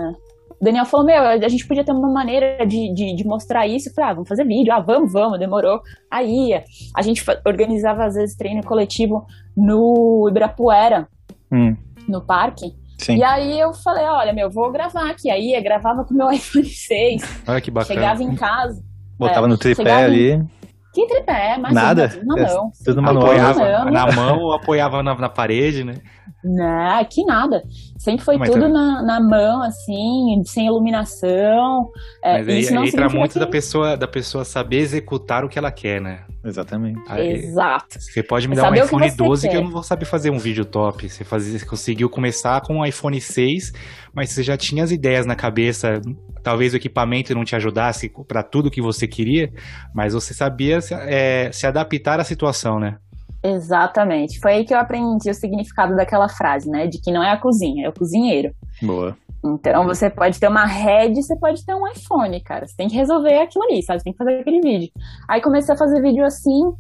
o 0.60 0.64
Daniel 0.64 0.86
falou, 0.86 1.06
meu, 1.06 1.22
a 1.24 1.48
gente 1.48 1.68
podia 1.68 1.84
ter 1.84 1.92
uma 1.92 2.12
maneira 2.12 2.66
de, 2.66 2.94
de, 2.94 3.16
de 3.16 3.26
mostrar 3.26 3.68
isso. 3.68 3.90
Eu 3.90 3.94
falei, 3.94 4.10
ah, 4.10 4.14
vamos 4.14 4.30
fazer 4.30 4.44
vídeo, 4.46 4.74
ah, 4.74 4.80
vamos, 4.80 5.12
vamos, 5.14 5.38
demorou. 5.40 5.80
Aí 6.12 6.60
a 6.96 7.02
gente 7.02 7.24
organizava, 7.46 8.06
às 8.06 8.16
vezes, 8.16 8.36
treino 8.36 8.64
coletivo 8.64 9.26
no 9.56 10.28
Ibirapuera, 10.30 11.08
Hum, 11.52 11.76
no 12.08 12.22
parque. 12.26 12.74
sim. 13.00 13.18
E 13.18 13.24
aí 13.24 13.60
eu 13.60 13.74
falei, 13.74 14.04
olha, 14.06 14.34
meu, 14.34 14.50
vou 14.50 14.72
gravar 14.72 15.10
aqui. 15.10 15.30
Aí 15.30 15.54
eu 15.54 15.64
gravava 15.64 16.04
com 16.04 16.14
meu 16.14 16.30
iPhone 16.34 16.66
6, 16.66 17.44
Olha 17.48 17.62
que 17.62 17.72
bacana. 17.72 17.94
chegava 18.00 18.24
em 18.24 18.36
casa. 18.36 18.84
Botava 19.18 19.48
é, 19.48 19.50
no 19.50 19.58
tripé 19.58 19.84
chegava 19.84 20.02
em- 20.02 20.06
ali. 20.06 20.46
Que 20.94 21.06
tripé, 21.06 21.58
mas 21.60 21.74
Nada? 21.74 22.10
tudo 22.10 22.26
na 22.26 22.36
mão. 22.36 22.72
Tudo 22.84 23.02
manual. 23.04 23.26
Apoiava 23.28 23.86
Não. 23.86 23.92
na 23.92 24.12
mão 24.12 24.40
ou 24.40 24.54
apoiava 24.54 25.04
na, 25.04 25.14
na 25.16 25.30
parede, 25.30 25.84
né? 25.84 25.96
Não, 26.48 27.06
que 27.06 27.24
nada. 27.26 27.62
Sempre 27.98 28.24
foi 28.24 28.38
Mas 28.38 28.50
tudo 28.50 28.66
é- 28.66 28.70
na, 28.70 29.02
na 29.04 29.20
mão, 29.20 29.62
assim, 29.64 30.42
sem 30.46 30.68
iluminação. 30.68 31.90
É, 32.24 32.38
Mas 32.38 32.48
aí, 32.48 32.60
isso 32.60 32.74
não 32.74 32.82
aí 32.84 32.88
entra 32.88 32.98
significa 33.02 33.20
muito 33.20 33.34
que- 33.34 33.40
da 33.40 33.48
pessoa, 33.48 33.98
da 33.98 34.08
pessoa 34.08 34.46
saber 34.46 34.78
executar 34.78 35.44
o 35.44 35.50
que 35.50 35.58
ela 35.60 35.72
quer, 35.72 36.00
né? 36.02 36.22
Exatamente. 36.44 37.02
Aí, 37.10 37.34
Exato. 37.34 38.00
Você 38.00 38.24
pode 38.24 38.48
me 38.48 38.56
dar 38.56 38.64
Saber 38.64 38.78
um 38.78 38.82
que 38.82 38.86
iPhone 38.88 39.10
você 39.10 39.18
12 39.18 39.48
que 39.48 39.54
quer. 39.54 39.60
eu 39.60 39.64
não 39.64 39.72
vou 39.72 39.84
saber 39.84 40.06
fazer 40.06 40.30
um 40.30 40.38
vídeo 40.38 40.64
top. 40.64 41.10
Você, 41.10 41.24
fazia, 41.24 41.58
você 41.60 41.66
conseguiu 41.66 42.10
começar 42.10 42.62
com 42.62 42.78
um 42.78 42.86
iPhone 42.86 43.20
6, 43.20 43.74
mas 44.14 44.30
você 44.30 44.44
já 44.44 44.56
tinha 44.56 44.84
as 44.84 44.92
ideias 44.92 45.26
na 45.26 45.36
cabeça. 45.36 46.00
Talvez 46.44 46.74
o 46.74 46.78
equipamento 46.78 47.36
não 47.36 47.44
te 47.44 47.56
ajudasse 47.56 48.10
para 48.28 48.42
tudo 48.44 48.72
que 48.72 48.82
você 48.82 49.06
queria, 49.08 49.52
mas 49.94 50.14
você 50.14 50.34
sabia 50.34 50.80
se, 50.80 50.94
é, 50.94 51.52
se 51.52 51.68
adaptar 51.68 52.20
à 52.20 52.24
situação, 52.24 52.80
né? 52.80 52.98
Exatamente. 53.44 54.40
Foi 54.40 54.54
aí 54.54 54.66
que 54.66 54.74
eu 54.74 54.80
aprendi 54.80 55.30
o 55.30 55.34
significado 55.34 55.96
daquela 55.96 56.28
frase, 56.30 56.70
né? 56.70 56.88
De 56.88 57.00
que 57.02 57.12
não 57.12 57.24
é 57.24 57.32
a 57.32 57.38
cozinha, 57.38 57.86
é 57.86 57.90
o 57.90 57.94
cozinheiro. 57.94 58.54
Boa. 58.82 59.16
Então 59.46 59.86
você 59.86 60.10
pode 60.10 60.40
ter 60.40 60.48
uma 60.48 60.66
Red, 60.66 61.14
você 61.16 61.38
pode 61.38 61.64
ter 61.66 61.74
um 61.74 61.88
iPhone, 61.88 62.42
cara. 62.42 62.68
Você 62.68 62.76
tem 62.76 62.88
que 62.88 62.96
resolver 62.96 63.40
aquilo 63.40 63.64
ali, 63.66 63.82
sabe? 63.84 64.00
Você 64.00 64.04
tem 64.06 64.14
que 64.14 64.18
fazer 64.18 64.40
aquele 64.40 64.60
vídeo. 64.62 64.90
Aí 65.30 65.42
comecei 65.42 65.74
a 65.74 65.78
fazer 65.78 66.02
vídeo 66.02 66.26
assim. 66.26 66.72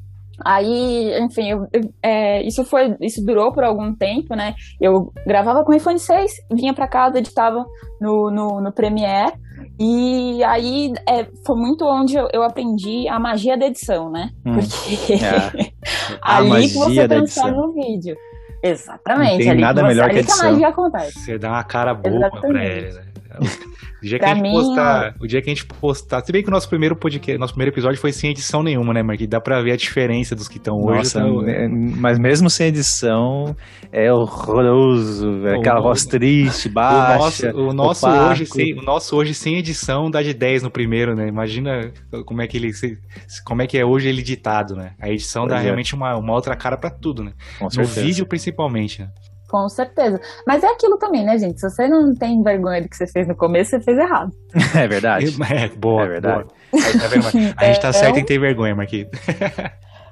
Aí, 0.45 1.18
enfim, 1.20 1.49
eu, 1.49 1.68
eu- 1.74 1.89
é, 2.01 2.43
isso 2.43 2.64
foi, 2.64 2.95
isso 3.01 3.26
durou 3.26 3.51
por 3.51 3.64
algum 3.64 3.93
tempo, 3.95 4.36
né? 4.36 4.53
Eu 4.80 5.12
gravava 5.26 5.64
com 5.64 5.72
o 5.72 5.76
iPhone 5.76 5.97
6, 5.99 6.32
vinha 6.51 6.74
pra 6.74 6.88
casa, 6.88 7.18
editava 7.18 7.66
no, 8.01 8.30
no, 8.30 8.62
no 8.62 8.72
Premiere. 8.72 9.34
E 9.80 10.43
aí 10.43 10.91
é, 11.07 11.28
foi 11.45 11.55
muito 11.55 11.86
onde 11.86 12.15
eu, 12.15 12.28
eu 12.34 12.41
aprendi 12.43 13.07
a 13.07 13.19
magia 13.19 13.55
da 13.57 13.67
edição, 13.67 14.09
né? 14.09 14.32
Hum. 14.45 14.55
Porque 14.55 15.13
É. 15.23 15.71
A 16.21 16.38
ali 16.38 16.67
que 16.67 16.73
você 16.73 17.07
transforma 17.07 17.49
edição. 17.49 17.69
o 17.69 17.73
vídeo. 17.73 18.17
Exatamente. 18.63 19.32
Não 19.34 19.38
tem 19.38 19.49
ali 19.51 19.61
nada 19.61 19.82
que 19.82 19.88
você, 19.88 19.93
melhor 19.93 20.09
que 20.09 20.15
ali 20.15 20.23
que 20.25 20.32
a 20.32 20.34
edição. 20.34 20.51
magia 20.51 20.67
acontece. 20.69 21.19
Você 21.19 21.38
dá 21.38 21.49
uma 21.49 21.63
cara 21.63 21.93
boa 21.93 22.19
pra 22.19 22.28
Exatamente. 22.28 22.65
ele, 22.65 22.91
né? 22.93 23.01
O 24.02 24.06
dia 24.06 24.20
que 24.20 24.26
Pra 24.26 24.32
a 24.32 24.36
gente 24.36 24.43
mim, 24.43 24.52
postar, 24.52 25.16
o 25.20 25.26
dia 25.28 25.41
que 25.41 25.50
a 25.50 25.54
gente 25.54 25.66
postar, 25.66 26.22
se 26.24 26.32
bem 26.32 26.43
que 26.43 26.50
o 26.50 26.52
nosso 26.52 26.70
primeiro 26.70 26.95
podcast, 26.95 27.39
nosso 27.39 27.54
primeiro 27.54 27.74
episódio 27.74 28.00
foi 28.00 28.12
sem 28.12 28.30
edição 28.32 28.62
nenhuma, 28.62 28.93
né, 28.93 29.02
Marquinhos? 29.02 29.30
Dá 29.32 29.41
pra 29.41 29.62
ver 29.62 29.72
a 29.72 29.76
diferença 29.76 30.36
dos 30.36 30.48
que 30.48 30.58
estão 30.58 30.76
hoje. 30.78 30.98
Nossa, 30.98 31.20
tá? 31.22 31.52
é- 31.52 31.68
mas 31.68 32.20
mesmo 32.20 32.48
sem 32.50 32.68
edição, 32.68 33.56
é 33.91 34.12
horroroso, 34.14 35.41
velho. 35.41 35.58
O- 35.58 35.60
Aquela 35.60 35.82
voz 35.82 36.06
triste, 36.06 36.68
O 36.68 36.72
baixa. 36.74 37.52
nosso, 37.52 37.58
o, 37.70 37.74
nosso 37.74 38.08
hoje 38.08 38.45
sem, 38.45 38.74
o 38.74 38.82
nosso 38.84 39.16
hoje 39.16 39.34
sem 39.34 39.58
edição 39.58 40.10
dá 40.10 40.22
de 40.22 40.34
10 40.34 40.64
no 40.64 40.70
primeiro, 40.72 41.16
né? 41.16 41.28
Imagina 41.28 41.91
como 42.26 42.41
é 42.41 42.48
que 42.48 42.58
ele 42.58 42.72
se- 42.74 42.98
como 43.45 43.62
é 43.62 43.68
que 43.68 43.78
é 43.78 43.86
hoje 43.86 44.08
ele 44.10 44.22
ditado, 44.22 44.76
né? 44.76 44.91
A 45.02 45.10
edição 45.10 45.43
dá 45.45 45.56
Pois 45.56 45.62
é. 45.62 45.64
realmente 45.64 45.95
uma, 45.95 46.16
uma 46.18 46.34
outra 46.34 46.56
cara 46.56 46.78
pra 46.78 46.89
tudo, 46.89 47.24
né? 47.24 47.32
Com 47.60 47.66
No 47.66 47.72
certeza. 47.72 48.02
vídeo 48.02 48.26
principalmente, 48.28 49.02
né? 49.02 49.10
Com 49.50 49.70
certeza. 49.70 50.20
Mas 50.45 50.62
é 50.64 50.68
aquilo 50.68 50.98
também, 50.98 51.24
né, 51.24 51.38
gente? 51.38 51.60
Se 51.62 51.70
você 51.70 51.88
não 51.88 52.14
tem 52.14 52.43
vergonha 52.43 52.82
do 52.82 52.89
que 52.89 52.95
você 52.98 53.08
fez 53.08 53.28
no 53.28 53.36
começo, 53.36 53.72
você 53.72 53.80
fez 53.82 53.98
errado. 53.98 54.32
É 54.76 54.88
verdade. 54.88 55.36
É, 55.54 55.68
boa, 55.70 56.04
É 56.04 56.08
verdade. 56.08 56.43
boa. 56.43 56.82
Tá 56.84 57.08
A 57.64 57.66
gente 57.66 57.80
tá 57.82 57.88
É, 57.89 57.93
certo 57.93 58.18
é 58.18 58.20
em 58.20 58.26
ter 58.26 58.39
vergonha, 58.39 58.76
Marquinhos. 58.76 59.10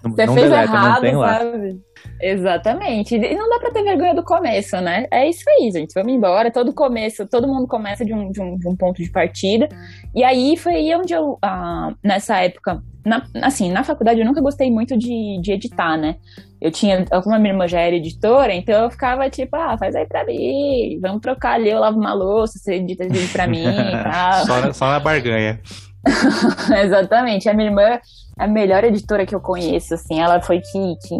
Não, 0.03 0.11
Você 0.11 0.25
não 0.25 0.33
fez 0.35 0.49
deleta, 0.49 0.71
não 0.71 0.85
errado, 0.85 1.01
tem 1.01 1.15
lá. 1.15 1.39
sabe? 1.39 1.81
Exatamente. 2.21 3.15
E 3.15 3.35
não 3.35 3.49
dá 3.49 3.59
pra 3.59 3.71
ter 3.71 3.83
vergonha 3.83 4.13
do 4.15 4.23
começo, 4.23 4.79
né? 4.81 5.05
É 5.11 5.27
isso 5.29 5.43
aí, 5.49 5.69
gente. 5.71 5.93
Vamos 5.93 6.13
embora. 6.13 6.51
Todo 6.51 6.73
começo, 6.73 7.27
todo 7.27 7.47
mundo 7.47 7.67
começa 7.67 8.03
de 8.05 8.13
um, 8.13 8.31
de 8.31 8.41
um, 8.41 8.57
de 8.57 8.67
um 8.67 8.75
ponto 8.75 9.01
de 9.01 9.09
partida. 9.11 9.67
E 10.13 10.23
aí 10.23 10.55
foi 10.57 10.75
aí 10.75 10.95
onde 10.95 11.13
eu, 11.13 11.37
ah, 11.41 11.93
nessa 12.03 12.37
época, 12.41 12.81
na- 13.05 13.25
assim, 13.41 13.71
na 13.71 13.83
faculdade 13.83 14.19
eu 14.19 14.25
nunca 14.25 14.41
gostei 14.41 14.71
muito 14.71 14.97
de, 14.97 15.39
de 15.41 15.51
editar, 15.51 15.97
né? 15.97 16.15
Eu 16.61 16.71
tinha, 16.71 17.05
como 17.21 17.35
a 17.35 17.39
minha 17.39 17.53
irmã 17.53 17.67
já 17.67 17.79
era 17.81 17.95
editora, 17.95 18.53
então 18.53 18.83
eu 18.85 18.89
ficava 18.89 19.29
tipo, 19.29 19.55
ah, 19.55 19.77
faz 19.77 19.95
aí 19.95 20.07
pra 20.07 20.25
mim, 20.25 20.97
vamos 21.01 21.21
trocar 21.21 21.53
ali, 21.55 21.69
eu 21.69 21.79
lavo 21.79 21.99
uma 21.99 22.13
louça, 22.13 22.57
você 22.57 22.75
edita 22.75 23.03
vídeo 23.03 23.29
pra 23.31 23.45
mim 23.45 23.63
e 23.65 23.91
tal. 24.03 24.45
Só, 24.45 24.61
na- 24.61 24.73
só 24.73 24.85
na 24.89 24.99
barganha. 24.99 25.59
Exatamente. 26.83 27.49
A 27.49 27.53
minha 27.53 27.69
irmã 27.69 27.81
é 27.81 27.99
a 28.37 28.47
melhor 28.47 28.83
editora 28.83 29.25
que 29.25 29.35
eu 29.35 29.39
conheço, 29.41 29.93
assim. 29.93 30.19
Ela 30.19 30.41
foi 30.41 30.59
que, 30.59 30.95
que, 31.07 31.15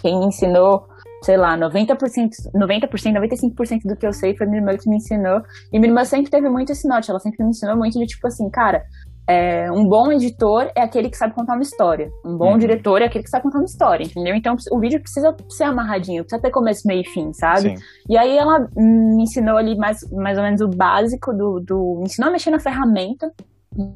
quem 0.00 0.24
ensinou, 0.24 0.86
sei 1.22 1.36
lá, 1.36 1.56
90%, 1.56 2.30
90%, 2.54 2.90
95% 2.90 3.80
do 3.84 3.96
que 3.96 4.06
eu 4.06 4.12
sei 4.12 4.36
foi 4.36 4.46
minha 4.46 4.60
irmã 4.60 4.76
que 4.76 4.88
me 4.88 4.96
ensinou. 4.96 5.42
E 5.72 5.78
minha 5.78 5.90
irmã 5.90 6.04
sempre 6.04 6.30
teve 6.30 6.48
muito 6.48 6.72
esse 6.72 6.88
norte. 6.88 7.10
Ela 7.10 7.20
sempre 7.20 7.42
me 7.44 7.50
ensinou 7.50 7.76
muito 7.76 7.98
de, 7.98 8.06
tipo 8.06 8.26
assim, 8.26 8.48
cara, 8.50 8.82
é, 9.28 9.70
um 9.70 9.86
bom 9.86 10.10
editor 10.10 10.72
é 10.74 10.82
aquele 10.82 11.08
que 11.08 11.16
sabe 11.16 11.34
contar 11.34 11.52
uma 11.52 11.62
história. 11.62 12.10
Um 12.24 12.36
bom 12.36 12.52
Uhum. 12.52 12.58
diretor 12.58 13.00
é 13.00 13.04
aquele 13.04 13.22
que 13.22 13.30
sabe 13.30 13.44
contar 13.44 13.58
uma 13.58 13.64
história, 13.64 14.02
entendeu? 14.04 14.34
Então 14.34 14.56
o 14.72 14.80
vídeo 14.80 15.00
precisa 15.00 15.36
ser 15.48 15.64
amarradinho, 15.64 16.24
precisa 16.24 16.42
ter 16.42 16.50
começo, 16.50 16.84
meio 16.86 17.02
e 17.02 17.08
fim, 17.08 17.32
sabe? 17.32 17.60
Sim. 17.60 17.74
E 18.08 18.16
aí 18.18 18.36
ela 18.36 18.66
me 18.76 19.22
ensinou 19.22 19.56
ali 19.56 19.76
mais, 19.76 20.00
mais 20.10 20.36
ou 20.36 20.42
menos 20.42 20.60
o 20.60 20.66
básico 20.68 21.32
do, 21.32 21.60
do. 21.60 21.98
Me 21.98 22.06
ensinou 22.06 22.28
a 22.28 22.32
mexer 22.32 22.50
na 22.50 22.58
ferramenta, 22.58 23.30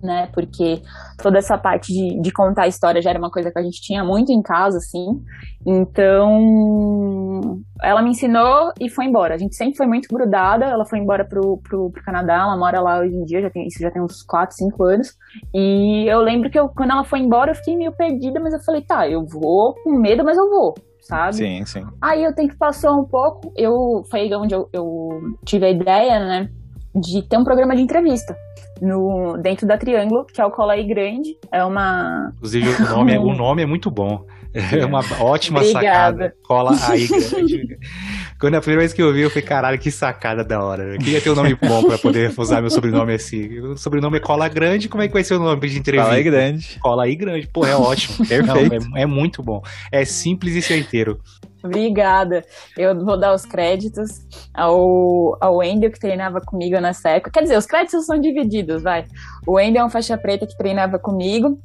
né? 0.02 0.28
Porque 0.32 0.82
toda 1.20 1.38
essa 1.38 1.58
parte 1.58 1.92
de, 1.92 2.20
de 2.20 2.32
contar 2.32 2.62
a 2.62 2.68
história 2.68 3.02
já 3.02 3.10
era 3.10 3.18
uma 3.18 3.30
coisa 3.30 3.50
que 3.50 3.58
a 3.58 3.62
gente 3.62 3.80
tinha 3.80 4.04
muito 4.04 4.30
em 4.30 4.40
casa, 4.40 4.78
assim. 4.78 5.20
Então, 5.66 7.60
ela 7.82 8.00
me 8.02 8.10
ensinou 8.10 8.72
e 8.80 8.88
foi 8.88 9.06
embora. 9.06 9.34
A 9.34 9.38
gente 9.38 9.56
sempre 9.56 9.76
foi 9.76 9.86
muito 9.86 10.08
grudada. 10.08 10.64
Ela 10.66 10.84
foi 10.84 11.00
embora 11.00 11.24
pro, 11.24 11.58
pro, 11.58 11.90
pro 11.90 12.02
Canadá, 12.04 12.34
ela 12.34 12.56
mora 12.56 12.80
lá 12.80 13.00
hoje 13.00 13.14
em 13.14 13.24
dia, 13.24 13.42
já 13.42 13.50
tem, 13.50 13.66
isso 13.66 13.80
já 13.80 13.90
tem 13.90 14.00
uns 14.00 14.22
4, 14.22 14.56
5 14.56 14.84
anos. 14.84 15.16
E 15.52 16.06
eu 16.08 16.20
lembro 16.20 16.48
que 16.50 16.58
eu, 16.58 16.68
quando 16.68 16.92
ela 16.92 17.04
foi 17.04 17.18
embora, 17.18 17.50
eu 17.50 17.56
fiquei 17.56 17.76
meio 17.76 17.92
perdida, 17.92 18.38
mas 18.38 18.54
eu 18.54 18.60
falei, 18.60 18.82
tá, 18.82 19.08
eu 19.08 19.26
vou 19.26 19.74
com 19.82 19.98
medo, 19.98 20.22
mas 20.24 20.38
eu 20.38 20.48
vou, 20.48 20.74
sabe? 21.00 21.34
Sim, 21.34 21.64
sim. 21.64 21.84
Aí 22.00 22.26
o 22.26 22.34
tempo 22.34 22.56
passou 22.56 23.00
um 23.00 23.04
pouco, 23.04 23.52
eu 23.56 24.04
foi 24.08 24.20
aí 24.20 24.34
onde 24.34 24.54
eu, 24.54 24.68
eu 24.72 25.34
tive 25.44 25.66
a 25.66 25.70
ideia, 25.70 26.20
né, 26.20 26.48
de 26.94 27.22
ter 27.22 27.36
um 27.36 27.44
programa 27.44 27.74
de 27.74 27.82
entrevista 27.82 28.36
no 28.80 29.36
dentro 29.42 29.66
da 29.66 29.76
Triângulo, 29.78 30.24
que 30.26 30.40
é 30.40 30.44
o 30.44 30.50
Cola 30.50 30.74
aí 30.74 30.84
Grande, 30.86 31.36
é 31.50 31.64
uma 31.64 32.32
Inclusive, 32.36 32.68
o 32.68 32.88
nome, 32.88 33.14
é- 33.14 33.18
o 33.18 33.32
nome 33.34 33.62
é 33.62 33.66
muito 33.66 33.90
bom. 33.90 34.24
É 34.54 34.86
uma 34.86 35.00
ótima 35.18 35.58
Obrigada. 35.58 35.82
sacada. 35.90 36.34
Cola 36.44 36.76
aí 36.88 37.08
grande. 37.08 37.76
Quando 38.38 38.54
a 38.54 38.60
primeira 38.60 38.82
vez 38.82 38.92
que 38.92 39.02
eu 39.02 39.12
vi, 39.12 39.22
eu 39.22 39.28
falei, 39.30 39.42
caralho, 39.42 39.78
que 39.80 39.90
sacada 39.90 40.44
da 40.44 40.62
hora. 40.62 40.94
Eu 40.94 40.98
queria 41.00 41.20
ter 41.20 41.28
um 41.30 41.34
nome 41.34 41.56
bom 41.56 41.82
pra 41.82 41.98
poder 41.98 42.32
usar 42.38 42.60
meu 42.60 42.70
sobrenome 42.70 43.14
assim. 43.14 43.58
O 43.58 43.76
sobrenome 43.76 44.18
é 44.18 44.20
Cola 44.20 44.46
Grande, 44.48 44.88
como 44.88 45.02
é 45.02 45.08
que 45.08 45.12
vai 45.12 45.24
ser 45.24 45.34
o 45.34 45.38
nome 45.40 45.68
de 45.68 45.76
entrevista? 45.76 46.04
Fala 46.06 46.16
aí 46.18 46.22
grande. 46.22 46.78
Cola 46.80 47.02
aí 47.04 47.16
grande. 47.16 47.48
Pô, 47.48 47.66
é 47.66 47.74
ótimo. 47.74 48.18
Perfeito. 48.28 48.88
Não, 48.90 48.96
é, 48.96 49.02
é 49.02 49.06
muito 49.06 49.42
bom. 49.42 49.60
É 49.90 50.04
simples 50.04 50.54
e 50.54 50.62
certeiro. 50.62 51.18
Obrigada. 51.64 52.44
Eu 52.76 52.94
vou 53.04 53.18
dar 53.18 53.34
os 53.34 53.44
créditos 53.46 54.10
ao, 54.52 55.36
ao 55.40 55.56
Wendel, 55.56 55.90
que 55.90 55.98
treinava 55.98 56.40
comigo 56.40 56.78
nessa 56.80 57.10
época. 57.10 57.30
Quer 57.32 57.42
dizer, 57.42 57.56
os 57.58 57.66
créditos 57.66 58.04
são 58.06 58.18
divididos, 58.18 58.82
vai. 58.82 59.04
O 59.46 59.52
Wendel 59.52 59.82
é 59.82 59.86
um 59.86 59.90
faixa 59.90 60.16
preta 60.18 60.46
que 60.46 60.56
treinava 60.56 60.98
comigo. 60.98 61.58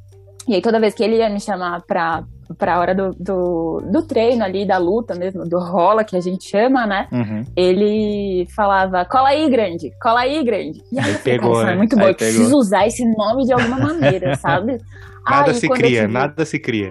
E 0.48 0.54
aí, 0.54 0.62
toda 0.62 0.80
vez 0.80 0.94
que 0.94 1.04
ele 1.04 1.16
ia 1.16 1.28
me 1.28 1.38
chamar 1.38 1.82
pra, 1.86 2.24
pra 2.56 2.80
hora 2.80 2.94
do, 2.94 3.10
do, 3.20 3.82
do 3.92 4.02
treino 4.06 4.42
ali, 4.42 4.66
da 4.66 4.78
luta 4.78 5.14
mesmo, 5.14 5.44
do 5.46 5.58
rola, 5.60 6.02
que 6.02 6.16
a 6.16 6.20
gente 6.20 6.48
chama, 6.48 6.86
né? 6.86 7.06
Uhum. 7.12 7.44
Ele 7.54 8.46
falava, 8.56 9.04
cola 9.04 9.28
aí, 9.28 9.48
grande, 9.50 9.90
cola 10.02 10.20
aí, 10.20 10.42
grande. 10.42 10.80
E 10.90 10.98
aí, 10.98 11.04
Aí 11.04 11.12
falei, 11.14 11.18
pegou, 11.38 11.52
isso 11.52 11.64
né? 11.66 11.72
é 11.72 11.76
muito 11.76 11.94
bom, 11.94 12.02
eu 12.02 12.14
pegou. 12.14 12.34
preciso 12.34 12.56
usar 12.56 12.86
esse 12.86 13.04
nome 13.16 13.44
de 13.44 13.52
alguma 13.52 13.78
maneira, 13.78 14.34
sabe? 14.36 14.78
Nada 15.28 15.50
Aí, 15.50 15.54
se 15.56 15.68
cria, 15.68 16.00
tive- 16.00 16.12
nada 16.12 16.44
se 16.46 16.58
cria. 16.58 16.90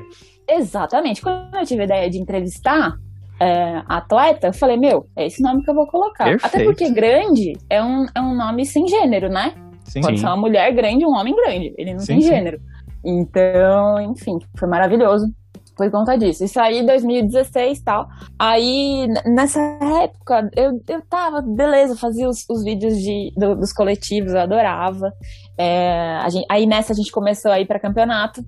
Exatamente. 0.56 1.22
Quando 1.22 1.56
eu 1.56 1.66
tive 1.66 1.82
a 1.82 1.86
ideia 1.86 2.10
de 2.10 2.18
entrevistar 2.20 2.94
é, 3.40 3.82
atleta, 3.88 4.48
eu 4.48 4.54
falei, 4.54 4.78
meu, 4.78 5.08
é 5.16 5.28
esse 5.28 5.42
nome 5.42 5.64
que 5.64 5.70
eu 5.70 5.76
vou 5.76 5.88
colocar. 5.88 6.26
Perfeito. 6.26 6.46
Até 6.46 6.64
porque 6.64 6.90
grande 6.92 7.54
é 7.70 7.82
um, 7.84 8.06
é 8.14 8.20
um 8.22 8.36
nome 8.36 8.66
sem 8.66 8.88
gênero, 8.88 9.30
né? 9.30 9.54
Sim, 9.86 10.02
Pode 10.02 10.18
sim. 10.18 10.22
ser 10.22 10.28
uma 10.28 10.38
mulher 10.38 10.74
grande, 10.74 11.06
um 11.06 11.16
homem 11.16 11.36
grande. 11.36 11.74
Ele 11.78 11.94
não 11.94 12.00
Sim, 12.00 12.08
tem 12.20 12.22
gênero. 12.22 12.60
Então, 13.04 14.00
enfim, 14.02 14.38
foi 14.58 14.68
maravilhoso. 14.68 15.26
por 15.76 15.90
conta 15.90 16.18
disso. 16.18 16.44
Isso 16.44 16.60
aí 16.60 16.80
em 16.80 16.86
2016 16.86 17.80
e 17.80 17.84
tal. 17.84 18.08
Aí, 18.38 19.08
nessa 19.26 19.60
época, 20.04 20.50
eu, 20.56 20.72
eu 20.90 21.02
tava, 21.10 21.42
beleza, 21.42 21.96
fazia 21.96 22.28
os, 22.28 22.44
os 22.50 22.64
vídeos 22.66 22.98
de, 22.98 23.32
do- 23.38 23.56
dos 23.56 23.72
coletivos, 23.72 24.34
eu 24.34 24.42
adorava. 24.42 25.14
É, 25.58 26.20
gente- 26.30 26.46
aí 26.50 26.66
nessa 26.66 26.92
a 26.92 26.96
gente 26.96 27.12
começou 27.12 27.50
a 27.52 27.60
ir 27.62 27.66
pra 27.66 27.80
campeonato. 27.80 28.42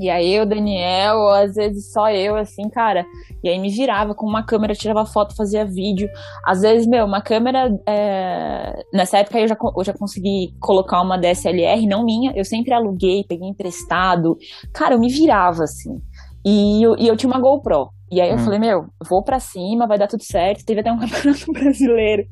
E 0.00 0.08
aí 0.08 0.32
eu, 0.32 0.46
Daniel, 0.46 1.28
às 1.28 1.54
vezes 1.54 1.92
só 1.92 2.10
eu, 2.10 2.36
assim, 2.36 2.68
cara. 2.68 3.04
E 3.42 3.48
aí 3.48 3.58
me 3.58 3.70
virava 3.70 4.14
com 4.14 4.26
uma 4.26 4.42
câmera, 4.44 4.74
tirava 4.74 5.04
foto, 5.04 5.34
fazia 5.36 5.64
vídeo. 5.64 6.08
Às 6.44 6.62
vezes, 6.62 6.86
meu, 6.86 7.04
uma 7.04 7.20
câmera. 7.20 7.70
é, 7.86 8.84
Nessa 8.92 9.18
época 9.18 9.38
eu 9.40 9.48
já, 9.48 9.56
eu 9.76 9.84
já 9.84 9.92
consegui 9.92 10.54
colocar 10.60 11.00
uma 11.02 11.18
DSLR, 11.18 11.86
não 11.86 12.04
minha. 12.04 12.32
Eu 12.36 12.44
sempre 12.44 12.72
aluguei, 12.72 13.24
peguei 13.28 13.48
emprestado. 13.48 14.36
Cara, 14.72 14.94
eu 14.94 15.00
me 15.00 15.08
virava, 15.08 15.64
assim. 15.64 16.00
E 16.44 16.82
eu, 16.82 16.96
e 16.98 17.08
eu 17.08 17.16
tinha 17.16 17.30
uma 17.30 17.40
GoPro. 17.40 17.90
E 18.10 18.20
aí 18.20 18.30
eu 18.30 18.36
Hum. 18.36 18.38
falei, 18.38 18.58
meu, 18.58 18.86
vou 19.08 19.22
pra 19.22 19.38
cima, 19.40 19.86
vai 19.86 19.98
dar 19.98 20.06
tudo 20.08 20.22
certo. 20.22 20.64
Teve 20.64 20.80
até 20.80 20.90
um 20.92 20.98
campeonato 21.00 21.52
brasileiro. 21.52 22.24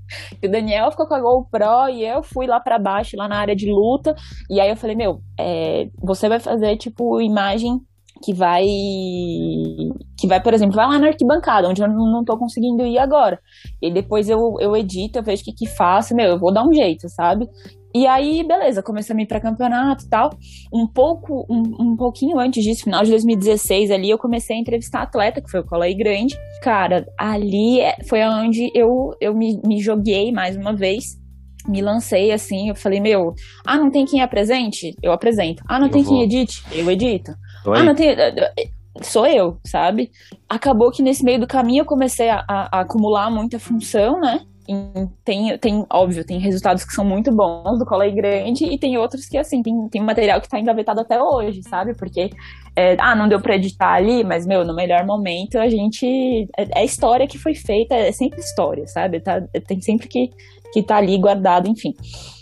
E 0.42 0.46
o 0.46 0.50
Daniel 0.50 0.90
ficou 0.90 1.06
com 1.06 1.14
a 1.14 1.20
GoPro 1.20 1.88
e 1.92 2.04
eu 2.04 2.22
fui 2.22 2.46
lá 2.46 2.58
pra 2.60 2.78
baixo, 2.78 3.16
lá 3.16 3.28
na 3.28 3.38
área 3.38 3.54
de 3.56 3.70
luta. 3.70 4.14
E 4.50 4.60
aí 4.60 4.70
eu 4.70 4.76
falei, 4.76 4.96
meu, 4.96 5.20
é, 5.38 5.88
você 6.02 6.28
vai 6.28 6.40
fazer, 6.40 6.76
tipo, 6.76 7.20
imagem 7.20 7.78
que 8.24 8.32
vai. 8.32 8.64
Que 10.18 10.26
vai, 10.26 10.40
por 10.42 10.54
exemplo, 10.54 10.74
vai 10.76 10.86
lá 10.86 10.98
na 10.98 11.08
arquibancada, 11.08 11.68
onde 11.68 11.82
eu 11.82 11.88
não, 11.88 12.10
não 12.10 12.24
tô 12.24 12.38
conseguindo 12.38 12.84
ir 12.86 12.98
agora. 12.98 13.38
E 13.82 13.90
depois 13.90 14.28
eu, 14.30 14.56
eu 14.60 14.74
edito, 14.76 15.18
eu 15.18 15.22
vejo 15.22 15.42
o 15.42 15.44
que 15.44 15.52
que 15.52 15.66
faço, 15.66 16.14
meu, 16.14 16.26
eu 16.30 16.38
vou 16.38 16.52
dar 16.52 16.66
um 16.66 16.72
jeito, 16.72 17.08
sabe? 17.08 17.46
E 18.02 18.06
aí, 18.06 18.42
beleza, 18.42 18.82
comecei 18.82 19.16
a 19.16 19.20
ir 19.20 19.26
pra 19.26 19.40
campeonato 19.40 20.04
e 20.04 20.08
tal. 20.08 20.30
Um 20.72 20.86
pouco, 20.86 21.46
um, 21.48 21.62
um 21.92 21.96
pouquinho 21.96 22.38
antes 22.38 22.62
disso, 22.62 22.84
final 22.84 23.02
de 23.02 23.10
2016 23.10 23.90
ali, 23.90 24.10
eu 24.10 24.18
comecei 24.18 24.54
a 24.56 24.60
entrevistar 24.60 25.02
atleta, 25.02 25.40
que 25.40 25.50
foi 25.50 25.60
o 25.60 25.64
Colei 25.64 25.94
Grande. 25.94 26.36
Cara, 26.62 27.06
ali 27.18 27.80
é- 27.80 27.96
foi 28.08 28.22
onde 28.24 28.70
eu, 28.74 29.12
eu 29.20 29.34
me, 29.34 29.60
me 29.64 29.80
joguei 29.80 30.30
mais 30.32 30.56
uma 30.56 30.74
vez. 30.74 31.16
Me 31.68 31.80
lancei 31.80 32.30
assim, 32.32 32.68
eu 32.68 32.74
falei, 32.76 33.00
meu, 33.00 33.34
ah, 33.66 33.76
não 33.76 33.90
tem 33.90 34.04
quem 34.04 34.20
apresente? 34.20 34.94
Eu 35.02 35.10
apresento. 35.12 35.62
Ah, 35.68 35.78
não 35.78 35.86
Eu 35.86 35.92
tem 35.92 36.02
vou. 36.02 36.12
quem 36.12 36.22
edite? 36.22 36.62
Eu 36.70 36.88
edito. 36.90 37.32
Oi? 37.66 37.78
Ah, 37.78 37.82
não 37.82 37.94
tem. 37.94 38.14
Sou 39.02 39.26
eu, 39.26 39.58
sabe? 39.66 40.10
Acabou 40.48 40.90
que 40.90 41.02
nesse 41.02 41.22
meio 41.24 41.40
do 41.40 41.46
caminho 41.46 41.82
eu 41.82 41.86
comecei 41.86 42.28
a, 42.30 42.44
a- 42.48 42.68
a 42.72 42.80
acumular 42.80 43.30
muita 43.30 43.58
função, 43.58 44.20
né? 44.20 44.40
Tem, 45.24 45.58
tem, 45.58 45.86
óbvio, 45.92 46.24
tem 46.24 46.38
resultados 46.38 46.84
que 46.84 46.92
são 46.92 47.04
muito 47.04 47.30
bons 47.34 47.78
do 47.78 47.86
Colei 47.86 48.12
Grande 48.12 48.64
e 48.64 48.78
tem 48.78 48.98
outros 48.98 49.26
que, 49.26 49.38
assim, 49.38 49.62
tem, 49.62 49.88
tem 49.88 50.02
material 50.02 50.40
que 50.40 50.48
tá 50.48 50.58
engavetado 50.58 51.00
até 51.00 51.20
hoje, 51.22 51.62
sabe? 51.62 51.94
Porque, 51.96 52.30
é, 52.74 52.96
ah, 52.98 53.14
não 53.14 53.28
deu 53.28 53.40
pra 53.40 53.56
editar 53.56 53.92
ali, 53.94 54.24
mas, 54.24 54.46
meu, 54.46 54.64
no 54.64 54.74
melhor 54.74 55.04
momento 55.06 55.58
a 55.58 55.68
gente. 55.68 56.48
É, 56.56 56.80
é 56.80 56.84
história 56.84 57.26
que 57.26 57.38
foi 57.38 57.54
feita, 57.54 57.94
é 57.94 58.12
sempre 58.12 58.40
história, 58.40 58.86
sabe? 58.86 59.20
Tá, 59.20 59.40
tem 59.66 59.80
sempre 59.80 60.08
que, 60.08 60.30
que 60.72 60.82
tá 60.82 60.96
ali 60.96 61.16
guardado, 61.18 61.68
enfim. 61.68 61.92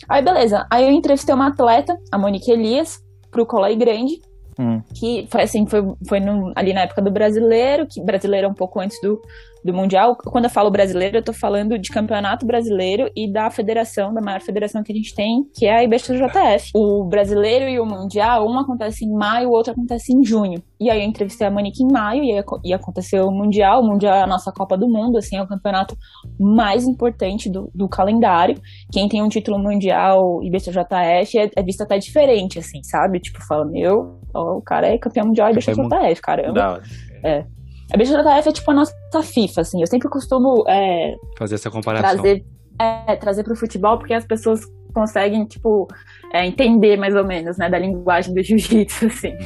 Aí, 0.09 0.23
beleza. 0.23 0.67
Aí 0.71 0.85
eu 0.85 0.91
entrevistei 0.91 1.35
uma 1.35 1.49
atleta, 1.49 1.97
a 2.11 2.19
Monique 2.19 2.51
Elias, 2.51 2.99
pro 3.31 3.47
Colei 3.47 3.77
Grande 3.77 4.21
Hum. 4.57 4.81
que 4.95 5.27
foi 5.33 5.43
assim, 5.43 5.67
foi, 5.67 5.83
foi 6.09 6.21
no- 6.21 6.53
ali 6.55 6.73
na 6.73 6.83
época 6.83 7.03
do 7.03 7.11
brasileiro, 7.11 7.89
que 7.91 8.01
brasileiro 8.01 8.47
é 8.47 8.49
um 8.49 8.55
pouco 8.55 8.79
antes 8.79 8.97
do, 9.03 9.21
do 9.65 9.73
Mundial. 9.73 10.17
Quando 10.17 10.45
eu 10.45 10.51
falo 10.51 10.71
brasileiro, 10.71 11.17
eu 11.17 11.23
tô 11.23 11.33
falando 11.33 11.79
de 11.79 11.89
campeonato 11.91 12.45
brasileiro 12.45 13.11
e 13.17 13.33
da 13.33 13.51
federação, 13.51 14.13
da 14.13 14.21
maior 14.21 14.41
federação 14.41 14.83
que 14.83 14.93
a 14.93 14.95
gente 14.95 15.15
tem, 15.15 15.45
que 15.55 15.67
é 15.67 15.77
a 15.77 15.83
IBJJF. 15.83 16.71
O 16.75 17.05
brasileiro 17.05 17.69
e 17.69 17.81
o 17.81 17.87
Mundial, 17.87 18.47
um 18.47 18.59
acontece 18.59 19.05
em 19.05 19.13
maio, 19.13 19.49
o 19.49 19.53
outro 19.53 19.73
acontece 19.73 20.13
em 20.13 20.23
junho. 20.23 20.63
E 20.79 20.91
aí 20.91 21.01
eu 21.01 21.09
entrevistei 21.09 21.47
a 21.47 21.51
Monique 21.51 21.83
em 21.83 21.91
maio 21.91 22.23
e, 22.23 22.33
aí 22.33 22.45
e 22.65 22.75
aconteceu 22.75 23.27
o 23.27 23.33
Mundial. 23.33 23.81
O 23.81 23.87
Mundial 23.87 24.15
é 24.15 24.23
a 24.23 24.27
nossa 24.27 24.53
Copa 24.53 24.77
do 24.77 24.87
Mundo, 24.87 25.17
assim, 25.17 25.37
é 25.37 25.43
o 25.43 25.47
campeonato 25.47 25.97
mais 26.39 26.85
importante 26.87 27.51
do, 27.51 27.71
do 27.75 27.89
calendário. 27.89 28.61
Quem 28.93 29.09
tem 29.09 29.23
um 29.23 29.29
título 29.29 29.59
mundial 29.59 30.43
IBJJF 30.43 31.39
é, 31.39 31.51
é 31.57 31.63
visto 31.63 31.81
até 31.83 31.97
diferente, 31.99 32.59
assim, 32.59 32.83
sabe? 32.83 33.19
Tipo, 33.19 33.43
fala, 33.47 33.65
meu, 33.65 34.21
ó, 34.35 34.59
o 34.59 34.63
cara 34.63 34.89
é 34.89 34.99
campeão 34.99 35.27
mundial 35.27 35.51
IBJJF, 35.51 36.21
caramba. 36.21 36.73
Hora. 37.25 37.45
A 37.93 37.97
BJJF 37.97 38.49
é 38.49 38.53
tipo 38.53 38.71
a 38.71 38.75
nossa 38.75 38.95
FIFA, 39.23 39.61
assim. 39.61 39.81
Eu 39.81 39.87
sempre 39.87 40.09
costumo 40.09 40.65
é, 40.69 41.15
Fazer 41.39 41.57
essa 41.57 41.71
comparação. 41.71 42.11
trazer, 42.11 42.45
é, 42.79 43.17
trazer 43.17 43.45
pro 43.45 43.57
futebol, 43.57 43.99
porque 43.99 44.15
as 44.15 44.27
pessoas 44.27 44.61
conseguem, 44.95 45.45
tipo, 45.45 45.89
é, 46.33 46.47
entender 46.47 46.97
mais 46.97 47.15
ou 47.15 47.25
menos, 47.25 47.59
né, 47.59 47.69
da 47.69 47.79
linguagem 47.79 48.33
do 48.33 48.43
jiu-jitsu, 48.43 49.07
assim. 49.11 49.37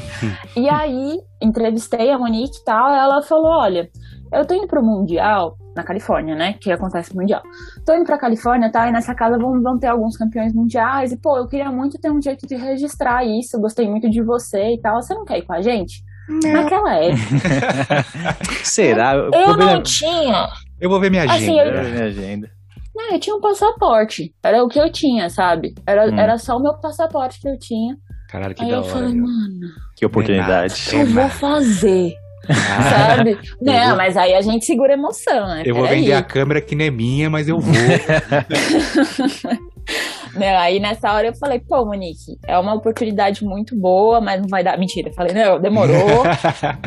e 0.54 0.68
aí, 0.68 1.18
entrevistei 1.42 2.10
a 2.10 2.18
Monique 2.18 2.58
e 2.58 2.64
tal, 2.64 2.92
ela 2.92 3.22
falou, 3.22 3.50
olha, 3.50 3.90
eu 4.30 4.46
tô 4.46 4.54
indo 4.54 4.68
pro 4.68 4.84
Mundial, 4.84 5.56
na 5.74 5.82
Califórnia, 5.82 6.34
né, 6.34 6.52
que 6.52 6.70
acontece 6.70 7.14
no 7.14 7.22
Mundial. 7.22 7.42
Tô 7.86 7.94
indo 7.94 8.04
pra 8.04 8.18
Califórnia, 8.18 8.70
tá, 8.70 8.88
e 8.88 8.92
nessa 8.92 9.14
casa 9.14 9.38
vão, 9.38 9.60
vão 9.62 9.78
ter 9.78 9.86
alguns 9.86 10.16
campeões 10.16 10.52
mundiais, 10.52 11.12
e, 11.12 11.16
pô, 11.16 11.38
eu 11.38 11.48
queria 11.48 11.72
muito 11.72 11.98
ter 11.98 12.10
um 12.10 12.20
jeito 12.20 12.46
de 12.46 12.54
registrar 12.54 13.24
isso, 13.24 13.58
gostei 13.58 13.88
muito 13.88 14.10
de 14.10 14.22
você 14.22 14.74
e 14.74 14.80
tal, 14.80 15.00
você 15.00 15.14
não 15.14 15.24
quer 15.24 15.38
ir 15.38 15.42
com 15.42 15.54
a 15.54 15.62
gente? 15.62 16.02
Naquela 16.28 16.94
época, 16.96 18.04
Será? 18.62 19.14
Eu 19.14 19.30
problema- 19.30 19.74
não 19.74 19.82
tinha 19.82 20.48
Eu 20.80 20.90
vou 20.90 21.00
ver 21.00 21.10
minha 21.10 21.22
agenda. 21.24 21.36
Assim, 21.36 21.58
eu- 21.58 21.66
É, 21.74 21.82
minha 21.90 22.04
agenda. 22.04 22.50
Não, 22.94 23.12
eu 23.12 23.20
tinha 23.20 23.36
um 23.36 23.40
passaporte. 23.40 24.34
Era 24.42 24.62
o 24.62 24.68
que 24.68 24.78
eu 24.78 24.90
tinha, 24.90 25.30
sabe? 25.30 25.74
Era, 25.86 26.06
Hum. 26.10 26.18
era 26.18 26.36
só 26.38 26.56
o 26.56 26.62
meu 26.62 26.74
passaporte 26.74 27.40
que 27.40 27.48
eu 27.48 27.58
tinha. 27.58 27.96
Caralho, 28.28 28.54
que 28.54 28.62
Aí 28.62 28.70
da 28.70 28.76
eu 28.76 28.80
hora. 28.80 28.88
falei, 28.90 29.14
meu. 29.14 29.26
mano, 29.26 29.60
Que 29.96 30.04
oportunidade. 30.04 30.74
o 30.74 30.90
que 30.90 30.96
eu 30.96 31.06
vou 31.06 31.28
fazer? 31.28 32.12
Ah, 32.50 33.14
sabe? 33.16 33.32
eu 33.32 33.38
Não, 33.60 33.88
vou- 33.88 33.96
mas 33.96 34.16
aí 34.16 34.34
a 34.34 34.40
gente 34.40 34.64
segura 34.64 34.92
a 34.92 34.96
emoção, 34.96 35.46
né? 35.48 35.62
Eu 35.64 35.74
vou 35.74 35.84
Peraí. 35.84 36.00
vender 36.00 36.12
a 36.14 36.22
câmera 36.22 36.60
que 36.60 36.74
não 36.74 36.84
é 36.84 36.90
minha, 36.90 37.28
mas 37.30 37.48
eu 37.48 37.58
vou. 37.60 37.74
Não, 40.34 40.58
aí 40.58 40.78
nessa 40.78 41.12
hora 41.12 41.28
eu 41.28 41.34
falei, 41.34 41.58
pô, 41.58 41.84
Monique, 41.84 42.38
é 42.46 42.58
uma 42.58 42.74
oportunidade 42.74 43.44
muito 43.44 43.74
boa, 43.78 44.20
mas 44.20 44.40
não 44.40 44.48
vai 44.48 44.62
dar. 44.62 44.78
Mentira, 44.78 45.08
eu 45.08 45.14
falei, 45.14 45.32
não, 45.32 45.60
demorou. 45.60 45.96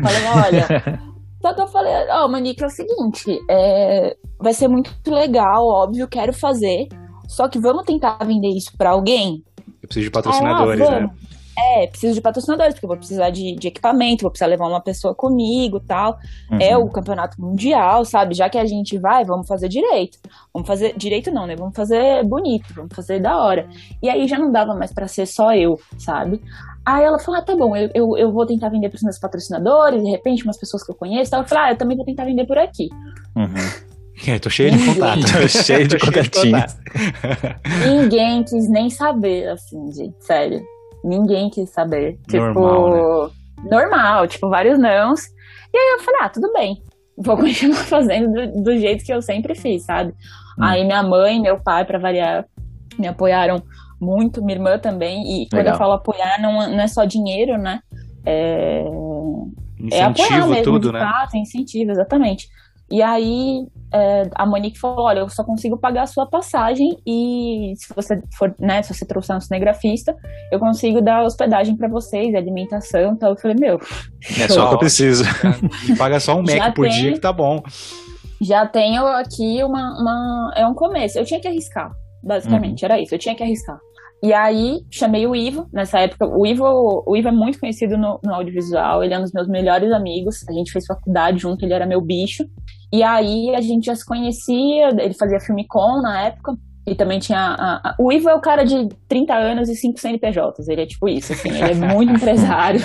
falei, 0.00 0.26
olha. 0.44 1.02
Só 1.40 1.52
que 1.52 1.60
eu 1.60 1.66
falei, 1.66 1.92
ó, 2.10 2.28
Monique, 2.28 2.62
é 2.62 2.66
o 2.66 2.70
seguinte, 2.70 3.38
é, 3.50 4.16
vai 4.38 4.54
ser 4.54 4.68
muito 4.68 4.92
legal, 5.08 5.66
óbvio, 5.66 6.06
quero 6.08 6.32
fazer. 6.32 6.86
Só 7.28 7.48
que 7.48 7.58
vamos 7.58 7.84
tentar 7.84 8.18
vender 8.24 8.48
isso 8.48 8.70
pra 8.78 8.90
alguém? 8.90 9.42
Eu 9.82 9.88
preciso 9.88 10.04
de 10.06 10.10
patrocinadores, 10.10 10.88
Ah, 10.88 11.00
né? 11.00 11.10
É, 11.58 11.86
preciso 11.86 12.14
de 12.14 12.20
patrocinadores, 12.20 12.74
porque 12.74 12.86
eu 12.86 12.88
vou 12.88 12.96
precisar 12.96 13.30
de, 13.30 13.54
de 13.54 13.68
equipamento, 13.68 14.22
vou 14.22 14.30
precisar 14.30 14.48
levar 14.48 14.66
uma 14.66 14.80
pessoa 14.80 15.14
comigo 15.14 15.78
e 15.78 15.86
tal. 15.86 16.18
Uhum. 16.50 16.58
É 16.60 16.76
o 16.76 16.88
campeonato 16.88 17.40
mundial, 17.40 18.04
sabe? 18.04 18.34
Já 18.34 18.48
que 18.48 18.56
a 18.56 18.64
gente 18.64 18.98
vai, 18.98 19.24
vamos 19.24 19.46
fazer 19.46 19.68
direito. 19.68 20.18
Vamos 20.52 20.66
fazer 20.66 20.96
direito 20.96 21.30
não, 21.30 21.46
né? 21.46 21.54
Vamos 21.54 21.76
fazer 21.76 22.24
bonito, 22.24 22.72
vamos 22.74 22.94
fazer 22.94 23.20
da 23.20 23.36
hora. 23.36 23.68
E 24.02 24.08
aí 24.08 24.26
já 24.26 24.38
não 24.38 24.50
dava 24.50 24.74
mais 24.74 24.92
pra 24.92 25.06
ser 25.06 25.26
só 25.26 25.54
eu, 25.54 25.78
sabe? 25.98 26.40
Aí 26.84 27.04
ela 27.04 27.18
falou: 27.18 27.40
ah, 27.40 27.44
tá 27.44 27.54
bom, 27.54 27.76
eu, 27.76 27.90
eu, 27.94 28.18
eu 28.18 28.32
vou 28.32 28.46
tentar 28.46 28.68
vender 28.68 28.88
pros 28.88 29.02
meus 29.02 29.18
patrocinadores, 29.18 30.02
de 30.02 30.10
repente, 30.10 30.44
umas 30.44 30.58
pessoas 30.58 30.82
que 30.82 30.90
eu 30.90 30.96
conheço. 30.96 31.28
Então 31.28 31.40
eu 31.40 31.46
falei: 31.46 31.64
ah, 31.64 31.72
eu 31.72 31.76
também 31.76 31.96
vou 31.96 32.06
tentar 32.06 32.24
vender 32.24 32.46
por 32.46 32.58
aqui. 32.58 32.88
Uhum. 33.36 33.92
É, 34.26 34.38
tô 34.38 34.50
cheio 34.50 34.70
de 34.70 34.84
contato. 34.86 35.20
Tô 35.20 35.48
cheio 35.48 35.86
de 35.86 35.98
contatinhos. 36.00 36.76
Ninguém 37.86 38.42
quis 38.44 38.68
nem 38.68 38.90
saber, 38.90 39.48
assim, 39.48 39.92
gente, 39.92 40.16
sério. 40.20 40.62
Ninguém 41.04 41.50
quis 41.50 41.70
saber. 41.70 42.18
Tipo, 42.28 42.52
Normal, 42.52 43.30
normal, 43.70 44.26
tipo, 44.26 44.48
vários 44.48 44.78
nãos. 44.78 45.20
E 45.72 45.76
aí 45.76 45.96
eu 45.98 46.04
falei, 46.04 46.20
ah, 46.22 46.28
tudo 46.28 46.52
bem. 46.52 46.82
Vou 47.16 47.36
continuar 47.38 47.84
fazendo 47.84 48.32
do, 48.32 48.62
do 48.62 48.78
jeito 48.78 49.04
que 49.04 49.12
eu 49.12 49.22
sempre 49.22 49.54
fiz, 49.54 49.84
sabe? 49.84 50.12
Hum. 50.58 50.64
Aí 50.64 50.84
minha 50.84 51.02
mãe 51.02 51.40
meu 51.40 51.60
pai, 51.60 51.84
pra 51.84 51.98
variar, 51.98 52.44
me 52.98 53.06
apoiaram 53.06 53.62
muito, 54.00 54.44
minha 54.44 54.56
irmã 54.56 54.78
também. 54.78 55.22
E 55.22 55.48
quando 55.48 55.60
Legal. 55.60 55.74
eu 55.74 55.78
falo 55.78 55.92
apoiar, 55.92 56.40
não, 56.40 56.52
não 56.70 56.80
é 56.80 56.86
só 56.88 57.04
dinheiro, 57.04 57.56
né? 57.56 57.80
É, 58.24 58.84
é 59.90 60.02
apoiar 60.02 60.26
Incentivo, 60.26 60.48
mesmo, 60.48 60.64
tudo, 60.64 60.88
de 60.88 60.92
né? 60.92 61.00
fato, 61.00 61.34
é 61.34 61.38
incentivo, 61.38 61.90
exatamente. 61.90 62.48
E 62.92 63.00
aí 63.02 63.66
é, 63.90 64.28
a 64.34 64.44
Monique 64.44 64.78
falou, 64.78 65.06
olha, 65.06 65.20
eu 65.20 65.28
só 65.30 65.42
consigo 65.42 65.78
pagar 65.78 66.02
a 66.02 66.06
sua 66.06 66.26
passagem 66.26 66.90
e 67.06 67.72
se 67.76 67.92
você 67.94 68.20
for, 68.36 68.54
né, 68.60 68.82
se 68.82 68.92
você 68.92 69.06
trouxer 69.06 69.34
um 69.34 69.40
cinegrafista, 69.40 70.14
eu 70.52 70.58
consigo 70.58 71.00
dar 71.00 71.24
hospedagem 71.24 71.74
pra 71.74 71.88
vocês, 71.88 72.34
alimentação, 72.34 73.12
então 73.14 73.30
eu 73.30 73.36
falei, 73.36 73.56
meu, 73.58 73.80
É 74.38 74.46
só 74.46 74.66
o 74.66 74.68
que 74.68 74.74
eu 74.74 74.78
preciso. 74.78 75.24
E 75.88 75.94
paga 75.96 76.20
só 76.20 76.36
um 76.36 76.42
Mac 76.42 76.74
por 76.74 76.86
tem. 76.86 76.92
dia 77.00 77.12
que 77.14 77.20
tá 77.20 77.32
bom. 77.32 77.62
já 78.42 78.66
tenho 78.66 79.06
aqui 79.06 79.64
uma, 79.64 79.98
uma- 79.98 80.52
é 80.54 80.66
um 80.66 80.74
começo, 80.74 81.18
eu 81.18 81.24
tinha 81.24 81.40
que 81.40 81.48
arriscar, 81.48 81.90
basicamente, 82.22 82.84
era 82.84 83.00
isso, 83.00 83.14
eu 83.14 83.18
tinha 83.18 83.34
que 83.34 83.42
arriscar. 83.42 83.78
E 84.22 84.32
aí, 84.32 84.80
chamei 84.90 85.26
o 85.26 85.34
Ivo, 85.34 85.66
nessa 85.72 85.98
época, 85.98 86.26
o 86.28 86.46
Ivo, 86.46 87.02
o 87.06 87.16
Ivo 87.16 87.28
é 87.28 87.32
muito 87.32 87.58
conhecido 87.58 87.98
no, 87.98 88.20
no 88.24 88.32
audiovisual, 88.34 89.02
ele 89.02 89.12
é 89.14 89.18
um 89.18 89.22
dos 89.22 89.32
meus 89.32 89.48
melhores 89.48 89.90
amigos, 89.90 90.44
a 90.48 90.52
gente 90.52 90.70
fez 90.70 90.86
faculdade 90.86 91.38
junto, 91.38 91.64
ele 91.64 91.74
era 91.74 91.84
meu 91.86 92.00
bicho, 92.00 92.44
e 92.92 93.02
aí 93.02 93.52
a 93.54 93.60
gente 93.60 93.86
já 93.86 93.96
se 93.96 94.06
conhecia, 94.06 94.90
ele 94.90 95.14
fazia 95.14 95.40
filme 95.40 95.66
com 95.66 96.00
na 96.00 96.22
época, 96.26 96.56
E 96.84 96.96
também 96.96 97.20
tinha. 97.20 97.38
A, 97.38 97.90
a- 97.90 97.94
o 97.96 98.10
Ivo 98.12 98.28
é 98.28 98.34
o 98.34 98.40
cara 98.40 98.64
de 98.64 98.88
30 99.08 99.32
anos 99.34 99.68
e 99.68 99.76
5 99.76 100.00
CNPJs. 100.00 100.66
Ele 100.66 100.82
é 100.82 100.86
tipo 100.86 101.08
isso, 101.08 101.32
assim. 101.32 101.48
Ele 101.50 101.70
é 101.70 101.74
muito 101.74 102.10
empresário, 102.18 102.80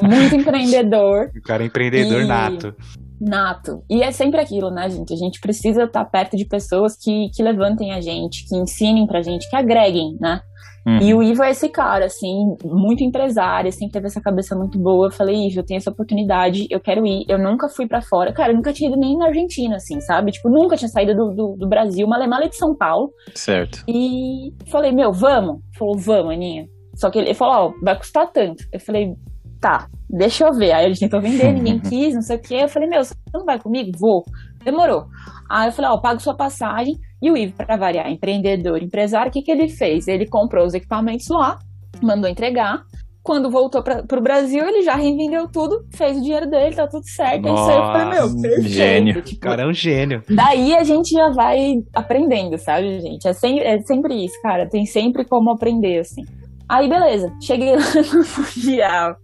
muito 0.00 0.36
empreendedor. 0.36 1.30
O 1.36 1.42
cara 1.42 1.64
é 1.64 1.66
empreendedor 1.66 2.22
E- 2.22 2.26
nato. 2.26 2.74
Nato. 3.20 3.82
E 3.90 4.02
é 4.04 4.12
sempre 4.12 4.40
aquilo, 4.40 4.70
né, 4.70 4.88
gente? 4.88 5.12
A 5.12 5.16
gente 5.16 5.40
precisa 5.40 5.82
estar 5.82 6.04
perto 6.04 6.36
de 6.36 6.44
pessoas 6.44 6.96
que, 6.96 7.28
que 7.34 7.42
levantem 7.42 7.92
a 7.92 8.00
gente, 8.00 8.46
que 8.48 8.56
ensinem 8.56 9.04
pra 9.06 9.20
gente, 9.20 9.50
que 9.50 9.56
agreguem, 9.56 10.16
né? 10.20 10.40
Uhum. 10.88 10.98
E 11.02 11.14
o 11.14 11.22
Ivo 11.22 11.42
é 11.42 11.50
esse 11.50 11.68
cara, 11.68 12.06
assim, 12.06 12.56
muito 12.64 13.04
empresário, 13.04 13.70
sempre 13.70 13.92
teve 13.92 14.06
essa 14.06 14.22
cabeça 14.22 14.56
muito 14.56 14.78
boa. 14.78 15.08
Eu 15.08 15.12
falei, 15.12 15.46
Ivo, 15.46 15.60
eu 15.60 15.64
tenho 15.64 15.76
essa 15.76 15.90
oportunidade, 15.90 16.66
eu 16.70 16.80
quero 16.80 17.06
ir. 17.06 17.26
Eu 17.28 17.38
nunca 17.38 17.68
fui 17.68 17.86
pra 17.86 18.00
fora. 18.00 18.32
Cara, 18.32 18.52
eu 18.52 18.56
nunca 18.56 18.72
tinha 18.72 18.88
ido 18.88 18.98
nem 18.98 19.18
na 19.18 19.26
Argentina, 19.26 19.76
assim, 19.76 20.00
sabe? 20.00 20.32
Tipo, 20.32 20.48
nunca 20.48 20.76
tinha 20.76 20.88
saído 20.88 21.14
do, 21.14 21.34
do, 21.34 21.56
do 21.58 21.68
Brasil, 21.68 22.06
uma 22.06 22.16
de 22.48 22.56
São 22.56 22.74
Paulo. 22.74 23.10
Certo. 23.34 23.84
E 23.86 24.50
falei, 24.70 24.92
meu, 24.92 25.12
vamos? 25.12 25.60
Falou, 25.78 25.98
vamos, 25.98 26.32
Aninha. 26.32 26.64
Só 26.94 27.10
que 27.10 27.18
ele, 27.18 27.28
ele 27.28 27.34
falou, 27.34 27.70
ó, 27.70 27.84
vai 27.84 27.96
custar 27.96 28.30
tanto. 28.32 28.64
Eu 28.72 28.80
falei, 28.80 29.14
tá, 29.60 29.88
deixa 30.08 30.46
eu 30.46 30.52
ver. 30.52 30.72
Aí 30.72 30.86
gente 30.88 31.00
tentou 31.00 31.20
vender, 31.20 31.52
ninguém 31.52 31.78
quis, 31.88 32.14
não 32.14 32.22
sei 32.22 32.36
o 32.36 32.40
quê. 32.40 32.60
Eu 32.62 32.68
falei, 32.68 32.88
meu, 32.88 33.04
você 33.04 33.14
não 33.32 33.44
vai 33.44 33.58
comigo? 33.58 33.90
Vou. 33.98 34.24
Demorou. 34.64 35.06
Aí 35.50 35.68
eu 35.68 35.72
falei, 35.72 35.90
ó, 35.90 35.98
pago 35.98 36.20
sua 36.20 36.36
passagem. 36.36 36.94
E 37.20 37.30
o 37.30 37.36
Ivo, 37.36 37.54
pra 37.54 37.76
variar, 37.76 38.10
empreendedor, 38.10 38.82
empresário, 38.82 39.30
o 39.30 39.32
que, 39.32 39.42
que 39.42 39.50
ele 39.50 39.68
fez? 39.68 40.06
Ele 40.06 40.26
comprou 40.26 40.64
os 40.64 40.74
equipamentos 40.74 41.26
lá, 41.28 41.58
mandou 42.02 42.28
entregar. 42.30 42.82
Quando 43.22 43.50
voltou 43.50 43.82
pra, 43.82 44.02
pro 44.04 44.22
Brasil, 44.22 44.64
ele 44.66 44.82
já 44.82 44.94
revendeu 44.94 45.48
tudo, 45.48 45.84
fez 45.94 46.16
o 46.16 46.22
dinheiro 46.22 46.48
dele, 46.48 46.74
tá 46.76 46.86
tudo 46.86 47.02
certo. 47.06 47.46
Isso 47.46 47.68
aí 47.68 47.76
eu 47.76 47.82
falei, 47.84 48.04
meu, 48.08 48.22
Nossa, 48.22 48.40
perfeito. 48.40 48.68
gênio. 48.68 49.18
O 49.18 49.22
Tipo, 49.22 49.40
cara 49.40 49.62
é 49.62 49.66
um 49.66 49.72
gênio. 49.72 50.22
Daí 50.30 50.74
a 50.74 50.82
gente 50.84 51.10
já 51.10 51.28
vai 51.30 51.74
aprendendo, 51.94 52.56
sabe, 52.56 53.00
gente? 53.00 53.26
É 53.28 53.32
sempre, 53.32 53.64
é 53.64 53.80
sempre 53.82 54.24
isso, 54.24 54.40
cara. 54.42 54.66
Tem 54.68 54.86
sempre 54.86 55.24
como 55.26 55.50
aprender, 55.50 55.98
assim. 55.98 56.22
Aí, 56.68 56.88
beleza. 56.88 57.30
Cheguei 57.42 57.72
lá 57.76 57.82
no 57.82 58.24
Mundial. 58.44 59.16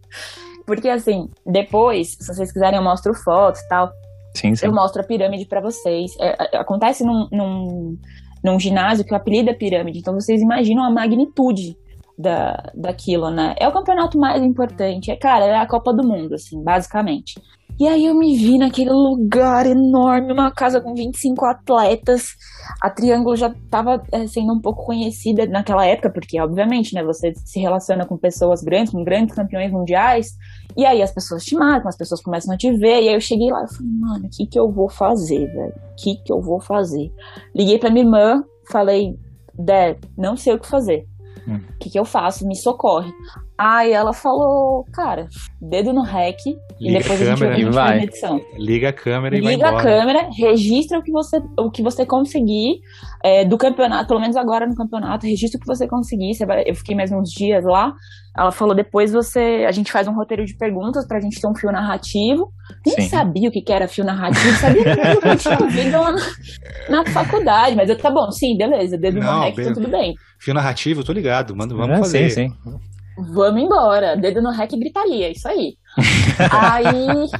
Porque, 0.67 0.89
assim, 0.89 1.29
depois, 1.47 2.15
se 2.19 2.27
vocês 2.27 2.53
quiserem, 2.53 2.79
eu 2.79 2.85
mostro 2.85 3.15
fotos 3.15 3.61
e 3.63 3.69
tal. 3.69 3.91
Sim, 4.35 4.55
sim. 4.55 4.67
Eu 4.67 4.73
mostro 4.73 5.01
a 5.01 5.05
pirâmide 5.05 5.47
pra 5.47 5.61
vocês. 5.61 6.17
É, 6.21 6.57
é, 6.57 6.57
acontece 6.59 7.05
num, 7.05 7.29
num, 7.31 7.99
num 8.43 8.59
ginásio 8.59 9.05
que 9.05 9.13
o 9.13 9.17
apelido 9.17 9.51
é 9.51 9.55
pirâmide. 9.55 10.01
Então, 10.01 10.15
vocês 10.15 10.43
imaginam 10.43 10.85
a 10.85 10.91
magnitude 10.91 11.77
da, 12.19 12.71
daquilo, 12.75 13.31
né? 13.31 13.55
É 13.59 13.69
o 13.69 13.73
campeonato 13.73 14.19
mais 14.19 14.43
importante. 14.43 15.11
É, 15.11 15.17
cara, 15.17 15.45
é 15.45 15.57
a 15.57 15.67
Copa 15.67 15.93
do 15.93 16.07
Mundo, 16.07 16.35
assim, 16.35 16.63
basicamente. 16.63 17.41
E 17.79 17.89
aí 17.89 18.05
eu 18.07 18.15
me 18.15 18.37
vi 18.37 18.57
naquele 18.57 18.91
lugar 18.91 19.67
enorme, 19.67 20.33
uma 20.33 20.51
casa 20.51 20.81
com 20.81 20.95
25 20.95 21.45
atletas. 21.45 22.29
A 22.81 22.89
Triângulo 22.89 23.37
já 23.37 23.49
estava 23.49 24.03
sendo 24.29 24.53
um 24.53 24.61
pouco 24.61 24.85
conhecida 24.85 25.45
naquela 25.47 25.85
época, 25.85 26.11
porque, 26.11 26.41
obviamente, 26.41 26.95
né, 26.95 27.03
você 27.03 27.33
se 27.35 27.59
relaciona 27.59 28.07
com 28.07 28.17
pessoas 28.17 28.63
grandes, 28.63 28.93
com 28.93 29.03
grandes 29.03 29.35
campeões 29.35 29.73
mundiais, 29.73 30.29
e 30.77 30.87
aí 30.87 31.03
as 31.03 31.13
pessoas 31.13 31.45
te 31.45 31.57
marcam, 31.57 31.89
as 31.89 31.97
pessoas 31.97 32.23
começam 32.23 32.55
a 32.55 32.57
te 32.57 32.73
ver, 32.73 33.03
e 33.03 33.09
aí 33.09 33.15
eu 33.15 33.21
cheguei 33.21 33.51
lá 33.51 33.65
e 33.65 33.75
falei, 33.75 33.93
mano, 33.93 34.27
o 34.27 34.31
que 34.31 34.47
que 34.47 34.59
eu 34.59 34.71
vou 34.71 34.89
fazer, 34.89 35.47
velho? 35.47 35.75
O 35.75 35.95
que 35.97 36.17
que 36.25 36.33
eu 36.33 36.41
vou 36.41 36.61
fazer? 36.61 37.13
Liguei 37.55 37.79
pra 37.79 37.91
minha 37.91 38.05
irmã, 38.05 38.45
falei, 38.71 39.19
Dé, 39.57 39.97
não 40.17 40.37
sei 40.37 40.55
o 40.55 40.59
que 40.59 40.67
fazer. 40.67 41.07
Hum. 41.47 41.61
O 41.75 41.79
que 41.79 41.91
que 41.91 41.99
eu 41.99 42.05
faço? 42.05 42.47
Me 42.47 42.57
socorre. 42.57 43.13
Aí 43.57 43.93
ela 43.93 44.13
falou, 44.13 44.85
cara, 44.93 45.29
dedo 45.61 45.93
no 45.93 46.03
rec, 46.03 46.39
e 46.45 46.89
Liga 46.89 46.99
depois 46.99 47.21
a 47.21 47.25
a 47.25 47.27
gente, 47.27 47.39
câmera 47.39 47.55
a 47.55 47.57
gente 47.59 47.65
faz 47.73 47.75
vai. 47.77 47.97
uma 47.99 48.05
edição. 48.05 48.41
Liga 48.59 48.89
a 48.89 48.93
câmera 48.93 49.37
e 49.37 49.41
vai 49.41 49.55
Liga 49.55 49.69
a 49.69 49.77
câmera, 49.81 50.29
registra 50.37 50.99
o 50.99 51.03
que 51.03 51.13
você, 51.13 51.41
o 51.59 51.71
que 51.71 51.81
você 51.83 52.05
conseguir 52.05 52.81
é, 53.25 53.45
do 53.45 53.57
campeonato, 53.57 54.09
pelo 54.09 54.21
menos 54.21 54.37
agora 54.37 54.67
no 54.67 54.75
campeonato, 54.75 55.25
registra 55.27 55.59
o 55.59 55.61
que 55.61 55.67
você 55.69 55.87
conseguir. 55.87 56.35
Você 56.35 56.45
vai, 56.45 56.65
eu 56.67 56.75
fiquei 56.75 56.97
mais 56.97 57.13
uns 57.13 57.31
dias 57.31 57.63
lá. 57.65 57.93
Ela 58.37 58.51
falou, 58.51 58.75
depois 58.75 59.13
você. 59.13 59.65
A 59.69 59.71
gente 59.71 59.93
faz 59.93 60.09
um 60.09 60.13
roteiro 60.13 60.45
de 60.45 60.57
perguntas 60.57 61.07
pra 61.07 61.21
gente 61.21 61.41
ter 61.41 61.47
um 61.47 61.55
fio 61.55 61.71
narrativo. 61.71 62.49
Nem 62.85 62.97
Sim. 62.97 63.09
sabia 63.09 63.49
o 63.49 63.53
que 63.53 63.61
que 63.63 63.73
era 63.73 63.87
fio 63.87 64.05
narrativo, 64.05 64.51
sabia 64.57 64.83
tudo 64.83 65.21
que 65.21 65.29
eu 65.29 65.37
tinha 65.37 65.57
vindo 65.71 65.93
lá 66.01 66.11
na, 66.11 66.21
na 67.05 67.11
faculdade. 67.13 67.77
Mas 67.77 67.89
eu, 67.89 67.97
tá 67.97 68.11
bom, 68.11 68.29
sim, 68.33 68.57
beleza, 68.57 68.99
dedo 68.99 69.21
Não, 69.21 69.39
no 69.39 69.45
rec, 69.45 69.55
tá 69.55 69.73
tudo 69.73 69.89
bem. 69.89 70.15
Fio 70.41 70.53
narrativo, 70.53 71.05
tô 71.05 71.13
ligado. 71.13 71.55
Manda, 71.55 71.73
vamos 71.77 71.95
É, 71.95 71.99
fazer. 71.99 72.31
Sim, 72.31 72.49
sim. 72.49 72.55
Vamos 73.19 73.63
embora. 73.63 74.17
Dedo 74.17 74.43
no 74.43 74.51
rec 74.51 74.73
e 74.73 74.79
gritaria, 74.79 75.31
isso 75.31 75.49
aí. 75.49 75.77
aí. 76.51 77.31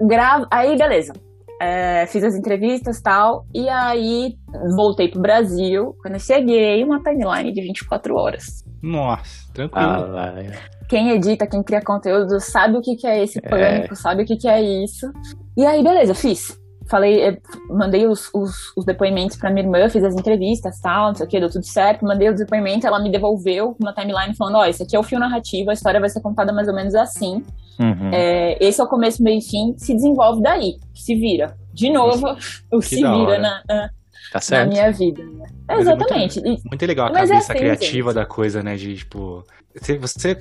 Grava... 0.06 0.46
Aí, 0.50 0.76
beleza. 0.76 1.12
É, 1.60 2.06
fiz 2.06 2.22
as 2.22 2.34
entrevistas 2.34 2.98
e 2.98 3.02
tal. 3.02 3.46
E 3.54 3.68
aí, 3.68 4.34
voltei 4.76 5.08
pro 5.08 5.20
Brasil. 5.20 5.94
Quando 6.02 6.14
eu 6.14 6.20
cheguei, 6.20 6.84
uma 6.84 7.02
timeline 7.02 7.52
de 7.52 7.62
24 7.62 8.14
horas. 8.14 8.64
Nossa, 8.82 9.52
tranquilo. 9.52 10.16
Ah, 10.16 10.34
é. 10.36 10.52
Quem 10.88 11.10
edita, 11.10 11.46
quem 11.46 11.62
cria 11.62 11.80
conteúdo, 11.82 12.38
sabe 12.38 12.76
o 12.76 12.80
que, 12.80 12.94
que 12.94 13.06
é 13.06 13.24
esse 13.24 13.40
pânico, 13.40 13.96
sabe 13.96 14.22
o 14.22 14.26
que, 14.26 14.36
que 14.36 14.48
é 14.48 14.60
isso. 14.62 15.10
E 15.56 15.64
aí, 15.64 15.82
beleza, 15.82 16.14
fiz. 16.14 16.56
Falei, 16.88 17.20
eh, 17.20 17.38
mandei 17.68 18.06
os, 18.06 18.30
os, 18.32 18.72
os 18.76 18.84
depoimentos 18.84 19.36
pra 19.36 19.50
minha 19.50 19.64
irmã, 19.64 19.88
fiz 19.88 20.04
as 20.04 20.14
entrevistas, 20.14 20.78
tal, 20.80 21.08
não 21.08 21.14
sei 21.14 21.26
o 21.26 21.28
que, 21.28 21.40
deu 21.40 21.50
tudo 21.50 21.64
certo. 21.64 22.04
Mandei 22.04 22.28
os 22.28 22.38
depoimentos, 22.38 22.84
ela 22.84 23.00
me 23.00 23.10
devolveu 23.10 23.76
uma 23.80 23.92
timeline 23.92 24.34
falando: 24.36 24.56
ó, 24.56 24.64
esse 24.64 24.82
aqui 24.82 24.94
é 24.94 24.98
o 24.98 25.02
fio 25.02 25.18
narrativo, 25.18 25.70
a 25.70 25.74
história 25.74 26.00
vai 26.00 26.08
ser 26.08 26.20
contada 26.20 26.52
mais 26.52 26.68
ou 26.68 26.74
menos 26.74 26.94
assim. 26.94 27.42
Uhum. 27.78 28.10
É, 28.12 28.56
esse 28.64 28.80
é 28.80 28.84
o 28.84 28.88
começo, 28.88 29.22
meio 29.22 29.38
e 29.38 29.42
fim, 29.42 29.74
se 29.76 29.94
desenvolve 29.94 30.42
daí, 30.42 30.76
se 30.94 31.14
vira. 31.14 31.56
De 31.72 31.90
novo, 31.90 32.26
o 32.72 32.80
se 32.80 32.96
vira 32.96 33.38
na, 33.38 33.62
na, 33.68 33.90
Tá 34.32 34.40
na 34.50 34.66
minha 34.66 34.92
vida. 34.92 35.22
né? 35.24 35.46
Mas 35.68 35.78
é 35.78 35.80
Exatamente. 35.82 36.38
E- 36.40 36.56
Muito 36.68 36.86
legal 36.86 37.08
a 37.08 37.12
Mas 37.12 37.30
é 37.30 37.34
cabeça 37.34 37.52
assim, 37.52 37.60
criativa 37.62 38.10
gente. 38.10 38.14
da 38.14 38.26
coisa, 38.26 38.62
né? 38.62 38.76
De 38.76 38.94
tipo. 38.96 39.42
Você, 39.78 39.98
você, 39.98 40.34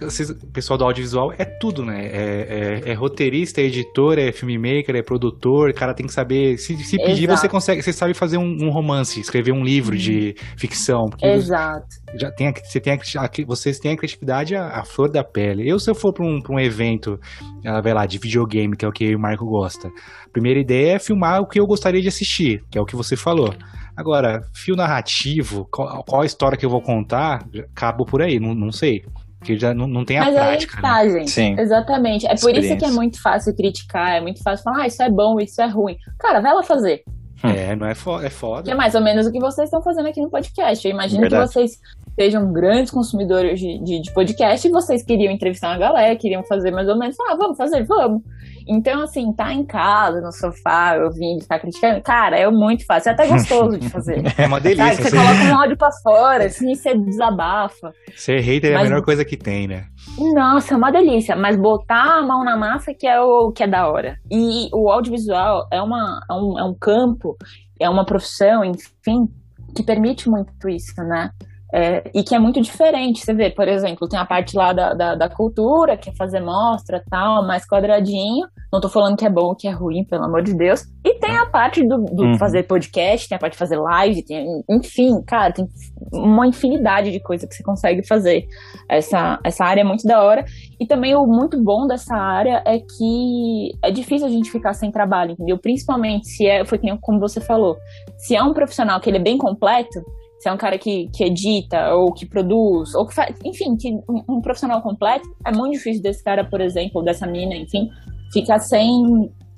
pessoal 0.53 0.77
do 0.77 0.85
audiovisual 0.85 1.33
é 1.37 1.43
tudo, 1.43 1.83
né? 1.83 2.05
É, 2.05 2.81
é- 2.85 2.91
é 2.91 2.93
roteirista, 2.93 3.59
é 3.59 3.65
editor, 3.65 4.17
é 4.17 4.31
filmmaker, 4.31 4.95
é 4.95 5.01
produtor. 5.01 5.71
O 5.71 5.73
cara 5.73 5.93
tem 5.93 6.05
que 6.05 6.13
saber. 6.13 6.57
Se, 6.57 6.77
se 6.77 6.97
pedir, 6.97 7.25
Exato. 7.25 7.41
você 7.41 7.49
consegue. 7.49 7.81
Você 7.81 7.91
sabe 7.91 8.13
fazer 8.13 8.37
um, 8.37 8.43
um 8.63 8.69
romance, 8.69 9.19
escrever 9.19 9.51
um 9.51 9.61
livro 9.63 9.97
de 9.97 10.35
ficção. 10.57 11.09
Porque 11.09 11.25
Exato. 11.25 11.85
já 12.17 12.31
tem 12.31 12.53
você 12.63 12.79
tem 12.79 12.93
a, 12.93 12.97
vocês 13.45 13.77
têm 13.77 13.91
a 13.91 13.97
criatividade 13.97 14.55
à, 14.55 14.67
à 14.79 14.85
flor 14.85 15.11
da 15.11 15.23
pele. 15.23 15.67
Eu, 15.69 15.79
se 15.79 15.89
eu 15.89 15.95
for 15.95 16.13
pra 16.13 16.25
um, 16.25 16.39
pra 16.41 16.55
um 16.55 16.59
evento, 16.59 17.19
ah, 17.65 17.81
vai 17.81 17.93
lá, 17.93 18.05
de 18.05 18.17
videogame, 18.17 18.77
que 18.77 18.85
é 18.85 18.87
o 18.87 18.91
que 18.91 19.13
o 19.13 19.19
Marco 19.19 19.45
gosta, 19.45 19.89
a 19.89 20.29
primeira 20.31 20.59
ideia 20.61 20.93
é 20.93 20.99
filmar 20.99 21.41
o 21.41 21.47
que 21.47 21.59
eu 21.59 21.65
gostaria 21.67 22.01
de 22.01 22.07
assistir, 22.07 22.63
que 22.71 22.77
é 22.77 22.81
o 22.81 22.85
que 22.85 22.95
você 22.95 23.17
falou. 23.17 23.53
Agora, 23.95 24.41
fio 24.53 24.75
narrativo, 24.75 25.67
qual, 25.71 26.03
qual 26.03 26.21
a 26.21 26.25
história 26.25 26.57
que 26.57 26.65
eu 26.65 26.69
vou 26.69 26.81
contar, 26.81 27.45
acabo 27.71 28.05
por 28.05 28.21
aí, 28.21 28.39
não, 28.39 28.53
não 28.53 28.71
sei. 28.71 29.05
Porque 29.39 29.57
já 29.57 29.73
não, 29.73 29.87
não 29.87 30.03
tem 30.03 30.17
a 30.17 30.25
Mas 30.25 30.35
aí 30.35 30.47
prática, 30.47 30.75
que 30.75 30.81
né? 30.81 30.89
tá, 30.89 31.07
gente. 31.09 31.31
Sim. 31.31 31.55
Exatamente. 31.59 32.25
É 32.25 32.35
por 32.35 32.55
isso 32.57 32.77
que 32.77 32.85
é 32.85 32.89
muito 32.89 33.21
fácil 33.21 33.55
criticar, 33.55 34.17
é 34.17 34.21
muito 34.21 34.41
fácil 34.41 34.63
falar, 34.63 34.83
ah, 34.83 34.87
isso 34.87 35.01
é 35.03 35.09
bom, 35.09 35.39
isso 35.39 35.61
é 35.61 35.67
ruim. 35.67 35.97
Cara, 36.19 36.41
vai 36.41 36.53
lá 36.53 36.63
fazer. 36.63 37.03
É, 37.43 37.75
não 37.75 37.85
é 37.85 37.93
foda, 37.93 38.25
é 38.25 38.29
Que 38.29 38.35
foda. 38.35 38.71
é 38.71 38.73
mais 38.73 38.95
ou 38.95 39.01
menos 39.01 39.27
o 39.27 39.31
que 39.31 39.39
vocês 39.39 39.67
estão 39.67 39.81
fazendo 39.81 40.07
aqui 40.07 40.19
no 40.19 40.29
podcast. 40.29 40.87
Eu 40.87 40.93
imagino 40.93 41.21
Verdade. 41.21 41.47
que 41.47 41.53
vocês 41.53 41.79
sejam 42.19 42.51
grandes 42.51 42.91
consumidores 42.91 43.59
de, 43.59 43.77
de, 43.83 44.01
de 44.01 44.13
podcast 44.13 44.67
e 44.67 44.71
vocês 44.71 45.03
queriam 45.03 45.31
entrevistar 45.31 45.69
uma 45.69 45.77
galera, 45.77 46.15
queriam 46.15 46.43
fazer 46.43 46.71
mais 46.71 46.87
ou 46.87 46.97
menos, 46.97 47.15
ah, 47.19 47.35
vamos 47.35 47.57
fazer, 47.57 47.83
vamos. 47.85 48.23
Então, 48.67 49.03
assim, 49.03 49.31
tá 49.33 49.53
em 49.53 49.63
casa, 49.65 50.21
no 50.21 50.31
sofá, 50.31 50.95
ouvindo, 51.03 51.41
ficar 51.43 51.59
criticando, 51.59 52.01
cara, 52.01 52.37
é 52.37 52.49
muito 52.49 52.85
fácil, 52.85 53.09
é 53.09 53.13
até 53.13 53.27
gostoso 53.27 53.77
de 53.77 53.89
fazer. 53.89 54.21
É 54.37 54.47
uma 54.47 54.57
Sabe? 54.57 54.75
delícia. 54.75 55.03
Você 55.03 55.09
Ser, 55.09 55.17
coloca 55.17 55.43
um 55.43 55.59
áudio 55.59 55.77
pra 55.77 55.89
fora, 56.03 56.45
assim, 56.45 56.73
você 56.75 56.95
desabafa. 56.97 57.93
ser 58.15 58.39
hater 58.41 58.71
é 58.71 58.75
a 58.75 58.79
Mas- 58.79 58.89
melhor 58.89 59.03
coisa 59.03 59.23
que 59.25 59.37
tem, 59.37 59.67
né? 59.67 59.85
Nossa, 60.33 60.73
é 60.73 60.77
uma 60.77 60.91
delícia, 60.91 61.35
mas 61.35 61.55
botar 61.57 62.19
a 62.19 62.21
mão 62.23 62.43
na 62.43 62.55
massa 62.57 62.93
que 62.93 63.05
é 63.07 63.19
o 63.19 63.51
que 63.51 63.63
é 63.63 63.67
da 63.67 63.87
hora. 63.89 64.17
E 64.31 64.69
o 64.73 64.89
audiovisual 64.89 65.67
é, 65.71 65.81
uma, 65.81 66.19
é, 66.29 66.33
um, 66.33 66.59
é 66.59 66.63
um 66.63 66.73
campo, 66.73 67.35
é 67.79 67.89
uma 67.89 68.05
profissão, 68.05 68.63
enfim, 68.63 69.27
que 69.75 69.83
permite 69.83 70.29
muito 70.29 70.69
isso, 70.69 70.93
né? 71.03 71.29
É, 71.77 72.09
e 72.15 72.23
que 72.23 72.33
é 72.33 72.39
muito 72.39 72.61
diferente. 72.61 73.19
Você 73.19 73.33
vê, 73.33 73.49
por 73.49 73.67
exemplo, 73.67 74.07
tem 74.07 74.17
a 74.17 74.25
parte 74.25 74.55
lá 74.55 74.71
da, 74.71 74.93
da, 74.93 75.13
da 75.13 75.29
cultura, 75.29 75.97
que 75.97 76.09
é 76.09 76.13
fazer 76.15 76.39
mostra 76.39 77.03
tal, 77.09 77.45
mais 77.45 77.67
quadradinho. 77.67 78.47
Não 78.71 78.79
tô 78.79 78.87
falando 78.87 79.17
que 79.17 79.25
é 79.25 79.29
bom 79.29 79.47
ou 79.47 79.55
que 79.55 79.67
é 79.67 79.71
ruim, 79.71 80.05
pelo 80.05 80.23
amor 80.23 80.41
de 80.41 80.53
Deus. 80.53 80.85
E 81.03 81.15
tem 81.15 81.35
a 81.35 81.45
parte 81.45 81.85
do, 81.85 81.97
do 81.97 82.23
Uhum. 82.23 82.37
fazer 82.37 82.63
podcast, 82.63 83.27
tem 83.27 83.35
a 83.35 83.39
parte 83.39 83.53
de 83.53 83.59
fazer 83.59 83.75
live, 83.75 84.23
tem, 84.23 84.63
enfim, 84.69 85.21
cara, 85.27 85.51
tem 85.51 85.67
uma 86.13 86.47
infinidade 86.47 87.11
de 87.11 87.19
coisas 87.19 87.47
que 87.47 87.53
você 87.53 87.61
consegue 87.61 88.07
fazer. 88.07 88.47
Essa, 88.89 89.37
essa 89.43 89.65
área 89.65 89.81
é 89.81 89.83
muito 89.83 90.07
da 90.07 90.23
hora. 90.23 90.45
E 90.79 90.87
também 90.87 91.13
o 91.13 91.27
muito 91.27 91.61
bom 91.61 91.85
dessa 91.87 92.15
área 92.15 92.63
é 92.65 92.79
que 92.79 93.71
é 93.83 93.91
difícil 93.91 94.27
a 94.27 94.31
gente 94.31 94.49
ficar 94.49 94.73
sem 94.73 94.89
trabalho, 94.91 95.33
entendeu? 95.33 95.57
Principalmente 95.57 96.27
se 96.27 96.47
é, 96.47 96.63
foi 96.63 96.79
como 97.01 97.19
você 97.19 97.41
falou, 97.41 97.75
se 98.17 98.33
é 98.33 98.41
um 98.41 98.53
profissional 98.53 99.01
que 99.01 99.09
ele 99.09 99.17
é 99.17 99.21
bem 99.21 99.37
completo, 99.37 100.01
se 100.45 100.49
é 100.49 100.53
um 100.53 100.57
cara 100.57 100.77
que, 100.77 101.09
que 101.11 101.23
edita, 101.23 101.95
ou 101.95 102.13
que 102.13 102.23
produz, 102.23 102.93
ou 102.93 103.07
que 103.07 103.15
faz, 103.15 103.35
enfim, 103.43 103.75
que 103.75 103.91
um, 104.07 104.35
um 104.35 104.41
profissional 104.41 104.79
completo, 104.79 105.27
é 105.43 105.51
muito 105.51 105.73
difícil 105.73 106.03
desse 106.03 106.23
cara, 106.23 106.47
por 106.47 106.61
exemplo, 106.61 107.01
dessa 107.01 107.25
mina, 107.25 107.55
enfim, 107.55 107.89
ficar 108.31 108.59
sem, 108.59 108.87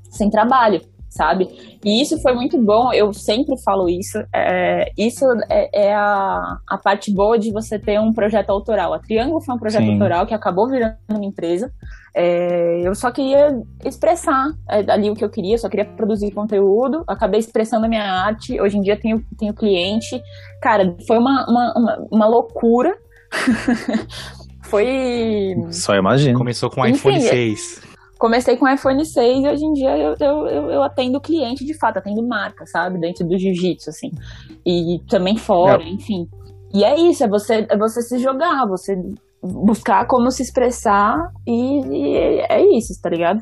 sem 0.09 0.29
trabalho. 0.29 0.79
Sabe? 1.09 1.47
E 1.83 2.01
isso 2.01 2.21
foi 2.21 2.33
muito 2.33 2.57
bom, 2.61 2.91
eu 2.93 3.13
sempre 3.13 3.55
falo 3.63 3.89
isso. 3.89 4.17
É, 4.33 4.91
isso 4.97 5.25
é, 5.49 5.87
é 5.89 5.93
a, 5.95 6.57
a 6.67 6.77
parte 6.77 7.13
boa 7.13 7.37
de 7.37 7.51
você 7.51 7.79
ter 7.79 7.99
um 7.99 8.13
projeto 8.13 8.49
autoral. 8.49 8.93
A 8.93 8.99
Triângulo 8.99 9.41
foi 9.41 9.55
um 9.55 9.59
projeto 9.59 9.83
Sim. 9.83 9.93
autoral 9.93 10.25
que 10.25 10.33
acabou 10.33 10.67
virando 10.69 10.97
uma 11.09 11.25
empresa. 11.25 11.71
É, 12.13 12.81
eu 12.81 12.95
só 12.95 13.11
queria 13.11 13.61
expressar 13.85 14.51
é, 14.69 14.91
ali 14.91 15.09
o 15.09 15.15
que 15.15 15.23
eu 15.23 15.29
queria, 15.29 15.53
eu 15.53 15.59
só 15.59 15.69
queria 15.69 15.85
produzir 15.85 16.31
conteúdo, 16.31 17.03
acabei 17.07 17.39
expressando 17.39 17.85
a 17.85 17.89
minha 17.89 18.03
arte, 18.03 18.59
hoje 18.59 18.77
em 18.77 18.81
dia 18.81 18.99
tenho, 18.99 19.23
tenho 19.37 19.53
cliente. 19.53 20.21
Cara, 20.61 20.95
foi 21.05 21.17
uma, 21.17 21.45
uma, 21.47 21.73
uma, 21.77 22.07
uma 22.11 22.27
loucura. 22.27 22.95
foi. 24.63 25.55
Só 25.71 25.95
imagino. 25.95 26.37
Começou 26.37 26.69
com 26.69 26.81
o 26.81 26.87
Enfim, 26.87 27.09
iPhone 27.09 27.17
é- 27.17 27.29
6. 27.29 27.86
Comecei 28.17 28.57
com 28.57 28.65
o 28.65 28.69
iPhone 28.69 29.05
6 29.05 29.43
e 29.43 29.47
hoje 29.47 29.65
em 29.65 29.73
dia 29.73 29.97
eu, 29.97 30.15
eu, 30.19 30.71
eu, 30.71 30.83
atendo 30.83 31.21
cliente 31.21 31.65
de 31.65 31.77
fato, 31.77 31.97
atendo 31.97 32.25
marca, 32.27 32.65
sabe? 32.65 32.99
Dentro 32.99 33.27
do 33.27 33.37
jiu-jitsu, 33.37 33.89
assim. 33.89 34.11
E 34.65 34.99
também 35.09 35.37
fora, 35.37 35.83
enfim. 35.83 36.27
E 36.73 36.83
é 36.83 36.99
isso, 36.99 37.23
é 37.23 37.27
você, 37.27 37.65
é 37.69 37.77
você 37.77 38.01
se 38.01 38.17
jogar, 38.19 38.65
você 38.67 38.95
buscar 39.41 40.05
como 40.07 40.31
se 40.31 40.41
expressar 40.41 41.15
e, 41.45 41.79
e 41.85 42.39
é 42.49 42.77
isso, 42.77 42.99
tá 43.01 43.09
ligado? 43.09 43.41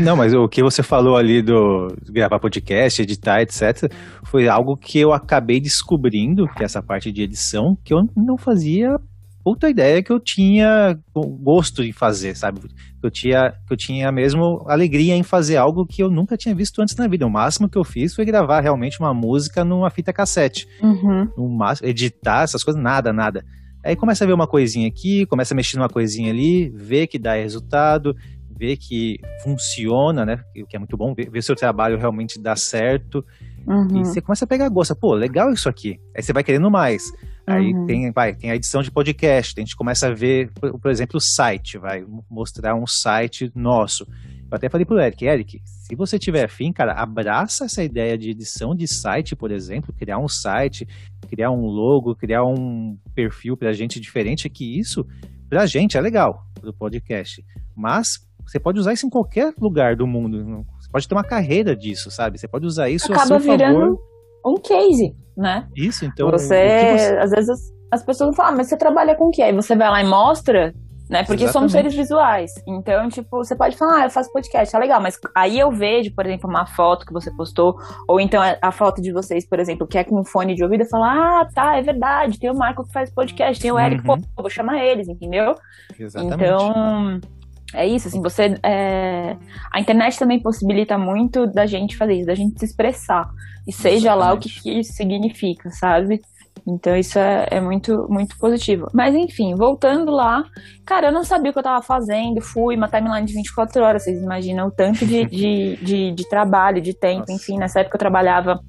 Não, 0.00 0.16
mas 0.16 0.34
o 0.34 0.48
que 0.48 0.60
você 0.60 0.82
falou 0.82 1.16
ali 1.16 1.40
do 1.40 1.86
gravar 2.10 2.40
podcast, 2.40 3.00
editar, 3.00 3.42
etc., 3.42 3.92
foi 4.24 4.48
algo 4.48 4.76
que 4.76 4.98
eu 4.98 5.12
acabei 5.12 5.60
descobrindo, 5.60 6.48
que 6.48 6.62
é 6.62 6.64
essa 6.64 6.82
parte 6.82 7.12
de 7.12 7.22
edição, 7.22 7.76
que 7.84 7.94
eu 7.94 7.98
não 8.16 8.36
fazia 8.36 8.96
puta 9.44 9.68
ideia 9.68 10.02
que 10.02 10.10
eu 10.10 10.18
tinha 10.18 10.98
gosto 11.14 11.82
em 11.82 11.92
fazer, 11.92 12.34
sabe? 12.34 12.60
Que 12.60 13.06
eu 13.06 13.10
tinha, 13.10 13.52
que 13.66 13.74
eu 13.74 13.76
tinha 13.76 14.10
mesmo 14.10 14.64
alegria 14.66 15.14
em 15.14 15.22
fazer 15.22 15.58
algo 15.58 15.86
que 15.86 16.02
eu 16.02 16.10
nunca 16.10 16.36
tinha 16.36 16.54
visto 16.54 16.80
antes 16.80 16.96
na 16.96 17.06
vida. 17.06 17.26
O 17.26 17.30
máximo 17.30 17.68
que 17.68 17.76
eu 17.76 17.84
fiz 17.84 18.14
foi 18.14 18.24
gravar 18.24 18.60
realmente 18.60 18.98
uma 18.98 19.12
música 19.12 19.62
numa 19.62 19.90
fita 19.90 20.14
cassete. 20.14 20.66
Uhum. 20.82 21.28
No 21.36 21.48
máximo, 21.48 21.86
editar 21.86 22.44
essas 22.44 22.64
coisas, 22.64 22.82
nada, 22.82 23.12
nada. 23.12 23.44
Aí 23.84 23.94
começa 23.94 24.24
a 24.24 24.26
ver 24.26 24.32
uma 24.32 24.46
coisinha 24.46 24.88
aqui, 24.88 25.26
começa 25.26 25.52
a 25.52 25.56
mexer 25.56 25.76
numa 25.76 25.90
coisinha 25.90 26.30
ali, 26.30 26.70
vê 26.70 27.06
que 27.06 27.18
dá 27.18 27.34
resultado, 27.34 28.16
vê 28.58 28.78
que 28.78 29.18
funciona, 29.42 30.24
né? 30.24 30.40
O 30.56 30.66
que 30.66 30.74
é 30.74 30.78
muito 30.78 30.96
bom, 30.96 31.12
ver, 31.14 31.28
ver 31.28 31.42
seu 31.42 31.54
trabalho 31.54 31.98
realmente 31.98 32.40
dá 32.40 32.56
certo. 32.56 33.22
Uhum. 33.66 34.00
E 34.00 34.04
você 34.04 34.20
começa 34.20 34.44
a 34.44 34.48
pegar 34.48 34.68
gosto. 34.68 34.94
Pô, 34.94 35.14
legal 35.14 35.52
isso 35.52 35.68
aqui. 35.68 35.98
Aí 36.16 36.22
você 36.22 36.32
vai 36.32 36.44
querendo 36.44 36.70
mais. 36.70 37.04
Aí 37.46 37.72
Uhum. 37.74 37.86
tem, 37.86 38.10
vai, 38.12 38.34
tem 38.34 38.50
a 38.50 38.56
edição 38.56 38.82
de 38.82 38.90
podcast. 38.90 39.54
A 39.56 39.60
gente 39.60 39.76
começa 39.76 40.06
a 40.08 40.14
ver, 40.14 40.50
por, 40.52 40.78
por 40.78 40.90
exemplo, 40.90 41.16
o 41.16 41.20
site. 41.20 41.78
Vai 41.78 42.04
mostrar 42.30 42.74
um 42.74 42.86
site 42.86 43.50
nosso. 43.54 44.06
Eu 44.50 44.56
até 44.56 44.68
falei 44.68 44.84
pro 44.84 45.00
Eric, 45.00 45.24
Eric, 45.24 45.60
se 45.64 45.96
você 45.96 46.18
tiver 46.18 46.44
afim, 46.44 46.72
cara, 46.72 46.92
abraça 46.92 47.64
essa 47.64 47.82
ideia 47.82 48.16
de 48.16 48.30
edição 48.30 48.74
de 48.74 48.86
site, 48.86 49.34
por 49.34 49.50
exemplo, 49.50 49.92
criar 49.92 50.18
um 50.18 50.28
site, 50.28 50.86
criar 51.28 51.50
um 51.50 51.64
logo, 51.66 52.14
criar 52.14 52.44
um 52.44 52.96
perfil 53.14 53.56
pra 53.56 53.72
gente 53.72 53.98
diferente, 53.98 54.48
que 54.48 54.78
isso, 54.78 55.04
pra 55.48 55.66
gente, 55.66 55.96
é 55.96 56.00
legal, 56.00 56.46
pro 56.60 56.72
podcast. 56.72 57.44
Mas 57.74 58.20
você 58.46 58.60
pode 58.60 58.78
usar 58.78 58.92
isso 58.92 59.06
em 59.06 59.10
qualquer 59.10 59.52
lugar 59.58 59.96
do 59.96 60.06
mundo. 60.06 60.64
Pode 60.94 61.08
ter 61.08 61.14
uma 61.16 61.24
carreira 61.24 61.74
disso, 61.74 62.08
sabe? 62.08 62.38
Você 62.38 62.46
pode 62.46 62.64
usar 62.64 62.88
isso 62.88 63.10
a 63.12 63.16
Acaba 63.16 63.26
seu 63.26 63.38
virando 63.40 63.80
favor. 63.80 63.98
um 64.46 64.54
case, 64.60 65.12
né? 65.36 65.66
Isso, 65.76 66.04
então. 66.04 66.30
você, 66.30 66.46
você- 66.96 67.18
às 67.18 67.30
vezes 67.32 67.50
as, 67.50 67.60
as 67.90 68.04
pessoas 68.04 68.36
falam, 68.36 68.52
ah, 68.52 68.56
mas 68.58 68.68
você 68.68 68.76
trabalha 68.76 69.16
com 69.16 69.24
o 69.24 69.30
quê? 69.32 69.42
Aí 69.42 69.52
você 69.52 69.74
vai 69.74 69.90
lá 69.90 70.00
e 70.00 70.06
mostra, 70.06 70.72
né? 71.10 71.24
Porque 71.24 71.48
somos 71.48 71.72
Exatamente. 71.72 71.72
seres 71.72 71.94
visuais. 71.96 72.52
Então, 72.64 73.08
tipo, 73.08 73.28
você 73.38 73.56
pode 73.56 73.76
falar, 73.76 74.02
ah, 74.02 74.06
eu 74.06 74.10
faço 74.10 74.32
podcast, 74.32 74.70
tá 74.70 74.78
legal. 74.78 75.00
Mas 75.02 75.18
aí 75.34 75.58
eu 75.58 75.72
vejo, 75.72 76.14
por 76.14 76.24
exemplo, 76.26 76.48
uma 76.48 76.64
foto 76.64 77.04
que 77.04 77.12
você 77.12 77.28
postou, 77.36 77.74
ou 78.08 78.20
então 78.20 78.40
a, 78.40 78.56
a 78.62 78.70
foto 78.70 79.02
de 79.02 79.12
vocês, 79.12 79.44
por 79.48 79.58
exemplo, 79.58 79.88
que 79.88 79.98
é 79.98 80.04
com 80.04 80.24
fone 80.24 80.54
de 80.54 80.62
ouvido, 80.62 80.84
eu 80.84 80.88
falo, 80.88 81.02
ah, 81.02 81.48
tá, 81.52 81.76
é 81.76 81.82
verdade, 81.82 82.38
tem 82.38 82.50
o 82.52 82.54
Marco 82.56 82.84
que 82.86 82.92
faz 82.92 83.12
podcast, 83.12 83.60
tem 83.60 83.72
o 83.72 83.78
Eric, 83.80 84.08
Uhum. 84.08 84.20
pô, 84.20 84.42
vou 84.42 84.48
chamar 84.50 84.78
eles, 84.84 85.08
entendeu? 85.08 85.56
Exatamente. 85.98 86.34
Então, 86.44 87.20
é 87.74 87.86
isso, 87.86 88.08
assim, 88.08 88.20
você. 88.22 88.56
é, 88.62 89.36
A 89.72 89.80
internet 89.80 90.18
também 90.18 90.40
possibilita 90.40 90.96
muito 90.98 91.46
da 91.46 91.66
gente 91.66 91.96
fazer 91.96 92.14
isso, 92.14 92.26
da 92.26 92.34
gente 92.34 92.58
se 92.58 92.64
expressar. 92.64 93.28
E 93.66 93.72
seja 93.72 94.14
lá 94.14 94.32
o 94.32 94.38
que, 94.38 94.48
que 94.48 94.80
isso 94.80 94.92
significa, 94.92 95.70
sabe? 95.70 96.20
Então 96.66 96.96
isso 96.96 97.18
é, 97.18 97.46
é 97.50 97.60
muito, 97.60 98.06
muito 98.08 98.38
positivo. 98.38 98.88
Mas 98.92 99.14
enfim, 99.14 99.54
voltando 99.54 100.10
lá, 100.10 100.44
cara, 100.84 101.08
eu 101.08 101.12
não 101.12 101.24
sabia 101.24 101.50
o 101.50 101.52
que 101.52 101.58
eu 101.58 101.62
tava 101.62 101.82
fazendo, 101.82 102.40
fui, 102.40 102.76
uma 102.76 102.88
timeline 102.88 103.26
de 103.26 103.34
24 103.34 103.82
horas, 103.82 104.04
vocês 104.04 104.22
imaginam 104.22 104.68
o 104.68 104.70
tanto 104.70 105.04
de, 105.06 105.24
de, 105.28 105.76
de, 105.76 106.12
de 106.12 106.28
trabalho, 106.28 106.80
de 106.80 106.94
tempo, 106.94 107.20
Nossa. 107.28 107.32
enfim, 107.32 107.58
nessa 107.58 107.80
época 107.80 107.96
eu 107.96 108.00
trabalhava. 108.00 108.60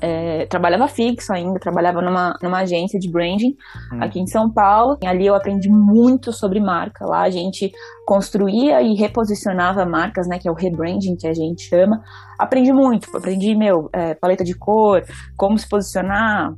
É, 0.00 0.46
trabalhava 0.46 0.88
fixo 0.88 1.32
ainda, 1.32 1.58
trabalhava 1.60 2.00
numa, 2.00 2.34
numa 2.42 2.58
agência 2.58 2.98
de 2.98 3.10
branding 3.10 3.56
Hum. 3.92 4.02
aqui 4.02 4.20
em 4.20 4.26
São 4.26 4.50
Paulo. 4.50 4.96
E 5.02 5.06
ali 5.06 5.26
eu 5.26 5.34
aprendi 5.34 5.68
muito 5.68 6.32
sobre 6.32 6.60
marca. 6.60 7.04
Lá 7.06 7.22
a 7.22 7.30
gente 7.30 7.70
construía 8.06 8.82
e 8.82 8.94
reposicionava 8.94 9.84
marcas, 9.84 10.26
né? 10.28 10.38
Que 10.38 10.48
é 10.48 10.50
o 10.50 10.54
rebranding 10.54 11.16
que 11.16 11.26
a 11.26 11.34
gente 11.34 11.62
chama. 11.62 12.02
Aprendi 12.38 12.72
muito, 12.72 13.08
aprendi, 13.16 13.54
meu, 13.54 13.88
é, 13.92 14.14
paleta 14.14 14.44
de 14.44 14.54
cor, 14.54 15.02
como 15.36 15.58
se 15.58 15.68
posicionar, 15.68 16.54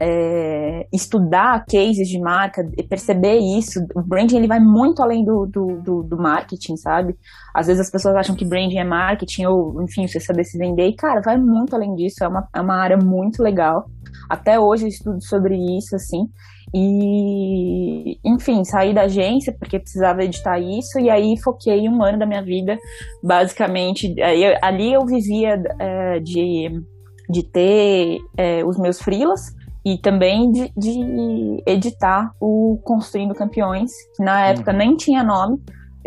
é, 0.00 0.86
estudar 0.92 1.64
cases 1.66 2.08
de 2.08 2.18
marca, 2.18 2.66
perceber 2.88 3.38
isso. 3.38 3.80
O 3.94 4.02
branding 4.02 4.36
ele 4.36 4.46
vai 4.46 4.60
muito 4.60 5.02
além 5.02 5.24
do, 5.24 5.46
do, 5.46 5.80
do, 5.80 6.02
do 6.02 6.16
marketing, 6.16 6.76
sabe? 6.76 7.16
Às 7.54 7.66
vezes 7.66 7.80
as 7.80 7.90
pessoas 7.90 8.14
acham 8.14 8.34
que 8.34 8.44
branding 8.44 8.78
é 8.78 8.84
marketing 8.84 9.46
ou, 9.46 9.82
enfim, 9.82 10.06
você 10.06 10.18
saber 10.20 10.44
se 10.44 10.58
vender. 10.58 10.86
E, 10.88 10.96
cara, 10.96 11.20
vai 11.20 11.36
muito 11.36 11.74
além 11.74 11.94
disso. 11.94 12.24
É 12.24 12.28
uma, 12.28 12.48
é 12.54 12.60
uma 12.60 12.76
área 12.76 12.96
muito 12.96 13.42
legal. 13.42 13.86
Até 14.28 14.58
hoje 14.58 14.84
eu 14.84 14.88
estudo 14.88 15.22
sobre 15.22 15.56
isso, 15.56 15.94
assim. 15.94 16.26
E, 16.74 18.18
enfim, 18.24 18.64
saí 18.64 18.94
da 18.94 19.02
agência 19.02 19.54
porque 19.58 19.78
precisava 19.78 20.24
editar 20.24 20.58
isso. 20.58 20.98
E 20.98 21.10
aí 21.10 21.36
foquei 21.42 21.88
um 21.88 22.02
ano 22.02 22.18
da 22.18 22.26
minha 22.26 22.42
vida, 22.42 22.78
basicamente. 23.22 24.14
aí 24.22 24.56
ali 24.62 24.92
eu 24.92 25.04
vivia 25.04 25.62
é, 25.78 26.18
de, 26.20 26.82
de 27.28 27.42
ter 27.42 28.18
é, 28.38 28.64
os 28.64 28.78
meus 28.78 29.00
freelas 29.00 29.54
e 29.84 29.98
também 29.98 30.50
de, 30.50 30.72
de 30.76 31.62
editar 31.66 32.32
o 32.40 32.80
Construindo 32.84 33.34
Campeões, 33.34 33.90
que 34.16 34.22
na 34.22 34.46
época 34.46 34.72
nem 34.72 34.96
tinha 34.96 35.24
nome. 35.24 35.60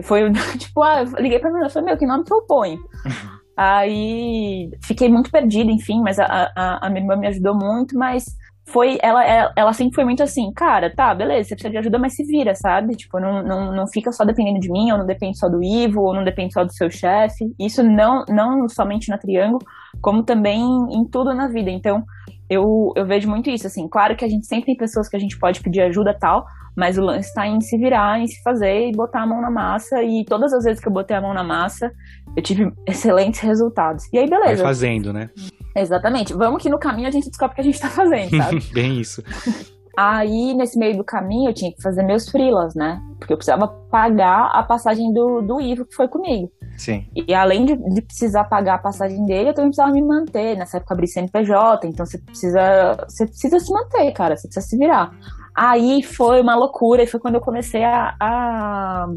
Foi 0.04 0.32
tipo, 0.58 0.82
ah, 0.82 1.04
eu 1.04 1.22
liguei 1.22 1.40
pra 1.40 1.52
mim 1.52 1.66
e 1.66 1.70
falei, 1.70 1.90
meu, 1.90 1.98
que 1.98 2.06
nome 2.06 2.24
que 2.24 2.34
eu 2.34 2.42
ponho? 2.44 2.80
Aí 3.58 4.70
fiquei 4.84 5.10
muito 5.10 5.32
perdida, 5.32 5.72
enfim, 5.72 6.02
mas 6.02 6.20
a, 6.20 6.52
a, 6.56 6.88
a 6.88 6.90
minha 6.90 7.02
irmã 7.02 7.16
me 7.16 7.28
ajudou 7.28 7.56
muito, 7.56 7.98
mas 7.98 8.26
foi, 8.68 8.98
ela, 9.02 9.24
ela, 9.24 9.54
ela 9.56 9.74
sempre 9.74 9.94
foi 9.94 10.04
muito 10.04 10.24
assim, 10.24 10.52
cara, 10.52 10.94
tá, 10.94 11.14
beleza, 11.14 11.50
você 11.50 11.56
precisa 11.56 11.72
de 11.72 11.78
ajuda, 11.78 12.00
mas 12.00 12.16
se 12.16 12.24
vira, 12.24 12.56
sabe? 12.56 12.96
Tipo, 12.96 13.20
não, 13.20 13.44
não, 13.44 13.72
não 13.72 13.88
fica 13.88 14.12
só 14.12 14.26
dependendo 14.26 14.60
de 14.60 14.72
mim, 14.72 14.92
ou 14.92 14.98
não 14.98 15.06
depende 15.06 15.38
só 15.38 15.48
do 15.48 15.64
Ivo, 15.64 16.02
ou 16.02 16.16
não 16.16 16.24
depende 16.24 16.54
só 16.54 16.64
do 16.64 16.74
seu 16.74 16.90
chefe. 16.90 17.54
Isso 17.60 17.84
não, 17.84 18.26
não 18.28 18.68
somente 18.68 19.10
na 19.10 19.20
Triângulo, 19.20 19.64
como 20.02 20.24
também 20.24 20.64
em 20.92 21.06
tudo 21.06 21.34
na 21.34 21.48
vida. 21.48 21.70
Então, 21.70 22.04
eu, 22.50 22.92
eu 22.96 23.06
vejo 23.06 23.30
muito 23.30 23.50
isso, 23.50 23.68
assim, 23.68 23.88
claro 23.88 24.16
que 24.16 24.24
a 24.24 24.28
gente 24.28 24.46
sempre 24.46 24.66
tem 24.66 24.78
pessoas 24.78 25.10
que 25.10 25.16
a 25.16 25.20
gente 25.20 25.38
pode 25.38 25.62
pedir 25.62 25.82
ajuda 25.82 26.14
tal, 26.14 26.46
mas 26.76 26.98
o 26.98 27.02
lance 27.02 27.34
tá 27.34 27.48
em 27.48 27.60
se 27.62 27.78
virar, 27.78 28.20
em 28.20 28.28
se 28.28 28.42
fazer 28.44 28.90
e 28.90 28.92
botar 28.92 29.24
a 29.24 29.28
mão 29.28 29.42
na 29.42 29.50
massa. 29.50 30.04
E 30.04 30.26
todas 30.26 30.54
as 30.54 30.66
vezes 30.66 30.82
que 30.82 30.88
eu 30.90 30.94
botei 30.94 31.16
a 31.16 31.22
mão 31.22 31.34
na 31.34 31.44
massa, 31.44 31.90
eu 32.36 32.44
tive 32.44 32.70
excelentes 32.86 33.40
resultados. 33.40 34.04
E 34.12 34.18
aí, 34.18 34.28
Vai 34.28 34.42
beleza. 34.42 34.64
fazendo, 34.64 35.14
né? 35.14 35.30
Exatamente. 35.76 36.34
Vamos 36.34 36.62
que 36.62 36.70
no 36.70 36.78
caminho 36.78 37.08
a 37.08 37.12
gente 37.12 37.30
descobre 37.30 37.54
o 37.54 37.56
que 37.56 37.62
a 37.62 37.64
gente 37.64 37.80
tá 37.80 37.90
fazendo, 37.90 38.36
sabe? 38.36 38.60
Bem 38.74 39.00
isso. 39.00 39.24
Aí, 39.98 40.54
nesse 40.54 40.78
meio 40.78 40.98
do 40.98 41.04
caminho, 41.04 41.50
eu 41.50 41.54
tinha 41.54 41.72
que 41.72 41.82
fazer 41.82 42.04
meus 42.04 42.30
freelas, 42.30 42.76
né? 42.76 43.02
Porque 43.18 43.32
eu 43.32 43.38
precisava 43.38 43.68
pagar 43.68 44.50
a 44.54 44.62
passagem 44.62 45.14
do, 45.14 45.42
do 45.42 45.62
Ivo, 45.62 45.86
que 45.86 45.96
foi 45.96 46.08
comigo. 46.08 46.52
Sim. 46.78 47.08
E 47.16 47.34
além 47.34 47.66
de, 47.66 47.76
de 47.76 48.02
precisar 48.02 48.44
pagar 48.46 48.76
a 48.76 48.80
passagem 48.80 49.26
dele, 49.26 49.50
eu 49.50 49.54
também 49.54 49.70
precisava 49.70 49.94
me 49.94 50.02
manter. 50.02 50.58
Nessa 50.58 50.78
época 50.78 50.94
eu 50.94 50.96
abri 50.96 51.08
CNPJ, 51.08 51.88
então 51.88 52.06
você 52.06 52.18
precisa, 52.18 53.06
você 53.08 53.26
precisa 53.26 53.60
se 53.60 53.72
manter, 53.72 54.12
cara. 54.12 54.36
Você 54.36 54.48
precisa 54.48 54.68
se 54.68 54.78
virar. 54.78 55.12
Aí 55.56 56.04
foi 56.04 56.42
uma 56.42 56.56
loucura, 56.56 57.04
e 57.04 57.08
foi 57.08 57.20
quando 57.20 57.36
eu 57.36 57.42
comecei 57.42 57.84
a, 57.84 58.14
a 58.20 59.08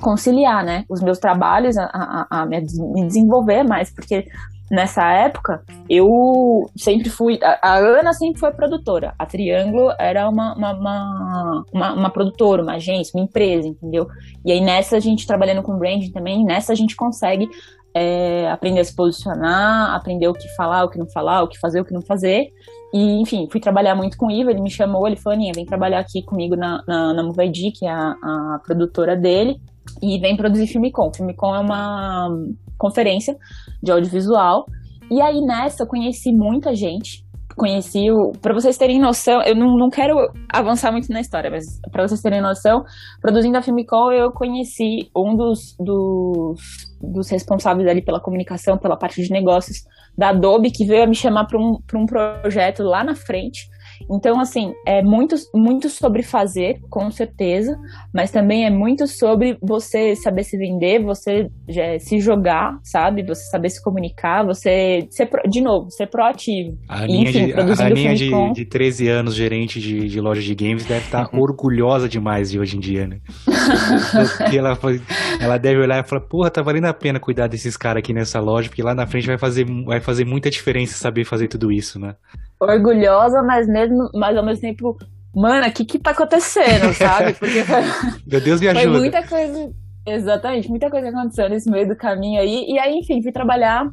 conciliar, 0.00 0.64
né? 0.64 0.84
Os 0.88 1.00
meus 1.00 1.18
trabalhos, 1.18 1.76
a, 1.78 1.84
a, 1.84 2.42
a 2.42 2.46
me 2.46 3.06
desenvolver 3.06 3.62
mais, 3.62 3.94
porque 3.94 4.26
nessa 4.72 5.06
época 5.12 5.62
eu 5.88 6.70
sempre 6.74 7.10
fui. 7.10 7.38
A, 7.42 7.74
a 7.74 7.76
Ana 7.76 8.14
sempre 8.14 8.40
foi 8.40 8.50
produtora. 8.52 9.14
A 9.18 9.26
Triângulo 9.26 9.92
era 9.98 10.26
uma, 10.28 10.54
uma, 10.54 10.72
uma, 10.72 11.64
uma, 11.72 11.92
uma 11.92 12.10
produtora, 12.10 12.62
uma 12.62 12.74
agência, 12.74 13.12
uma 13.14 13.24
empresa, 13.24 13.68
entendeu? 13.68 14.08
E 14.42 14.50
aí 14.50 14.60
nessa 14.60 14.96
a 14.96 15.00
gente 15.00 15.26
trabalhando 15.26 15.62
com 15.62 15.76
branding 15.76 16.10
também, 16.10 16.42
nessa 16.42 16.72
a 16.72 16.76
gente 16.76 16.96
consegue 16.96 17.48
é, 17.94 18.50
aprender 18.50 18.80
a 18.80 18.84
se 18.84 18.96
posicionar, 18.96 19.94
aprender 19.94 20.26
o 20.26 20.32
que 20.32 20.48
falar, 20.56 20.84
o 20.84 20.88
que 20.88 20.98
não 20.98 21.06
falar, 21.10 21.42
o 21.42 21.48
que 21.48 21.60
fazer, 21.60 21.82
o 21.82 21.84
que 21.84 21.92
não 21.92 22.00
fazer. 22.00 22.50
E, 22.94 23.20
enfim, 23.20 23.48
fui 23.50 23.60
trabalhar 23.60 23.94
muito 23.94 24.16
com 24.16 24.26
o 24.26 24.30
Ivo, 24.30 24.50
ele 24.50 24.60
me 24.60 24.70
chamou, 24.70 25.06
ele 25.06 25.16
falou, 25.16 25.34
Aninha, 25.34 25.52
vem 25.54 25.64
trabalhar 25.64 25.98
aqui 25.98 26.22
comigo 26.22 26.56
na, 26.56 26.82
na, 26.86 27.14
na 27.14 27.32
que 27.78 27.86
é 27.86 27.90
a, 27.90 28.10
a 28.10 28.60
produtora 28.64 29.16
dele, 29.16 29.58
e 30.02 30.18
vem 30.18 30.36
produzir 30.36 30.66
Filmicon. 30.66 31.10
Filmicon 31.14 31.54
é 31.54 31.58
uma 31.58 32.28
conferência 32.82 33.36
de 33.80 33.92
audiovisual, 33.92 34.66
E 35.10 35.20
aí 35.20 35.40
nessa 35.40 35.84
eu 35.84 35.86
conheci 35.86 36.32
muita 36.32 36.74
gente. 36.74 37.24
Conheci 37.54 38.10
o. 38.10 38.32
Pra 38.40 38.54
vocês 38.54 38.78
terem 38.78 38.98
noção, 38.98 39.42
eu 39.42 39.54
não, 39.54 39.76
não 39.76 39.90
quero 39.90 40.14
avançar 40.50 40.90
muito 40.90 41.12
na 41.12 41.20
história, 41.20 41.50
mas 41.50 41.64
pra 41.92 42.06
vocês 42.06 42.20
terem 42.22 42.40
noção, 42.40 42.82
produzindo 43.20 43.58
a 43.58 43.62
Filmicol, 43.62 44.10
eu 44.10 44.32
conheci 44.32 45.10
um 45.14 45.36
dos, 45.36 45.76
dos, 45.78 46.58
dos 47.00 47.30
responsáveis 47.30 47.86
ali 47.86 48.02
pela 48.02 48.20
comunicação, 48.20 48.78
pela 48.78 48.96
parte 48.96 49.22
de 49.22 49.30
negócios 49.30 49.84
da 50.16 50.30
Adobe, 50.30 50.70
que 50.70 50.86
veio 50.86 51.04
a 51.04 51.06
me 51.06 51.14
chamar 51.14 51.46
para 51.46 51.58
um, 51.58 51.78
pra 51.86 52.00
um 52.00 52.06
projeto 52.06 52.82
lá 52.82 53.04
na 53.04 53.14
frente. 53.14 53.68
Então, 54.10 54.40
assim, 54.40 54.72
é 54.86 55.02
muito, 55.02 55.34
muito 55.54 55.88
sobre 55.88 56.22
fazer, 56.22 56.80
com 56.90 57.10
certeza, 57.10 57.76
mas 58.14 58.30
também 58.30 58.64
é 58.64 58.70
muito 58.70 59.06
sobre 59.06 59.56
você 59.62 60.14
saber 60.16 60.44
se 60.44 60.56
vender, 60.56 61.02
você 61.02 61.48
já, 61.68 61.98
se 61.98 62.20
jogar, 62.20 62.78
sabe? 62.82 63.24
Você 63.26 63.44
saber 63.50 63.70
se 63.70 63.82
comunicar, 63.82 64.44
você 64.44 65.06
ser, 65.10 65.28
de 65.48 65.60
novo, 65.60 65.90
ser 65.90 66.06
proativo. 66.08 66.76
A 66.88 67.02
Aninha, 67.02 67.30
enfim, 67.30 67.46
de, 67.46 67.52
a 67.52 67.86
Aninha 67.86 68.14
de, 68.14 68.30
Famicom. 68.30 68.52
de 68.52 68.64
13 68.64 69.08
anos, 69.08 69.34
gerente 69.34 69.80
de, 69.80 70.08
de 70.08 70.20
loja 70.20 70.42
de 70.42 70.54
games, 70.54 70.84
deve 70.84 71.04
estar 71.04 71.22
Uhum. 71.32 71.40
orgulhosa 71.40 72.08
demais 72.08 72.50
de 72.50 72.58
hoje 72.58 72.76
em 72.76 72.80
dia, 72.80 73.06
né? 73.06 73.18
porque 74.38 74.58
ela, 74.58 74.78
ela 75.40 75.58
deve 75.58 75.80
olhar 75.80 76.04
e 76.04 76.08
falar, 76.08 76.22
porra, 76.22 76.50
tá 76.50 76.62
valendo 76.62 76.86
a 76.86 76.94
pena 76.94 77.20
cuidar 77.20 77.46
desses 77.46 77.76
caras 77.76 78.00
aqui 78.00 78.12
nessa 78.12 78.40
loja, 78.40 78.68
porque 78.68 78.82
lá 78.82 78.94
na 78.94 79.06
frente 79.06 79.26
vai 79.26 79.38
fazer, 79.38 79.64
vai 79.84 80.00
fazer 80.00 80.24
muita 80.24 80.50
diferença 80.50 80.96
saber 80.96 81.24
fazer 81.24 81.48
tudo 81.48 81.70
isso, 81.70 81.98
né? 81.98 82.14
Orgulhosa, 82.62 83.42
mas 83.42 83.66
mesmo, 83.66 84.08
mas 84.14 84.36
ao 84.36 84.44
mesmo 84.44 84.60
tempo, 84.60 84.96
mano, 85.34 85.66
o 85.66 85.72
que 85.72 85.84
que 85.84 85.98
tá 85.98 86.12
acontecendo, 86.12 86.92
sabe? 86.94 87.34
Porque 87.34 87.64
foi, 87.64 87.82
Meu 88.26 88.40
Deus 88.40 88.60
me 88.60 88.70
Foi 88.70 88.80
ajuda. 88.82 88.98
muita 88.98 89.26
coisa. 89.26 89.72
Exatamente, 90.06 90.68
muita 90.68 90.90
coisa 90.90 91.08
aconteceu 91.08 91.48
nesse 91.48 91.70
meio 91.70 91.88
do 91.88 91.96
caminho 91.96 92.40
aí. 92.40 92.64
E 92.68 92.78
aí, 92.78 92.94
enfim, 92.94 93.22
fui 93.22 93.32
trabalhar 93.32 93.88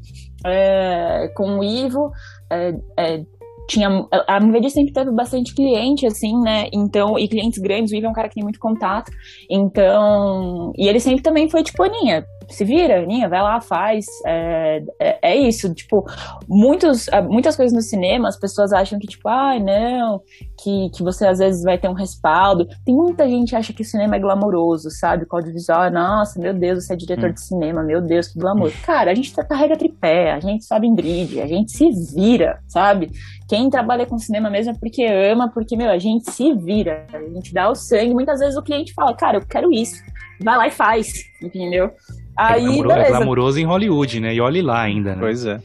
é, 0.45 1.32
com 1.36 1.59
o 1.59 1.63
Ivo. 1.63 2.11
é, 2.51 2.74
é, 2.97 3.24
tinha, 3.67 3.88
a 4.28 4.38
MVD 4.38 4.72
sempre 4.72 4.91
teve 4.91 5.11
bastante 5.11 5.53
cliente, 5.53 6.07
assim, 6.07 6.36
né? 6.41 6.67
Então, 6.74 7.20
e 7.20 7.28
clientes 7.28 7.59
grandes, 7.59 7.91
o 7.91 7.95
Ivo 7.95 8.07
é 8.07 8.09
um 8.09 8.13
cara 8.13 8.28
que 8.28 8.34
tem 8.34 8.43
muito 8.43 8.59
contato. 8.59 9.11
Então, 9.49 10.74
e 10.76 10.88
ele 10.88 10.99
sempre 10.99 11.22
também 11.22 11.47
foi 11.47 11.61
tipo, 11.63 11.84
Aninha, 11.84 12.26
se 12.50 12.66
vira, 12.66 13.02
Aninha, 13.02 13.30
vai 13.30 13.41
lá, 13.41 13.62
faz. 13.62 14.06
É, 14.26 14.84
é, 15.00 15.20
é 15.22 15.36
isso, 15.36 15.74
tipo, 15.74 16.06
muitos, 16.47 17.08
muitas 17.30 17.56
coisas 17.56 17.74
no 17.74 17.82
cinema, 17.82 18.28
as 18.28 18.39
pessoas 18.39 18.74
acham 18.74 19.00
que, 19.00 19.08
tipo, 19.08 19.28
ai, 19.28 19.60
não, 19.60 20.22
que, 20.62 20.89
que 20.89 21.04
você 21.04 21.28
às 21.28 21.39
vezes 21.39 21.64
vai 21.64 21.78
ter 21.78 21.88
um 21.88 21.93
respaldo. 21.93 22.68
Tem 22.86 22.95
muita 22.95 23.28
gente 23.28 23.50
que 23.50 23.56
acha 23.56 23.74
que 23.74 23.82
o 23.82 23.86
cinema 23.86 24.16
é 24.16 24.20
glamouroso, 24.20 24.89
sabe? 24.89 25.26
Que 25.26 25.34
o 25.34 25.38
audiovisual 25.38 25.84
é, 25.86 25.89
nossa, 25.89 26.39
meu 26.39 26.54
Deus, 26.54 26.86
você 26.86 26.93
é 26.93 26.95
diretor 26.95 27.32
de 27.32 27.41
cinema, 27.41 27.84
meu 27.84 28.02
Deus, 28.02 28.28
que 28.28 28.39
glamour. 28.39 28.72
Cara, 28.86 29.12
a 29.12 29.16
gente 29.16 29.34
tá, 29.34 29.43
carrega 29.43 29.78
tripé, 29.78 30.32
a 30.32 30.39
gente 30.39 30.66
sabe 30.66 30.88
em 30.88 30.95
grid, 30.95 31.41
a 31.41 31.47
gente 31.47 31.72
se 31.72 31.89
vira, 32.14 32.60
sabe? 32.68 33.12
Quem 33.47 33.70
trabalha 33.70 34.06
com 34.06 34.18
cinema 34.18 34.50
mesmo 34.50 34.74
é 34.74 34.76
porque 34.76 35.06
ama, 35.06 35.50
porque, 35.52 35.76
meu, 35.76 35.89
a 35.89 35.97
gente 35.97 36.32
se 36.32 36.54
vira, 36.54 37.06
a 37.12 37.20
gente 37.34 37.54
dá 37.54 37.70
o 37.70 37.76
sangue. 37.76 38.14
Muitas 38.14 38.39
vezes 38.39 38.56
o 38.56 38.62
cliente 38.62 38.93
fala, 38.93 39.16
cara, 39.16 39.38
eu 39.38 39.45
quero 39.45 39.72
isso. 39.72 40.04
Vai 40.41 40.58
lá 40.58 40.68
e 40.68 40.72
faz, 40.72 41.26
entendeu? 41.41 41.91
Aí, 42.40 42.64
é, 42.64 42.66
glamouro- 42.66 42.92
é 42.92 43.10
glamuroso 43.10 43.60
em 43.60 43.66
Hollywood, 43.66 44.20
né? 44.20 44.34
E 44.34 44.42
olhe 44.42 44.62
lá 44.62 44.82
ainda, 44.82 45.14
né? 45.16 45.20
Pois 45.22 45.46
é. 45.46 45.60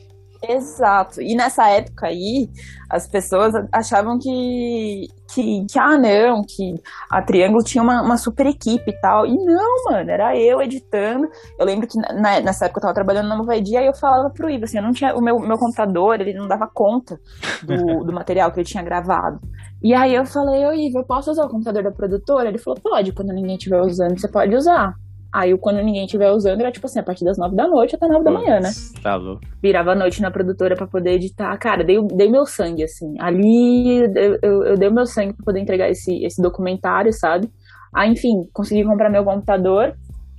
Exato. 0.47 1.22
E 1.22 1.35
nessa 1.35 1.68
época 1.70 2.07
aí, 2.07 2.51
as 2.91 3.07
pessoas 3.07 3.55
achavam 3.72 4.18
que, 4.18 5.07
que, 5.33 5.64
que 5.64 5.79
ah, 5.79 5.97
não, 5.97 6.43
que 6.47 6.75
a 7.11 7.22
Triângulo 7.22 7.64
tinha 7.64 7.83
uma, 7.83 8.03
uma 8.03 8.18
super 8.18 8.45
equipe 8.47 8.91
e 8.91 9.01
tal. 9.01 9.27
E 9.27 9.35
não, 9.35 9.85
mano, 9.87 10.11
era 10.11 10.37
eu 10.37 10.61
editando. 10.61 11.27
Eu 11.59 11.64
lembro 11.64 11.87
que 11.87 11.97
na- 11.99 12.41
nessa 12.41 12.66
época 12.66 12.79
eu 12.79 12.83
tava 12.83 12.95
trabalhando 12.95 13.29
na 13.29 13.37
Movadia 13.37 13.81
e 13.83 13.87
eu 13.87 13.95
falava 13.95 14.29
pro 14.29 14.51
Ivo, 14.51 14.64
assim, 14.64 14.77
eu 14.77 14.83
não 14.83 14.93
tinha, 14.93 15.14
o 15.16 15.22
meu, 15.22 15.39
meu 15.41 15.57
computador, 15.57 16.20
ele 16.20 16.35
não 16.35 16.47
dava 16.47 16.66
conta 16.72 17.18
do, 17.62 18.05
do 18.05 18.12
material 18.12 18.53
que 18.53 18.61
eu 18.61 18.64
tinha 18.64 18.83
gravado. 18.83 19.41
E 19.83 19.95
aí 19.95 20.14
eu 20.14 20.27
falei, 20.27 20.66
ô 20.66 20.72
Ivo, 20.75 20.99
eu 20.99 21.05
posso 21.05 21.31
usar 21.31 21.45
o 21.47 21.49
computador 21.49 21.83
da 21.85 21.91
produtora? 21.91 22.49
Ele 22.51 22.59
falou, 22.59 22.79
pode, 22.83 23.12
quando 23.12 23.33
ninguém 23.33 23.57
estiver 23.57 23.81
usando, 23.81 24.18
você 24.18 24.29
pode 24.29 24.55
usar. 24.55 24.95
Aí, 25.35 25.59
quando 25.59 25.82
ninguém 25.82 26.05
estiver 26.05 26.30
usando, 26.30 26.61
era 26.61 26.70
tipo 26.70 26.87
assim, 26.87 27.01
a 27.01 27.03
partir 27.03 27.24
das 27.24 27.37
nove 27.37 27.57
da 27.57 27.66
noite 27.66 27.97
até 27.97 28.07
nove 28.07 28.24
da 28.24 28.30
manhã, 28.30 28.61
né? 28.61 28.70
Tá 29.03 29.16
louco. 29.16 29.41
virava 29.61 29.91
a 29.91 29.95
noite 29.97 30.22
na 30.22 30.30
produtora 30.30 30.76
pra 30.76 30.87
poder 30.87 31.14
editar. 31.14 31.59
Cara, 31.59 31.82
dei, 31.82 32.01
dei 32.07 32.30
meu 32.30 32.47
sangue, 32.47 32.85
assim. 32.85 33.16
Ali 33.18 33.99
eu, 34.14 34.39
eu, 34.41 34.62
eu 34.62 34.76
dei 34.76 34.89
o 34.89 34.95
meu 34.95 35.07
sangue 35.07 35.32
pra 35.32 35.45
poder 35.45 35.59
entregar 35.59 35.91
esse, 35.91 36.24
esse 36.24 36.41
documentário, 36.41 37.12
sabe? 37.12 37.51
Aí, 37.93 38.12
enfim, 38.12 38.49
consegui 38.53 38.85
comprar 38.85 39.11
meu 39.11 39.24
computador, 39.24 39.97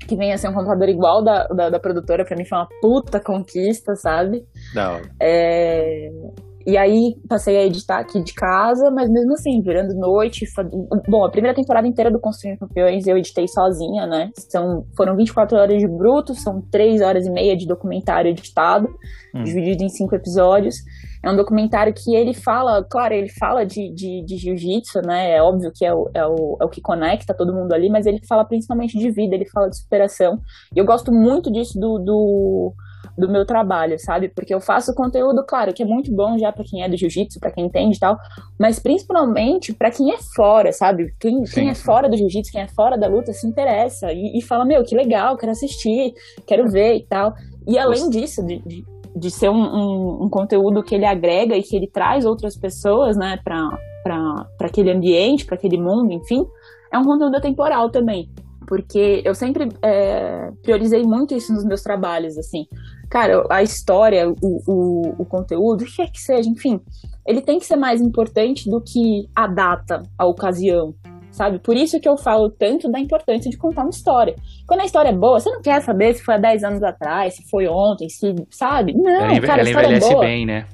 que 0.08 0.16
vem 0.16 0.32
a 0.32 0.38
ser 0.38 0.48
um 0.48 0.54
computador 0.54 0.88
igual 0.88 1.22
da, 1.22 1.46
da, 1.48 1.70
da 1.72 1.80
produtora. 1.80 2.24
Pra 2.24 2.38
mim 2.38 2.46
foi 2.46 2.58
uma 2.58 2.70
puta 2.82 3.20
conquista, 3.20 3.98
sabe? 3.98 4.46
Hora. 4.91 5.12
É, 5.20 6.10
E 6.66 6.78
aí 6.78 7.16
passei 7.30 7.57
a 7.57 7.63
editar 7.63 7.99
aqui 7.99 8.24
de 8.24 8.34
casa, 8.34 8.89
mas 8.89 9.07
mesmo 9.09 9.34
assim, 9.34 9.61
virando 9.61 9.93
noite. 9.93 10.45
fa- 10.47 10.68
Bom, 11.07 11.24
a 11.24 11.30
primeira 11.30 11.55
temporada 11.55 11.88
inteira 11.88 12.09
do 12.09 12.20
Construindo 12.20 12.57
Campeões 12.59 13.05
eu 13.05 13.18
editei 13.18 13.47
sozinha, 13.47 14.07
né? 14.07 14.32
São, 14.49 14.84
foram 14.97 15.16
24 15.16 15.57
horas 15.57 15.78
de 15.80 15.88
bruto, 15.88 16.34
são 16.34 16.61
3 16.72 17.01
horas 17.01 17.26
e 17.28 17.30
meia 17.30 17.55
de 17.55 17.68
documentário 17.68 18.30
editado, 18.32 18.89
Hum. 19.34 19.43
dividido 19.43 19.84
em 19.84 19.89
cinco 19.89 20.16
episódios. 20.16 20.76
É 21.24 21.30
um 21.30 21.36
documentário 21.36 21.93
que 21.93 22.16
ele 22.16 22.34
fala, 22.34 22.84
claro, 22.84 23.13
ele 23.13 23.30
fala 23.30 23.66
de, 23.66 23.91
de, 23.93 24.24
de 24.24 24.38
jiu-jitsu, 24.38 25.01
né? 25.05 25.32
É 25.32 25.41
óbvio 25.43 25.72
que 25.76 25.86
é 25.86 25.93
o, 25.93 26.09
é, 26.13 26.26
o, 26.26 26.57
é 26.61 26.66
o 26.66 26.70
que 26.70 26.80
conecta 26.82 27.34
todo 27.34 27.53
mundo 27.53 27.74
ali, 27.74 27.89
mas 27.89 28.05
ele 28.05 28.22
fala 28.28 28.45
principalmente 28.45 28.97
de 28.97 29.11
vida, 29.11 29.36
ele 29.36 29.45
fala 29.49 29.70
de 29.70 29.78
superação. 29.78 30.39
E 30.76 30.80
eu 30.80 30.86
gosto 30.86 31.11
muito 31.11 31.51
disso 31.51 31.78
do, 31.80 31.99
do, 31.99 32.74
do 33.18 33.30
meu 33.30 33.45
trabalho, 33.45 33.97
sabe? 33.97 34.30
Porque 34.30 34.53
eu 34.53 34.59
faço 34.59 34.93
conteúdo, 34.93 35.43
claro, 35.45 35.74
que 35.74 35.84
é 35.84 35.86
muito 35.86 36.11
bom 36.11 36.38
já 36.38 36.51
pra 36.51 36.63
quem 36.63 36.84
é 36.84 36.89
do 36.89 36.97
jiu-jitsu, 36.97 37.39
pra 37.39 37.51
quem 37.51 37.66
entende 37.66 37.95
e 37.95 37.99
tal, 37.99 38.18
mas 38.59 38.80
principalmente 38.80 39.74
pra 39.74 39.89
quem 39.89 40.11
é 40.11 40.18
fora, 40.36 40.72
sabe? 40.72 41.13
Quem, 41.20 41.43
quem 41.43 41.70
é 41.70 41.76
fora 41.76 42.09
do 42.09 42.18
jiu-jitsu, 42.18 42.51
quem 42.51 42.61
é 42.61 42.68
fora 42.68 42.97
da 42.97 43.07
luta, 43.07 43.32
se 43.34 43.47
interessa 43.47 44.11
e, 44.11 44.38
e 44.38 44.41
fala, 44.41 44.66
meu, 44.66 44.84
que 44.84 44.95
legal, 44.95 45.38
quero 45.38 45.51
assistir, 45.51 46.13
quero 46.45 46.70
ver 46.70 46.95
e 46.95 47.05
tal. 47.05 47.34
E 47.68 47.78
além 47.78 48.09
disso, 48.09 48.45
de, 48.45 48.59
de, 48.59 48.86
de 49.16 49.32
ser 49.32 49.49
um, 49.49 49.55
um, 49.55 50.24
um 50.26 50.30
conteúdo 50.30 50.84
que 50.84 50.93
ele 50.93 51.05
agrega 51.05 51.55
e 51.55 51.63
que 51.63 51.76
ele 51.76 51.88
traz 51.88 52.26
outras 52.26 52.57
pessoas, 52.57 53.16
né, 53.16 53.39
pra 53.43 54.47
aquele 54.59 54.91
ambiente, 54.91 55.45
pra 55.45 55.55
aquele 55.55 55.78
mundo, 55.78 56.11
enfim, 56.11 56.45
é 56.91 56.97
um 56.97 57.03
conteúdo 57.03 57.38
atemporal 57.38 57.89
também. 57.89 58.30
Porque 58.68 59.22
eu 59.24 59.36
sempre 59.36 59.70
é, 59.82 60.49
priorizei 60.63 61.03
muito 61.03 61.36
isso 61.36 61.53
nos 61.53 61.63
meus 61.63 61.84
trabalhos, 61.84 62.36
assim. 62.38 62.66
Cara, 63.10 63.45
a 63.49 63.64
história, 63.64 64.30
o, 64.30 64.36
o, 64.41 65.16
o 65.20 65.26
conteúdo, 65.26 65.84
o 65.84 65.86
que 65.86 65.95
quer 65.95 66.12
que 66.12 66.22
seja, 66.22 66.49
enfim, 66.49 66.80
ele 67.26 67.41
tem 67.41 67.60
que 67.60 67.66
ser 67.66 67.76
mais 67.76 68.01
importante 68.01 68.70
do 68.70 68.82
que 68.82 69.28
a 69.36 69.47
data, 69.47 70.03
a 70.18 70.26
ocasião, 70.26 70.93
sabe? 71.32 71.60
Por 71.60 71.76
isso 71.76 71.99
que 71.99 72.08
eu 72.08 72.18
falo 72.18 72.49
tanto 72.49 72.89
da 72.89 72.99
importância 72.99 73.49
de 73.49 73.58
contar 73.58 73.82
uma 73.82 73.89
história. 73.89 74.36
Quando 74.68 74.82
a 74.82 74.86
história 74.86 75.10
é 75.10 75.16
boa, 75.16 75.39
você 75.39 75.49
não 75.49 75.62
quer 75.62 75.82
saber 75.82 76.14
se 76.16 76.24
foi 76.24 76.36
há 76.36 76.39
10 76.39 76.64
anos 76.64 76.84
atrás, 76.84 77.36
se 77.36 77.49
foi 77.49 77.68
ontem, 77.68 78.10
se, 78.10 78.34
sabe? 78.49 78.93
Não, 78.93 79.10
ela 79.10 79.39
cara, 79.41 79.53
a 79.53 79.60
ela 79.60 79.70
história 79.70 79.88
é 79.88 79.89
envelhece 79.89 80.10
boa 80.10 80.22
bem, 80.22 80.45
né? 80.45 80.66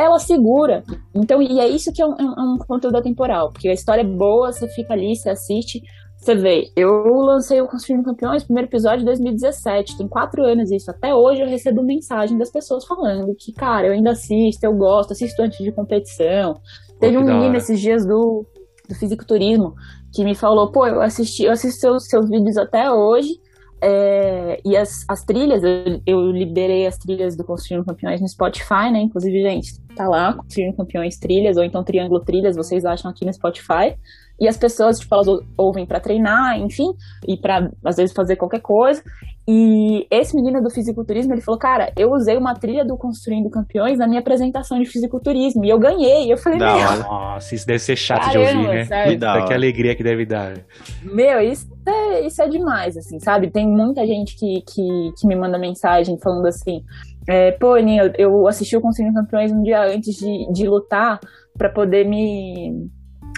ela 0.00 0.18
segura. 0.18 0.82
Então, 1.14 1.42
e 1.42 1.60
é 1.60 1.68
isso 1.68 1.92
que 1.92 2.00
é 2.00 2.06
um, 2.06 2.14
é 2.14 2.42
um 2.42 2.58
conteúdo 2.58 2.96
atemporal, 2.96 3.52
porque 3.52 3.68
a 3.68 3.72
história 3.72 4.00
é 4.02 4.04
boa, 4.04 4.52
você 4.52 4.66
fica 4.68 4.94
ali, 4.94 5.14
você 5.14 5.30
assiste, 5.30 5.82
você 6.20 6.34
vê. 6.34 6.70
Eu 6.76 7.14
lancei 7.20 7.60
o 7.62 7.66
Construindo 7.66 8.04
Campeões, 8.04 8.44
primeiro 8.44 8.68
episódio 8.68 9.02
em 9.02 9.06
2017, 9.06 9.96
tem 9.96 10.06
quatro 10.06 10.44
anos 10.44 10.70
isso. 10.70 10.90
Até 10.90 11.14
hoje 11.14 11.40
eu 11.40 11.48
recebo 11.48 11.82
mensagem 11.82 12.36
das 12.36 12.50
pessoas 12.50 12.84
falando 12.84 13.34
que, 13.34 13.52
cara, 13.52 13.86
eu 13.86 13.92
ainda 13.92 14.10
assisto, 14.10 14.64
eu 14.64 14.74
gosto, 14.74 15.12
assisto 15.12 15.40
antes 15.40 15.58
de 15.58 15.72
competição. 15.72 16.60
Teve 16.98 17.16
que 17.16 17.22
um 17.22 17.24
menino 17.24 17.56
esses 17.56 17.80
dias 17.80 18.04
do, 18.04 18.44
do 18.86 18.94
fisiculturismo 18.94 19.74
que 20.12 20.22
me 20.22 20.34
falou, 20.34 20.70
pô, 20.70 20.86
eu 20.86 21.00
assisti, 21.00 21.44
eu 21.44 21.52
assisto 21.52 21.80
seus, 21.80 22.06
seus 22.06 22.28
vídeos 22.28 22.58
até 22.58 22.90
hoje. 22.90 23.40
é, 23.82 24.60
e 24.62 24.76
as, 24.76 25.06
as 25.08 25.24
trilhas, 25.24 25.62
eu, 25.62 26.02
eu 26.04 26.30
liberei 26.30 26.86
as 26.86 26.98
trilhas 26.98 27.34
do 27.34 27.44
Construindo 27.44 27.82
Campeões 27.82 28.20
no 28.20 28.28
Spotify, 28.28 28.90
né? 28.92 29.00
Inclusive, 29.00 29.40
gente, 29.40 29.80
tá 29.96 30.06
lá, 30.06 30.34
Construindo 30.34 30.76
Campeões 30.76 31.16
Trilhas, 31.18 31.56
ou 31.56 31.64
então 31.64 31.82
Triângulo 31.82 32.20
Trilhas, 32.20 32.56
vocês 32.56 32.84
acham 32.84 33.10
aqui 33.10 33.24
no 33.24 33.32
Spotify. 33.32 33.96
E 34.40 34.48
as 34.48 34.56
pessoas, 34.56 34.98
tipo, 34.98 35.14
elas 35.14 35.28
ou- 35.28 35.42
ouvem 35.56 35.84
pra 35.84 36.00
treinar, 36.00 36.58
enfim, 36.58 36.92
e 37.28 37.36
pra, 37.36 37.70
às 37.84 37.96
vezes, 37.96 38.14
fazer 38.14 38.36
qualquer 38.36 38.60
coisa. 38.60 39.02
E 39.46 40.06
esse 40.10 40.34
menino 40.36 40.62
do 40.62 40.70
fisiculturismo, 40.70 41.34
ele 41.34 41.40
falou, 41.40 41.58
cara, 41.58 41.92
eu 41.96 42.12
usei 42.12 42.36
uma 42.36 42.54
trilha 42.54 42.84
do 42.84 42.96
Construindo 42.96 43.50
Campeões 43.50 43.98
na 43.98 44.06
minha 44.06 44.20
apresentação 44.20 44.78
de 44.78 44.86
fisiculturismo, 44.86 45.64
e 45.64 45.68
eu 45.70 45.78
ganhei. 45.78 46.26
E 46.26 46.30
eu 46.30 46.38
falei, 46.38 46.58
Da 46.58 46.72
meu. 46.74 47.02
Nossa, 47.02 47.54
isso 47.54 47.66
deve 47.66 47.80
ser 47.80 47.96
chato 47.96 48.28
de 48.30 48.38
Caramba, 48.38 48.60
ouvir, 48.62 48.74
né? 48.76 48.84
sério. 48.84 49.18
Que 49.18 49.46
que 49.48 49.52
alegria 49.54 49.94
que 49.96 50.02
deve 50.04 50.24
dar. 50.24 50.54
Meu, 51.02 51.40
isso 51.40 51.66
é, 51.86 52.20
isso 52.26 52.40
é 52.40 52.48
demais, 52.48 52.96
assim, 52.96 53.18
sabe? 53.18 53.50
Tem 53.50 53.66
muita 53.66 54.06
gente 54.06 54.36
que, 54.36 54.62
que, 54.62 55.12
que 55.18 55.26
me 55.26 55.34
manda 55.34 55.58
mensagem 55.58 56.16
falando 56.22 56.46
assim: 56.46 56.82
é, 57.28 57.50
pô, 57.52 57.74
Aninha, 57.74 58.12
eu 58.18 58.46
assisti 58.46 58.76
o 58.76 58.80
Conselho 58.80 59.12
Campeões 59.12 59.50
um 59.52 59.62
dia 59.62 59.82
antes 59.82 60.14
de, 60.16 60.52
de 60.52 60.66
lutar 60.68 61.18
pra 61.58 61.68
poder 61.68 62.06
me. 62.06 62.88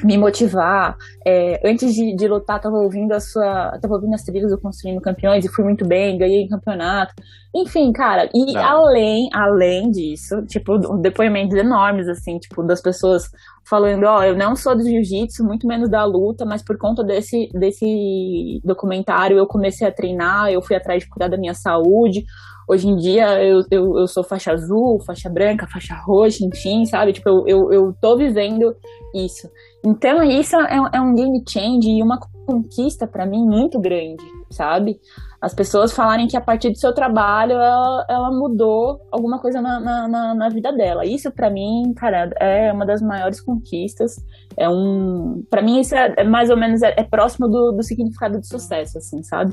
Me 0.05 0.19
motivar. 0.19 0.97
É, 1.27 1.61
antes 1.65 1.95
de, 1.95 2.15
de 2.17 2.29
lutar, 2.29 2.61
tava 2.61 2.77
ouvindo 2.77 3.13
a 3.13 3.21
sua. 3.21 3.79
Tava 3.81 3.95
ouvindo 3.95 4.15
as 4.15 4.23
trilhas 4.23 4.51
do 4.51 4.61
Construindo 4.61 5.01
Campeões 5.01 5.45
e 5.45 5.49
fui 5.49 5.65
muito 5.65 5.87
bem, 5.87 6.19
ganhei 6.19 6.49
campeonato. 6.49 7.15
Enfim, 7.55 7.93
cara, 7.93 8.31
e 8.35 8.53
Não. 8.53 8.65
além, 8.65 9.29
além 9.33 9.91
disso, 9.91 10.43
tipo, 10.47 10.79
depoimentos 10.99 11.57
enormes, 11.57 12.09
assim, 12.09 12.39
tipo, 12.39 12.63
das 12.63 12.81
pessoas 12.81 13.31
falando, 13.69 14.05
ó, 14.05 14.25
eu 14.25 14.37
não 14.37 14.57
sou 14.57 14.75
do 14.75 14.83
jiu-jitsu, 14.83 15.45
muito 15.45 15.67
menos 15.67 15.91
da 15.91 16.05
luta, 16.05 16.47
mas 16.47 16.63
por 16.63 16.79
conta 16.79 17.05
desse, 17.05 17.51
desse 17.53 18.61
documentário 18.65 19.37
eu 19.37 19.47
comecei 19.47 19.87
a 19.87 19.93
treinar, 19.93 20.51
eu 20.51 20.63
fui 20.63 20.75
atrás 20.75 21.03
de 21.03 21.11
cuidar 21.11 21.29
da 21.29 21.37
minha 21.37 21.55
saúde. 21.55 22.25
Hoje 22.73 22.89
em 22.89 22.97
dia 22.97 23.45
eu, 23.45 23.63
eu, 23.71 23.99
eu 23.99 24.07
sou 24.07 24.25
faixa 24.25 24.51
azul, 24.51 24.99
faixa 25.05 25.29
branca, 25.29 25.69
faixa 25.71 25.95
roxa, 26.07 26.43
enfim, 26.43 26.87
sabe? 26.87 27.13
Tipo, 27.13 27.29
eu, 27.29 27.45
eu, 27.47 27.73
eu 27.73 27.95
tô 28.01 28.17
vivendo 28.17 28.75
isso. 29.15 29.47
Então, 29.85 30.23
isso 30.23 30.57
é, 30.57 30.79
é 30.95 31.01
um 31.01 31.15
game 31.15 31.43
change 31.47 31.91
e 31.91 32.03
uma 32.03 32.19
conquista 32.47 33.07
pra 33.07 33.27
mim 33.27 33.45
muito 33.45 33.79
grande, 33.79 34.25
sabe? 34.51 34.99
As 35.39 35.53
pessoas 35.53 35.93
falarem 35.93 36.27
que 36.27 36.37
a 36.37 36.41
partir 36.41 36.71
do 36.71 36.79
seu 36.79 36.95
trabalho 36.95 37.53
ela, 37.53 38.07
ela 38.09 38.31
mudou 38.31 39.01
alguma 39.13 39.39
coisa 39.39 39.61
na, 39.61 40.09
na, 40.09 40.35
na, 40.35 40.49
vida 40.49 40.73
dela. 40.73 41.05
Isso 41.05 41.31
pra 41.31 41.51
mim, 41.51 41.93
cara, 41.95 42.31
é 42.41 42.73
uma 42.73 42.87
das 42.87 43.03
maiores 43.03 43.39
conquistas. 43.39 44.15
É 44.57 44.67
um, 44.67 45.45
para 45.51 45.61
mim 45.61 45.79
isso 45.79 45.95
é, 45.95 46.15
é 46.17 46.25
mais 46.25 46.49
ou 46.49 46.57
menos 46.57 46.81
é, 46.81 46.95
é 46.97 47.05
próximo 47.05 47.49
do, 47.49 47.73
do 47.73 47.83
significado 47.83 48.41
de 48.41 48.47
sucesso, 48.47 48.97
assim, 48.97 49.23
sabe? 49.23 49.53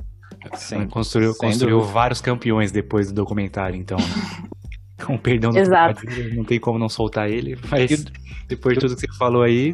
Sim. 0.56 0.88
Construiu, 0.88 1.34
Sem 1.34 1.50
construiu 1.50 1.78
dúvida. 1.78 1.94
vários 1.94 2.22
campeões 2.22 2.72
depois 2.72 3.08
do 3.08 3.14
documentário, 3.14 3.76
então. 3.76 3.98
né? 3.98 4.50
Com 5.06 5.18
perdão 5.18 5.52
do 5.52 5.58
Exato. 5.58 6.02
não 6.36 6.44
tem 6.44 6.60
como 6.60 6.78
não 6.78 6.90
soltar 6.90 7.30
ele, 7.30 7.58
mas 7.72 8.06
depois 8.50 8.76
de 8.76 8.82
tudo 8.82 8.96
que 8.96 9.02
você 9.08 9.18
falou 9.18 9.44
aí, 9.44 9.74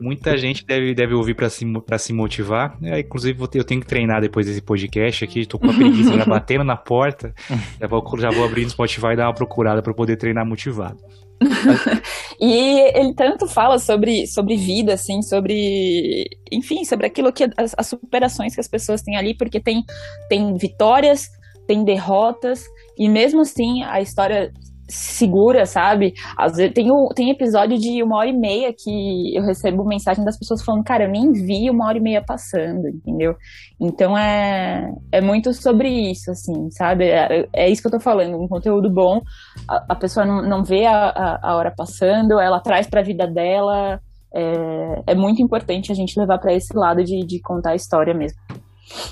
muita 0.00 0.34
gente 0.38 0.64
deve, 0.64 0.94
deve 0.94 1.12
ouvir 1.12 1.34
pra 1.34 1.50
se, 1.50 1.66
pra 1.82 1.98
se 1.98 2.10
motivar. 2.14 2.74
É, 2.82 3.00
inclusive, 3.00 3.38
eu 3.54 3.64
tenho 3.64 3.82
que 3.82 3.86
treinar 3.86 4.20
depois 4.22 4.46
desse 4.46 4.62
podcast 4.62 5.22
aqui, 5.24 5.44
tô 5.44 5.58
com 5.58 5.70
a 5.70 5.74
preguiça 5.74 6.16
já 6.16 6.24
batendo 6.26 6.64
na 6.64 6.74
porta. 6.76 7.34
Já 7.78 7.86
vou, 7.86 8.02
já 8.18 8.30
vou 8.30 8.46
abrir 8.46 8.64
no 8.64 8.70
Spotify 8.70 9.08
e 9.12 9.16
dar 9.16 9.26
uma 9.26 9.34
procurada 9.34 9.82
pra 9.82 9.92
poder 9.92 10.16
treinar 10.16 10.46
motivado. 10.46 10.96
E 12.40 12.52
ele 12.94 13.14
tanto 13.14 13.46
fala 13.46 13.78
sobre, 13.78 14.26
sobre 14.26 14.56
vida, 14.56 14.94
assim, 14.94 15.22
sobre. 15.22 16.26
Enfim, 16.52 16.84
sobre 16.84 17.06
aquilo 17.06 17.32
que. 17.32 17.44
As, 17.56 17.74
as 17.76 17.86
superações 17.86 18.54
que 18.54 18.60
as 18.60 18.68
pessoas 18.68 19.02
têm 19.02 19.16
ali, 19.16 19.34
porque 19.34 19.60
tem, 19.60 19.84
tem 20.28 20.54
vitórias, 20.56 21.28
tem 21.66 21.84
derrotas, 21.84 22.64
e 22.98 23.08
mesmo 23.08 23.40
assim 23.40 23.82
a 23.82 24.00
história 24.00 24.52
segura, 24.88 25.66
sabe? 25.66 26.14
Às 26.36 26.56
vezes, 26.56 26.72
tem, 26.72 26.90
o, 26.90 27.08
tem 27.14 27.30
episódio 27.30 27.78
de 27.78 28.02
uma 28.02 28.18
hora 28.18 28.28
e 28.28 28.36
meia 28.36 28.72
que 28.72 29.36
eu 29.36 29.42
recebo 29.42 29.84
mensagem 29.84 30.24
das 30.24 30.38
pessoas 30.38 30.62
falando, 30.62 30.84
cara, 30.84 31.04
eu 31.04 31.10
nem 31.10 31.32
vi 31.32 31.68
uma 31.70 31.86
hora 31.86 31.98
e 31.98 32.00
meia 32.00 32.22
passando, 32.24 32.88
entendeu? 32.88 33.34
Então 33.80 34.16
é, 34.16 34.90
é 35.12 35.20
muito 35.20 35.52
sobre 35.52 35.88
isso, 35.88 36.30
assim, 36.30 36.70
sabe? 36.70 37.08
É, 37.08 37.46
é 37.52 37.68
isso 37.68 37.82
que 37.82 37.88
eu 37.88 37.92
tô 37.92 38.00
falando, 38.00 38.36
um 38.36 38.48
conteúdo 38.48 38.90
bom, 38.90 39.20
a, 39.68 39.92
a 39.92 39.94
pessoa 39.94 40.24
não, 40.24 40.42
não 40.42 40.64
vê 40.64 40.86
a, 40.86 41.08
a, 41.08 41.38
a 41.42 41.56
hora 41.56 41.72
passando, 41.76 42.38
ela 42.38 42.60
traz 42.60 42.86
pra 42.86 43.02
vida 43.02 43.26
dela. 43.26 44.00
É, 44.34 45.12
é 45.12 45.14
muito 45.14 45.42
importante 45.42 45.90
a 45.90 45.94
gente 45.94 46.18
levar 46.18 46.38
pra 46.38 46.52
esse 46.52 46.76
lado 46.76 47.02
de, 47.02 47.24
de 47.24 47.40
contar 47.40 47.70
a 47.70 47.74
história 47.76 48.12
mesmo. 48.12 48.38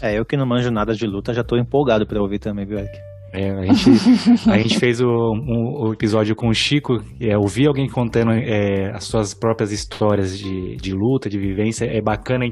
É, 0.00 0.16
eu 0.16 0.24
que 0.24 0.36
não 0.36 0.46
manjo 0.46 0.70
nada 0.70 0.94
de 0.94 1.06
luta, 1.06 1.32
já 1.32 1.42
tô 1.42 1.56
empolgado 1.56 2.06
pra 2.06 2.20
ouvir 2.20 2.38
também, 2.38 2.64
viu, 2.64 2.78
Eric? 2.78 3.13
É, 3.36 3.50
a, 3.50 3.64
gente, 3.66 4.48
a 4.50 4.58
gente 4.58 4.78
fez 4.78 5.00
o, 5.00 5.08
um- 5.08 5.88
o 5.88 5.92
episódio 5.92 6.36
com 6.36 6.48
o 6.48 6.54
Chico, 6.54 7.02
é, 7.20 7.36
ouvir 7.36 7.66
alguém 7.66 7.88
contando 7.88 8.30
é, 8.30 8.92
as 8.94 9.04
suas 9.04 9.34
próprias 9.34 9.72
histórias 9.72 10.38
de, 10.38 10.76
de 10.76 10.92
luta, 10.92 11.28
de 11.28 11.38
vivência, 11.38 11.84
é 11.84 12.00
bacana. 12.00 12.44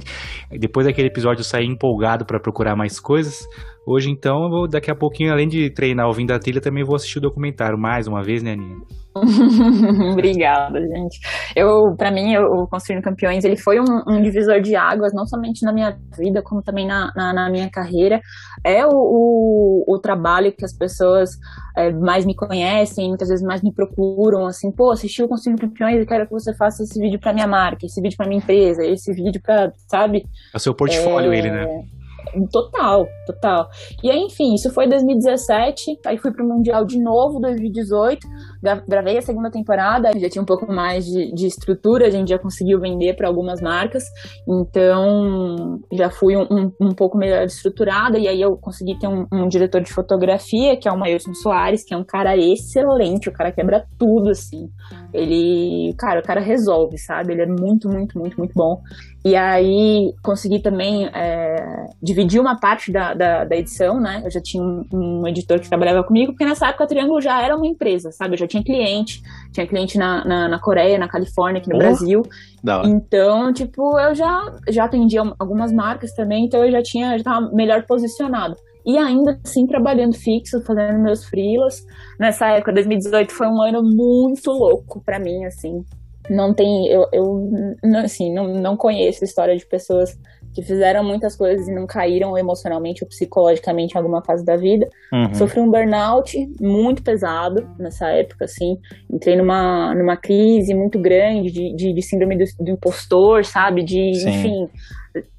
Depois 0.51 0.87
daquele 0.87 1.09
episódio 1.09 1.41
eu 1.41 1.45
saí 1.45 1.66
empolgado 1.66 2.26
para 2.26 2.41
procurar 2.41 2.74
mais 2.74 2.99
coisas. 2.99 3.39
Hoje, 3.85 4.11
então, 4.11 4.45
eu 4.45 4.49
vou, 4.49 4.68
daqui 4.68 4.91
a 4.91 4.95
pouquinho, 4.95 5.33
além 5.33 5.49
de 5.49 5.68
treinar 5.68 6.07
ouvindo 6.07 6.30
a 6.30 6.39
trilha, 6.39 6.61
também 6.61 6.85
vou 6.85 6.95
assistir 6.95 7.18
o 7.18 7.22
documentário 7.22 7.76
mais 7.76 8.07
uma 8.07 8.22
vez, 8.22 8.41
né, 8.41 8.53
Aninha? 8.53 8.76
Obrigada, 10.12 10.80
gente. 10.80 11.20
Eu, 11.55 11.95
para 11.97 12.11
mim, 12.11 12.37
o 12.37 12.66
Construindo 12.68 13.03
Campeões, 13.03 13.45
ele 13.45 13.57
foi 13.57 13.80
um, 13.80 14.03
um 14.07 14.22
divisor 14.22 14.61
de 14.61 14.76
águas, 14.76 15.12
não 15.12 15.26
somente 15.26 15.64
na 15.64 15.72
minha 15.72 15.99
vida, 16.16 16.43
como 16.43 16.62
também 16.62 16.87
na, 16.87 17.12
na, 17.14 17.33
na 17.33 17.51
minha 17.51 17.68
carreira. 17.68 18.20
É 18.64 18.87
o, 18.87 18.91
o, 18.93 19.85
o 19.87 19.99
trabalho 19.99 20.53
que 20.53 20.64
as 20.64 20.72
pessoas 20.72 21.37
é, 21.76 21.91
mais 21.91 22.24
me 22.24 22.35
conhecem, 22.35 23.09
muitas 23.09 23.28
vezes 23.28 23.45
mais 23.45 23.62
me 23.62 23.72
procuram, 23.72 24.47
assim, 24.47 24.70
pô, 24.70 24.93
assistiu 24.93 25.26
o 25.26 25.28
Construindo 25.28 25.61
Campeões, 25.61 25.99
eu 25.99 26.07
quero 26.07 26.26
que 26.26 26.33
você 26.33 26.55
faça 26.55 26.85
esse 26.85 26.99
vídeo 27.01 27.18
para 27.18 27.33
minha 27.33 27.49
marca, 27.49 27.85
esse 27.85 28.01
vídeo 28.01 28.16
para 28.16 28.28
minha 28.28 28.39
empresa, 28.39 28.85
esse 28.85 29.12
vídeo 29.12 29.43
para, 29.43 29.72
sabe? 29.89 30.24
É 30.55 30.57
o 30.57 30.61
seu 30.61 30.72
portfólio, 30.72 31.33
É, 31.33 31.39
ele, 31.39 31.51
né? 31.51 31.85
Total, 32.51 33.07
total. 33.26 33.68
E 34.03 34.11
aí, 34.11 34.18
enfim, 34.20 34.55
isso 34.55 34.70
foi 34.72 34.87
em 34.87 34.89
2017, 34.89 35.99
aí 36.07 36.16
fui 36.16 36.33
pro 36.33 36.47
Mundial 36.47 36.85
de 36.85 36.99
novo, 36.99 37.39
2018, 37.41 38.26
gra- 38.26 38.51
gravei 38.87 39.19
a 39.19 39.23
segunda 39.23 39.51
temporada, 39.51 40.11
já 40.19 40.29
tinha 40.29 40.43
um 40.43 40.47
pouco 40.47 40.73
mais 40.73 41.05
de, 41.05 41.33
de 41.33 41.47
estrutura, 41.47 42.07
a 42.07 42.11
gente 42.11 42.29
já 42.29 42.39
conseguiu 42.39 42.81
vender 42.81 43.15
para 43.15 43.27
algumas 43.27 43.61
marcas, 43.61 44.05
então 44.49 45.81
já 45.93 46.11
fui 46.11 46.37
um, 46.37 46.47
um, 46.51 46.73
um 46.81 46.95
pouco 46.95 47.19
melhor 47.19 47.45
estruturada, 47.45 48.19
e 48.19 48.29
aí 48.29 48.41
eu 48.41 48.57
consegui 48.57 48.99
ter 48.99 49.09
um, 49.09 49.27
um 49.33 49.49
diretor 49.49 49.81
de 49.81 49.93
fotografia, 49.93 50.77
que 50.77 50.89
é 50.89 50.93
o 50.93 50.99
Mailson 50.99 51.35
Soares, 51.35 51.85
que 51.85 51.93
é 51.93 51.97
um 51.97 52.05
cara 52.05 52.37
excelente, 52.37 53.29
o 53.29 53.33
cara 53.33 53.51
quebra 53.51 53.85
tudo, 53.99 54.31
assim. 54.31 54.69
Ele, 55.13 55.95
cara, 55.99 56.21
o 56.21 56.23
cara 56.23 56.41
resolve, 56.41 56.97
sabe? 56.99 57.33
Ele 57.33 57.43
é 57.43 57.47
muito, 57.47 57.89
muito, 57.89 58.19
muito, 58.19 58.37
muito 58.39 58.55
bom. 58.55 58.81
E 59.25 59.37
aí 59.37 60.13
consegui 60.23 60.61
também 60.61 61.07
é, 61.15 61.87
dividir 62.03 62.41
uma 62.41 62.59
parte 62.59 62.91
da, 62.91 63.15
da, 63.15 63.45
da 63.45 63.57
edição, 63.57 64.01
né? 64.01 64.23
Eu 64.25 64.31
já 64.31 64.41
tinha 64.41 64.63
um, 64.63 64.85
um 64.93 65.29
editor 65.29 65.61
que 65.61 65.69
trabalhava 65.69 66.03
comigo, 66.03 66.33
porque 66.33 66.45
nessa 66.45 66.69
época 66.69 66.85
a 66.85 66.87
Triângulo 66.87 67.21
já 67.21 67.41
era 67.41 67.57
uma 67.57 67.67
empresa, 67.67 68.11
sabe? 68.11 68.35
Eu 68.35 68.39
já 68.39 68.49
tinha 68.53 68.64
cliente, 68.64 69.22
tinha 69.53 69.66
cliente 69.66 69.98
na, 69.98 70.24
na, 70.24 70.48
na 70.48 70.59
Coreia, 70.59 70.98
na 70.98 71.09
Califórnia, 71.09 71.61
aqui 71.61 71.70
no 71.70 71.76
Oh. 71.76 71.78
Brasil. 71.78 72.22
Então, 72.86 73.53
tipo, 73.53 73.98
eu 73.98 74.14
já, 74.14 74.55
já 74.68 74.84
atendia 74.84 75.22
algumas 75.38 75.72
marcas 75.72 76.12
também, 76.14 76.44
então 76.44 76.64
eu 76.64 76.70
já 76.70 76.82
tinha, 76.82 77.16
já 77.18 77.24
tava 77.24 77.50
melhor 77.53 77.82
posicionado. 77.84 78.57
E 78.84 78.98
ainda 78.98 79.38
assim, 79.44 79.66
trabalhando 79.66 80.14
fixo, 80.14 80.61
fazendo 80.62 80.98
meus 80.98 81.24
freelas. 81.24 81.84
Nessa 82.18 82.48
época, 82.48 82.72
2018, 82.72 83.32
foi 83.32 83.46
um 83.46 83.62
ano 83.62 83.82
muito 83.82 84.50
louco 84.50 85.00
pra 85.05 85.18
mim, 85.20 85.44
assim. 85.44 85.84
Não 86.28 86.53
tem, 86.53 86.86
eu, 86.88 87.07
eu 87.12 87.50
não, 87.82 88.00
assim, 88.00 88.32
não, 88.32 88.48
não 88.48 88.76
conheço 88.76 89.24
história 89.24 89.57
de 89.57 89.66
pessoas 89.66 90.16
que 90.55 90.62
fizeram 90.62 91.03
muitas 91.03 91.36
coisas 91.36 91.66
e 91.66 91.74
não 91.74 91.86
caíram 91.86 92.36
emocionalmente 92.36 93.03
ou 93.03 93.09
psicologicamente 93.09 93.94
em 93.94 93.98
alguma 93.98 94.22
fase 94.22 94.44
da 94.44 94.57
vida. 94.57 94.86
Uhum. 95.12 95.34
Sofri 95.34 95.61
um 95.61 95.70
burnout 95.70 96.36
muito 96.61 97.03
pesado 97.03 97.66
nessa 97.78 98.09
época, 98.09 98.44
assim. 98.44 98.76
Entrei 99.11 99.36
numa, 99.36 99.94
numa 99.94 100.16
crise 100.16 100.74
muito 100.74 101.00
grande 101.00 101.50
de, 101.50 101.74
de, 101.74 101.94
de 101.94 102.03
síndrome 102.03 102.36
do, 102.36 102.44
do 102.61 102.70
impostor, 102.70 103.44
sabe? 103.44 103.82
De, 103.82 104.14
Sim. 104.14 104.28
enfim, 104.28 104.68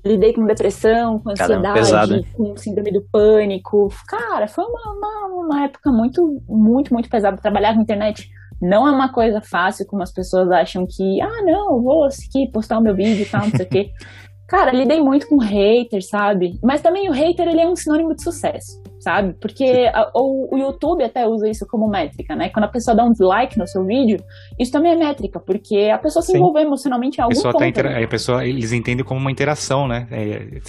lidei 0.06 0.34
com 0.34 0.46
depressão, 0.46 1.20
com 1.20 1.34
Caramba, 1.34 1.72
ansiedade, 1.72 2.14
hein? 2.16 2.26
com 2.34 2.58
síndrome 2.58 2.92
do 2.92 3.04
pânico. 3.12 3.90
Cara, 4.08 4.48
foi 4.48 4.64
uma, 4.64 4.94
uma, 4.94 5.46
uma 5.46 5.66
época 5.66 5.92
muito, 5.92 6.42
muito, 6.48 6.94
muito 6.94 7.10
pesada. 7.10 7.38
Trabalhar 7.38 7.76
na 7.76 7.82
internet 7.82 8.30
não 8.64 8.88
é 8.88 8.92
uma 8.92 9.12
coisa 9.12 9.42
fácil, 9.42 9.86
como 9.86 10.02
as 10.02 10.14
pessoas 10.14 10.50
acham 10.50 10.86
que, 10.90 11.22
ah, 11.22 11.42
não, 11.44 11.82
vou 11.82 12.06
aqui 12.06 12.50
postar 12.52 12.78
o 12.78 12.82
meu 12.82 12.96
vídeo 12.96 13.24
e 13.24 13.26
tal, 13.26 13.42
não 13.42 13.50
sei 13.50 13.66
o 13.66 13.70
quê. 13.70 13.92
Cara, 14.48 14.72
lidei 14.72 15.02
muito 15.02 15.28
com 15.28 15.38
haters, 15.38 16.10
sabe? 16.10 16.60
Mas 16.62 16.82
também 16.82 17.10
o 17.10 17.14
hater, 17.14 17.48
ele 17.48 17.62
é 17.62 17.68
um 17.68 17.76
sinônimo 17.76 18.14
de 18.14 18.22
sucesso, 18.22 18.82
sabe? 19.00 19.34
Porque 19.40 19.90
a- 19.94 20.12
o, 20.14 20.54
o 20.54 20.58
YouTube 20.60 21.02
até 21.04 21.26
usa 21.26 21.50
isso 21.50 21.66
como 21.66 21.88
métrica, 21.88 22.36
né? 22.36 22.50
Quando 22.50 22.66
a 22.66 22.68
pessoa 22.68 22.96
dá 22.96 23.04
um 23.04 23.12
dislike 23.12 23.58
no 23.58 23.66
seu 23.68 23.84
vídeo, 23.86 24.22
isso 24.60 24.72
também 24.72 24.92
é 24.92 24.96
métrica, 24.96 25.40
porque 25.40 25.90
a 25.94 25.98
pessoa 25.98 26.22
se 26.22 26.34
Sim. 26.34 26.38
envolveu 26.38 26.62
emocionalmente 26.62 27.18
em 27.18 27.22
algum 27.22 27.34
pessoa 27.34 27.52
ponto. 27.54 27.62
tá 27.62 27.68
intera- 27.68 27.92
né? 27.92 28.04
a 28.04 28.08
pessoa, 28.08 28.46
eles 28.46 28.72
entendem 28.74 29.04
como 29.06 29.20
uma 29.20 29.32
interação, 29.32 29.88
né? 29.88 30.08
É, 30.12 30.60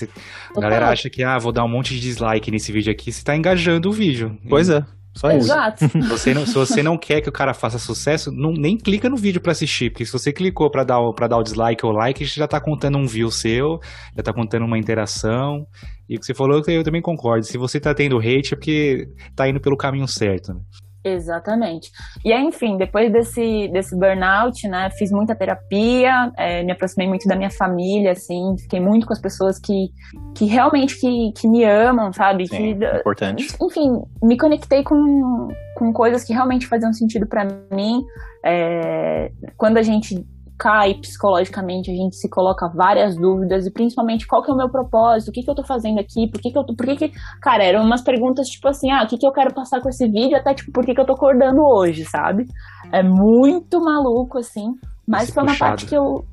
a 0.56 0.60
galera 0.60 0.88
acha 0.88 1.10
que, 1.10 1.22
ah, 1.22 1.36
vou 1.38 1.52
dar 1.52 1.64
um 1.64 1.68
monte 1.68 1.94
de 1.94 2.00
dislike 2.00 2.50
nesse 2.50 2.70
vídeo 2.72 2.90
aqui, 2.92 3.12
você 3.12 3.22
tá 3.24 3.36
engajando 3.36 3.88
o 3.90 3.92
vídeo. 3.92 4.38
Pois 4.48 4.70
é, 4.70 4.82
só 5.14 5.30
isso. 5.30 5.46
Exato. 5.46 5.88
Se 5.88 5.98
você, 6.08 6.34
não, 6.34 6.44
se 6.46 6.54
você 6.54 6.82
não 6.82 6.98
quer 6.98 7.20
que 7.20 7.28
o 7.28 7.32
cara 7.32 7.54
faça 7.54 7.78
sucesso, 7.78 8.30
não, 8.32 8.52
nem 8.52 8.76
clica 8.76 9.08
no 9.08 9.16
vídeo 9.16 9.40
pra 9.40 9.52
assistir, 9.52 9.90
porque 9.90 10.04
se 10.04 10.12
você 10.12 10.32
clicou 10.32 10.70
pra 10.70 10.82
dar, 10.84 10.98
o- 11.00 11.14
pra 11.14 11.26
dar 11.28 11.36
o 11.38 11.42
dislike 11.42 11.84
ou 11.86 11.92
like, 11.92 12.24
já 12.24 12.46
tá 12.48 12.60
contando 12.60 12.98
um 12.98 13.06
view 13.06 13.30
seu, 13.30 13.78
já 14.16 14.22
tá 14.22 14.32
contando 14.32 14.64
uma 14.64 14.78
interação. 14.78 15.66
E 16.08 16.16
o 16.16 16.20
que 16.20 16.26
você 16.26 16.34
falou, 16.34 16.60
eu 16.66 16.82
também 16.84 17.00
concordo. 17.00 17.46
Se 17.46 17.56
você 17.56 17.80
tá 17.80 17.94
tendo 17.94 18.18
hate, 18.18 18.52
é 18.52 18.56
porque 18.56 19.08
tá 19.34 19.48
indo 19.48 19.60
pelo 19.60 19.76
caminho 19.76 20.06
certo. 20.06 20.52
Né? 20.52 20.60
Exatamente. 21.04 21.90
E 22.24 22.32
aí, 22.32 22.42
enfim, 22.42 22.78
depois 22.78 23.12
desse, 23.12 23.68
desse 23.68 23.94
burnout, 23.94 24.66
né, 24.66 24.88
fiz 24.96 25.12
muita 25.12 25.34
terapia, 25.34 26.32
é, 26.38 26.62
me 26.62 26.72
aproximei 26.72 27.06
muito 27.06 27.28
da 27.28 27.36
minha 27.36 27.50
família, 27.50 28.12
assim, 28.12 28.56
fiquei 28.58 28.80
muito 28.80 29.06
com 29.06 29.12
as 29.12 29.20
pessoas 29.20 29.58
que, 29.58 29.88
que 30.34 30.46
realmente 30.46 30.98
que, 30.98 31.32
que 31.36 31.46
me 31.46 31.62
amam, 31.62 32.10
sabe? 32.10 32.46
Sim, 32.48 32.78
que, 32.78 32.86
importante. 33.00 33.54
enfim, 33.60 34.02
me 34.22 34.38
conectei 34.38 34.82
com, 34.82 35.48
com 35.76 35.92
coisas 35.92 36.24
que 36.24 36.32
realmente 36.32 36.66
faziam 36.66 36.92
sentido 36.92 37.26
pra 37.26 37.46
mim. 37.70 38.02
É, 38.42 39.30
quando 39.56 39.76
a 39.76 39.82
gente 39.82 40.24
cai 40.58 40.94
psicologicamente, 40.94 41.90
a 41.90 41.94
gente 41.94 42.16
se 42.16 42.28
coloca 42.28 42.68
várias 42.68 43.16
dúvidas, 43.16 43.66
e 43.66 43.70
principalmente 43.70 44.26
qual 44.26 44.42
que 44.42 44.50
é 44.50 44.54
o 44.54 44.56
meu 44.56 44.68
propósito, 44.68 45.28
o 45.28 45.32
que 45.32 45.42
que 45.42 45.50
eu 45.50 45.54
tô 45.54 45.64
fazendo 45.64 45.98
aqui, 45.98 46.28
por 46.30 46.40
que 46.40 46.50
que 46.50 46.58
eu 46.58 46.64
tô, 46.64 46.74
por 46.74 46.86
que 46.86 46.96
que, 46.96 47.12
cara, 47.40 47.64
eram 47.64 47.82
umas 47.84 48.02
perguntas 48.02 48.48
tipo 48.48 48.68
assim, 48.68 48.90
ah, 48.90 49.02
o 49.02 49.06
que 49.06 49.18
que 49.18 49.26
eu 49.26 49.32
quero 49.32 49.52
passar 49.52 49.80
com 49.80 49.88
esse 49.88 50.06
vídeo, 50.06 50.36
até 50.36 50.54
tipo, 50.54 50.70
por 50.72 50.84
que 50.84 50.94
que 50.94 51.00
eu 51.00 51.06
tô 51.06 51.14
acordando 51.14 51.60
hoje, 51.62 52.04
sabe? 52.04 52.46
É 52.92 53.02
muito 53.02 53.80
maluco, 53.80 54.38
assim, 54.38 54.74
mas 55.06 55.24
Esse 55.24 55.32
foi 55.32 55.42
uma 55.42 55.52
puxado. 55.52 55.70
parte 55.70 55.86
que 55.86 55.94
eu, 55.94 56.24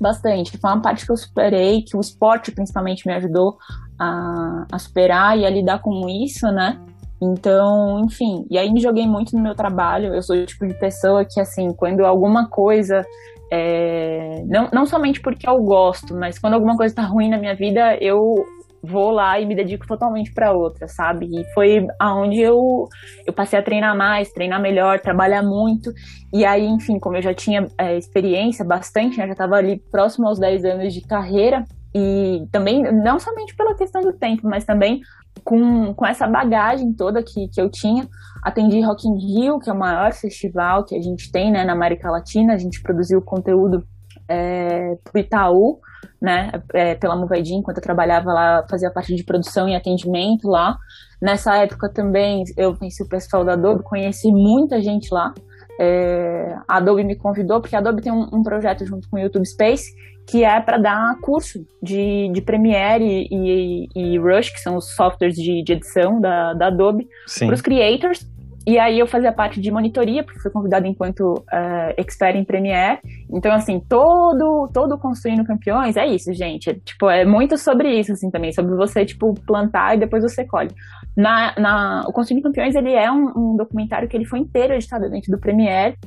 bastante, 0.00 0.56
foi 0.56 0.70
uma 0.70 0.82
parte 0.82 1.04
que 1.04 1.12
eu 1.12 1.16
superei, 1.16 1.82
que 1.82 1.96
o 1.96 2.00
esporte 2.00 2.52
principalmente 2.52 3.06
me 3.06 3.14
ajudou 3.14 3.56
a, 3.98 4.66
a 4.70 4.78
superar 4.78 5.38
e 5.38 5.44
a 5.44 5.50
lidar 5.50 5.80
com 5.80 6.08
isso, 6.08 6.46
né? 6.50 6.80
Então, 7.22 8.00
enfim, 8.04 8.46
e 8.50 8.58
aí 8.58 8.70
me 8.70 8.80
joguei 8.80 9.06
muito 9.06 9.34
no 9.34 9.42
meu 9.42 9.54
trabalho. 9.54 10.14
Eu 10.14 10.22
sou 10.22 10.36
o 10.36 10.44
tipo 10.44 10.66
de 10.66 10.74
pessoa 10.74 11.24
que, 11.24 11.40
assim, 11.40 11.72
quando 11.72 12.04
alguma 12.04 12.48
coisa. 12.48 13.02
É, 13.50 14.42
não, 14.46 14.68
não 14.72 14.86
somente 14.86 15.20
porque 15.20 15.48
eu 15.48 15.62
gosto, 15.62 16.14
mas 16.14 16.38
quando 16.38 16.54
alguma 16.54 16.76
coisa 16.76 16.94
tá 16.94 17.02
ruim 17.02 17.28
na 17.28 17.38
minha 17.38 17.54
vida, 17.54 17.96
eu 18.00 18.44
vou 18.82 19.10
lá 19.10 19.40
e 19.40 19.46
me 19.46 19.54
dedico 19.54 19.86
totalmente 19.86 20.32
para 20.32 20.52
outra, 20.52 20.86
sabe? 20.86 21.26
E 21.26 21.44
foi 21.54 21.86
aonde 21.98 22.40
eu, 22.40 22.86
eu 23.26 23.32
passei 23.32 23.58
a 23.58 23.62
treinar 23.62 23.96
mais, 23.96 24.30
treinar 24.30 24.60
melhor, 24.60 25.00
trabalhar 25.00 25.42
muito. 25.42 25.92
E 26.32 26.44
aí, 26.44 26.66
enfim, 26.66 26.98
como 26.98 27.16
eu 27.16 27.22
já 27.22 27.32
tinha 27.32 27.66
é, 27.78 27.96
experiência 27.96 28.64
bastante, 28.64 29.18
né, 29.18 29.26
já 29.26 29.32
estava 29.32 29.56
ali 29.56 29.82
próximo 29.90 30.28
aos 30.28 30.38
10 30.38 30.64
anos 30.64 30.92
de 30.92 31.00
carreira, 31.00 31.64
e 31.94 32.46
também, 32.50 32.82
não 32.82 33.20
somente 33.20 33.54
pela 33.54 33.74
questão 33.74 34.02
do 34.02 34.12
tempo, 34.12 34.48
mas 34.48 34.64
também 34.64 35.00
com, 35.44 35.94
com 35.94 36.04
essa 36.04 36.26
bagagem 36.26 36.92
toda 36.92 37.22
que, 37.22 37.48
que 37.48 37.60
eu 37.60 37.70
tinha, 37.70 38.08
atendi 38.44 38.80
Rock 38.82 39.08
in 39.08 39.16
Rio, 39.16 39.58
que 39.58 39.70
é 39.70 39.72
o 39.72 39.78
maior 39.78 40.12
festival 40.12 40.84
que 40.84 40.94
a 40.94 41.00
gente 41.00 41.32
tem 41.32 41.50
né, 41.50 41.64
na 41.64 41.72
América 41.72 42.10
Latina, 42.10 42.52
a 42.52 42.58
gente 42.58 42.82
produziu 42.82 43.22
conteúdo 43.22 43.82
é, 44.28 44.96
pro 45.02 45.18
Itaú, 45.18 45.80
né, 46.20 46.52
é, 46.74 46.94
pela 46.94 47.16
Movedin, 47.16 47.56
enquanto 47.56 47.78
eu 47.78 47.82
trabalhava 47.82 48.30
lá, 48.32 48.66
fazia 48.68 48.90
parte 48.90 49.14
de 49.14 49.24
produção 49.24 49.66
e 49.66 49.74
atendimento 49.74 50.46
lá. 50.48 50.76
Nessa 51.20 51.56
época 51.56 51.88
também 51.88 52.44
eu 52.56 52.76
conheci 52.76 53.02
o 53.02 53.08
pessoal 53.08 53.44
da 53.44 53.54
Adobe, 53.54 53.82
conheci 53.82 54.30
muita 54.30 54.80
gente 54.82 55.12
lá. 55.12 55.32
É, 55.80 56.54
a 56.68 56.76
Adobe 56.76 57.02
me 57.02 57.16
convidou, 57.16 57.60
porque 57.60 57.74
a 57.74 57.78
Adobe 57.78 58.02
tem 58.02 58.12
um, 58.12 58.28
um 58.32 58.42
projeto 58.42 58.84
junto 58.84 59.08
com 59.08 59.16
o 59.16 59.20
YouTube 59.20 59.46
Space, 59.46 59.90
que 60.26 60.44
é 60.44 60.60
para 60.60 60.78
dar 60.78 61.18
curso 61.20 61.66
de, 61.82 62.30
de 62.32 62.40
Premiere 62.40 63.04
e, 63.04 63.88
e, 63.94 64.14
e 64.14 64.18
Rush, 64.18 64.50
que 64.50 64.60
são 64.60 64.76
os 64.76 64.94
softwares 64.94 65.34
de, 65.34 65.62
de 65.62 65.72
edição 65.72 66.20
da, 66.20 66.54
da 66.54 66.66
Adobe, 66.68 67.08
para 67.46 67.54
os 67.54 67.60
creators. 67.60 68.33
E 68.66 68.78
aí 68.78 68.98
eu 68.98 69.06
fazia 69.06 69.30
parte 69.30 69.60
de 69.60 69.70
monitoria, 69.70 70.24
porque 70.24 70.40
fui 70.40 70.50
convidada 70.50 70.88
enquanto 70.88 71.44
eh, 71.52 71.94
expert 71.98 72.34
em 72.34 72.44
Premiere. 72.44 72.98
Então, 73.30 73.52
assim, 73.52 73.78
todo, 73.78 74.70
todo 74.72 74.96
Construindo 74.96 75.44
Campeões 75.44 75.96
é 75.96 76.06
isso, 76.06 76.32
gente. 76.32 76.70
É, 76.70 76.74
tipo, 76.74 77.10
é 77.10 77.26
muito 77.26 77.58
sobre 77.58 77.92
isso, 77.98 78.12
assim, 78.12 78.30
também. 78.30 78.52
Sobre 78.52 78.74
você, 78.74 79.04
tipo, 79.04 79.34
plantar 79.46 79.94
e 79.94 79.98
depois 79.98 80.22
você 80.22 80.46
colhe. 80.46 80.70
Na, 81.14 81.54
na, 81.58 82.04
o 82.08 82.12
Construindo 82.12 82.42
Campeões, 82.42 82.74
ele 82.74 82.92
é 82.92 83.12
um, 83.12 83.32
um 83.36 83.56
documentário 83.56 84.08
que 84.08 84.16
ele 84.16 84.24
foi 84.24 84.38
inteiro 84.38 84.72
editado 84.72 85.10
dentro 85.10 85.30
do 85.30 85.38
Premiere. 85.38 85.98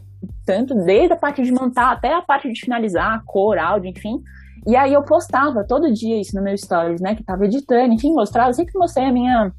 Tanto 0.43 0.73
desde 0.73 1.13
a 1.13 1.17
parte 1.17 1.43
de 1.43 1.51
montar 1.51 1.91
até 1.91 2.15
a 2.15 2.23
parte 2.23 2.51
de 2.51 2.59
finalizar, 2.59 3.21
cor, 3.23 3.59
áudio, 3.59 3.91
enfim. 3.91 4.19
E 4.65 4.75
aí 4.75 4.93
eu 4.93 5.03
postava 5.03 5.63
todo 5.63 5.93
dia 5.93 6.19
isso 6.19 6.35
no 6.35 6.41
meu 6.41 6.57
stories, 6.57 6.99
né? 6.99 7.13
Que 7.13 7.23
tava 7.23 7.45
editando, 7.45 7.93
enfim, 7.93 8.11
mostrava, 8.13 8.51
sempre 8.51 8.73
mostrei 8.75 9.07
a 9.07 9.11
minha, 9.13 9.51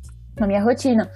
a 0.45 0.47
minha 0.47 0.63
rotina. 0.63 1.11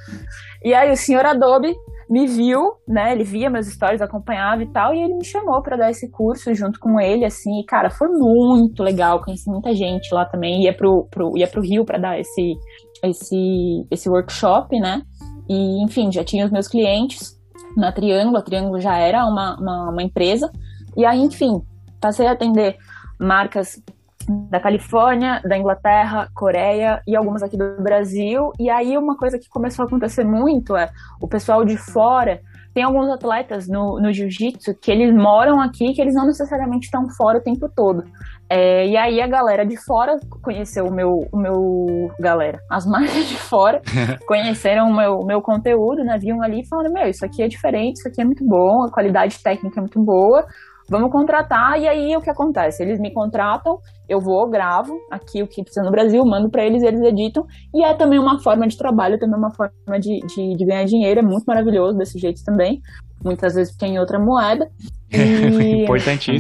E 0.65 0.73
aí 0.75 0.91
o 0.93 0.97
senhor 0.97 1.25
Adobe 1.27 1.75
me 2.09 2.27
viu, 2.27 2.75
né? 2.87 3.13
Ele 3.13 3.25
via 3.25 3.49
meus 3.49 3.67
stories, 3.67 4.03
acompanhava 4.03 4.63
e 4.63 4.71
tal, 4.71 4.95
e 4.95 5.03
ele 5.03 5.15
me 5.15 5.25
chamou 5.25 5.63
para 5.63 5.77
dar 5.77 5.91
esse 5.91 6.11
curso 6.11 6.55
junto 6.55 6.79
com 6.79 7.01
ele, 7.01 7.25
assim, 7.25 7.61
e, 7.61 7.65
cara, 7.65 7.89
foi 7.89 8.09
muito 8.09 8.83
legal, 8.83 9.23
conheci 9.23 9.49
muita 9.51 9.75
gente 9.75 10.15
lá 10.15 10.27
também, 10.27 10.63
ia 10.63 10.75
pro, 10.77 11.09
pro, 11.11 11.37
ia 11.39 11.49
pro 11.49 11.63
Rio 11.63 11.87
para 11.87 11.99
dar 11.99 12.21
esse, 12.21 12.55
esse, 13.03 13.87
esse 13.91 14.11
workshop, 14.11 14.79
né? 14.79 15.03
E, 15.49 15.83
enfim, 15.83 16.13
já 16.13 16.23
tinha 16.23 16.45
os 16.45 16.51
meus 16.51 16.69
clientes 16.69 17.35
na 17.77 17.91
Triângulo, 17.91 18.37
a 18.37 18.43
Triângulo 18.43 18.79
já 18.79 18.99
era 18.99 19.25
uma, 19.25 19.57
uma, 19.59 19.91
uma 19.91 20.03
empresa, 20.03 20.51
e 20.95 21.07
aí, 21.07 21.19
enfim, 21.19 21.63
passei 21.99 22.27
a 22.27 22.33
atender 22.33 22.77
marcas 23.19 23.81
da 24.29 24.61
Califórnia, 24.61 25.41
da 25.45 25.57
Inglaterra, 25.57 26.29
Coreia 26.35 27.03
e 27.07 27.17
algumas 27.17 27.43
aqui 27.43 27.57
do 27.57 27.83
Brasil. 27.83 28.53
E 28.59 28.69
aí 28.71 28.97
uma 28.97 29.17
coisa 29.17 29.39
que 29.39 29.49
começou 29.49 29.85
a 29.85 29.87
acontecer 29.87 30.25
muito 30.25 30.77
é 30.77 30.91
o 31.21 31.29
pessoal 31.29 31.65
de 31.65 31.77
fora. 31.77 32.41
Tem 32.75 32.83
alguns 32.83 33.11
atletas 33.11 33.69
no, 33.69 34.01
no 34.01 34.13
jiu-jitsu 34.13 34.75
que 34.81 34.91
eles 34.91 35.15
moram 35.15 35.61
aqui, 35.61 35.93
que 35.93 36.01
eles 36.01 36.15
não 36.15 36.27
necessariamente 36.27 36.87
estão 36.87 37.07
fora 37.11 37.39
o 37.39 37.43
tempo 37.43 37.69
todo. 37.69 38.05
É, 38.49 38.87
e 38.87 38.97
aí 38.97 39.21
a 39.21 39.27
galera 39.27 39.65
de 39.65 39.77
fora 39.77 40.19
conheceu 40.43 40.87
o 40.87 40.93
meu, 40.93 41.27
o 41.33 41.37
meu 41.39 42.11
galera, 42.21 42.59
as 42.71 42.85
marcas 42.87 43.27
de 43.27 43.37
fora 43.37 43.81
conheceram 44.27 44.91
o 44.91 44.95
meu, 44.95 45.21
o 45.21 45.27
meu 45.27 45.41
conteúdo, 45.41 46.05
né? 46.05 46.19
Viam 46.19 46.43
ali 46.43 46.61
e 46.61 46.67
falaram, 46.67 46.93
meu, 46.93 47.09
isso 47.09 47.25
aqui 47.25 47.43
é 47.43 47.49
diferente, 47.49 47.97
isso 47.97 48.09
aqui 48.09 48.21
é 48.21 48.25
muito 48.25 48.45
bom, 48.45 48.85
a 48.85 48.91
qualidade 48.91 49.43
técnica 49.43 49.81
é 49.81 49.83
muito 49.83 50.03
boa, 50.03 50.47
vamos 50.89 51.11
contratar, 51.11 51.81
e 51.81 51.89
aí 51.89 52.17
o 52.17 52.21
que 52.21 52.31
acontece? 52.31 52.83
Eles 52.83 53.01
me 53.01 53.13
contratam, 53.13 53.79
eu 54.09 54.21
vou, 54.21 54.49
gravo 54.49 54.97
aqui 55.11 55.43
o 55.43 55.47
que 55.47 55.63
precisa 55.63 55.85
no 55.85 55.91
Brasil, 55.91 56.25
mando 56.25 56.51
para 56.51 56.65
eles, 56.65 56.83
eles 56.83 57.01
editam, 57.01 57.47
e 57.75 57.85
é 57.85 57.95
também 57.95 58.19
uma 58.19 58.41
forma 58.41 58.67
de 58.67 58.77
trabalho, 58.77 59.19
também 59.19 59.37
uma 59.37 59.55
forma 59.55 59.99
de, 59.99 60.21
de, 60.21 60.57
de 60.57 60.65
ganhar 60.65 60.85
dinheiro, 60.85 61.21
é 61.21 61.23
muito 61.23 61.45
maravilhoso 61.45 61.97
desse 61.97 62.19
jeito 62.19 62.45
também, 62.45 62.81
muitas 63.25 63.55
vezes 63.55 63.77
tem 63.77 63.99
outra 63.99 64.19
moeda. 64.19 64.69
E... 65.15 65.83
Importantíssimo. 65.83 66.39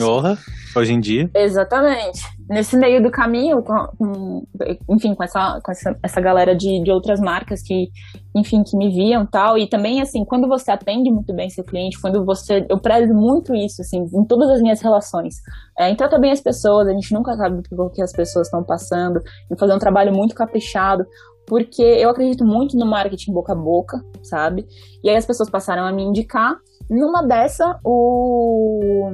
Hoje 0.75 0.95
em 0.95 0.99
dia. 0.99 1.31
Exatamente. 1.35 2.23
Nesse 2.53 2.77
meio 2.77 3.03
do 3.03 3.11
caminho, 3.11 3.63
com, 3.63 4.47
enfim, 4.91 5.15
com 5.15 5.25
essa, 5.25 5.59
com 5.65 5.73
essa, 5.73 5.99
essa 6.03 6.21
galera 6.21 6.55
de, 6.55 6.83
de 6.83 6.91
outras 6.91 7.19
marcas 7.19 7.63
que, 7.63 7.89
enfim, 8.37 8.63
que 8.63 8.77
me 8.77 8.91
viam 8.91 9.23
e 9.23 9.27
tal. 9.27 9.57
E 9.57 9.67
também, 9.67 10.03
assim, 10.03 10.23
quando 10.23 10.47
você 10.47 10.71
atende 10.71 11.11
muito 11.11 11.35
bem 11.35 11.49
seu 11.49 11.65
cliente, 11.65 11.99
quando 11.99 12.27
você. 12.27 12.67
Eu 12.69 12.79
prezo 12.79 13.15
muito 13.15 13.55
isso, 13.55 13.81
assim, 13.81 14.05
em 14.05 14.25
todas 14.27 14.51
as 14.51 14.61
minhas 14.61 14.83
relações. 14.83 15.37
É, 15.79 15.89
em 15.89 15.97
tratar 15.97 16.19
bem 16.19 16.31
as 16.31 16.43
pessoas, 16.43 16.87
a 16.89 16.93
gente 16.93 17.15
nunca 17.15 17.35
sabe 17.37 17.63
o 17.73 17.89
que 17.89 18.03
as 18.03 18.13
pessoas 18.13 18.49
estão 18.49 18.63
passando, 18.63 19.19
em 19.51 19.57
fazer 19.57 19.73
um 19.73 19.79
trabalho 19.79 20.13
muito 20.13 20.35
caprichado. 20.35 21.07
Porque 21.47 21.83
eu 21.83 22.11
acredito 22.11 22.45
muito 22.45 22.77
no 22.77 22.85
marketing 22.85 23.33
boca 23.33 23.55
a 23.55 23.57
boca, 23.57 23.99
sabe? 24.23 24.67
E 25.03 25.09
aí 25.09 25.17
as 25.17 25.25
pessoas 25.25 25.49
passaram 25.49 25.85
a 25.85 25.93
me 25.93 26.03
indicar. 26.03 26.55
Numa 26.91 27.23
dessa, 27.23 27.79
o 27.83 29.11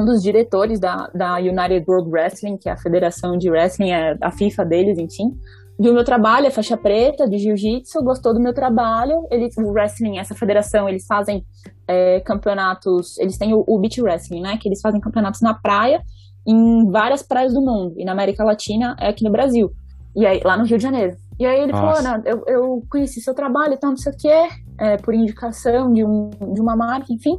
um 0.00 0.04
dos 0.04 0.22
diretores 0.22 0.80
da, 0.80 1.10
da 1.14 1.36
United 1.36 1.84
World 1.86 2.10
Wrestling, 2.10 2.56
que 2.56 2.68
é 2.68 2.72
a 2.72 2.76
federação 2.76 3.36
de 3.36 3.50
wrestling, 3.50 3.90
é 3.90 4.16
a 4.20 4.30
FIFA 4.30 4.64
deles, 4.64 4.98
enfim, 4.98 5.36
viu 5.78 5.94
meu 5.94 6.04
trabalho, 6.04 6.46
é 6.46 6.50
faixa 6.50 6.76
preta 6.76 7.28
de 7.28 7.38
jiu-jitsu, 7.38 8.02
gostou 8.02 8.34
do 8.34 8.40
meu 8.40 8.52
trabalho. 8.52 9.26
Eles, 9.30 9.56
o 9.56 9.70
wrestling, 9.70 10.18
essa 10.18 10.34
federação, 10.34 10.88
eles 10.88 11.06
fazem 11.06 11.44
é, 11.88 12.20
campeonatos, 12.20 13.18
eles 13.18 13.38
têm 13.38 13.54
o, 13.54 13.64
o 13.66 13.78
beach 13.78 14.00
wrestling, 14.02 14.42
né, 14.42 14.58
que 14.58 14.68
eles 14.68 14.80
fazem 14.80 15.00
campeonatos 15.00 15.40
na 15.40 15.54
praia, 15.54 16.02
em 16.46 16.90
várias 16.90 17.22
praias 17.22 17.52
do 17.54 17.60
mundo, 17.60 17.94
e 17.98 18.04
na 18.04 18.12
América 18.12 18.44
Latina 18.44 18.96
é 18.98 19.08
aqui 19.08 19.24
no 19.24 19.30
Brasil, 19.30 19.70
e 20.16 20.26
aí, 20.26 20.40
lá 20.44 20.56
no 20.56 20.64
Rio 20.64 20.76
de 20.76 20.82
Janeiro. 20.82 21.16
E 21.38 21.46
aí 21.46 21.58
ele 21.58 21.72
Nossa. 21.72 22.02
falou, 22.02 22.22
eu, 22.26 22.44
eu 22.46 22.82
conheci 22.90 23.20
seu 23.20 23.34
trabalho 23.34 23.72
e 23.72 23.76
tal, 23.78 23.90
não 23.90 23.96
sei 23.96 24.12
o 24.12 24.16
quê, 24.16 24.48
é, 24.78 24.98
por 24.98 25.14
indicação 25.14 25.92
de, 25.92 26.04
um, 26.04 26.28
de 26.52 26.60
uma 26.60 26.76
marca, 26.76 27.10
enfim. 27.10 27.38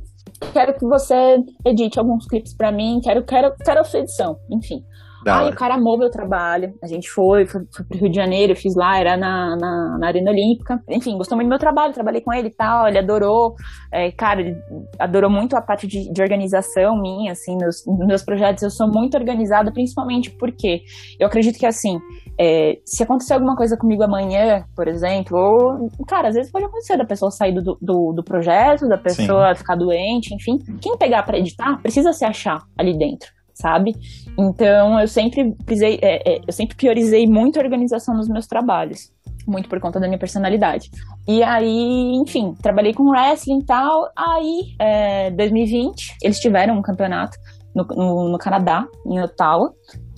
Quero 0.53 0.73
que 0.77 0.85
você 0.85 1.38
edite 1.65 1.97
alguns 1.97 2.27
clipes 2.27 2.53
pra 2.53 2.72
mim, 2.72 2.99
quero, 3.01 3.23
quero, 3.23 3.55
quero 3.63 3.80
a 3.80 3.84
sua 3.84 3.99
edição, 3.99 4.38
enfim. 4.49 4.84
Da 5.23 5.38
Aí 5.38 5.45
hora. 5.45 5.53
o 5.53 5.57
cara 5.57 5.76
amou 5.76 5.98
meu 5.98 6.10
trabalho, 6.10 6.73
a 6.81 6.88
gente 6.88 7.10
foi, 7.10 7.45
foi, 7.45 7.61
foi 7.72 7.85
pro 7.85 7.98
Rio 7.98 8.10
de 8.10 8.15
Janeiro, 8.15 8.53
eu 8.53 8.56
fiz 8.56 8.76
lá, 8.76 8.98
era 8.99 9.15
na, 9.15 9.56
na, 9.56 9.98
na 9.99 10.07
Arena 10.07 10.31
Olímpica. 10.31 10.81
Enfim, 10.89 11.18
gostou 11.18 11.35
muito 11.35 11.48
do 11.48 11.52
meu 11.52 11.60
trabalho, 11.60 11.93
trabalhei 11.93 12.22
com 12.22 12.34
ele 12.34 12.48
e 12.48 12.53
tal, 12.53 12.88
ele 12.88 12.98
adorou. 12.98 13.56
É, 13.91 14.11
cara, 14.11 14.41
ele 14.41 14.56
adorou 14.98 15.30
muito 15.30 15.56
a 15.56 15.61
parte 15.61 15.85
de, 15.85 16.11
de 16.11 16.22
organização 16.22 16.99
minha, 16.99 17.31
assim, 17.34 17.56
nos, 17.56 17.84
meus 18.07 18.23
projetos. 18.23 18.64
Eu 18.64 18.69
sou 18.69 18.88
muito 18.88 19.15
organizada, 19.15 19.72
principalmente 19.72 20.31
porque 20.31 20.81
eu 21.19 21.27
acredito 21.27 21.60
que, 21.60 21.65
assim, 21.65 21.99
é, 22.39 22.80
se 22.85 23.03
acontecer 23.03 23.34
alguma 23.34 23.56
coisa 23.56 23.77
comigo 23.77 24.03
amanhã, 24.03 24.65
por 24.76 24.88
exemplo, 24.88 25.38
ou, 25.38 25.89
cara, 26.07 26.30
às 26.30 26.35
vezes 26.35 26.52
pode 26.52 26.65
acontecer 26.65 26.98
da 26.98 27.06
pessoa 27.06 27.30
sair 27.30 27.53
do, 27.53 27.77
do, 27.80 28.14
do 28.14 28.23
projeto, 28.23 28.88
da 28.88 28.98
pessoa 28.98 29.53
ficar 29.56 29.76
doente, 29.76 30.34
enfim. 30.34 30.57
Quem 30.81 30.98
pegar 30.98 31.23
pra 31.23 31.38
editar 31.38 31.80
precisa 31.81 32.14
se 32.14 32.26
achar 32.26 32.60
ali 32.77 32.98
dentro, 32.98 33.30
sabe? 33.62 33.94
Então 34.38 35.00
eu 35.00 35.08
sempre 35.08 35.56
prisei, 35.66 36.00
é, 36.02 36.36
é, 36.36 36.42
eu 36.48 36.52
sempre 36.52 36.76
priorizei 36.76 37.28
muito 37.28 37.60
a 37.60 37.64
organização 37.64 38.16
nos 38.16 38.28
meus 38.28 38.48
trabalhos. 38.48 39.12
Muito 39.48 39.68
por 39.70 39.80
conta 39.80 40.00
da 40.00 40.08
minha 40.08 40.20
personalidade. 40.20 40.90
E 41.28 41.42
aí, 41.42 42.14
enfim, 42.16 42.54
trabalhei 42.62 42.94
com 42.94 43.10
wrestling 43.10 43.60
e 43.60 43.66
tal. 43.66 44.08
Aí, 44.16 44.76
é, 44.80 45.32
2020, 45.32 46.18
eles 46.22 46.40
tiveram 46.40 46.78
um 46.78 46.82
campeonato 46.82 47.36
no, 47.76 47.84
no, 47.84 48.30
no 48.30 48.38
Canadá, 48.38 48.86
em 49.06 49.20
Ottawa, 49.20 49.74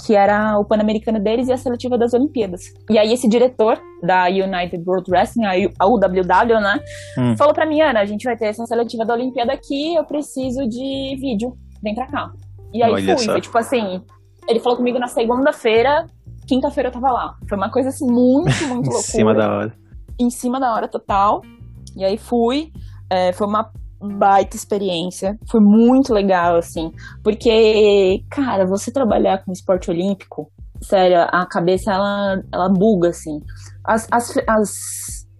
que 0.05 0.15
era 0.15 0.59
o 0.59 0.65
Pan-Americano 0.65 1.19
deles 1.19 1.47
e 1.47 1.53
a 1.53 1.57
seletiva 1.57 1.97
das 1.97 2.13
Olimpíadas. 2.13 2.61
E 2.89 2.97
aí 2.97 3.13
esse 3.13 3.27
diretor 3.27 3.79
da 4.01 4.25
United 4.25 4.83
World 4.85 5.09
Wrestling, 5.09 5.45
a 5.45 5.85
UWW, 5.87 6.59
né, 6.59 6.79
Hum. 7.17 7.37
falou 7.37 7.53
pra 7.53 7.65
mim, 7.65 7.79
Ana, 7.79 8.01
a 8.01 8.05
gente 8.05 8.23
vai 8.23 8.35
ter 8.35 8.47
essa 8.47 8.65
seletiva 8.65 9.05
da 9.05 9.13
Olimpíada 9.13 9.53
aqui, 9.53 9.95
eu 9.95 10.03
preciso 10.03 10.67
de 10.67 11.15
vídeo, 11.19 11.53
vem 11.81 11.95
pra 11.95 12.07
cá. 12.07 12.31
E 12.73 12.81
aí 12.81 12.91
Olha 12.91 13.17
fui. 13.17 13.25
Foi 13.25 13.41
tipo 13.41 13.57
assim, 13.57 14.01
ele 14.47 14.59
falou 14.59 14.77
comigo 14.77 14.99
na 14.99 15.07
segunda-feira, 15.07 16.07
quinta-feira 16.47 16.89
eu 16.89 16.93
tava 16.93 17.11
lá. 17.11 17.35
Foi 17.47 17.57
uma 17.57 17.69
coisa 17.69 17.89
assim, 17.89 18.05
muito, 18.05 18.51
muito 18.67 18.87
Em 18.87 18.93
loucura. 18.93 19.01
cima 19.01 19.33
da 19.33 19.53
hora. 19.53 19.73
Em 20.19 20.29
cima 20.29 20.59
da 20.59 20.73
hora 20.73 20.87
total. 20.87 21.41
E 21.95 22.03
aí 22.03 22.17
fui. 22.17 22.71
É, 23.09 23.31
foi 23.33 23.47
uma 23.47 23.69
baita 24.01 24.55
experiência. 24.55 25.37
Foi 25.49 25.59
muito 25.59 26.13
legal, 26.13 26.55
assim. 26.55 26.91
Porque, 27.23 28.23
cara, 28.29 28.65
você 28.65 28.91
trabalhar 28.91 29.43
com 29.43 29.51
esporte 29.51 29.89
olímpico, 29.89 30.51
sério, 30.81 31.21
a 31.31 31.45
cabeça 31.45 31.91
ela, 31.91 32.41
ela 32.51 32.69
buga, 32.69 33.09
assim. 33.09 33.39
As, 33.85 34.07
as, 34.11 34.37
as, 34.47 34.71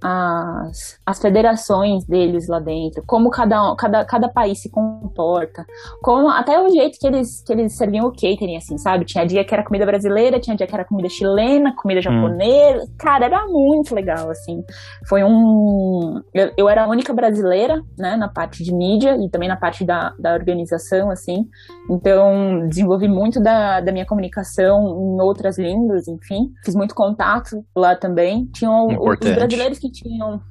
as, 0.04 1.00
as 1.06 1.22
federações 1.22 2.06
deles 2.06 2.48
lá 2.50 2.60
dentro, 2.60 3.02
como 3.08 3.30
cada, 3.30 3.74
cada, 3.76 4.04
cada 4.04 4.28
país 4.28 4.62
se 4.62 4.70
comporta, 4.70 5.66
como 6.02 6.30
até 6.30 6.60
o 6.60 6.70
jeito 6.70 7.00
que 7.00 7.08
eles, 7.08 7.42
que 7.42 7.54
eles 7.54 7.78
serviam 7.78 8.08
o 8.08 8.12
catering, 8.12 8.58
assim, 8.58 8.78
sabe? 8.78 9.06
Tinha 9.06 9.26
dia 9.26 9.46
que 9.46 9.54
era 9.54 9.64
comida 9.64 9.86
brasileira, 9.86 10.40
tinha 10.40 10.56
dia 10.58 10.68
que 10.68 10.74
era 10.76 10.84
comida 10.84 11.08
chilena, 11.08 11.74
comida 11.76 12.02
japonesa. 12.02 12.86
Cara, 13.00 13.26
era 13.26 13.48
muito 13.48 13.96
legal, 13.96 14.30
assim. 14.30 14.64
Foi 15.08 15.24
um. 15.24 16.22
Eu, 16.34 16.52
eu 16.58 16.70
era 16.70 16.84
a 16.84 16.88
única 16.90 17.14
brasileira, 17.14 17.82
né, 17.98 18.18
na 18.18 18.28
parte 18.28 18.64
de 18.64 18.74
mídia 18.74 19.16
e 19.18 19.30
também 19.30 19.48
na 19.48 19.56
parte 19.56 19.86
da, 19.86 20.14
da 20.20 20.34
organização, 20.34 21.10
assim. 21.10 21.48
Então, 21.90 22.68
desenvolvi 22.68 23.08
muito 23.08 23.42
da, 23.42 23.80
da 23.80 23.92
minha 23.92 24.06
comunicação 24.06 24.82
em 24.82 25.22
outras 25.22 25.58
línguas, 25.58 26.08
enfim. 26.08 26.52
Fiz 26.66 26.76
muito 26.76 26.94
contato 26.94 27.64
lá 27.74 27.96
também. 27.96 28.46
Tinham 28.48 28.88
os 28.88 29.32
brasileiros 29.32 29.80
que 29.80 29.93
tinham. 29.94 30.42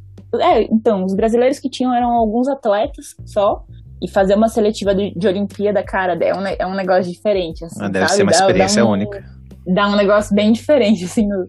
É, 0.41 0.63
então, 0.73 1.05
os 1.05 1.15
brasileiros 1.15 1.59
que 1.59 1.69
tinham 1.69 1.93
eram 1.95 2.11
alguns 2.13 2.49
atletas 2.49 3.15
só. 3.27 3.65
E 4.05 4.09
fazer 4.11 4.35
uma 4.35 4.49
seletiva 4.49 4.93
de, 4.95 5.15
de 5.17 5.29
Olimpíada, 5.29 5.81
cara, 5.85 6.15
é 6.25 6.35
um, 6.35 6.45
é 6.45 6.67
um 6.67 6.75
negócio 6.75 7.13
diferente, 7.13 7.65
assim, 7.65 7.79
Ah, 7.85 7.89
Deve 7.89 8.07
sabe? 8.09 8.17
ser 8.17 8.23
uma 8.25 8.33
Dá- 8.33 8.39
dá 8.39 8.45
experiência 8.47 8.85
um- 8.85 8.91
única. 8.91 9.25
dá 9.65 9.87
um 9.89 9.95
negócio 9.95 10.35
bem 10.35 10.51
diferente, 10.51 11.05
assim, 11.07 11.25
no, 11.29 11.47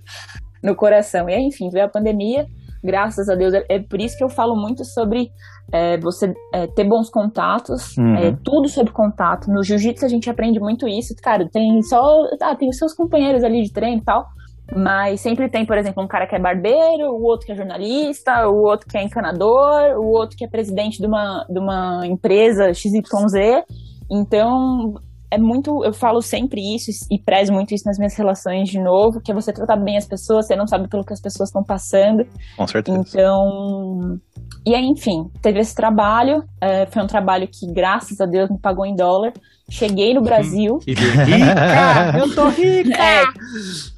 no 0.64 0.76
coração. 0.76 1.28
E 1.28 1.34
aí, 1.34 1.42
enfim, 1.48 1.70
veio 1.72 1.86
a 1.86 1.90
pandemia, 1.90 2.46
graças 2.84 3.28
a 3.28 3.34
Deus. 3.34 3.56
É, 3.56 3.66
é 3.70 3.80
por 3.80 4.00
isso 4.00 4.16
que 4.16 4.24
eu 4.24 4.30
falo 4.30 4.56
muito 4.56 4.86
sobre 4.86 5.32
é, 5.72 5.98
você 5.98 6.32
é, 6.54 6.68
ter 6.68 6.84
bons 6.84 7.10
contatos, 7.10 7.98
Uhum. 7.98 8.16
é, 8.18 8.38
tudo 8.44 8.70
sobre 8.70 8.94
contato. 8.94 9.50
No 9.50 9.64
jiu-jitsu 9.64 10.06
a 10.06 10.10
gente 10.10 10.30
aprende 10.30 10.60
muito 10.60 10.88
isso. 10.88 11.16
Cara, 11.24 11.50
tem 11.52 11.82
só. 11.82 12.06
Ah, 12.40 12.56
tem 12.56 12.70
os 12.70 12.78
seus 12.78 12.94
companheiros 12.94 13.44
ali 13.44 13.64
de 13.64 13.74
treino 13.74 13.98
e 14.00 14.04
tal. 14.04 14.28
Mas 14.76 15.22
sempre 15.22 15.50
tem, 15.50 15.66
por 15.66 15.78
exemplo, 15.78 16.04
um 16.04 16.08
cara 16.08 16.26
que 16.26 16.36
é 16.36 16.40
barbeiro, 16.40 17.12
o 17.12 17.24
outro 17.24 17.46
que 17.46 17.52
é 17.52 17.56
jornalista, 17.56 18.48
o 18.48 18.64
outro 18.64 18.88
que 18.88 18.98
é 18.98 19.04
encanador, 19.04 19.98
o 19.98 20.08
outro 20.12 20.38
que 20.38 20.44
é 20.44 20.48
presidente 20.48 21.00
de 21.00 21.06
uma, 21.06 21.46
de 21.50 21.60
uma 21.60 22.06
empresa 22.08 22.74
XYZ. 22.74 23.64
Então, 24.10 24.96
é 25.34 25.38
muito. 25.38 25.84
Eu 25.84 25.94
falo 25.94 26.22
sempre 26.22 26.62
isso 26.76 26.92
e 27.10 27.20
prezo 27.20 27.52
muito 27.52 27.74
isso 27.74 27.86
nas 27.86 27.98
minhas 27.98 28.16
relações 28.16 28.70
de 28.70 28.80
novo, 28.80 29.20
que 29.24 29.32
é 29.32 29.36
você 29.36 29.52
tratar 29.52 29.78
bem 29.78 29.98
as 29.98 30.08
pessoas, 30.08 30.46
você 30.46 30.56
não 30.56 30.68
sabe 30.68 30.88
pelo 30.88 31.04
que 31.04 31.14
as 31.14 31.22
pessoas 31.22 31.50
estão 31.50 31.64
passando. 31.64 32.24
Com 32.56 32.68
certeza. 32.68 33.00
Então. 33.00 34.20
E 34.66 34.76
aí, 34.76 34.86
enfim, 34.86 35.30
teve 35.42 35.60
esse 35.60 35.76
trabalho. 35.76 36.44
é, 36.62 36.86
foi 36.86 37.02
um 37.02 37.08
trabalho 37.08 37.48
que, 37.48 37.66
graças 37.74 38.22
a 38.22 38.26
Deus, 38.26 38.50
me 38.50 38.60
pagou 38.60 38.86
em 38.86 38.96
dólar. 38.96 39.34
Cheguei 39.70 40.14
no 40.14 40.22
Brasil. 40.22 40.78
Que 40.80 40.94
rica! 40.94 42.14
Eu 42.20 42.36
tô 42.36 42.50
rica! 42.50 43.02
É, 43.02 43.24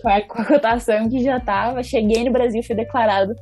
com 0.02 0.10
a, 0.10 0.22
com 0.22 0.42
a 0.42 0.46
cotação 0.46 1.10
que 1.10 1.24
já 1.24 1.40
tava. 1.40 1.84
Cheguei 1.84 2.24
no 2.24 2.32
Brasil, 2.32 2.62
fui 2.66 2.76
declarado 2.76 3.34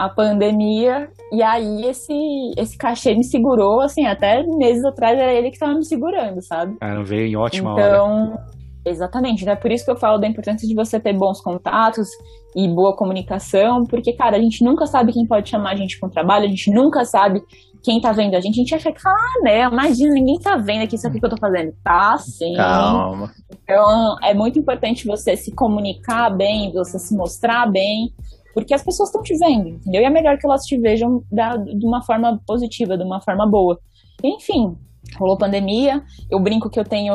a 0.00 0.08
pandemia. 0.08 1.10
E 1.30 1.42
aí 1.42 1.84
esse, 1.84 2.14
esse 2.56 2.76
cachê 2.78 3.14
me 3.14 3.22
segurou, 3.22 3.82
assim, 3.82 4.06
até 4.06 4.42
meses 4.42 4.82
atrás 4.82 5.18
era 5.18 5.34
ele 5.34 5.50
que 5.50 5.58
tava 5.58 5.74
me 5.74 5.84
segurando, 5.84 6.40
sabe? 6.40 6.78
Cara, 6.78 7.04
veio 7.04 7.26
em 7.26 7.36
ótima 7.36 7.74
hora. 7.74 7.86
Então, 7.86 8.38
exatamente. 8.86 9.42
Então 9.42 9.52
é 9.52 9.56
por 9.56 9.70
isso 9.70 9.84
que 9.84 9.90
eu 9.90 9.98
falo 9.98 10.16
da 10.16 10.26
importância 10.26 10.66
de 10.66 10.74
você 10.74 10.98
ter 10.98 11.12
bons 11.12 11.42
contatos 11.42 12.08
e 12.56 12.66
boa 12.66 12.96
comunicação, 12.96 13.84
porque, 13.84 14.14
cara, 14.14 14.38
a 14.38 14.40
gente 14.40 14.64
nunca 14.64 14.86
sabe 14.86 15.12
quem 15.12 15.26
pode 15.26 15.50
chamar 15.50 15.72
a 15.72 15.76
gente 15.76 16.00
com 16.00 16.08
trabalho, 16.08 16.46
a 16.46 16.48
gente 16.48 16.72
nunca 16.72 17.04
sabe 17.04 17.42
quem 17.82 18.00
tá 18.00 18.10
vendo 18.10 18.34
a 18.34 18.40
gente. 18.40 18.54
A 18.54 18.62
gente 18.62 18.74
acha 18.74 18.90
que 18.90 19.02
fala, 19.02 19.16
ah, 19.16 19.44
né, 19.44 19.64
imagina, 19.64 20.14
ninguém 20.14 20.38
tá 20.38 20.56
vendo 20.56 20.84
aqui 20.84 20.96
isso 20.96 21.06
aqui 21.06 21.20
que 21.20 21.26
eu 21.26 21.30
tô 21.30 21.36
fazendo. 21.36 21.74
Tá, 21.84 22.16
sim. 22.16 22.54
Calma. 22.54 23.30
Então, 23.62 24.16
é 24.22 24.32
muito 24.32 24.58
importante 24.58 25.06
você 25.06 25.36
se 25.36 25.54
comunicar 25.54 26.30
bem, 26.30 26.72
você 26.72 26.98
se 26.98 27.14
mostrar 27.14 27.70
bem, 27.70 28.14
porque 28.54 28.74
as 28.74 28.82
pessoas 28.82 29.08
estão 29.08 29.22
te 29.22 29.36
vendo, 29.38 29.68
entendeu? 29.68 30.02
E 30.02 30.04
é 30.04 30.10
melhor 30.10 30.38
que 30.38 30.46
elas 30.46 30.64
te 30.64 30.76
vejam 30.78 31.22
da, 31.30 31.56
de 31.56 31.84
uma 31.86 32.02
forma 32.02 32.40
positiva, 32.46 32.96
de 32.96 33.04
uma 33.04 33.20
forma 33.20 33.46
boa. 33.46 33.78
Enfim, 34.22 34.76
rolou 35.18 35.36
pandemia, 35.36 36.02
eu 36.30 36.38
brinco 36.40 36.68
que 36.70 36.78
eu 36.78 36.84
tenho 36.84 37.14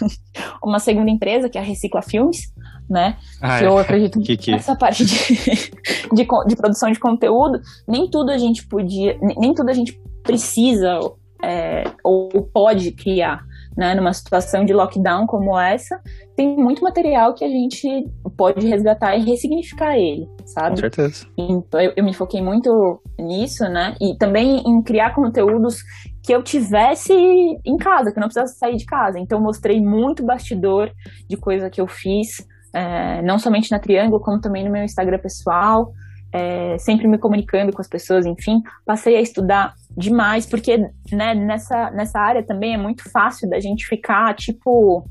uma 0.62 0.78
segunda 0.78 1.10
empresa, 1.10 1.48
que 1.48 1.58
é 1.58 1.60
a 1.60 1.64
Recicla 1.64 2.02
Filmes, 2.02 2.52
né? 2.88 3.16
Ah, 3.40 3.58
que 3.58 3.64
é. 3.64 3.68
eu 3.68 3.78
acredito 3.78 4.20
Que 4.20 4.36
que- 4.36 4.50
nessa 4.52 4.74
parte 4.76 5.04
de, 5.04 5.16
de, 6.14 6.26
de 6.46 6.56
produção 6.56 6.90
de 6.90 6.98
conteúdo, 6.98 7.60
nem 7.86 8.08
tudo 8.10 8.30
a 8.30 8.38
gente 8.38 8.66
podia, 8.66 9.16
nem, 9.20 9.36
nem 9.38 9.54
tudo 9.54 9.68
a 9.70 9.74
gente 9.74 10.00
precisa 10.22 10.98
é, 11.42 11.84
ou 12.04 12.28
pode 12.52 12.92
criar, 12.92 13.42
né? 13.76 13.94
Numa 13.94 14.12
situação 14.12 14.64
de 14.64 14.72
lockdown 14.72 15.26
como 15.26 15.58
essa, 15.58 16.00
tem 16.36 16.56
muito 16.56 16.82
material 16.82 17.34
que 17.34 17.44
a 17.44 17.48
gente 17.48 18.08
pode 18.36 18.66
resgatar 18.66 19.16
e 19.16 19.24
ressignificar 19.24 19.96
ele, 19.96 20.26
Com 20.40 20.46
sabe? 20.46 20.80
certeza. 20.80 21.26
Então 21.36 21.80
eu, 21.80 21.92
eu 21.96 22.04
me 22.04 22.14
foquei 22.14 22.42
muito 22.42 23.00
nisso, 23.18 23.64
né? 23.64 23.94
E 24.00 24.16
também 24.16 24.62
em 24.66 24.82
criar 24.82 25.14
conteúdos 25.14 25.82
que 26.22 26.32
eu 26.32 26.42
tivesse 26.42 27.12
em 27.12 27.76
casa, 27.76 28.12
que 28.12 28.18
eu 28.18 28.20
não 28.20 28.28
precisasse 28.28 28.58
sair 28.58 28.76
de 28.76 28.84
casa. 28.84 29.18
Então 29.18 29.40
mostrei 29.40 29.80
muito 29.80 30.24
bastidor 30.24 30.90
de 31.28 31.36
coisa 31.36 31.70
que 31.70 31.80
eu 31.80 31.86
fiz, 31.86 32.46
é, 32.72 33.22
não 33.22 33.38
somente 33.38 33.70
na 33.70 33.78
Triângulo, 33.78 34.20
como 34.20 34.40
também 34.40 34.64
no 34.64 34.70
meu 34.70 34.84
Instagram 34.84 35.18
pessoal, 35.18 35.92
é, 36.32 36.78
sempre 36.78 37.08
me 37.08 37.18
comunicando 37.18 37.72
com 37.72 37.80
as 37.80 37.88
pessoas, 37.88 38.26
enfim. 38.26 38.62
Passei 38.84 39.16
a 39.16 39.20
estudar 39.20 39.74
demais, 39.96 40.46
porque 40.46 40.76
né, 41.12 41.34
nessa, 41.34 41.90
nessa 41.90 42.18
área 42.18 42.42
também 42.42 42.74
é 42.74 42.78
muito 42.78 43.10
fácil 43.10 43.48
da 43.48 43.60
gente 43.60 43.86
ficar, 43.86 44.34
tipo, 44.34 45.04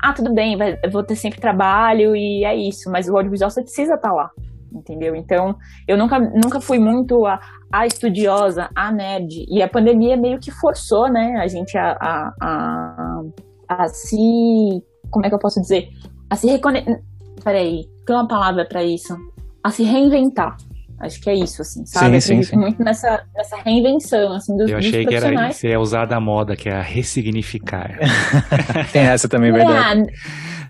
ah, 0.00 0.12
tudo 0.12 0.32
bem, 0.32 0.56
vai- 0.56 0.78
vou 0.90 1.02
ter 1.02 1.16
sempre 1.16 1.40
trabalho 1.40 2.14
e 2.16 2.44
é 2.44 2.54
isso, 2.54 2.90
mas 2.90 3.08
o 3.08 3.16
audiovisual 3.16 3.50
você 3.50 3.62
precisa 3.62 3.94
estar 3.94 4.12
lá, 4.12 4.30
entendeu? 4.72 5.14
Então, 5.14 5.56
eu 5.86 5.96
nunca, 5.96 6.18
nunca 6.18 6.60
fui 6.60 6.78
muito 6.78 7.26
a, 7.26 7.40
a 7.70 7.86
estudiosa, 7.86 8.68
a 8.74 8.90
nerd, 8.90 9.44
e 9.48 9.62
a 9.62 9.68
pandemia 9.68 10.16
meio 10.16 10.38
que 10.38 10.50
forçou, 10.50 11.08
né, 11.10 11.36
a 11.36 11.46
gente 11.46 11.76
a, 11.76 11.92
a, 12.00 12.32
a, 12.40 13.22
a 13.68 13.88
se, 13.88 14.16
como 15.10 15.26
é 15.26 15.28
que 15.28 15.34
eu 15.34 15.38
posso 15.38 15.60
dizer? 15.60 15.88
A 16.30 16.36
se 16.36 16.46
reconectar, 16.46 17.00
peraí, 17.44 17.84
tem 18.06 18.16
uma 18.16 18.26
palavra 18.26 18.64
pra 18.64 18.82
isso? 18.82 19.16
A 19.62 19.70
se 19.70 19.82
reinventar. 19.84 20.56
Acho 21.02 21.20
que 21.20 21.28
é 21.28 21.34
isso, 21.34 21.60
assim, 21.62 21.84
sabe? 21.84 22.06
Sim, 22.06 22.14
Eu 22.14 22.20
sim, 22.20 22.32
acredito 22.34 22.50
sim. 22.50 22.56
muito 22.56 22.82
nessa, 22.84 23.24
nessa 23.34 23.56
reinvenção, 23.56 24.32
assim, 24.34 24.56
dos, 24.56 24.70
Eu 24.70 24.78
dos 24.78 24.86
achei 24.86 25.04
que 25.04 25.14
era 25.14 25.26
profissionais. 25.26 25.56
você 25.56 25.68
ia 25.70 25.80
usar 25.80 26.06
da 26.06 26.20
moda, 26.20 26.54
que 26.54 26.68
é 26.68 26.76
a 26.76 26.80
ressignificar. 26.80 27.98
Tem 28.92 29.02
essa 29.02 29.28
também, 29.28 29.50
verdade. 29.52 30.04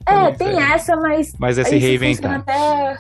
Ah, 0.06 0.26
é, 0.28 0.32
tem 0.32 0.58
essa, 0.60 0.96
mas 0.96 1.32
Mas 1.38 1.58
é 1.58 1.64
se 1.64 1.76
isso 1.76 1.86
reinventar. 1.86 2.40
até 2.40 2.98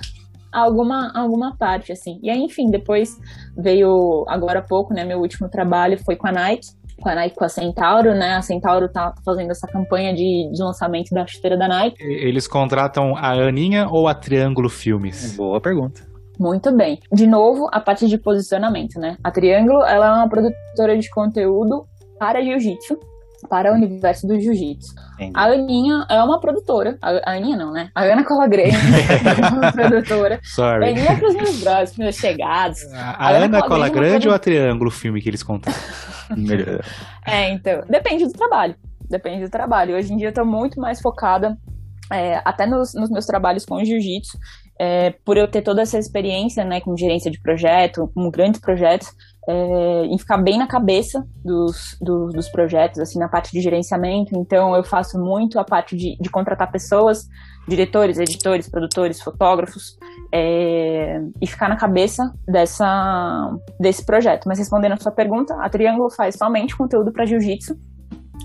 alguma, 0.52 1.10
alguma 1.14 1.56
parte, 1.56 1.90
assim. 1.90 2.20
E 2.22 2.28
aí, 2.30 2.38
enfim, 2.38 2.70
depois 2.70 3.18
veio, 3.56 4.24
agora 4.28 4.58
há 4.58 4.62
pouco, 4.62 4.92
né, 4.92 5.02
meu 5.04 5.18
último 5.18 5.48
trabalho 5.48 5.98
foi 6.04 6.14
com 6.16 6.26
a 6.28 6.32
Nike, 6.32 6.66
com 7.00 7.08
a 7.08 7.14
Nike, 7.14 7.34
com 7.34 7.44
a 7.44 7.48
Centauro, 7.48 8.14
né, 8.14 8.34
a 8.34 8.42
Centauro 8.42 8.88
tá 8.88 9.14
fazendo 9.24 9.50
essa 9.50 9.66
campanha 9.66 10.14
de, 10.14 10.50
de 10.52 10.62
lançamento 10.62 11.08
da 11.14 11.26
chuteira 11.26 11.56
da 11.56 11.66
Nike. 11.66 11.96
Eles 12.02 12.46
contratam 12.46 13.16
a 13.16 13.30
Aninha 13.32 13.88
ou 13.88 14.06
a 14.06 14.14
Triângulo 14.14 14.68
Filmes? 14.68 15.34
Boa 15.36 15.60
pergunta. 15.60 16.11
Muito 16.38 16.74
bem. 16.74 16.98
De 17.12 17.26
novo, 17.26 17.68
a 17.72 17.80
parte 17.80 18.08
de 18.08 18.18
posicionamento, 18.18 18.98
né? 18.98 19.16
A 19.22 19.30
Triângulo, 19.30 19.82
ela 19.84 20.06
é 20.06 20.12
uma 20.12 20.28
produtora 20.28 20.98
de 20.98 21.08
conteúdo 21.10 21.86
para 22.18 22.42
jiu-jitsu, 22.42 22.98
para 23.48 23.72
o 23.72 23.74
universo 23.74 24.26
do 24.26 24.40
jiu-jitsu. 24.40 24.94
A 25.34 25.46
Aninha 25.46 26.06
é 26.08 26.22
uma 26.22 26.40
produtora. 26.40 26.96
A, 27.02 27.30
a 27.30 27.34
Aninha 27.36 27.56
não, 27.56 27.72
né? 27.72 27.90
A 27.94 28.02
Ana 28.02 28.24
Colagrande 28.24 28.76
é 28.76 29.48
uma 29.48 29.72
produtora. 29.72 30.40
Sorry. 30.42 30.90
Aninha 30.90 31.16
para 31.16 31.28
os 31.28 31.34
meus 31.34 31.60
brothers, 31.60 31.90
pros 31.90 31.98
meus 31.98 32.16
chegados. 32.16 32.82
A, 32.94 33.28
a 33.28 33.30
Ana 33.30 33.62
Cola 33.62 33.88
Grande 33.88 34.28
ou 34.28 34.34
a 34.34 34.38
Triângulo 34.38 34.90
Filme 34.90 35.20
que 35.20 35.28
eles? 35.28 35.44
Melhor. 36.36 36.80
É, 37.26 37.50
então, 37.50 37.82
depende 37.88 38.26
do 38.26 38.32
trabalho. 38.32 38.74
Depende 39.08 39.44
do 39.44 39.50
trabalho. 39.50 39.96
Hoje 39.96 40.12
em 40.12 40.16
dia 40.16 40.28
eu 40.28 40.34
tô 40.34 40.44
muito 40.44 40.80
mais 40.80 41.00
focada, 41.00 41.58
é, 42.10 42.40
até 42.44 42.66
nos, 42.66 42.94
nos 42.94 43.10
meus 43.10 43.26
trabalhos 43.26 43.64
com 43.64 43.84
jiu-jitsu, 43.84 44.38
é, 44.84 45.14
por 45.24 45.36
eu 45.36 45.46
ter 45.48 45.62
toda 45.62 45.80
essa 45.82 45.96
experiência, 45.96 46.64
né, 46.64 46.80
com 46.80 46.96
gerência 46.96 47.30
de 47.30 47.40
projeto, 47.40 48.10
com 48.12 48.28
grandes 48.30 48.60
projetos, 48.60 49.08
é, 49.48 50.04
em 50.06 50.18
ficar 50.18 50.38
bem 50.38 50.58
na 50.58 50.66
cabeça 50.66 51.24
dos, 51.44 51.96
do- 52.00 52.28
dos 52.28 52.48
projetos, 52.48 52.98
assim, 52.98 53.16
na 53.18 53.28
parte 53.28 53.52
de 53.52 53.60
gerenciamento. 53.60 54.36
Então, 54.36 54.74
eu 54.74 54.82
faço 54.82 55.20
muito 55.20 55.56
a 55.60 55.64
parte 55.64 55.96
de, 55.96 56.16
de 56.20 56.28
contratar 56.30 56.68
pessoas, 56.72 57.28
diretores, 57.68 58.18
editores, 58.18 58.68
produtores, 58.68 59.20
fotógrafos, 59.22 59.96
é, 60.34 61.20
e 61.40 61.46
ficar 61.46 61.68
na 61.68 61.76
cabeça 61.76 62.32
dessa, 62.48 63.54
desse 63.78 64.04
projeto. 64.04 64.46
Mas 64.46 64.58
respondendo 64.58 64.92
a 64.92 64.96
sua 64.96 65.12
pergunta, 65.12 65.54
a 65.60 65.68
Triângulo 65.68 66.10
faz 66.10 66.34
somente 66.36 66.76
conteúdo 66.76 67.12
para 67.12 67.24
jiu-jitsu, 67.24 67.76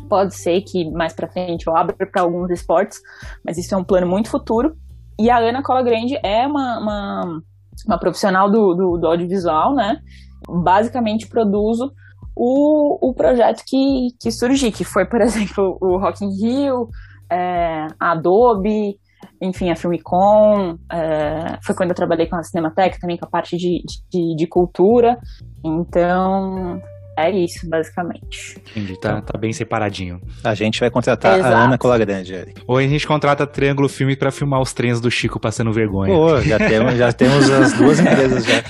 Pode 0.09 0.35
ser 0.35 0.61
que 0.61 0.89
mais 0.91 1.13
pra 1.13 1.27
frente 1.27 1.65
eu 1.67 1.75
abra 1.75 1.95
para 1.95 2.21
alguns 2.21 2.49
esportes, 2.51 2.99
mas 3.43 3.57
isso 3.57 3.73
é 3.73 3.77
um 3.77 3.83
plano 3.83 4.07
muito 4.07 4.29
futuro. 4.29 4.77
E 5.19 5.29
a 5.29 5.37
Ana 5.37 5.63
Cola 5.63 5.81
Grande 5.81 6.17
é 6.23 6.45
uma, 6.45 6.79
uma, 6.79 7.41
uma 7.87 7.99
profissional 7.99 8.49
do, 8.49 8.73
do, 8.73 8.97
do 8.97 9.07
audiovisual, 9.07 9.73
né? 9.73 9.99
Basicamente 10.47 11.27
produzo 11.27 11.91
o, 12.35 13.09
o 13.09 13.13
projeto 13.13 13.63
que, 13.65 14.09
que 14.19 14.31
surgiu, 14.31 14.71
que 14.71 14.83
foi, 14.83 15.05
por 15.05 15.19
exemplo, 15.21 15.77
o 15.81 15.97
Rock 15.97 16.23
in 16.23 16.29
Rio, 16.39 16.87
é, 17.31 17.87
a 17.99 18.11
Adobe, 18.11 18.99
enfim, 19.41 19.69
a 19.69 19.75
Filmicon, 19.75 20.77
é, 20.91 21.57
foi 21.63 21.75
quando 21.75 21.89
eu 21.89 21.95
trabalhei 21.95 22.27
com 22.27 22.35
a 22.35 22.43
Cinemateca, 22.43 22.99
também 22.99 23.17
com 23.17 23.25
a 23.25 23.29
parte 23.29 23.57
de, 23.57 23.83
de, 24.09 24.35
de 24.35 24.47
cultura. 24.47 25.17
Então, 25.63 26.79
é 27.17 27.31
isso, 27.31 27.67
basicamente. 27.69 28.61
Entendi, 28.71 28.99
tá, 28.99 29.21
tá 29.21 29.37
bem 29.37 29.51
separadinho. 29.51 30.21
A 30.43 30.53
gente 30.53 30.79
vai 30.79 30.89
contratar 30.89 31.39
Exato. 31.39 31.55
a 31.55 31.59
Ana 31.65 31.77
Colagrande, 31.77 32.33
Eric. 32.33 32.61
Ou 32.67 32.77
a 32.77 32.81
gente 32.83 33.07
contrata 33.07 33.45
Triângulo 33.47 33.89
Filme 33.89 34.15
pra 34.15 34.31
filmar 34.31 34.61
os 34.61 34.73
treinos 34.73 35.01
do 35.01 35.09
Chico 35.09 35.39
passando 35.39 35.71
vergonha. 35.73 36.13
Pô, 36.13 36.39
já 36.41 36.57
temos, 36.57 36.95
já 36.95 37.11
temos 37.11 37.49
as 37.49 37.73
duas 37.73 37.99
empresas 37.99 38.45
já. 38.45 38.57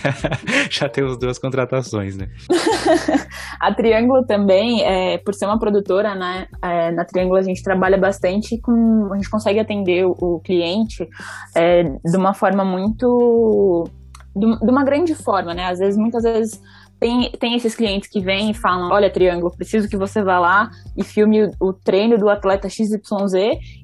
Já 0.70 0.90
temos 0.90 1.18
duas 1.18 1.40
contratações, 1.40 2.18
né? 2.18 2.28
A 3.60 3.74
Triângulo 3.74 4.26
também, 4.26 4.84
é, 4.84 5.18
por 5.18 5.34
ser 5.34 5.46
uma 5.46 5.58
produtora, 5.58 6.14
né? 6.14 6.48
é, 6.62 6.92
na 6.92 7.06
Triângulo 7.06 7.40
a 7.40 7.42
gente 7.42 7.64
trabalha 7.64 7.98
bastante 7.98 8.60
com. 8.60 9.10
A 9.12 9.16
gente 9.16 9.30
consegue 9.30 9.60
atender 9.60 10.06
o, 10.06 10.16
o 10.20 10.40
cliente 10.40 11.08
é, 11.56 11.84
de 11.84 12.18
uma 12.18 12.34
forma 12.34 12.64
muito. 12.64 13.90
De, 14.36 14.60
de 14.60 14.72
uma 14.72 14.84
grande 14.84 15.16
forma, 15.16 15.54
né? 15.54 15.66
Às 15.66 15.80
vezes, 15.80 15.98
muitas 15.98 16.24
vezes. 16.24 16.62
Tem, 17.00 17.30
tem 17.32 17.56
esses 17.56 17.76
clientes 17.76 18.10
que 18.10 18.20
vêm 18.20 18.52
e 18.52 18.54
falam: 18.54 18.92
Olha, 18.92 19.10
Triângulo, 19.10 19.56
preciso 19.56 19.88
que 19.88 19.98
você 19.98 20.24
vá 20.24 20.40
lá 20.40 20.70
e 20.96 21.04
filme 21.04 21.46
o, 21.46 21.52
o 21.60 21.74
treino 21.74 22.18
do 22.18 22.30
atleta 22.30 22.70
XYZ. 22.70 23.34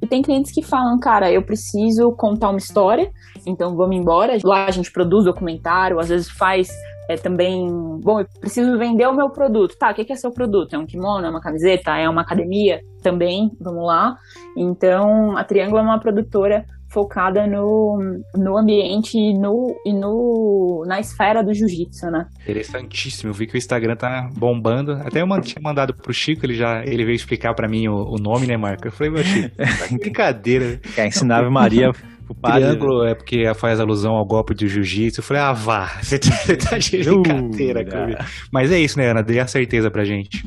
E 0.01 0.07
tem 0.07 0.21
clientes 0.21 0.51
que 0.51 0.63
falam: 0.63 0.99
Cara, 0.99 1.31
eu 1.31 1.43
preciso 1.43 2.11
contar 2.13 2.49
uma 2.49 2.57
história, 2.57 3.11
então 3.45 3.75
vamos 3.75 3.95
embora. 3.95 4.37
Lá 4.43 4.65
a 4.65 4.71
gente 4.71 4.91
produz 4.91 5.25
documentário, 5.25 5.99
às 5.99 6.09
vezes 6.09 6.29
faz 6.29 6.69
é 7.09 7.17
também, 7.17 7.67
bom, 8.01 8.21
eu 8.21 8.27
preciso 8.39 8.77
vender 8.77 9.07
o 9.07 9.13
meu 9.13 9.29
produto. 9.29 9.75
Tá, 9.77 9.91
o 9.91 9.93
que 9.93 10.11
é 10.11 10.15
seu 10.15 10.31
produto? 10.31 10.73
É 10.73 10.77
um 10.77 10.85
kimono, 10.85 11.25
é 11.25 11.29
uma 11.29 11.41
camiseta, 11.41 11.97
é 11.97 12.07
uma 12.07 12.21
academia? 12.21 12.79
Também, 13.01 13.51
vamos 13.59 13.85
lá. 13.85 14.17
Então, 14.55 15.35
a 15.37 15.43
Triângulo 15.43 15.79
é 15.79 15.81
uma 15.81 15.99
produtora 15.99 16.65
focada 16.93 17.47
no, 17.47 18.21
no 18.35 18.57
ambiente 18.57 19.17
e, 19.17 19.33
no, 19.33 19.75
e 19.83 19.91
no, 19.91 20.85
na 20.87 20.99
esfera 20.99 21.43
do 21.43 21.53
jiu-jitsu, 21.53 22.11
né? 22.11 22.27
Interessantíssimo. 22.43 23.31
Eu 23.31 23.33
vi 23.33 23.47
que 23.47 23.55
o 23.55 23.57
Instagram 23.57 23.95
tá 23.95 24.29
bombando. 24.37 24.93
Até 24.93 25.21
eu 25.21 25.41
tinha 25.41 25.61
mandado 25.61 25.93
pro 25.93 26.13
Chico, 26.13 26.45
ele 26.45 26.53
já 26.53 26.85
ele 26.85 27.03
veio 27.03 27.15
explicar 27.15 27.53
pra 27.55 27.67
mim 27.67 27.87
o, 27.87 27.95
o 27.95 28.15
nome, 28.17 28.45
né, 28.45 28.55
Marco? 28.55 28.87
Eu 28.87 28.91
falei, 28.91 29.11
meu 29.11 29.23
Chico, 29.23 29.55
tá 29.57 29.97
brincadeira. 29.97 30.79
Quer 30.93 31.07
ensinar 31.07 31.39
Ave 31.39 31.49
Maria 31.49 31.91
padre. 32.33 32.61
Triângulo 32.61 33.05
é 33.05 33.15
porque 33.15 33.53
faz 33.55 33.79
alusão 33.79 34.13
ao 34.13 34.25
golpe 34.25 34.53
do 34.53 34.67
jiu-jitsu. 34.67 35.19
Eu 35.19 35.23
falei, 35.23 35.43
ah, 35.43 35.53
vá, 35.53 35.85
você 36.01 36.19
tá, 36.19 36.31
você 36.31 36.57
tá 36.57 36.77
de 36.77 37.03
brincadeira 37.03 37.85
comigo. 37.85 38.19
Mas 38.51 38.71
é 38.71 38.79
isso, 38.79 38.97
né, 38.97 39.11
Ana? 39.11 39.23
Dê 39.23 39.39
a 39.39 39.47
certeza 39.47 39.89
pra 39.89 40.03
gente. 40.03 40.45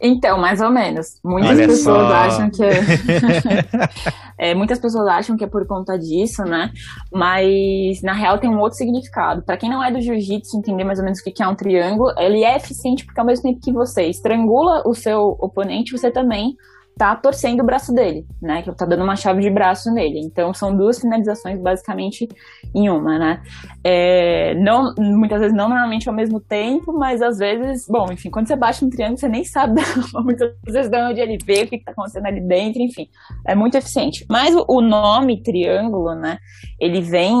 Então, 0.00 0.38
mais 0.40 0.60
ou 0.60 0.70
menos. 0.70 1.06
Muitas 1.24 1.50
Olha 1.50 1.66
pessoas 1.66 2.08
só. 2.08 2.14
acham 2.14 2.50
que 2.50 2.62
é... 2.62 2.80
É, 4.38 4.54
Muitas 4.54 4.78
pessoas 4.78 5.08
acham 5.08 5.36
que 5.36 5.42
é 5.42 5.48
por 5.48 5.66
conta 5.66 5.98
disso, 5.98 6.44
né? 6.44 6.70
Mas 7.12 8.00
na 8.04 8.12
real 8.12 8.38
tem 8.38 8.48
um 8.48 8.60
outro 8.60 8.78
significado. 8.78 9.42
Pra 9.44 9.56
quem 9.56 9.68
não 9.68 9.82
é 9.82 9.90
do 9.90 10.00
jiu-jitsu, 10.00 10.56
entender 10.56 10.84
mais 10.84 11.00
ou 11.00 11.04
menos 11.04 11.18
o 11.18 11.24
que 11.24 11.32
que 11.32 11.42
é 11.42 11.48
um 11.48 11.56
triângulo, 11.56 12.12
ele 12.16 12.44
é 12.44 12.56
eficiente 12.56 13.04
porque 13.04 13.18
ao 13.18 13.26
mesmo 13.26 13.42
tempo 13.42 13.58
que 13.60 13.72
você 13.72 14.04
estrangula 14.04 14.82
o 14.86 14.94
seu 14.94 15.36
oponente, 15.40 15.90
você 15.90 16.08
também 16.08 16.54
tá 16.98 17.14
torcendo 17.14 17.60
o 17.60 17.64
braço 17.64 17.94
dele, 17.94 18.26
né? 18.42 18.60
Que 18.62 18.74
tá 18.74 18.84
dando 18.84 19.04
uma 19.04 19.16
chave 19.16 19.40
de 19.40 19.48
braço 19.48 19.92
nele. 19.92 20.18
Então 20.18 20.52
são 20.52 20.76
duas 20.76 21.00
finalizações 21.00 21.60
basicamente 21.60 22.28
em 22.74 22.90
uma, 22.90 23.18
né? 23.18 23.42
É, 23.84 24.54
não, 24.56 24.92
muitas 24.98 25.40
vezes 25.40 25.56
não 25.56 25.68
normalmente 25.68 26.08
ao 26.08 26.14
mesmo 26.14 26.40
tempo, 26.40 26.92
mas 26.92 27.22
às 27.22 27.38
vezes, 27.38 27.86
bom, 27.88 28.12
enfim, 28.12 28.30
quando 28.30 28.48
você 28.48 28.56
bate 28.56 28.84
um 28.84 28.90
triângulo, 28.90 29.18
você 29.18 29.28
nem 29.28 29.44
sabe 29.44 29.80
muitas 30.24 30.52
vezes 30.66 30.90
de 30.90 31.00
onde 31.00 31.20
ele 31.20 31.38
veio, 31.44 31.64
o 31.64 31.68
que, 31.68 31.78
que 31.78 31.84
tá 31.84 31.92
acontecendo 31.92 32.26
ali 32.26 32.40
dentro, 32.40 32.82
enfim. 32.82 33.06
É 33.46 33.54
muito 33.54 33.76
eficiente. 33.76 34.26
Mas 34.28 34.54
o 34.68 34.80
nome 34.80 35.42
triângulo, 35.42 36.14
né? 36.14 36.38
Ele 36.80 37.00
vem 37.00 37.40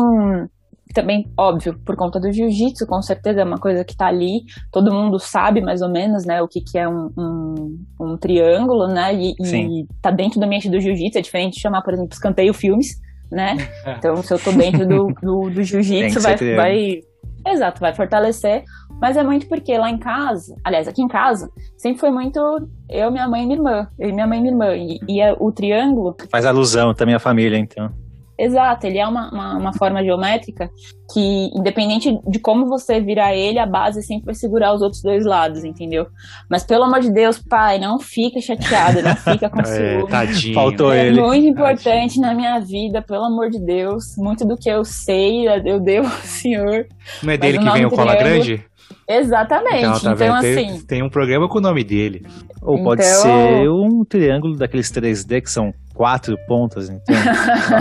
também, 0.94 1.30
óbvio, 1.36 1.78
por 1.84 1.96
conta 1.96 2.18
do 2.18 2.32
jiu-jitsu, 2.32 2.86
com 2.86 3.00
certeza 3.02 3.40
é 3.40 3.44
uma 3.44 3.58
coisa 3.58 3.84
que 3.84 3.96
tá 3.96 4.06
ali, 4.06 4.42
todo 4.72 4.92
mundo 4.92 5.18
sabe 5.18 5.60
mais 5.60 5.82
ou 5.82 5.88
menos, 5.88 6.24
né, 6.24 6.40
o 6.42 6.48
que, 6.48 6.60
que 6.60 6.78
é 6.78 6.88
um, 6.88 7.10
um, 7.16 7.78
um 8.00 8.16
triângulo, 8.16 8.86
né, 8.88 9.14
e, 9.14 9.34
e 9.40 9.86
tá 10.02 10.10
dentro 10.10 10.40
do 10.40 10.44
ambiente 10.46 10.68
do 10.70 10.80
jiu-jitsu, 10.80 11.18
é 11.18 11.22
diferente 11.22 11.54
de 11.54 11.60
chamar, 11.60 11.82
por 11.82 11.92
exemplo, 11.94 12.12
escanteio 12.12 12.54
filmes, 12.54 13.00
né, 13.30 13.56
É. 13.84 13.92
então 13.98 14.16
se 14.22 14.32
eu 14.32 14.38
tô 14.38 14.50
dentro 14.52 14.86
do, 14.86 15.08
do, 15.22 15.50
do 15.50 15.62
jiu-jitsu, 15.62 16.20
vai, 16.20 16.36
vai, 16.56 17.00
exato, 17.46 17.80
vai 17.80 17.94
fortalecer, 17.94 18.64
mas 19.00 19.16
é 19.16 19.22
muito 19.22 19.46
porque 19.48 19.76
lá 19.78 19.90
em 19.90 19.98
casa, 19.98 20.56
aliás, 20.64 20.88
aqui 20.88 21.02
em 21.02 21.08
casa, 21.08 21.48
sempre 21.76 22.00
foi 22.00 22.10
muito 22.10 22.40
eu, 22.88 23.10
minha 23.12 23.28
mãe 23.28 23.42
e 23.42 23.46
minha 23.46 23.58
irmã, 23.58 23.88
eu 23.98 24.08
e 24.08 24.12
minha 24.12 24.26
mãe 24.26 24.38
e 24.38 24.42
minha 24.42 24.52
irmã, 24.52 24.76
e, 24.76 24.98
e 25.08 25.20
é- 25.20 25.36
o 25.38 25.52
triângulo 25.52 26.16
Faz 26.30 26.44
alusão 26.46 26.92
também 26.94 27.14
à 27.14 27.18
família, 27.18 27.58
então. 27.58 27.92
Exato, 28.38 28.86
ele 28.86 28.98
é 28.98 29.06
uma, 29.06 29.30
uma, 29.30 29.58
uma 29.58 29.72
forma 29.72 30.02
geométrica 30.04 30.70
que, 31.12 31.50
independente 31.54 32.16
de 32.26 32.38
como 32.38 32.66
você 32.66 33.00
virar 33.00 33.34
ele, 33.34 33.58
a 33.58 33.66
base 33.66 34.00
sempre 34.02 34.26
vai 34.26 34.34
segurar 34.34 34.72
os 34.74 34.80
outros 34.82 35.02
dois 35.02 35.24
lados, 35.26 35.64
entendeu? 35.64 36.06
Mas 36.48 36.62
pelo 36.62 36.84
amor 36.84 37.00
de 37.00 37.10
Deus, 37.10 37.38
pai, 37.38 37.78
não 37.78 37.98
fica 37.98 38.40
chateado, 38.40 39.02
não 39.02 39.16
fica 39.16 39.50
com 39.50 39.58
É, 39.62 39.64
ciúme. 39.64 40.08
tadinho. 40.08 40.54
Faltou 40.54 40.92
É 40.92 41.06
ele. 41.06 41.20
muito 41.20 41.46
importante 41.48 42.20
na 42.20 42.32
minha 42.32 42.60
vida, 42.60 43.02
pelo 43.02 43.24
amor 43.24 43.50
de 43.50 43.58
Deus. 43.58 44.16
Muito 44.16 44.46
do 44.46 44.56
que 44.56 44.68
eu 44.70 44.84
sei, 44.84 45.48
eu 45.48 45.80
devo 45.80 46.06
ao 46.06 46.12
senhor. 46.22 46.86
Não 47.22 47.32
é 47.32 47.36
dele 47.36 47.58
que 47.58 47.70
vem 47.70 47.86
o 47.86 47.90
Cola 47.90 48.14
triângulo- 48.16 48.44
Grande? 48.44 48.64
Exatamente. 49.08 49.82
tá 50.02 50.12
Então, 50.12 50.16
vendo? 50.16 50.40
Tem- 50.40 50.70
assim, 50.70 50.86
Tem 50.86 51.02
um 51.02 51.08
programa 51.08 51.48
com 51.48 51.58
o 51.58 51.60
nome 51.60 51.82
dele. 51.84 52.24
Ou 52.62 52.82
pode 52.82 53.02
Então- 53.02 53.22
ser 53.22 53.68
um 53.70 54.04
triângulo 54.04 54.56
daqueles 54.56 54.90
3D 54.90 55.40
que 55.40 55.50
são 55.50 55.72
quatro 55.94 56.36
pontas, 56.46 56.88
então. 56.90 57.14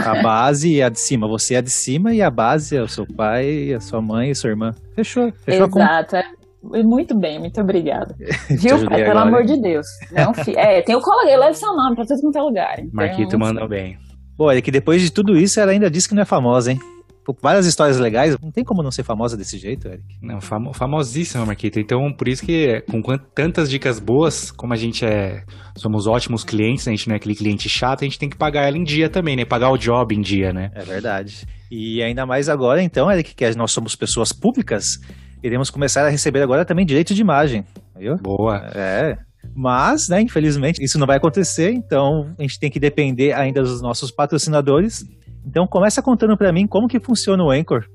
a 0.05 0.21
base 0.23 0.73
e 0.75 0.81
a 0.81 0.89
de 0.89 0.99
cima. 0.99 1.27
Você 1.27 1.55
é 1.55 1.57
a 1.57 1.61
de 1.61 1.69
cima 1.69 2.13
e 2.13 2.21
a 2.21 2.29
base 2.31 2.75
é 2.77 2.81
o 2.81 2.88
seu 2.88 3.05
pai, 3.05 3.73
a 3.73 3.79
sua 3.79 4.01
mãe 4.01 4.29
e 4.31 4.35
sua 4.35 4.49
irmã. 4.49 4.71
Fechou. 4.95 5.31
Fechou 5.43 5.67
exato. 5.67 6.15
é. 6.15 6.23
Muito 6.84 7.17
bem, 7.17 7.39
muito 7.39 7.61
obrigada. 7.61 8.15
Viu? 8.49 8.75
É, 8.75 8.79
pelo 8.88 8.95
agora. 9.11 9.21
amor 9.21 9.43
de 9.45 9.61
Deus. 9.61 9.85
Não, 10.11 10.34
fi... 10.34 10.53
É, 10.57 10.81
tem 10.81 10.95
o 10.95 11.01
cola, 11.01 11.23
leva 11.23 11.53
seu 11.53 11.73
nome 11.73 11.95
pra 11.95 12.03
todo 12.05 12.19
quanto 12.19 12.38
é 12.38 12.41
lugar. 12.41 12.75
Então, 12.79 12.89
Marquito 12.93 13.39
manda 13.39 13.65
bem. 13.67 13.97
Bom, 14.38 14.51
é 14.51 14.61
que 14.61 14.71
depois 14.71 15.01
de 15.01 15.11
tudo 15.11 15.38
isso, 15.38 15.59
ela 15.59 15.71
ainda 15.71 15.89
disse 15.89 16.09
que 16.09 16.15
não 16.15 16.23
é 16.23 16.25
famosa, 16.25 16.71
hein? 16.71 16.79
Várias 17.41 17.66
histórias 17.66 17.98
legais, 17.98 18.38
não 18.41 18.52
tem 18.52 18.64
como 18.64 18.82
não 18.84 18.91
ser 18.91 19.04
famosa 19.04 19.36
desse 19.36 19.58
jeito, 19.58 19.88
Eric. 19.88 20.04
Não, 20.22 20.40
famo- 20.40 20.74
famosíssima, 20.74 21.45
Marquito. 21.45 21.80
Então, 21.80 22.12
por 22.14 22.28
isso 22.28 22.45
que, 22.45 22.82
com 22.90 23.02
tantas 23.36 23.70
dicas 23.70 23.99
boas, 23.99 24.52
como 24.52 24.74
a 24.74 24.78
gente 24.78 25.06
é. 25.06 25.44
Somos 25.76 26.08
ótimos 26.08 26.44
clientes, 26.44 26.88
a 26.88 26.91
gente 26.91 27.08
não 27.08 27.14
é 27.14 27.18
aquele 27.18 27.36
cliente 27.36 27.70
chato, 27.70 28.02
a 28.02 28.06
gente 28.06 28.18
tem 28.18 28.30
que 28.30 28.36
pagar 28.38 28.64
ela 28.68 28.78
em 28.78 28.84
dia 28.84 29.10
também, 29.10 29.36
né? 29.36 29.45
Pagar 29.45 29.70
o 29.70 29.78
job 29.78 30.16
em 30.16 30.22
dia, 30.22 30.52
né? 30.52 30.72
É 30.74 30.84
verdade. 30.84 31.45
E 31.70 32.02
ainda 32.02 32.26
mais 32.26 32.49
agora, 32.49 32.82
então, 32.82 33.12
Eric, 33.12 33.36
que 33.36 33.56
nós 33.56 33.72
somos 33.72 33.95
pessoas 33.95 34.32
públicas, 34.32 34.99
iremos 35.44 35.70
começar 35.70 36.06
a 36.06 36.10
receber 36.10 36.41
agora 36.41 36.66
também 36.66 36.86
direito 36.86 37.14
de 37.14 37.22
imagem. 37.22 37.64
Viu? 37.95 38.16
Boa. 38.18 38.70
É. 38.74 39.18
Mas, 39.56 40.08
né, 40.10 40.22
infelizmente, 40.22 40.84
isso 40.84 40.98
não 40.99 41.08
vai 41.08 41.18
acontecer, 41.18 41.72
então 41.72 42.34
a 42.38 42.41
gente 42.41 42.60
tem 42.60 42.70
que 42.72 42.80
depender 42.80 43.34
ainda 43.34 43.62
dos 43.62 43.82
nossos 43.82 44.12
patrocinadores. 44.12 45.06
Então 45.48 45.65
começa 45.65 46.02
contando 46.02 46.36
pra 46.36 46.52
mim 46.52 46.68
como 46.68 46.90
que 46.90 46.99
funciona 46.99 47.41
o 47.41 47.49
Anchor. 47.49 47.86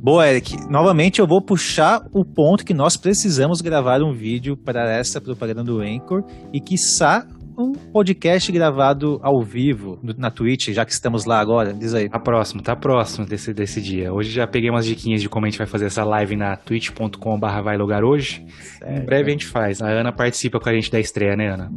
Boa, 0.00 0.28
Eric. 0.28 0.70
Novamente 0.70 1.18
eu 1.18 1.26
vou 1.26 1.42
puxar 1.42 2.06
o 2.12 2.24
ponto 2.24 2.64
que 2.64 2.72
nós 2.72 2.96
precisamos 2.96 3.60
gravar 3.60 4.00
um 4.00 4.12
vídeo 4.12 4.56
para 4.56 4.88
essa 4.88 5.20
propaganda 5.20 5.64
do 5.64 5.80
Anchor 5.80 6.22
e 6.52 6.60
quiçá 6.60 7.26
um 7.58 7.72
podcast 7.72 8.50
gravado 8.52 9.18
ao 9.22 9.42
vivo 9.42 9.98
na 10.18 10.30
Twitch, 10.30 10.68
já 10.68 10.84
que 10.84 10.92
estamos 10.92 11.24
lá 11.24 11.40
agora. 11.40 11.72
Diz 11.72 11.94
aí. 11.94 12.08
Tá 12.08 12.18
próximo, 12.18 12.62
tá 12.62 12.76
próximo 12.76 13.26
desse, 13.26 13.54
desse 13.54 13.80
dia. 13.80 14.12
Hoje 14.12 14.30
já 14.30 14.46
peguei 14.46 14.70
umas 14.70 14.86
diquinhas 14.86 15.22
de 15.22 15.28
como 15.28 15.46
a 15.46 15.48
gente 15.48 15.58
vai 15.58 15.66
fazer 15.66 15.86
essa 15.86 16.04
live 16.04 16.36
na 16.36 16.56
twitch.com.br 16.56 17.62
vai 17.64 17.76
lugar 17.76 18.04
hoje. 18.04 18.44
Em 18.86 19.04
breve 19.04 19.28
a 19.28 19.32
gente 19.32 19.46
faz. 19.46 19.80
A 19.80 19.88
Ana 19.88 20.12
participa 20.12 20.60
com 20.60 20.68
a 20.68 20.74
gente 20.74 20.90
da 20.90 21.00
estreia, 21.00 21.34
né, 21.36 21.52
Ana? 21.52 21.70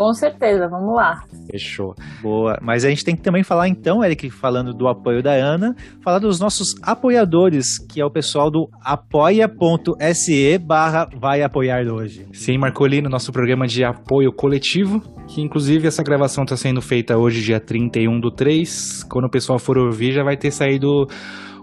Com 0.00 0.14
certeza, 0.14 0.66
vamos 0.66 0.94
lá. 0.94 1.24
Fechou. 1.50 1.94
Boa. 2.22 2.58
Mas 2.62 2.86
a 2.86 2.88
gente 2.88 3.04
tem 3.04 3.14
que 3.14 3.20
também 3.20 3.42
falar 3.42 3.68
então, 3.68 4.02
Eric, 4.02 4.30
falando 4.30 4.72
do 4.72 4.88
apoio 4.88 5.22
da 5.22 5.32
Ana, 5.32 5.76
falar 6.02 6.18
dos 6.18 6.40
nossos 6.40 6.74
apoiadores, 6.80 7.78
que 7.78 8.00
é 8.00 8.04
o 8.06 8.10
pessoal 8.10 8.50
do 8.50 8.66
apoia.se 8.82 10.56
barra 10.56 11.06
vai 11.14 11.42
apoiar 11.42 11.86
hoje. 11.86 12.26
Sim, 12.32 12.56
Marcolino, 12.56 13.10
nosso 13.10 13.30
programa 13.30 13.66
de 13.66 13.84
apoio 13.84 14.32
coletivo, 14.32 15.02
que 15.28 15.42
inclusive 15.42 15.86
essa 15.86 16.02
gravação 16.02 16.44
está 16.44 16.56
sendo 16.56 16.80
feita 16.80 17.18
hoje, 17.18 17.42
dia 17.42 17.60
31 17.60 18.18
do 18.20 18.30
3. 18.30 19.04
Quando 19.04 19.26
o 19.26 19.30
pessoal 19.30 19.58
for 19.58 19.76
ouvir, 19.76 20.12
já 20.12 20.24
vai 20.24 20.38
ter 20.38 20.50
saído 20.50 21.06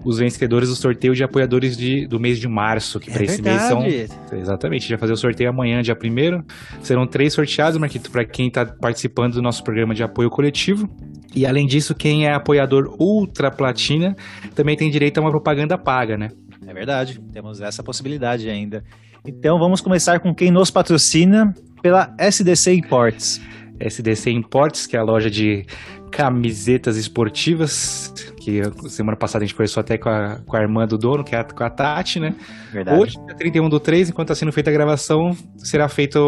os 0.05 0.19
vencedores 0.19 0.69
do 0.69 0.75
sorteio 0.75 1.13
de 1.13 1.23
apoiadores 1.23 1.77
de, 1.77 2.07
do 2.07 2.19
mês 2.19 2.39
de 2.39 2.47
março, 2.47 2.99
que 2.99 3.11
para 3.11 3.23
esse 3.23 3.41
mês 3.41 3.61
são. 3.63 3.85
Exatamente, 3.85 4.79
a 4.79 4.83
gente 4.83 4.89
vai 4.91 4.99
fazer 4.99 5.13
o 5.13 5.17
sorteio 5.17 5.49
amanhã, 5.49 5.81
dia 5.81 5.95
1 5.95 6.43
Serão 6.81 7.07
três 7.07 7.33
sorteados, 7.33 7.77
Marquito, 7.77 8.11
para 8.11 8.25
quem 8.25 8.47
está 8.47 8.65
participando 8.65 9.33
do 9.33 9.41
nosso 9.41 9.63
programa 9.63 9.93
de 9.93 10.03
apoio 10.03 10.29
coletivo. 10.29 10.89
E 11.35 11.45
além 11.45 11.65
disso, 11.65 11.93
quem 11.93 12.25
é 12.25 12.33
apoiador 12.33 12.95
Ultra 12.99 13.51
Platina 13.51 14.15
também 14.55 14.75
tem 14.75 14.89
direito 14.89 15.17
a 15.17 15.21
uma 15.21 15.29
propaganda 15.29 15.77
paga, 15.77 16.17
né? 16.17 16.29
É 16.65 16.73
verdade, 16.73 17.19
temos 17.31 17.61
essa 17.61 17.83
possibilidade 17.83 18.49
ainda. 18.49 18.83
Então 19.25 19.57
vamos 19.59 19.81
começar 19.81 20.19
com 20.19 20.33
quem 20.33 20.51
nos 20.51 20.71
patrocina 20.71 21.53
pela 21.81 22.13
SDC 22.19 22.73
Imports. 22.73 23.41
SDC 23.79 24.31
Imports, 24.31 24.85
que 24.87 24.95
é 24.95 24.99
a 24.99 25.03
loja 25.03 25.29
de 25.29 25.65
camisetas 26.11 26.97
esportivas, 26.97 28.13
que 28.39 28.61
semana 28.89 29.17
passada 29.17 29.43
a 29.43 29.45
gente 29.45 29.55
conversou 29.55 29.81
até 29.81 29.97
com 29.97 30.09
a, 30.09 30.39
com 30.45 30.55
a 30.55 30.61
irmã 30.61 30.87
do 30.87 30.97
dono, 30.97 31.23
que 31.23 31.35
é 31.35 31.39
a, 31.39 31.43
com 31.43 31.63
a 31.63 31.69
Tati, 31.69 32.19
né? 32.19 32.35
Verdade. 32.71 32.99
Hoje, 32.99 33.17
dia 33.25 33.35
31 33.35 33.69
do 33.69 33.79
3, 33.79 34.09
enquanto 34.09 34.31
está 34.31 34.35
sendo 34.39 34.51
feita 34.51 34.69
a 34.69 34.73
gravação, 34.73 35.35
será 35.57 35.87
feita 35.89 36.19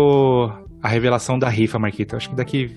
a 0.82 0.88
revelação 0.88 1.40
da 1.40 1.50
rifa, 1.50 1.80
Marquita. 1.80 2.18
Acho 2.18 2.30
que 2.30 2.36
daqui 2.36 2.74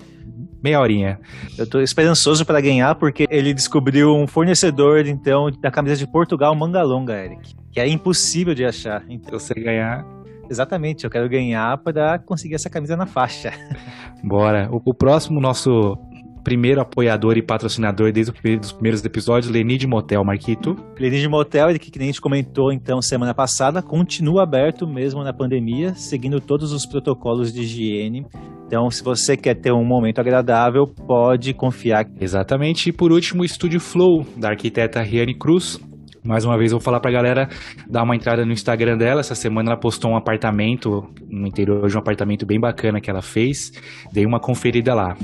meia 0.63 0.79
horinha. 0.79 1.19
Eu 1.57 1.69
tô 1.69 1.81
esperançoso 1.81 2.45
para 2.45 2.61
ganhar 2.61 2.95
porque 2.95 3.27
ele 3.29 3.53
descobriu 3.53 4.15
um 4.15 4.25
fornecedor, 4.25 5.05
então, 5.05 5.51
da 5.59 5.69
camisa 5.69 5.97
de 5.97 6.07
Portugal 6.07 6.55
manga 6.55 6.81
longa, 6.81 7.13
Eric. 7.13 7.53
Que 7.71 7.79
é 7.81 7.87
impossível 7.87 8.55
de 8.55 8.63
achar. 8.63 9.03
Então, 9.09 9.37
Se 9.37 9.47
você 9.47 9.53
ganhar, 9.55 10.05
exatamente, 10.53 11.03
eu 11.03 11.09
quero 11.09 11.27
ganhar 11.27 11.77
para 11.79 12.19
conseguir 12.19 12.55
essa 12.55 12.69
camisa 12.69 12.95
na 12.95 13.05
faixa. 13.05 13.51
bora. 14.23 14.69
O, 14.71 14.91
o 14.91 14.93
próximo, 14.93 15.41
nosso 15.41 15.97
primeiro 16.43 16.81
apoiador 16.81 17.37
e 17.37 17.41
patrocinador 17.41 18.11
desde 18.11 18.31
os 18.31 18.39
primeiros, 18.39 18.67
dos 18.67 18.71
primeiros 18.73 19.05
episódios, 19.05 19.51
Lenid 19.51 19.87
Motel, 19.87 20.23
Marquito. 20.23 20.75
Clínica 20.95 21.21
de 21.21 21.29
Motel, 21.29 21.69
ele 21.69 21.79
que 21.79 21.97
a 21.97 22.05
gente 22.05 22.19
comentou 22.19 22.71
então 22.71 23.01
semana 23.01 23.33
passada, 23.33 23.81
continua 23.81 24.43
aberto 24.43 24.85
mesmo 24.85 25.23
na 25.23 25.33
pandemia, 25.33 25.95
seguindo 25.95 26.41
todos 26.41 26.71
os 26.73 26.85
protocolos 26.85 27.53
de 27.53 27.61
higiene. 27.61 28.25
Então, 28.67 28.89
se 28.89 29.03
você 29.03 29.37
quer 29.37 29.55
ter 29.55 29.71
um 29.71 29.85
momento 29.85 30.19
agradável, 30.19 30.85
pode 30.87 31.53
confiar. 31.53 32.05
Exatamente. 32.19 32.89
E 32.89 32.91
por 32.91 33.11
último, 33.11 33.43
o 33.43 33.45
Estúdio 33.45 33.79
Flow, 33.79 34.25
da 34.35 34.49
arquiteta 34.49 35.01
Riane 35.01 35.37
Cruz. 35.37 35.79
Mais 36.23 36.45
uma 36.45 36.57
vez, 36.57 36.71
eu 36.71 36.77
vou 36.77 36.83
falar 36.83 36.99
pra 36.99 37.11
galera 37.11 37.49
dar 37.87 38.03
uma 38.03 38.15
entrada 38.15 38.45
no 38.45 38.51
Instagram 38.53 38.97
dela. 38.97 39.19
Essa 39.19 39.35
semana 39.35 39.71
ela 39.71 39.79
postou 39.79 40.11
um 40.11 40.15
apartamento, 40.15 41.05
no 41.29 41.45
interior 41.45 41.87
de 41.87 41.95
um 41.95 41.99
apartamento 41.99 42.45
bem 42.45 42.59
bacana 42.59 43.01
que 43.01 43.09
ela 43.09 43.21
fez. 43.21 43.71
Dei 44.11 44.25
uma 44.25 44.39
conferida 44.39 44.93
lá. 44.93 45.17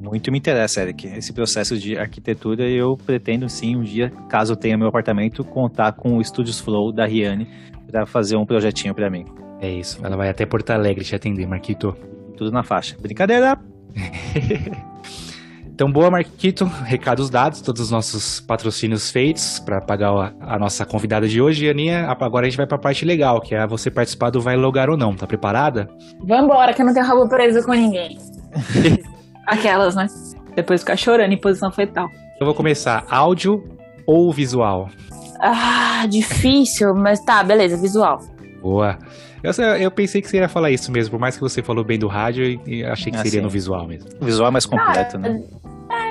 Muito 0.00 0.30
me 0.30 0.38
interessa, 0.38 0.82
Eric, 0.82 1.06
esse 1.08 1.32
processo 1.32 1.78
de 1.78 1.96
arquitetura. 1.98 2.68
Eu 2.68 2.96
pretendo 2.96 3.48
sim, 3.48 3.76
um 3.76 3.82
dia, 3.82 4.10
caso 4.28 4.56
tenha 4.56 4.78
meu 4.78 4.88
apartamento, 4.88 5.44
contar 5.44 5.92
com 5.92 6.16
o 6.16 6.20
Estúdios 6.20 6.60
Flow 6.60 6.92
da 6.92 7.06
Riane 7.06 7.48
para 7.90 8.06
fazer 8.06 8.36
um 8.36 8.46
projetinho 8.46 8.94
para 8.94 9.10
mim. 9.10 9.24
É 9.60 9.70
isso. 9.70 10.04
Ela 10.04 10.16
vai 10.16 10.28
até 10.28 10.44
Porto 10.44 10.70
Alegre 10.70 11.04
te 11.04 11.14
atender, 11.14 11.46
Marquito. 11.46 11.94
Tudo 12.36 12.50
na 12.50 12.62
faixa. 12.62 12.96
Brincadeira! 13.00 13.58
Então, 15.74 15.90
boa, 15.90 16.08
Marquito. 16.08 16.64
Recados 16.64 17.28
dados, 17.28 17.60
todos 17.60 17.80
os 17.82 17.90
nossos 17.90 18.38
patrocínios 18.38 19.10
feitos 19.10 19.58
para 19.58 19.80
pagar 19.80 20.10
a, 20.40 20.54
a 20.54 20.58
nossa 20.58 20.86
convidada 20.86 21.26
de 21.26 21.42
hoje. 21.42 21.66
E, 21.66 21.68
Aninha, 21.68 22.06
agora 22.08 22.46
a 22.46 22.48
gente 22.48 22.56
vai 22.56 22.64
para 22.66 22.76
a 22.76 22.80
parte 22.80 23.04
legal, 23.04 23.40
que 23.40 23.56
é 23.56 23.66
você 23.66 23.90
participar 23.90 24.30
do 24.30 24.40
Vai 24.40 24.54
Logar 24.54 24.88
ou 24.88 24.96
Não. 24.96 25.16
Tá 25.16 25.26
preparada? 25.26 25.90
Vambora, 26.24 26.72
que 26.72 26.80
eu 26.80 26.86
não 26.86 26.94
tenho 26.94 27.04
rabo 27.04 27.28
preso 27.28 27.60
com 27.64 27.72
ninguém. 27.72 28.16
Aquelas, 29.48 29.96
né? 29.96 30.06
Depois 30.54 30.80
ficar 30.82 30.96
chorando 30.96 31.32
em 31.32 31.40
posição 31.40 31.72
fetal. 31.72 32.08
Eu 32.38 32.46
vou 32.46 32.54
começar. 32.54 33.04
Áudio 33.10 33.64
ou 34.06 34.32
visual? 34.32 34.88
Ah, 35.40 36.06
difícil, 36.08 36.94
mas 36.94 37.18
tá, 37.24 37.42
beleza, 37.42 37.76
visual. 37.76 38.20
Boa. 38.62 38.96
Eu, 39.42 39.52
eu 39.76 39.90
pensei 39.90 40.22
que 40.22 40.28
você 40.28 40.38
ia 40.38 40.48
falar 40.48 40.70
isso 40.70 40.90
mesmo, 40.90 41.10
por 41.10 41.20
mais 41.20 41.34
que 41.34 41.40
você 41.42 41.62
falou 41.62 41.84
bem 41.84 41.98
do 41.98 42.06
rádio, 42.06 42.60
e, 42.66 42.82
achei 42.84 43.12
que 43.12 43.18
Ah, 43.18 43.22
seria 43.22 43.40
sim. 43.40 43.44
no 43.44 43.50
visual 43.50 43.86
mesmo. 43.86 44.08
O 44.20 44.24
visual 44.24 44.48
é 44.48 44.50
mais 44.52 44.64
completo, 44.64 45.18
né? 45.18 45.42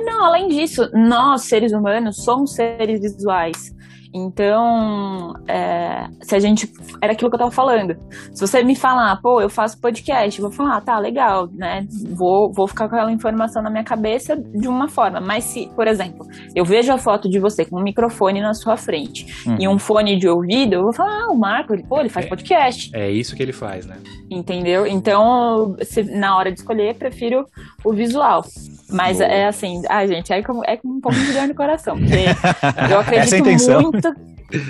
Não, 0.04 0.26
além 0.26 0.48
disso, 0.48 0.90
nós, 0.94 1.44
seres 1.44 1.72
humanos, 1.72 2.18
somos 2.18 2.54
seres 2.54 3.02
visuais. 3.02 3.74
Então, 4.14 5.34
é, 5.48 6.06
se 6.22 6.36
a 6.36 6.40
gente. 6.40 6.72
Era 7.02 7.14
aquilo 7.14 7.30
que 7.30 7.36
eu 7.36 7.40
tava 7.40 7.52
falando. 7.52 7.96
Se 8.34 8.40
você 8.46 8.64
me 8.64 8.76
falar, 8.76 9.20
pô, 9.22 9.42
eu 9.42 9.50
faço 9.50 9.80
podcast, 9.82 10.40
eu 10.40 10.48
vou 10.48 10.56
falar, 10.56 10.78
ah, 10.78 10.82
tá, 10.82 11.00
legal, 11.00 11.48
né? 11.54 11.86
Vou, 12.16 12.52
vou 12.54 12.68
ficar 12.68 12.88
com 12.88 12.96
aquela 12.96 13.12
informação 13.12 13.62
na 13.62 13.70
minha 13.70 13.84
cabeça 13.84 14.36
de 14.38 14.68
uma 14.68 14.88
forma. 14.88 15.20
Mas 15.20 15.44
se, 15.46 15.70
por 15.76 15.88
exemplo, 15.88 16.26
eu 16.56 16.64
vejo 16.64 16.92
a 16.94 16.98
foto 16.98 17.30
de 17.30 17.40
você 17.40 17.66
com 17.66 17.80
um 17.80 17.84
microfone 17.84 18.42
na 18.42 18.54
sua 18.54 18.78
frente 18.78 19.26
Uhum. 19.48 19.58
e 19.60 19.68
um 19.68 19.78
fone 19.80 20.18
de 20.18 20.28
ouvido, 20.28 20.74
eu 20.76 20.84
vou 20.84 20.94
falar, 20.94 21.24
ah, 21.26 21.32
o 21.32 21.36
Marco, 21.38 21.74
ele, 21.74 21.84
pô, 21.84 22.00
ele 22.00 22.10
faz 22.10 22.26
É. 22.26 22.30
podcast. 22.30 22.92
É 22.96 23.10
isso 23.10 23.36
que 23.36 23.42
ele 23.44 23.54
faz, 23.54 23.86
né? 23.86 23.98
Entendeu? 24.30 24.86
Então, 24.88 25.76
se- 25.82 26.04
na 26.04 26.38
hora 26.38 26.52
de 26.52 26.60
escolher, 26.60 26.96
prefiro 26.96 27.46
o 27.84 27.94
visual. 27.94 28.44
Mas 28.92 29.18
Boa. 29.18 29.30
é 29.30 29.48
assim, 29.48 29.82
ah, 29.90 30.06
gente, 30.06 30.32
é 30.32 30.42
com, 30.44 30.62
é 30.66 30.80
um 30.86 31.00
pouco 31.02 31.18
de 31.18 31.34
dor 31.34 31.48
no 31.48 31.56
coração. 31.56 31.98
Porque 31.98 32.14
eu 32.14 32.22
Essa 32.84 32.94
é 32.94 32.96
a 32.96 33.00
acredito 33.00 33.36
intenção. 33.38 33.82
muito. 33.82 34.03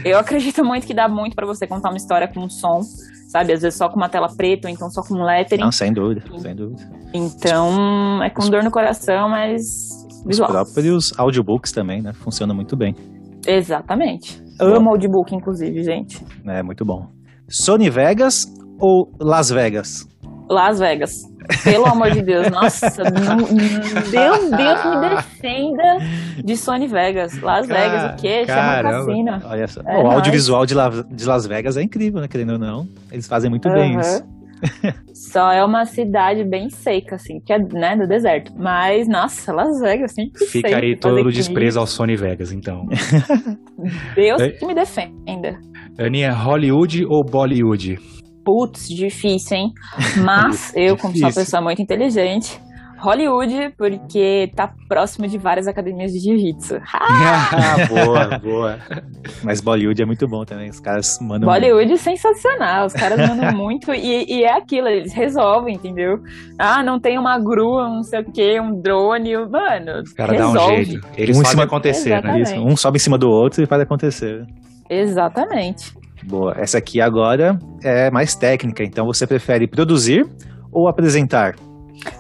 Eu 0.06 0.18
acredito 0.18 0.64
muito 0.64 0.88
que 0.88 0.94
dá 0.94 1.08
muito 1.08 1.36
pra 1.36 1.46
você 1.46 1.68
contar 1.68 1.90
uma 1.90 1.98
história 1.98 2.28
com 2.28 2.48
som, 2.50 2.82
sabe? 3.28 3.52
Às 3.54 3.62
vezes 3.62 3.78
só 3.78 3.90
com 3.90 3.98
uma 3.98 4.08
tela 4.10 4.30
preta, 4.36 4.68
ou 4.68 4.74
então 4.74 4.90
só 4.90 5.02
com 5.02 5.16
um 5.16 5.24
lettering. 5.24 5.62
Não, 5.62 5.72
sem 5.72 5.92
dúvida, 5.92 6.24
sem 6.40 6.56
dúvida. 6.56 6.82
Então, 7.14 8.24
é 8.24 8.30
com 8.30 8.50
dor 8.50 8.64
no 8.64 8.72
coração, 8.72 9.30
mas 9.30 9.62
Os 10.20 10.26
visual. 10.26 10.50
próprios 10.50 11.12
audiobooks 11.18 11.72
também, 11.72 12.02
né? 12.02 12.14
Funciona 12.14 12.54
muito 12.54 12.76
bem. 12.78 12.96
Exatamente. 13.46 14.42
Amo 14.60 14.92
audiobook, 14.92 15.36
inclusive, 15.36 15.84
gente. 15.84 16.24
É 16.46 16.64
muito 16.64 16.86
bom. 16.86 17.08
Sony 17.50 17.90
Vegas 17.90 18.48
ou 18.80 19.12
Las 19.20 19.50
Vegas? 19.50 20.08
Las 20.50 20.80
Vegas. 20.80 21.24
Pelo 21.64 21.86
amor 21.86 22.12
de 22.12 22.22
Deus, 22.22 22.50
nossa, 22.50 22.88
não- 23.04 23.38
Deus, 23.38 24.50
Deus 24.52 24.86
me 24.86 25.10
defenda 25.16 25.98
de 26.44 26.58
Sony 26.58 26.88
Vegas. 26.88 27.40
Las 27.42 27.68
Vegas, 27.68 28.14
o 28.14 28.22
quê? 28.22 28.46
Chama 28.46 28.62
Caramba. 28.62 29.06
cassino. 29.06 29.40
Olha 29.46 29.68
só. 29.68 29.82
É 29.82 29.98
o 29.98 30.04
nóis. 30.04 30.16
audiovisual 30.16 30.66
de, 30.66 30.74
La- 30.74 30.90
de 30.90 31.26
Las 31.26 31.46
Vegas 31.48 31.78
é 31.78 31.84
incrível, 31.84 32.22
né? 32.22 32.28
Querendo 32.28 32.54
ou 32.54 32.60
não. 32.60 32.88
Eles 33.12 33.28
fazem 33.28 33.50
muito 33.50 33.70
bem 33.70 33.94
Aham. 33.94 34.02
isso. 34.02 34.24
Só 35.14 35.52
é 35.52 35.64
uma 35.64 35.84
cidade 35.86 36.44
bem 36.48 36.70
seca, 36.70 37.16
assim, 37.16 37.40
que 37.46 37.52
é, 37.52 37.58
né, 37.60 37.98
do 37.98 38.08
deserto. 38.08 38.54
Mas, 38.58 39.10
nossa, 39.10 39.52
Las 39.52 39.78
Vegas, 39.82 40.14
sempre 40.14 40.46
Fica 40.46 40.78
aí 40.78 40.98
todo 40.98 41.20
o 41.28 41.32
desprezo 41.32 41.80
ao 41.82 41.86
Sony 41.86 42.16
Vegas, 42.16 42.54
então. 42.54 42.86
Deus 44.16 44.42
É. 44.42 44.50
que 44.52 44.66
me 44.66 44.74
defenda. 44.74 45.58
Aninha, 46.00 46.32
Hollywood 46.32 47.06
ou 47.10 47.24
Bollywood? 47.26 48.00
Putz, 48.44 48.88
difícil, 48.90 49.58
hein? 49.58 49.74
Mas 50.24 50.72
eu, 50.76 50.98
como 50.98 51.14
sou 51.18 51.28
uma 51.28 51.34
pessoa 51.34 51.62
muito 51.62 51.82
inteligente, 51.82 52.60
Hollywood, 53.00 53.74
porque 53.78 54.50
tá 54.56 54.74
próximo 54.88 55.28
de 55.28 55.38
várias 55.38 55.68
academias 55.68 56.14
de 56.14 56.20
jiu-jitsu. 56.20 56.76
Ah, 56.94 57.76
boa, 57.90 58.40
boa. 58.40 58.80
Mas 59.44 59.60
Bollywood 59.60 60.02
é 60.02 60.06
muito 60.06 60.26
bom 60.26 60.46
também. 60.46 60.70
Os 60.70 60.80
caras 60.80 61.20
mandam. 61.22 61.50
Bollywood 61.50 61.98
sensacional, 61.98 62.86
os 62.86 62.94
caras 62.94 63.20
mandam 63.28 63.54
muito 63.54 63.94
e, 63.94 64.24
e 64.32 64.44
é 64.46 64.54
aquilo, 64.56 64.88
eles 64.88 65.12
resolvem, 65.12 65.76
entendeu? 65.76 66.22
Ah, 66.58 66.82
não 66.82 66.98
tem 66.98 67.18
uma 67.18 67.38
grua, 67.38 67.90
não 67.90 68.04
sei 68.04 68.22
o 68.22 68.32
que, 68.32 68.58
um 68.62 68.80
drone, 68.80 69.36
mano, 69.48 70.02
Os 70.02 70.14
caras 70.14 70.38
dão 70.38 70.50
um 70.52 70.54
resolve. 70.54 70.86
jeito. 70.86 71.08
Eles 71.18 71.36
Um 71.38 71.42
em 71.42 71.44
fazem 71.44 71.52
cima- 71.52 71.64
acontecer, 71.66 72.24
né? 72.24 72.40
Isso, 72.40 72.56
um 72.56 72.78
sobe 72.78 72.96
em 72.96 73.00
cima 73.02 73.18
do 73.18 73.30
outro 73.30 73.62
e 73.62 73.66
faz 73.66 73.82
acontecer. 73.82 74.46
Exatamente. 74.90 75.92
Boa. 76.26 76.56
Essa 76.58 76.78
aqui 76.78 77.02
agora 77.02 77.60
é 77.82 78.10
mais 78.12 78.36
técnica. 78.36 78.84
Então 78.84 79.06
você 79.06 79.28
prefere 79.28 79.68
produzir 79.68 80.28
ou 80.72 80.88
apresentar? 80.88 81.56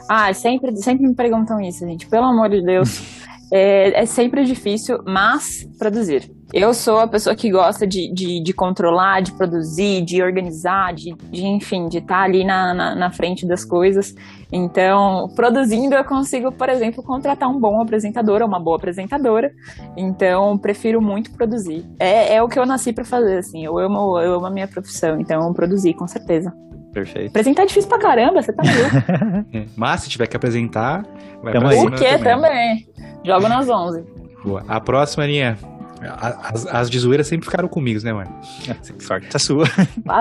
Ah, 0.09 0.33
sempre, 0.33 0.75
sempre 0.77 1.07
me 1.07 1.15
perguntam 1.15 1.59
isso, 1.59 1.85
gente. 1.85 2.07
Pelo 2.07 2.25
amor 2.25 2.49
de 2.49 2.61
Deus. 2.61 3.01
É, 3.55 4.01
é 4.01 4.05
sempre 4.07 4.43
difícil, 4.45 4.97
mas 5.05 5.63
produzir. 5.77 6.27
Eu 6.51 6.73
sou 6.73 6.97
a 6.97 7.07
pessoa 7.07 7.35
que 7.35 7.51
gosta 7.51 7.85
de, 7.85 8.11
de, 8.11 8.41
de 8.41 8.51
controlar, 8.51 9.21
de 9.21 9.31
produzir, 9.31 10.01
de 10.01 10.23
organizar, 10.23 10.91
de, 10.91 11.13
de, 11.29 11.45
enfim, 11.45 11.87
de 11.87 11.99
estar 11.99 12.23
ali 12.23 12.43
na, 12.43 12.73
na, 12.73 12.95
na 12.95 13.11
frente 13.11 13.45
das 13.45 13.63
coisas. 13.63 14.15
Então, 14.51 15.29
produzindo, 15.35 15.93
eu 15.93 16.03
consigo, 16.03 16.51
por 16.51 16.67
exemplo, 16.67 17.03
contratar 17.03 17.47
um 17.47 17.59
bom 17.59 17.79
apresentador 17.79 18.41
ou 18.41 18.47
uma 18.47 18.59
boa 18.59 18.77
apresentadora. 18.77 19.51
Então, 19.95 20.57
prefiro 20.57 20.99
muito 20.99 21.31
produzir. 21.31 21.85
É, 21.99 22.35
é 22.35 22.41
o 22.41 22.47
que 22.47 22.57
eu 22.57 22.65
nasci 22.65 22.91
pra 22.91 23.05
fazer, 23.05 23.37
assim. 23.37 23.63
Eu 23.63 23.77
amo, 23.77 24.19
eu 24.19 24.33
amo 24.33 24.47
a 24.47 24.51
minha 24.51 24.67
profissão, 24.67 25.19
então 25.19 25.53
produzir, 25.53 25.93
com 25.93 26.07
certeza. 26.07 26.51
Perfeito. 26.93 27.29
Apresentar 27.29 27.63
é 27.63 27.65
difícil 27.65 27.89
pra 27.89 27.97
caramba, 27.99 28.41
você 28.41 28.53
tá 28.53 28.63
maluco. 28.63 29.69
Mas 29.75 30.01
se 30.01 30.09
tiver 30.09 30.27
que 30.27 30.35
apresentar, 30.37 31.03
vai 31.41 31.51
Tamo 31.53 31.67
pra 31.69 31.77
O 31.79 31.91
quê 31.91 32.17
também? 32.19 32.87
Jogo 33.25 33.47
nas 33.49 33.67
11. 33.67 34.03
Boa. 34.45 34.63
A 34.67 34.79
próxima, 34.79 35.23
Aninha. 35.23 35.57
a- 36.01 36.49
As, 36.53 36.67
as 36.67 36.89
de 36.89 36.99
zoeira 36.99 37.23
sempre 37.23 37.45
ficaram 37.45 37.67
comigo, 37.67 37.99
né, 38.03 38.13
mano? 38.13 38.29
Sorte 38.99 39.27
a 39.35 39.39
sua. 39.39 39.65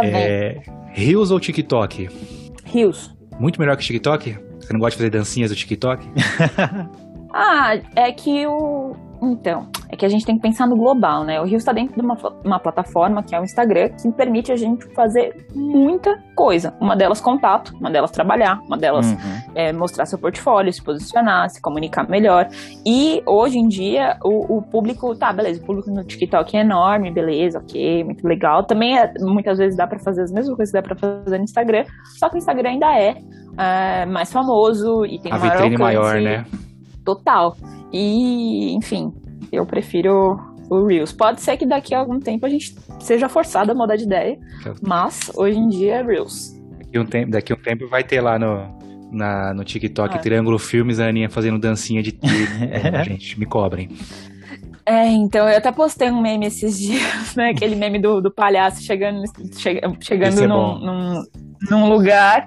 É, 0.04 0.62
Reels 0.92 1.30
ou 1.30 1.38
TikTok? 1.38 2.08
Rios. 2.64 3.14
Muito 3.38 3.60
melhor 3.60 3.76
que 3.76 3.84
TikTok? 3.84 4.38
Você 4.60 4.72
não 4.72 4.78
gosta 4.80 4.92
de 4.92 4.96
fazer 4.98 5.10
dancinhas 5.10 5.50
do 5.50 5.56
TikTok? 5.56 6.06
Ah, 7.34 7.78
é 7.96 8.12
que 8.12 8.46
o, 8.46 8.94
Então, 9.22 9.68
é 9.88 9.96
que 9.96 10.04
a 10.04 10.08
gente 10.08 10.26
tem 10.26 10.34
que 10.34 10.42
pensar 10.42 10.66
no 10.66 10.76
global, 10.76 11.22
né? 11.22 11.40
O 11.40 11.44
Rio 11.44 11.56
está 11.56 11.72
dentro 11.72 11.94
de 11.94 12.00
uma, 12.00 12.16
uma 12.44 12.58
plataforma 12.58 13.22
que 13.22 13.34
é 13.34 13.40
o 13.40 13.44
Instagram, 13.44 13.90
que 13.90 14.10
permite 14.10 14.50
a 14.50 14.56
gente 14.56 14.84
fazer 14.94 15.46
muita 15.54 16.18
coisa. 16.34 16.74
Uma 16.80 16.96
delas 16.96 17.20
contato, 17.20 17.72
uma 17.78 17.88
delas 17.88 18.10
trabalhar, 18.10 18.60
uma 18.66 18.76
delas 18.76 19.12
Uhum. 19.12 19.16
é, 19.54 19.72
mostrar 19.72 20.06
seu 20.06 20.18
portfólio, 20.18 20.72
se 20.72 20.82
posicionar, 20.82 21.48
se 21.50 21.60
comunicar 21.62 22.08
melhor. 22.08 22.48
E 22.84 23.22
hoje 23.24 23.58
em 23.58 23.68
dia, 23.68 24.16
o, 24.24 24.56
o 24.58 24.62
público, 24.62 25.14
tá, 25.14 25.32
beleza, 25.32 25.60
o 25.62 25.64
público 25.64 25.88
no 25.90 26.02
TikTok 26.02 26.56
é 26.56 26.60
enorme, 26.60 27.10
beleza, 27.12 27.58
ok, 27.60 28.02
muito 28.02 28.26
legal. 28.26 28.64
Também 28.64 28.98
é- 28.98 29.12
muitas 29.20 29.58
vezes 29.58 29.76
dá 29.76 29.86
pra 29.86 30.00
fazer 30.00 30.22
as 30.22 30.32
mesmas 30.32 30.56
coisas 30.56 30.72
que 30.72 30.80
dá 30.80 30.82
pra 30.82 30.96
fazer 30.96 31.38
no 31.38 31.44
Instagram, 31.44 31.84
só 32.18 32.28
que 32.28 32.36
o 32.36 32.38
Instagram 32.38 32.70
ainda 32.70 32.98
é, 32.98 33.16
é, 33.56 34.06
mais 34.06 34.32
famoso 34.32 35.06
e 35.06 35.20
tem 35.20 35.30
A 35.32 35.38
maior 35.38 35.52
vitrine 35.52 35.74
alcance 35.80 35.98
maior, 35.98 36.20
né? 36.20 36.44
Total. 37.04 37.56
E, 37.92 38.72
enfim, 38.74 39.12
eu 39.50 39.66
prefiro 39.66 40.38
o 40.70 40.86
Reels. 40.86 41.12
Pode 41.12 41.40
ser 41.40 41.56
que 41.56 41.66
daqui 41.66 41.94
a 41.94 41.98
algum 41.98 42.18
tempo 42.18 42.46
a 42.46 42.48
gente 42.48 42.74
seja 43.00 43.28
forçado 43.28 43.72
a 43.72 43.74
mudar 43.74 43.96
de 43.96 44.04
ideia, 44.04 44.38
mas 44.80 45.30
hoje 45.36 45.58
em 45.58 45.68
dia 45.68 45.96
é 45.96 46.02
Reels. 46.02 46.58
Daqui 46.78 46.98
um 46.98 47.04
tempo, 47.04 47.30
daqui 47.30 47.52
um 47.52 47.56
tempo 47.56 47.88
vai 47.88 48.02
ter 48.02 48.20
lá 48.20 48.38
no, 48.38 48.66
na, 49.12 49.52
no 49.54 49.64
TikTok 49.64 50.14
Ah. 50.14 50.18
Triângulo 50.18 50.58
Filmes 50.58 50.98
a 50.98 51.08
Aninha 51.08 51.28
fazendo 51.28 51.58
dancinha 51.58 52.02
de. 52.02 52.18
Gente, 53.04 53.38
me 53.38 53.46
cobrem. 53.46 53.90
É, 54.84 55.06
então 55.06 55.48
eu 55.48 55.56
até 55.58 55.70
postei 55.70 56.10
um 56.10 56.20
meme 56.20 56.46
esses 56.46 56.78
dias, 56.78 57.34
né? 57.36 57.50
Aquele 57.50 57.76
meme 57.76 58.00
do, 58.00 58.20
do 58.20 58.32
palhaço 58.32 58.82
chegando, 58.82 59.22
chega- 59.56 59.86
Esse 59.86 60.06
chegando 60.06 60.42
é 60.42 60.46
num, 60.46 60.78
num, 60.78 61.22
num 61.70 61.88
lugar. 61.88 62.44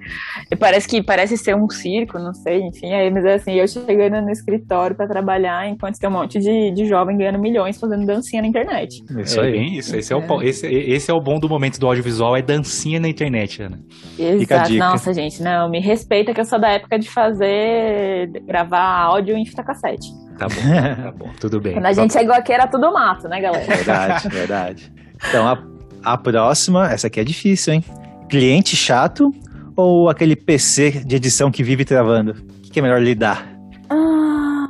E 0.51 0.55
parece 0.55 0.85
que 0.87 1.01
parece 1.01 1.37
ser 1.37 1.55
um 1.55 1.69
circo, 1.69 2.19
não 2.19 2.33
sei, 2.33 2.59
enfim. 2.61 2.91
Aí, 2.93 3.09
mas 3.09 3.23
é 3.23 3.35
assim, 3.35 3.53
eu 3.53 3.65
chegando 3.67 4.21
no 4.21 4.29
escritório 4.31 4.95
pra 4.95 5.07
trabalhar, 5.07 5.67
enquanto 5.69 5.97
tem 5.97 6.09
um 6.09 6.13
monte 6.13 6.37
de, 6.39 6.71
de 6.71 6.85
jovem 6.85 7.15
ganhando 7.17 7.39
milhões 7.39 7.79
fazendo 7.79 8.05
dancinha 8.05 8.41
na 8.41 8.47
internet. 8.49 9.01
Isso 9.17 9.39
é 9.39 9.45
aí. 9.45 9.51
bem 9.53 9.77
isso. 9.77 9.95
Esse 9.95 10.11
é, 10.11 10.15
o, 10.15 10.21
po- 10.21 10.41
esse, 10.41 10.67
esse 10.67 11.09
é 11.09 11.13
o 11.13 11.21
bom 11.21 11.39
do 11.39 11.47
momento 11.47 11.79
do 11.79 11.87
audiovisual, 11.87 12.35
é 12.35 12.41
dancinha 12.41 12.99
na 12.99 13.07
internet, 13.07 13.61
Ana. 13.63 13.79
Exato. 14.19 14.73
Nossa, 14.73 15.13
gente, 15.13 15.41
não, 15.41 15.69
me 15.69 15.79
respeita 15.79 16.33
que 16.33 16.41
eu 16.41 16.45
sou 16.45 16.59
da 16.59 16.69
época 16.71 16.99
de 16.99 17.09
fazer, 17.09 18.27
gravar 18.45 18.81
áudio 18.81 19.37
em 19.37 19.45
fita 19.45 19.63
cassete. 19.63 20.09
Tá 20.37 20.47
bom, 20.47 21.03
tá 21.03 21.11
bom, 21.11 21.31
tudo 21.39 21.61
bem. 21.61 21.73
Quando 21.73 21.85
a 21.85 21.93
gente 21.93 22.13
chegou 22.13 22.35
aqui 22.35 22.51
era 22.51 22.67
tudo 22.67 22.91
mato, 22.91 23.27
né, 23.27 23.39
galera? 23.39 23.65
Verdade, 23.65 24.29
verdade. 24.29 24.93
Então, 25.29 25.47
a, 25.47 25.63
a 26.03 26.17
próxima, 26.17 26.91
essa 26.91 27.07
aqui 27.07 27.19
é 27.19 27.23
difícil, 27.23 27.73
hein? 27.73 27.83
Cliente 28.29 28.75
chato 28.75 29.31
ou 29.75 30.09
aquele 30.09 30.35
PC 30.35 31.03
de 31.05 31.15
edição 31.15 31.51
que 31.51 31.63
vive 31.63 31.85
travando? 31.85 32.31
O 32.31 32.61
que, 32.61 32.71
que 32.71 32.79
é 32.79 32.81
melhor 32.81 33.01
lidar? 33.01 33.47
Ah, 33.89 34.69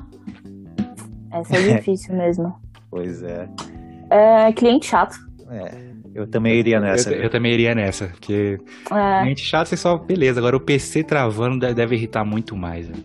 essa 1.31 1.55
é 1.57 1.75
difícil 1.75 2.13
mesmo. 2.17 2.55
Pois 2.89 3.23
é. 3.23 3.47
É, 4.09 4.53
cliente 4.53 4.85
chato. 4.85 5.15
É, 5.49 5.71
eu 6.13 6.27
também 6.27 6.57
iria 6.57 6.79
nessa. 6.79 7.11
Eu, 7.11 7.23
eu 7.23 7.29
também 7.29 7.53
iria 7.53 7.75
nessa, 7.75 8.07
porque 8.07 8.59
É, 8.91 9.25
gente 9.25 9.41
chato 9.41 9.67
você 9.67 9.77
só, 9.77 9.97
beleza, 9.97 10.39
agora 10.39 10.55
o 10.55 10.59
PC 10.59 11.03
travando 11.03 11.73
deve, 11.73 11.95
irritar 11.95 12.23
muito 12.23 12.55
mais. 12.55 12.87
né? 12.87 12.95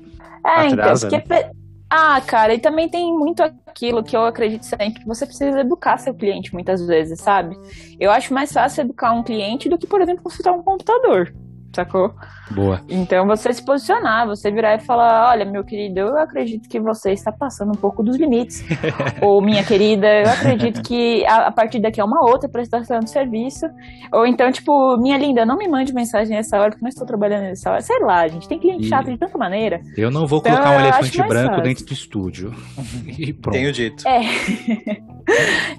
é 0.47 0.67
então, 0.67 0.79
Atrasa, 0.79 1.09
porque... 1.09 1.60
Ah, 1.93 2.21
cara, 2.21 2.55
e 2.55 2.61
também 2.61 2.89
tem 2.89 3.13
muito 3.13 3.43
aquilo 3.43 4.05
que 4.05 4.17
eu 4.17 4.25
acredito 4.25 4.65
sempre, 4.65 5.01
que 5.01 5.09
você 5.09 5.27
precisa 5.27 5.61
educar 5.61 5.99
seu 5.99 6.15
cliente 6.15 6.53
muitas 6.55 6.87
vezes, 6.87 7.21
sabe? 7.21 7.59
Eu 7.99 8.13
acho 8.13 8.33
mais 8.33 8.53
fácil 8.53 8.83
educar 8.83 9.13
um 9.13 9.25
cliente 9.25 9.69
do 9.69 9.77
que, 9.77 9.89
por 9.89 10.01
exemplo, 10.01 10.23
consultar 10.23 10.53
um 10.53 10.63
computador, 10.63 11.35
sacou? 11.75 12.15
Boa. 12.51 12.81
Então 12.89 13.27
você 13.27 13.53
se 13.53 13.65
posicionar, 13.65 14.27
você 14.27 14.51
virar 14.51 14.75
e 14.75 14.81
falar, 14.81 15.31
olha, 15.31 15.45
meu 15.45 15.63
querido, 15.65 16.01
eu 16.01 16.19
acredito 16.19 16.69
que 16.69 16.81
você 16.81 17.13
está 17.13 17.31
passando 17.31 17.69
um 17.71 17.81
pouco 17.81 18.03
dos 18.03 18.17
limites. 18.17 18.65
Ou 19.23 19.41
minha 19.41 19.63
querida, 19.65 20.07
eu 20.09 20.29
acredito 20.31 20.83
que 20.83 21.25
a, 21.27 21.47
a 21.47 21.53
partir 21.53 21.81
daqui 21.81 22.01
é 22.01 22.05
uma 22.05 22.29
outra 22.29 22.49
prestação 22.49 22.99
de 22.99 23.11
serviço. 23.11 23.67
Ou 24.13 24.27
então, 24.27 24.51
tipo, 24.51 24.97
minha 24.99 25.17
linda, 25.17 25.47
não 25.47 25.57
me 25.57 25.69
mande 25.69 25.93
mensagem 25.95 26.37
nessa 26.37 26.57
hora, 26.59 26.71
porque 26.71 26.83
eu 26.83 26.87
não 26.87 26.91
estou 26.91 27.07
trabalhando 27.07 27.43
nessa 27.43 27.71
hora. 27.71 27.81
Sei 27.81 27.99
lá, 28.01 28.27
gente, 28.27 28.49
tem 28.49 28.59
cliente 28.59 28.85
E- 28.87 28.89
chato 28.89 29.07
de 29.11 29.17
tanta 29.19 29.39
maneira. 29.39 29.81
Eu 29.97 30.11
não 30.11 30.27
vou 30.27 30.41
Então, 30.41 30.53
colocar 30.53 30.71
um 30.77 30.81
elefante 30.81 31.19
branco 31.19 31.49
fácil. 31.51 31.63
dentro 31.63 31.85
do 31.87 31.93
estúdio. 31.93 32.55
E 33.19 33.33
pronto. 33.33 33.55
Tenho 33.55 33.73
dito. 33.73 34.07
É. 34.09 34.21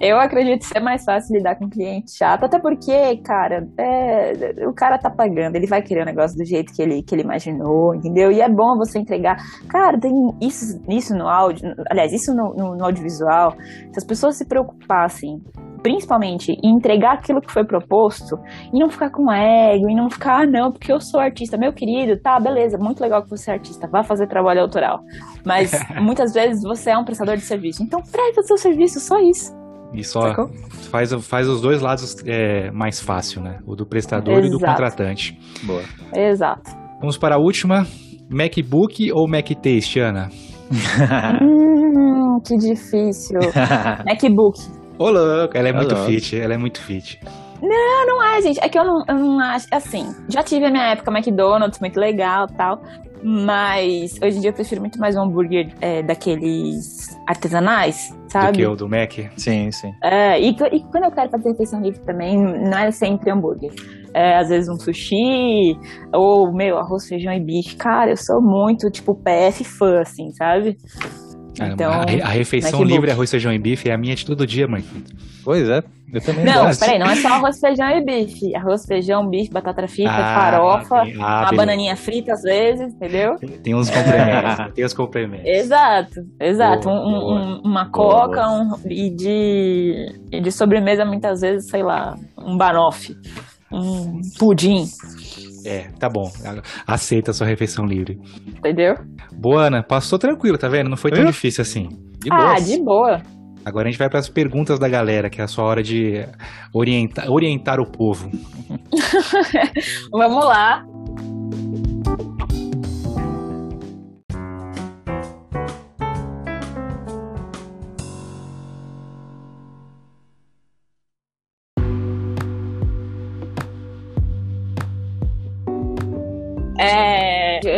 eu 0.00 0.18
acredito 0.18 0.62
ser 0.64 0.80
mais 0.80 1.04
fácil 1.04 1.36
lidar 1.36 1.56
com 1.56 1.68
cliente 1.68 2.12
chato, 2.16 2.44
até 2.44 2.58
porque, 2.58 3.16
cara, 3.18 3.66
é, 3.78 4.66
o 4.66 4.72
cara 4.72 4.98
tá 4.98 5.10
pagando, 5.10 5.56
ele 5.56 5.66
vai 5.66 5.81
querer 5.82 6.02
o 6.02 6.06
negócio 6.06 6.36
do 6.36 6.44
jeito 6.44 6.72
que 6.72 6.82
ele, 6.82 7.02
que 7.02 7.14
ele 7.14 7.22
imaginou, 7.22 7.94
entendeu? 7.94 8.30
E 8.30 8.40
é 8.40 8.48
bom 8.48 8.76
você 8.76 8.98
entregar. 8.98 9.36
Cara, 9.68 9.98
tem 9.98 10.12
isso, 10.40 10.80
isso 10.88 11.14
no 11.14 11.28
áudio, 11.28 11.74
aliás, 11.90 12.12
isso 12.12 12.34
no, 12.34 12.54
no- 12.54 12.76
no 12.76 12.84
audiovisual. 12.84 13.52
Se 13.92 13.98
as 13.98 14.04
pessoas 14.04 14.36
se 14.36 14.46
preocupassem, 14.46 15.40
principalmente 15.82 16.52
em 16.52 16.76
entregar 16.76 17.14
aquilo 17.14 17.40
que 17.40 17.52
foi 17.52 17.64
proposto, 17.64 18.36
e 18.72 18.78
não 18.78 18.88
ficar 18.88 19.10
com 19.10 19.30
ego, 19.32 19.90
e 19.90 19.94
não 19.94 20.08
ficar, 20.08 20.42
ah, 20.42 20.46
não, 20.46 20.70
porque 20.70 20.92
eu 20.92 21.00
sou 21.00 21.18
artista, 21.20 21.58
meu 21.58 21.72
querido, 21.72 22.20
tá, 22.20 22.38
beleza, 22.38 22.78
muito 22.78 23.00
legal 23.00 23.22
que 23.22 23.30
você 23.30 23.50
é 23.50 23.54
artista, 23.54 23.88
vá 23.88 24.02
fazer 24.04 24.28
trabalho 24.28 24.60
autoral. 24.60 25.00
Mas 25.44 25.72
muitas 26.00 26.32
vezes 26.32 26.62
você 26.62 26.90
é 26.90 26.96
um 26.96 27.04
prestador 27.04 27.36
de 27.36 27.42
serviço, 27.42 27.82
então 27.82 28.00
presta 28.00 28.42
seu 28.42 28.56
serviço, 28.56 29.00
só 29.00 29.18
isso. 29.20 29.52
E 29.94 30.02
só 30.02 30.20
Sacou? 30.20 30.50
faz, 30.90 31.12
faz 31.26 31.48
os 31.48 31.60
dois 31.60 31.80
lados 31.80 32.16
é, 32.26 32.70
mais 32.70 33.00
fácil, 33.00 33.42
né? 33.42 33.58
O 33.66 33.76
do 33.76 33.86
prestador 33.86 34.38
e 34.38 34.48
do 34.48 34.56
Exato. 34.56 34.72
contratante. 34.72 35.38
Boa. 35.64 35.82
Exato. 36.14 36.70
Vamos 37.00 37.18
para 37.18 37.34
a 37.36 37.38
última. 37.38 37.86
MacBook 38.30 39.12
ou 39.12 39.28
Mac 39.28 39.48
Taste, 39.62 40.00
Ana? 40.00 40.28
hum, 41.42 42.38
que 42.46 42.56
difícil. 42.56 43.40
MacBook. 44.06 44.58
Ô, 44.98 45.10
louco, 45.10 45.56
ela 45.56 45.68
é 45.68 45.72
Ô, 45.72 45.76
muito 45.76 45.94
louco. 45.94 46.10
fit, 46.10 46.38
ela 46.38 46.54
é 46.54 46.58
muito 46.58 46.80
fit. 46.80 47.20
Não 47.60 48.22
é, 48.22 48.40
gente, 48.42 48.58
é 48.62 48.68
que 48.68 48.78
eu 48.78 48.84
não, 48.84 49.04
eu 49.08 49.14
não 49.14 49.40
acho, 49.40 49.66
assim, 49.70 50.06
já 50.28 50.42
tive 50.42 50.66
a 50.66 50.70
minha 50.70 50.92
época 50.92 51.12
McDonald's, 51.12 51.78
muito 51.78 51.98
legal 51.98 52.46
tal, 52.48 52.82
mas 53.22 54.18
hoje 54.20 54.38
em 54.38 54.40
dia 54.40 54.50
eu 54.50 54.54
prefiro 54.54 54.80
muito 54.80 54.98
mais 54.98 55.14
um 55.16 55.22
hambúrguer 55.22 55.72
é, 55.80 56.02
daqueles 56.02 57.06
artesanais, 57.28 58.12
Do 58.32 58.40
sabe? 58.40 58.56
que 58.58 58.66
o 58.66 58.74
do 58.74 58.88
Mac. 58.88 59.12
sim, 59.36 59.70
sim. 59.70 59.92
É, 60.02 60.40
e, 60.40 60.50
e 60.50 60.80
quando 60.90 61.04
eu 61.04 61.10
quero 61.10 61.30
fazer 61.30 61.50
refeição 61.50 61.82
livre 61.82 62.00
também, 62.00 62.36
não 62.36 62.78
é 62.78 62.90
sempre 62.90 63.30
hambúrguer. 63.30 63.72
É, 64.14 64.36
às 64.36 64.48
vezes 64.48 64.68
um 64.68 64.78
sushi, 64.78 65.76
ou, 66.12 66.52
meu, 66.52 66.78
arroz, 66.78 67.06
feijão 67.06 67.32
e 67.32 67.40
bife. 67.40 67.76
Cara, 67.76 68.10
eu 68.10 68.16
sou 68.16 68.40
muito, 68.42 68.90
tipo, 68.90 69.14
PF 69.14 69.64
fã, 69.64 70.00
assim, 70.00 70.30
sabe? 70.32 70.76
Caramba, 71.56 71.74
Então, 71.74 71.92
a, 71.92 72.02
a 72.28 72.30
refeição 72.30 72.70
MacBook. 72.80 72.92
livre, 72.92 73.10
arroz, 73.10 73.30
feijão 73.30 73.52
e 73.52 73.58
bife 73.58 73.88
é 73.88 73.92
a 73.94 73.98
minha 73.98 74.14
de 74.14 74.24
todo 74.24 74.46
dia, 74.46 74.66
mãe. 74.66 74.82
Pois 75.44 75.68
é, 75.68 75.82
eu 76.12 76.20
também 76.20 76.44
Não, 76.44 76.66
gosto. 76.66 76.80
peraí, 76.80 76.98
não 76.98 77.06
é 77.10 77.16
só 77.16 77.28
arroz, 77.28 77.58
feijão 77.58 77.88
e 77.90 78.04
bife. 78.04 78.54
Arroz, 78.54 78.86
feijão, 78.86 79.28
bife, 79.28 79.50
batata 79.52 79.86
frita, 79.88 80.10
Ah, 80.10 80.34
farofa, 80.50 80.96
ah, 80.96 81.02
uma 81.04 81.40
beleza. 81.40 81.56
bananinha 81.56 81.96
frita 81.96 82.32
às 82.32 82.42
vezes, 82.42 82.94
entendeu? 82.94 83.36
Tem 83.62 83.74
uns 83.74 83.90
complementos, 83.90 84.72
tem 84.74 84.84
os 84.84 84.92
complementos. 84.92 85.46
Exato, 85.46 86.20
exato. 86.40 86.84
Boa, 86.88 87.00
Um- 87.00 87.06
um- 87.08 87.20
boa. 87.20 87.40
um- 87.40 87.60
uma 87.64 87.84
Boa, 87.84 88.28
coca 88.28 88.48
um- 88.48 88.74
e, 88.88 89.10
de, 89.10 90.12
e 90.30 90.40
de 90.40 90.52
sobremesa, 90.52 91.04
muitas 91.04 91.40
vezes, 91.40 91.68
sei 91.68 91.82
lá, 91.82 92.16
um 92.38 92.56
banoffee, 92.56 93.16
um 93.70 94.20
pudim, 94.38 94.84
É, 95.64 95.88
tá 95.98 96.08
bom. 96.08 96.30
Aceita 96.86 97.30
a 97.30 97.34
sua 97.34 97.46
refeição 97.46 97.84
livre. 97.84 98.18
entendeu? 98.46 98.94
Boa, 99.32 99.66
Ana, 99.66 99.82
passou 99.82 100.18
tranquilo, 100.18 100.58
tá 100.58 100.68
vendo? 100.68 100.88
Não 100.90 100.96
foi 100.96 101.10
tão 101.10 101.22
Viu? 101.22 101.30
difícil 101.30 101.62
assim. 101.62 101.88
De 102.18 102.32
ah, 102.32 102.36
boas. 102.36 102.66
de 102.66 102.82
boa. 102.82 103.22
Agora 103.64 103.86
a 103.88 103.90
gente 103.90 103.98
vai 103.98 104.08
para 104.10 104.18
as 104.18 104.28
perguntas 104.28 104.78
da 104.78 104.88
galera, 104.88 105.30
que 105.30 105.40
é 105.40 105.44
a 105.44 105.46
sua 105.46 105.64
hora 105.64 105.82
de 105.82 106.24
orientar, 106.74 107.30
orientar 107.30 107.80
o 107.80 107.86
povo. 107.86 108.28
Vamos 110.10 110.44
lá. 110.44 110.84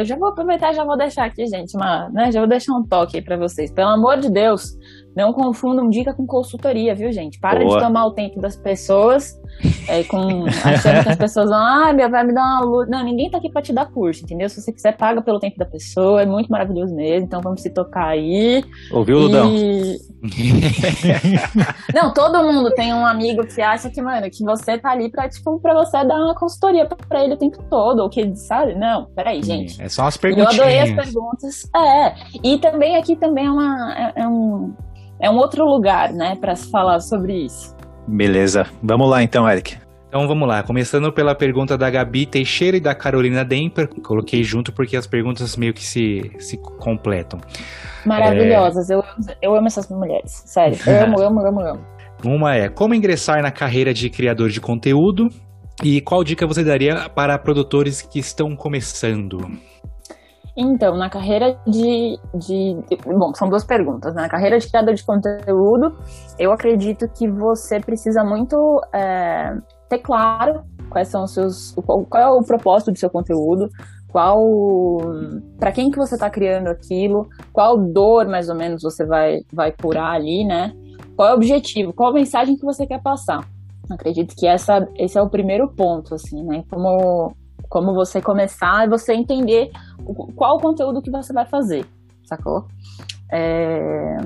Eu 0.05 0.09
já 0.09 0.17
vou 0.17 0.29
aproveitar 0.29 0.73
e 0.73 0.75
já 0.75 0.85
vou 0.85 0.97
deixar 0.97 1.25
aqui, 1.25 1.47
gente, 1.47 1.75
uma, 1.77 2.09
né, 2.11 2.31
já 2.31 2.41
vou 2.41 2.49
deixar 2.49 2.75
um 2.75 2.83
toque 2.83 3.17
aí 3.17 3.23
pra 3.23 3.37
vocês. 3.37 3.73
Pelo 3.73 3.89
amor 3.89 4.19
de 4.19 4.31
Deus, 4.31 4.79
não 5.17 5.33
confundam 5.33 5.89
dica 5.89 6.13
com 6.13 6.27
consultoria, 6.27 6.95
viu, 6.95 7.13
gente? 7.13 7.39
Para 7.39 7.61
Boa. 7.61 7.79
de 7.79 7.85
tomar 7.85 8.07
o 8.07 8.13
tempo 8.13 8.41
das 8.41 8.57
pessoas, 8.57 9.39
é, 9.89 10.03
com, 10.05 10.45
achando 10.47 11.03
que 11.03 11.09
as 11.11 11.17
pessoas 11.17 11.49
vão, 11.49 11.59
ah, 11.59 11.93
meu, 11.93 12.11
vai 12.11 12.25
me 12.25 12.35
dar 12.35 12.43
uma 12.43 12.61
luz. 12.61 12.89
Não, 12.89 13.03
ninguém 13.05 13.31
tá 13.31 13.39
aqui 13.39 13.51
pra 13.51 13.63
te 13.63 13.73
dar 13.73 13.87
curso, 13.87 14.25
entendeu? 14.25 14.49
Se 14.49 14.61
você 14.61 14.73
quiser, 14.73 14.97
paga 14.97 15.23
pelo 15.23 15.39
tempo 15.39 15.59
da 15.59 15.65
pessoa, 15.65 16.23
é 16.23 16.27
muito 16.27 16.51
maravilhoso 16.51 16.95
mesmo, 16.95 17.27
então 17.27 17.41
vamos 17.41 17.63
se 17.63 17.71
tocar 17.71 18.09
aí. 18.09 18.65
Ouviu, 18.91 19.19
Ludão? 19.19 19.53
E- 19.55 19.99
Não, 21.95 22.13
todo 22.13 22.43
mundo 22.43 22.71
tem 22.75 22.93
um 22.95 23.05
amigo 23.05 23.47
que 23.47 23.61
acha 23.61 23.91
que, 23.91 24.01
mano, 24.01 24.29
que 24.31 24.43
você 24.43 24.79
tá 24.79 24.91
ali 24.91 25.11
pra, 25.11 25.29
tipo, 25.29 25.61
pra 25.61 25.75
você 25.75 26.05
dar 26.05 26.17
uma 26.17 26.35
consultoria 26.35 26.87
pra, 26.87 27.23
ele 27.23 27.35
o 27.35 27.37
tempo 27.37 27.63
todo, 27.69 28.01
ou 28.01 28.09
que 28.09 28.21
ele 28.21 28.35
sabe. 28.37 28.75
Não, 28.75 29.07
peraí, 29.15 29.43
gente. 29.43 29.81
É 29.83 29.89
só 29.89 30.03
umas 30.03 30.19
Eu 30.23 30.49
adorei 30.49 30.81
as 30.81 30.93
perguntas. 30.93 31.69
É, 31.77 32.15
e 32.43 32.59
também 32.59 32.97
aqui 32.97 33.17
também 33.17 33.47
é 33.47 33.51
uma. 33.51 33.95
É, 33.95 34.23
é 34.23 34.29
um, 34.29 34.75
é 35.21 35.31
um 35.31 35.37
outro 35.37 35.65
lugar, 35.65 36.13
né, 36.13 36.37
para 36.41 36.55
se 36.55 36.71
falar 36.71 37.01
sobre 37.01 37.45
isso. 37.45 37.75
Beleza. 38.07 38.67
Vamos 38.83 39.09
lá 39.09 39.23
então, 39.23 39.49
Eric. 39.49 39.79
Então 40.09 40.29
vamos 40.29 40.47
lá, 40.47 40.63
começando 40.63 41.13
pela 41.13 41.35
pergunta 41.35 41.77
da 41.77 41.91
Gabi 41.91 42.25
Teixeira 42.25 42.77
e 42.77 42.81
da 42.81 42.95
Carolina 42.95 43.45
Demper. 43.45 43.89
Coloquei 44.01 44.45
junto 44.45 44.73
porque 44.73 44.97
as 44.97 45.09
perguntas 45.09 45.57
meio 45.57 45.75
que 45.75 45.85
se, 45.85 46.31
se 46.39 46.57
completam. 46.57 47.41
Maravilhosas, 48.07 48.91
eu, 48.91 49.03
eu 49.43 49.57
amo 49.57 49.67
essas 49.67 49.89
mulheres, 49.89 50.45
sério. 50.47 50.79
Eu 50.87 51.03
amo, 51.03 51.21
amo, 51.21 51.41
amo, 51.41 51.61
amo. 51.61 51.81
Uma 52.25 52.55
é 52.55 52.69
como 52.69 52.95
ingressar 52.95 53.43
na 53.43 53.51
carreira 53.51 53.93
de 53.93 54.09
criador 54.09 54.51
de 54.51 54.61
conteúdo 54.61 55.29
e 55.83 56.01
qual 56.01 56.23
dica 56.23 56.47
você 56.47 56.63
daria 56.63 57.09
para 57.09 57.37
produtores 57.37 58.01
que 58.01 58.21
estão 58.21 58.55
começando? 58.55 59.51
Então, 60.57 60.97
na 60.97 61.11
carreira 61.11 61.59
de, 61.67 62.19
de. 62.35 62.77
Bom, 63.05 63.35
são 63.35 63.49
duas 63.49 63.65
perguntas. 63.65 64.15
né? 64.15 64.23
Na 64.23 64.29
carreira 64.29 64.59
de 64.59 64.69
criador 64.69 64.95
de 64.95 65.05
conteúdo, 65.05 65.97
eu 66.39 66.53
acredito 66.53 67.09
que 67.09 67.29
você 67.29 67.81
precisa 67.81 68.23
muito 68.23 68.81
é, 68.93 69.57
ter 69.89 69.99
claro 69.99 70.63
quais 70.89 71.09
são 71.09 71.25
os 71.25 71.33
seus. 71.35 71.73
Qual, 71.85 72.05
qual 72.05 72.23
é 72.23 72.29
o 72.29 72.43
propósito 72.43 72.93
do 72.93 72.99
seu 72.99 73.11
conteúdo, 73.11 73.69
qual. 74.09 74.41
para 75.59 75.73
quem 75.73 75.91
que 75.91 75.99
você 75.99 76.15
está 76.15 76.31
criando 76.31 76.69
aquilo, 76.69 77.29
qual 77.53 77.77
dor 77.77 78.29
mais 78.29 78.49
ou 78.49 78.55
menos 78.55 78.83
você 78.83 79.05
vai, 79.05 79.41
vai 79.53 79.73
curar 79.73 80.13
ali, 80.13 80.45
né? 80.45 80.73
Qual 81.17 81.29
é 81.29 81.33
o 81.33 81.37
objetivo, 81.37 81.93
qual 81.93 82.11
a 82.11 82.15
mensagem 82.15 82.57
que 82.57 82.65
você 82.65 82.87
quer 82.87 83.03
passar. 83.03 83.45
Acredito 83.91 84.35
que 84.37 84.47
essa, 84.47 84.89
esse 84.97 85.19
é 85.19 85.23
o 85.23 85.29
primeiro 85.29 85.69
ponto, 85.69 86.15
assim, 86.15 86.43
né? 86.45 86.65
Como, 86.71 87.35
como 87.69 87.95
você 87.95 88.21
começar 88.21 88.87
e 88.87 88.91
você 88.91 89.15
entender 89.15 89.71
qual 90.37 90.57
o 90.57 90.61
conteúdo 90.61 91.03
que 91.03 91.11
você 91.11 91.33
vai 91.33 91.47
fazer, 91.47 91.87
sacou? 92.25 92.67
É, 93.33 94.17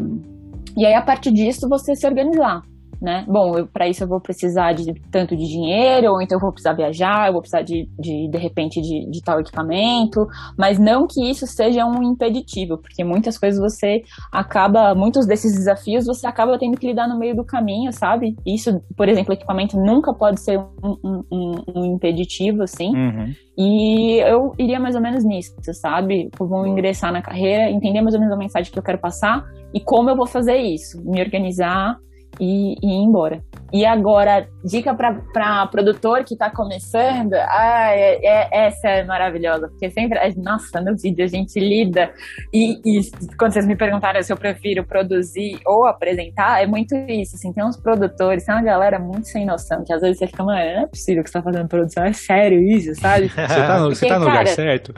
E 0.76 0.86
aí, 0.86 0.94
a 0.94 1.02
partir 1.02 1.32
disso, 1.32 1.68
você 1.68 1.96
se 1.96 2.06
organizar, 2.06 2.62
né? 3.00 3.24
Bom, 3.28 3.66
para 3.66 3.88
isso 3.88 4.04
eu 4.04 4.08
vou 4.08 4.20
precisar 4.20 4.72
de 4.72 4.92
tanto 5.10 5.36
de 5.36 5.46
dinheiro, 5.46 6.12
ou 6.12 6.22
então 6.22 6.36
eu 6.36 6.40
vou 6.40 6.52
precisar 6.52 6.72
viajar, 6.72 7.26
eu 7.26 7.32
vou 7.32 7.40
precisar 7.40 7.62
de, 7.62 7.88
de, 7.98 8.28
de 8.28 8.38
repente, 8.38 8.80
de, 8.80 9.08
de 9.10 9.22
tal 9.22 9.40
equipamento, 9.40 10.26
mas 10.56 10.78
não 10.78 11.06
que 11.06 11.22
isso 11.28 11.46
seja 11.46 11.84
um 11.86 12.02
impeditivo, 12.02 12.78
porque 12.78 13.04
muitas 13.04 13.38
coisas 13.38 13.60
você 13.60 14.02
acaba, 14.32 14.94
muitos 14.94 15.26
desses 15.26 15.54
desafios 15.54 16.06
você 16.06 16.26
acaba 16.26 16.58
tendo 16.58 16.76
que 16.76 16.86
lidar 16.86 17.08
no 17.08 17.18
meio 17.18 17.36
do 17.36 17.44
caminho, 17.44 17.92
sabe? 17.92 18.36
Isso, 18.46 18.80
por 18.96 19.08
exemplo, 19.08 19.32
equipamento 19.32 19.76
nunca 19.76 20.12
pode 20.12 20.40
ser 20.40 20.58
um, 20.58 20.96
um, 21.04 21.24
um, 21.32 21.54
um 21.76 21.84
impeditivo, 21.84 22.62
assim. 22.62 22.94
Uhum. 22.94 23.32
E 23.56 24.20
eu 24.20 24.52
iria 24.58 24.78
mais 24.78 24.94
ou 24.94 25.00
menos 25.00 25.24
nisso, 25.24 25.52
sabe? 25.72 26.30
Eu 26.38 26.46
vou 26.46 26.66
ingressar 26.66 27.12
na 27.12 27.20
carreira, 27.22 27.70
entender 27.70 28.00
mais 28.00 28.14
ou 28.14 28.20
menos 28.20 28.34
a 28.34 28.38
mensagem 28.38 28.72
que 28.72 28.78
eu 28.78 28.82
quero 28.82 28.98
passar 28.98 29.44
e 29.72 29.80
como 29.80 30.08
eu 30.08 30.16
vou 30.16 30.26
fazer 30.26 30.56
isso, 30.56 31.02
me 31.04 31.20
organizar 31.20 31.98
e, 32.40 32.74
e 32.82 32.86
ir 32.86 33.04
embora. 33.04 33.42
E 33.72 33.84
agora, 33.84 34.48
dica 34.64 34.94
para 34.94 35.66
produtor 35.66 36.24
que 36.24 36.36
tá 36.36 36.50
começando, 36.50 37.34
ah, 37.34 37.90
é, 37.90 38.18
é- 38.24 38.48
essa 38.66 38.88
é 38.88 39.04
maravilhosa, 39.04 39.68
porque 39.68 39.90
sempre, 39.90 40.18
nossa, 40.36 40.80
no 40.80 40.96
vídeo 40.96 41.22
a 41.24 41.28
gente 41.28 41.60
lida 41.60 42.10
e, 42.52 42.80
e 42.84 43.10
quando 43.38 43.52
vocês 43.52 43.66
me 43.66 43.76
perguntaram 43.76 44.22
se 44.22 44.32
eu 44.32 44.36
prefiro 44.38 44.86
produzir 44.86 45.60
ou 45.66 45.84
apresentar, 45.84 46.62
é 46.62 46.66
muito 46.66 46.94
isso, 46.94 47.36
assim, 47.36 47.52
tem 47.52 47.64
uns 47.64 47.76
produtores, 47.76 48.44
tem 48.44 48.54
uma 48.54 48.62
galera 48.62 48.98
muito 48.98 49.28
sem 49.28 49.44
noção, 49.44 49.84
que 49.84 49.92
às 49.92 50.00
vezes 50.00 50.18
você 50.18 50.26
fica, 50.26 50.42
mano, 50.42 50.58
não 50.58 50.82
é 50.84 50.86
possível 50.86 51.22
que 51.22 51.28
você 51.28 51.38
tá 51.38 51.42
fazendo 51.42 51.68
produção, 51.68 52.04
é 52.04 52.12
sério 52.12 52.60
isso, 52.60 52.94
sabe? 52.94 53.28
Você 53.38 53.66
tá 53.66 53.78
no, 53.80 53.88
você 53.88 54.00
Porque, 54.00 54.08
tá 54.08 54.18
no 54.18 54.24
lugar 54.24 54.44
cara, 54.44 54.54
certo? 54.54 54.94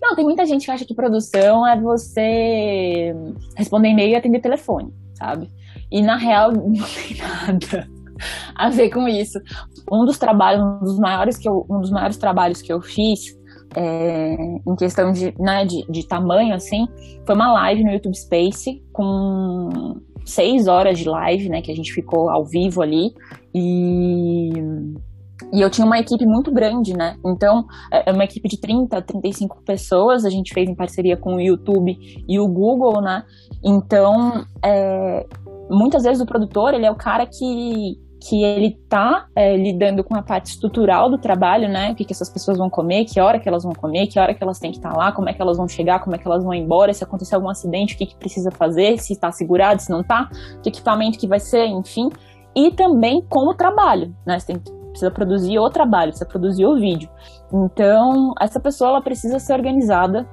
Não, 0.00 0.14
tem 0.14 0.24
muita 0.24 0.44
gente 0.46 0.64
que 0.64 0.70
acha 0.70 0.84
que 0.84 0.94
produção 0.94 1.66
é 1.66 1.80
você 1.80 3.14
responder 3.56 3.88
e-mail 3.88 4.10
e 4.10 4.16
atender 4.16 4.40
telefone, 4.40 4.92
sabe? 5.14 5.48
E 5.90 6.02
na 6.02 6.16
real 6.16 6.52
não 6.52 6.72
tem 6.72 7.16
nada 7.18 7.88
a 8.54 8.70
ver 8.70 8.90
com 8.90 9.06
isso. 9.06 9.38
Um 9.90 10.04
dos 10.04 10.18
trabalhos, 10.18 10.62
um 10.62 10.78
dos 10.84 10.98
maiores 10.98 11.36
que 11.36 11.48
eu, 11.48 11.66
um 11.68 11.80
dos 11.80 11.90
maiores 11.90 12.16
trabalhos 12.16 12.62
que 12.62 12.72
eu 12.72 12.80
fiz 12.80 13.36
é, 13.74 14.36
em 14.66 14.76
questão 14.76 15.12
de, 15.12 15.34
né, 15.38 15.64
de, 15.64 15.84
de 15.88 16.06
tamanho, 16.06 16.54
assim, 16.54 16.88
foi 17.26 17.34
uma 17.34 17.52
live 17.52 17.84
no 17.84 17.92
YouTube 17.92 18.16
Space 18.16 18.82
com 18.92 20.00
seis 20.24 20.66
horas 20.66 20.98
de 20.98 21.08
live, 21.08 21.48
né, 21.48 21.62
que 21.62 21.70
a 21.70 21.76
gente 21.76 21.92
ficou 21.92 22.30
ao 22.30 22.44
vivo 22.44 22.82
ali 22.82 23.12
e 23.54 24.52
e 25.52 25.60
eu 25.60 25.68
tinha 25.68 25.86
uma 25.86 25.98
equipe 25.98 26.24
muito 26.24 26.50
grande, 26.50 26.94
né? 26.94 27.18
Então, 27.24 27.66
é 27.92 28.08
é 28.10 28.12
uma 28.12 28.24
equipe 28.24 28.48
de 28.48 28.58
30, 28.58 29.00
35 29.02 29.62
pessoas, 29.62 30.24
a 30.24 30.30
gente 30.30 30.52
fez 30.52 30.68
em 30.68 30.74
parceria 30.74 31.16
com 31.16 31.36
o 31.36 31.40
YouTube 31.40 31.96
e 32.26 32.40
o 32.40 32.48
Google, 32.48 33.02
né? 33.02 33.22
Então, 33.62 34.44
é, 34.64 35.26
muitas 35.70 36.02
vezes 36.04 36.22
o 36.22 36.26
produtor, 36.26 36.74
ele 36.74 36.86
é 36.86 36.90
o 36.90 36.96
cara 36.96 37.26
que, 37.26 37.96
que 38.28 38.42
ele 38.42 38.78
tá 38.88 39.26
é, 39.34 39.56
lidando 39.56 40.02
com 40.04 40.14
a 40.16 40.22
parte 40.22 40.46
estrutural 40.46 41.10
do 41.10 41.18
trabalho, 41.18 41.68
né? 41.68 41.92
O 41.92 41.94
que, 41.94 42.04
que 42.04 42.12
essas 42.12 42.30
pessoas 42.30 42.58
vão 42.58 42.70
comer, 42.70 43.04
que 43.04 43.20
hora 43.20 43.38
que 43.38 43.48
elas 43.48 43.62
vão 43.62 43.72
comer, 43.72 44.06
que 44.06 44.18
hora 44.18 44.34
que 44.34 44.42
elas 44.42 44.58
têm 44.58 44.70
que 44.70 44.78
estar 44.78 44.94
lá, 44.96 45.12
como 45.12 45.28
é 45.28 45.32
que 45.32 45.42
elas 45.42 45.56
vão 45.56 45.68
chegar, 45.68 46.00
como 46.00 46.14
é 46.16 46.18
que 46.18 46.26
elas 46.26 46.42
vão 46.42 46.54
embora, 46.54 46.92
se 46.92 47.04
acontecer 47.04 47.34
algum 47.34 47.48
acidente, 47.48 47.94
o 47.94 47.98
que, 47.98 48.06
que 48.06 48.16
precisa 48.16 48.50
fazer, 48.50 48.98
se 48.98 49.12
está 49.12 49.30
segurado, 49.30 49.80
se 49.80 49.90
não 49.90 50.02
tá, 50.02 50.28
que 50.62 50.68
equipamento 50.68 51.18
que 51.18 51.26
vai 51.26 51.40
ser, 51.40 51.66
enfim. 51.66 52.08
E 52.54 52.70
também 52.70 53.22
com 53.28 53.50
o 53.50 53.54
trabalho, 53.54 54.14
né? 54.26 54.38
Você 54.38 54.46
tem 54.46 54.76
precisa 54.96 55.10
produzir 55.10 55.58
o 55.58 55.68
trabalho, 55.68 56.10
precisa 56.10 56.26
produzir 56.26 56.64
o 56.64 56.76
vídeo. 56.76 57.10
Então, 57.52 58.32
essa 58.40 58.58
pessoa 58.58 58.90
ela 58.90 59.02
precisa 59.02 59.38
ser 59.38 59.52
organizada. 59.52 60.26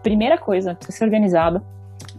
Primeira 0.00 0.38
coisa, 0.38 0.76
precisa 0.76 0.98
ser 0.98 1.04
organizada 1.04 1.60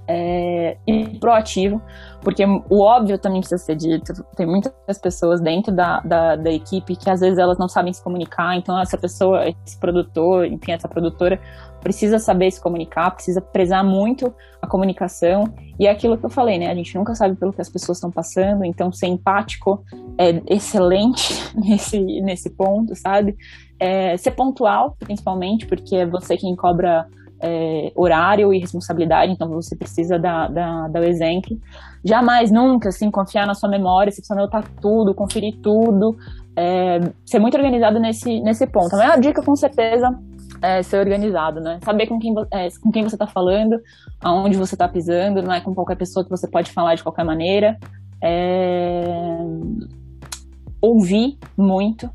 é, 0.08 0.78
e 0.88 1.20
proativo, 1.20 1.82
porque 2.22 2.46
o 2.46 2.82
óbvio 2.82 3.18
também 3.18 3.42
precisa 3.42 3.62
ser 3.62 3.76
dito. 3.76 4.14
Tem 4.36 4.46
muitas 4.46 4.74
pessoas 5.02 5.42
dentro 5.42 5.76
da, 5.76 6.00
da, 6.00 6.36
da 6.36 6.52
equipe 6.52 6.96
que 6.96 7.10
às 7.10 7.20
vezes 7.20 7.38
elas 7.38 7.58
não 7.58 7.68
sabem 7.68 7.92
se 7.92 8.02
comunicar, 8.02 8.56
então 8.56 8.80
essa 8.80 8.98
pessoa, 8.98 9.44
esse 9.66 9.78
produtor, 9.80 10.46
enfim, 10.46 10.72
essa 10.72 10.88
produtora 10.88 11.40
precisa 11.82 12.20
saber 12.20 12.52
se 12.52 12.62
comunicar, 12.62 13.12
precisa 13.12 13.42
prezar 13.42 13.84
muito 13.84 14.34
a 14.62 14.68
comunicação. 14.68 15.46
E 15.80 15.86
é 15.86 15.92
aquilo 15.92 16.18
que 16.18 16.26
eu 16.26 16.30
falei, 16.30 16.58
né? 16.58 16.72
A 16.72 16.76
gente 16.76 16.96
nunca 16.98 17.14
sabe 17.14 17.36
pelo 17.36 17.54
que 17.54 17.62
as 17.62 17.70
pessoas 17.70 17.98
estão 17.98 18.12
passando, 18.12 18.66
então 18.66 18.92
ser 18.92 19.08
empático 19.08 19.84
é 20.18 20.42
excelente 20.48 21.34
nesse, 21.56 22.00
nesse 22.22 22.50
ponto, 22.50 22.96
sabe? 22.96 23.36
É, 23.80 24.18
ser 24.18 24.32
pontual, 24.32 24.96
principalmente, 25.00 25.68
porque 25.68 25.96
é 25.96 26.06
você 26.06 26.36
quem 26.36 26.56
cobra 26.56 27.08
é, 27.42 27.92
horário 27.96 28.54
e 28.54 28.60
responsabilidade, 28.60 29.32
então 29.32 29.50
você 29.50 29.76
precisa 29.76 30.18
dar, 30.18 30.50
dar, 30.50 30.90
dar 30.90 31.02
o 31.02 31.04
exemplo. 31.04 31.58
Jamais, 32.04 32.52
nunca, 32.52 32.90
assim, 32.90 33.12
confiar 33.12 33.46
na 33.46 33.54
sua 33.54 33.70
memória, 33.70 34.12
você 34.12 34.22
precisa 34.22 34.40
anotar 34.40 34.64
tudo, 34.82 35.14
conferir 35.14 35.56
tudo, 35.62 36.16
é, 36.56 37.00
ser 37.26 37.40
muito 37.40 37.58
organizado 37.58 38.00
nesse, 38.00 38.40
nesse 38.42 38.66
ponto. 38.68 38.94
A 38.96 38.98
maior 38.98 39.20
dica, 39.20 39.44
com 39.44 39.56
certeza, 39.56 40.10
é 40.62 40.82
ser 40.82 41.00
organizado, 41.00 41.60
né? 41.60 41.80
Saber 41.84 42.08
com 42.08 42.18
quem, 42.20 42.34
é, 42.52 42.68
com 42.82 42.92
quem 42.92 43.04
você 43.04 43.16
está 43.16 43.28
falando, 43.28 43.80
aonde 44.22 44.58
você 44.58 44.76
está 44.76 44.88
pisando, 44.88 45.42
não 45.42 45.54
é 45.54 45.62
com 45.62 45.74
qualquer 45.74 45.98
pessoa 45.98 46.24
que 46.24 46.32
você 46.32 46.50
pode 46.50 46.72
falar 46.72 46.96
de 46.96 47.04
qualquer 47.04 47.24
maneira. 47.24 47.78
É, 48.24 49.38
Ouvir 50.80 51.38
muito, 51.58 52.08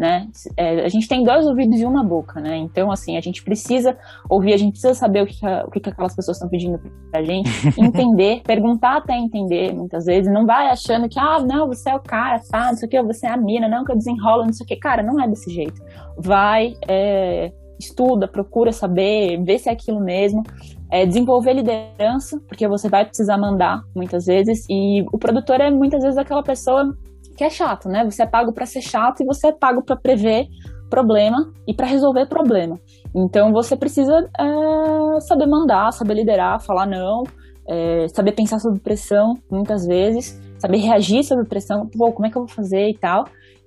né? 0.00 0.28
É, 0.56 0.82
a 0.82 0.88
gente 0.88 1.06
tem 1.06 1.22
dois 1.22 1.46
ouvidos 1.46 1.78
e 1.78 1.84
uma 1.84 2.02
boca, 2.02 2.40
né? 2.40 2.56
Então, 2.56 2.90
assim, 2.90 3.18
a 3.18 3.20
gente 3.20 3.44
precisa 3.44 3.98
ouvir, 4.30 4.54
a 4.54 4.56
gente 4.56 4.72
precisa 4.72 4.94
saber 4.94 5.24
o 5.24 5.26
que, 5.26 5.44
a- 5.46 5.64
o 5.66 5.70
que, 5.70 5.78
que 5.78 5.90
aquelas 5.90 6.16
pessoas 6.16 6.38
estão 6.38 6.48
pedindo 6.48 6.80
pra 7.10 7.22
gente, 7.22 7.50
entender, 7.78 8.40
perguntar 8.42 8.96
até 8.96 9.14
entender, 9.14 9.74
muitas 9.74 10.06
vezes. 10.06 10.32
Não 10.32 10.46
vai 10.46 10.68
achando 10.70 11.06
que, 11.06 11.18
ah, 11.20 11.38
não, 11.40 11.66
você 11.68 11.90
é 11.90 11.94
o 11.94 12.00
cara, 12.00 12.40
tá? 12.50 12.68
Não 12.68 12.76
sei 12.78 12.86
o 12.88 12.90
que, 12.90 13.02
você 13.02 13.26
é 13.26 13.30
a 13.30 13.36
mina, 13.36 13.68
não, 13.68 13.84
que 13.84 13.92
eu 13.92 13.96
desenrolo, 13.96 14.46
não 14.46 14.54
sei 14.54 14.64
o 14.64 14.66
que. 14.66 14.76
Cara, 14.76 15.02
não 15.02 15.22
é 15.22 15.28
desse 15.28 15.50
jeito. 15.52 15.82
Vai, 16.16 16.72
é, 16.88 17.52
estuda, 17.78 18.26
procura 18.26 18.72
saber, 18.72 19.36
vê 19.44 19.58
se 19.58 19.68
é 19.68 19.72
aquilo 19.72 20.00
mesmo. 20.00 20.42
É, 20.90 21.04
desenvolver 21.04 21.52
liderança, 21.52 22.40
porque 22.48 22.66
você 22.66 22.88
vai 22.88 23.04
precisar 23.04 23.36
mandar 23.36 23.82
muitas 23.94 24.24
vezes. 24.24 24.64
E 24.70 25.02
o 25.12 25.18
produtor 25.18 25.60
é 25.60 25.70
muitas 25.70 26.02
vezes 26.02 26.16
aquela 26.16 26.42
pessoa 26.42 26.96
que 27.40 27.44
é 27.44 27.48
chato, 27.48 27.88
né? 27.88 28.04
Você 28.04 28.22
é 28.22 28.26
pago 28.26 28.52
para 28.52 28.66
ser 28.66 28.82
chato 28.82 29.22
e 29.22 29.24
você 29.24 29.46
é 29.46 29.52
pago 29.52 29.82
para 29.82 29.96
prever 29.96 30.46
problema 30.90 31.50
e 31.66 31.72
para 31.72 31.86
resolver 31.86 32.26
problema. 32.26 32.78
Então 33.14 33.50
você 33.50 33.74
precisa 33.74 34.28
é, 34.38 35.20
saber 35.20 35.46
mandar, 35.46 35.90
saber 35.90 36.12
liderar, 36.16 36.60
falar 36.60 36.84
não, 36.84 37.22
é, 37.66 38.06
saber 38.08 38.32
pensar 38.32 38.58
sob 38.58 38.78
pressão 38.80 39.38
muitas 39.50 39.86
vezes, 39.86 40.38
saber 40.58 40.76
reagir 40.78 41.24
sob 41.24 41.42
pressão, 41.46 41.86
pô, 41.86 42.12
como 42.12 42.26
é 42.26 42.30
que 42.30 42.36
eu 42.36 42.42
vou 42.44 42.54
fazer 42.54 42.90
e 42.90 42.98
tal. 42.98 43.24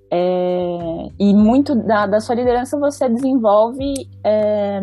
É, 0.08 1.08
e 1.18 1.34
muito 1.34 1.74
da, 1.74 2.06
da 2.06 2.20
sua 2.20 2.36
liderança 2.36 2.78
você 2.78 3.08
desenvolve 3.08 3.92
é, 4.24 4.82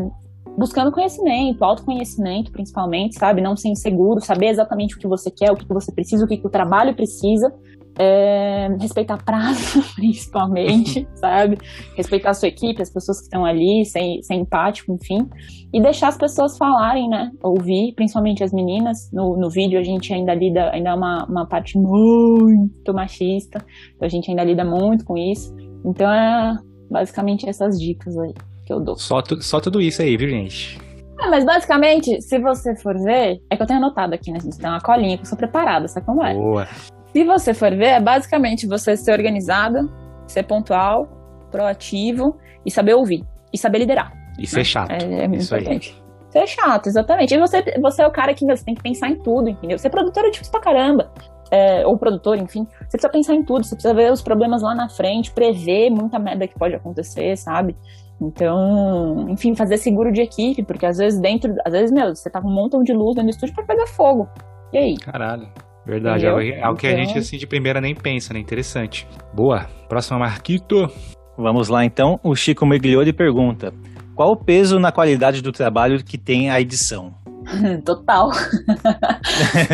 buscando 0.58 0.92
conhecimento, 0.92 1.64
autoconhecimento 1.64 2.52
principalmente, 2.52 3.18
sabe? 3.18 3.40
Não 3.40 3.56
ser 3.56 3.70
inseguro, 3.70 4.20
saber 4.20 4.48
exatamente 4.48 4.98
o 4.98 5.00
que 5.00 5.08
você 5.08 5.32
quer, 5.32 5.50
o 5.50 5.56
que 5.56 5.66
você 5.66 5.94
precisa, 5.94 6.26
o 6.26 6.28
que 6.28 6.42
o 6.44 6.50
trabalho 6.50 6.94
precisa 6.94 7.54
é, 8.00 8.68
respeitar 8.80 9.18
prazo, 9.24 9.82
principalmente, 9.96 11.08
sabe? 11.16 11.58
Respeitar 11.96 12.32
a 12.32 12.34
sua 12.34 12.48
equipe, 12.48 12.82
as 12.82 12.90
pessoas 12.90 13.18
que 13.20 13.24
estão 13.24 13.46
ali, 13.46 13.86
ser, 13.86 14.22
ser 14.24 14.36
empático, 14.36 14.94
enfim. 14.94 15.28
E 15.74 15.82
deixar 15.82 16.08
as 16.10 16.18
pessoas 16.18 16.58
falarem, 16.58 17.08
né? 17.10 17.32
Ouvir, 17.44 17.94
principalmente 17.96 18.44
as 18.44 18.52
meninas. 18.54 19.10
No, 19.12 19.38
no 19.38 19.50
vídeo 19.50 19.80
a 19.80 19.84
gente 19.84 20.14
ainda 20.14 20.34
lida, 20.34 20.72
ainda 20.72 20.90
é 20.90 20.94
uma, 20.94 21.26
uma 21.26 21.46
parte 21.46 21.78
muito 21.78 22.94
machista, 22.94 23.64
então 23.96 24.06
a 24.06 24.10
gente 24.10 24.30
ainda 24.30 24.44
lida 24.44 24.64
muito 24.66 25.06
com 25.06 25.18
isso. 25.18 25.56
Então 25.86 26.12
é 26.12 26.58
basicamente 26.90 27.48
essas 27.50 27.80
dicas 27.80 28.18
aí 28.18 28.34
que 28.66 28.74
eu 28.74 28.80
dou. 28.80 28.98
Só, 28.98 29.22
tu- 29.22 29.42
só 29.42 29.60
tudo 29.60 29.82
isso 29.82 30.02
aí, 30.02 30.16
viu, 30.18 30.30
gente? 30.30 30.78
Ah, 31.20 31.30
mas 31.30 31.46
basicamente, 31.46 32.20
se 32.22 32.40
você 32.40 32.76
for 32.76 32.98
ver, 33.00 33.40
é 33.50 33.56
que 33.56 33.62
eu 33.62 33.68
tenho 33.68 33.80
anotado 33.80 34.14
aqui, 34.16 34.32
né, 34.32 34.40
gente? 34.40 34.58
Tem 34.58 34.70
uma 34.70 34.82
colinha 34.82 35.18
que 35.18 35.24
eu 35.24 35.28
sou 35.28 35.38
preparada, 35.38 35.88
sabe 35.88 36.06
como 36.06 36.24
é? 36.24 36.34
Boa. 36.34 36.68
Se 37.14 37.24
você 37.24 37.54
for 37.54 37.72
ver, 37.76 37.86
é 37.86 38.00
basicamente 38.00 38.68
você 38.68 38.96
ser 38.96 39.12
organizada, 39.12 39.88
ser 40.28 40.44
pontual, 40.44 41.08
proativo 41.52 42.38
e 42.66 42.72
saber 42.72 42.94
ouvir. 42.94 43.24
E 43.54 43.58
saber 43.58 43.80
liderar. 43.80 44.14
E 44.40 44.48
ser 44.48 44.64
chato. 44.64 44.92
É, 44.92 45.24
é 45.24 45.28
muito 45.28 45.42
Isso 45.42 45.54
aí. 45.54 45.62
importante. 45.62 46.02
Ser 46.30 46.48
chato, 46.48 46.88
exatamente. 46.88 47.36
E 47.36 47.38
você, 47.38 47.62
você 47.82 48.02
é 48.02 48.08
o 48.08 48.12
cara 48.12 48.34
que 48.34 48.46
meu, 48.46 48.56
você 48.56 48.64
tem 48.64 48.74
que 48.74 48.82
pensar 48.82 49.10
em 49.10 49.18
tudo, 49.18 49.50
entendeu? 49.50 49.78
Ser 49.78 49.90
produtor 49.90 50.24
é 50.26 50.30
difícil 50.30 50.52
pra 50.52 50.62
caramba. 50.62 51.12
É, 51.52 51.86
ou 51.86 51.98
produtor, 51.98 52.38
enfim. 52.38 52.66
Você 52.66 52.92
precisa 52.92 53.10
pensar 53.10 53.36
em 53.36 53.44
tudo, 53.44 53.66
você 53.66 53.76
precisa 53.76 53.94
ver 53.94 54.10
os 54.10 54.22
problemas 54.22 54.62
lá 54.62 54.74
na 54.74 54.88
frente, 54.88 55.34
prever 55.34 55.90
muita 55.90 56.18
merda 56.18 56.48
que 56.48 56.58
pode 56.58 56.74
acontecer, 56.74 57.36
sabe? 57.36 57.76
Então, 58.22 59.28
enfim, 59.30 59.54
fazer 59.54 59.76
seguro 59.76 60.14
de 60.14 60.22
equipe, 60.22 60.64
porque 60.64 60.86
às 60.86 60.98
vezes 60.98 61.20
dentro, 61.20 61.54
às 61.66 61.74
vezes, 61.74 61.92
meu, 61.92 62.16
você 62.16 62.30
tá 62.30 62.42
com 62.42 62.48
um 62.48 62.54
montão 62.54 62.82
de 62.82 62.94
luz 62.94 63.16
dentro 63.16 63.32
do 63.32 63.34
estúdio 63.34 63.54
pra 63.56 63.66
pegar 63.66 63.88
fogo. 63.88 64.30
E 64.72 64.78
aí? 64.78 64.98
Caralho. 64.98 65.50
Verdade, 65.86 66.26
é 66.26 66.30
algo 66.64 66.80
que 66.80 66.88
a 66.88 66.92
Então- 66.92 67.06
gente 67.06 67.18
assim 67.18 67.38
de 67.38 67.48
primeira 67.48 67.82
nem 67.82 67.96
pensa, 67.96 68.34
né? 68.34 68.40
Interessante. 68.40 69.08
Boa. 69.34 69.68
Próxima, 69.90 70.20
Marquito. 70.20 70.90
Vamos 71.38 71.70
lá 71.70 71.84
então. 71.84 72.20
O 72.24 72.36
Chico 72.36 72.66
Migliori 72.66 73.12
pergunta: 73.12 73.74
Qual 74.16 74.32
o 74.32 74.36
peso 74.36 74.80
na 74.80 74.92
qualidade 74.92 75.42
do 75.42 75.52
trabalho 75.52 76.04
que 76.04 76.18
tem 76.18 76.50
a 76.52 76.62
edição? 76.62 77.14
Total. 77.86 78.30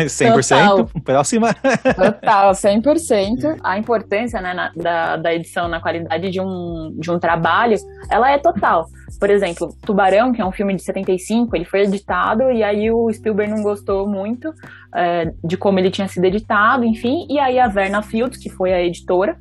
100%? 0.06 1.02
Próxima. 1.02 1.54
Total, 1.94 2.52
100%. 2.52 3.58
A 3.62 3.78
importância 3.78 4.40
né, 4.40 4.54
na- 4.54 4.72
da, 4.76 5.16
da 5.16 5.34
edição 5.34 5.68
na 5.68 5.80
qualidade 5.80 6.30
de 6.30 6.40
um, 6.40 6.94
de 6.98 7.10
um 7.10 7.18
trabalho, 7.18 7.76
ela 8.10 8.30
é 8.30 8.38
total. 8.38 8.86
Por 9.18 9.30
exemplo, 9.30 9.74
Tubarão, 9.84 10.32
que 10.32 10.40
é 10.40 10.44
um 10.44 10.52
filme 10.52 10.74
de 10.74 10.82
75, 10.82 11.56
ele 11.56 11.64
foi 11.64 11.82
editado 11.82 12.50
e 12.50 12.62
aí 12.62 12.90
o 12.90 13.12
Spielberg 13.12 13.52
não 13.52 13.62
gostou 13.62 14.06
muito 14.06 14.52
é, 14.94 15.32
de 15.42 15.56
como 15.56 15.78
ele 15.78 15.90
tinha 15.90 16.08
sido 16.08 16.24
editado, 16.24 16.84
enfim. 16.84 17.26
E 17.28 17.38
aí 17.38 17.58
a 17.58 17.66
Verna 17.68 18.02
Fields, 18.02 18.38
que 18.38 18.48
foi 18.50 18.72
a 18.72 18.82
editora, 18.82 19.36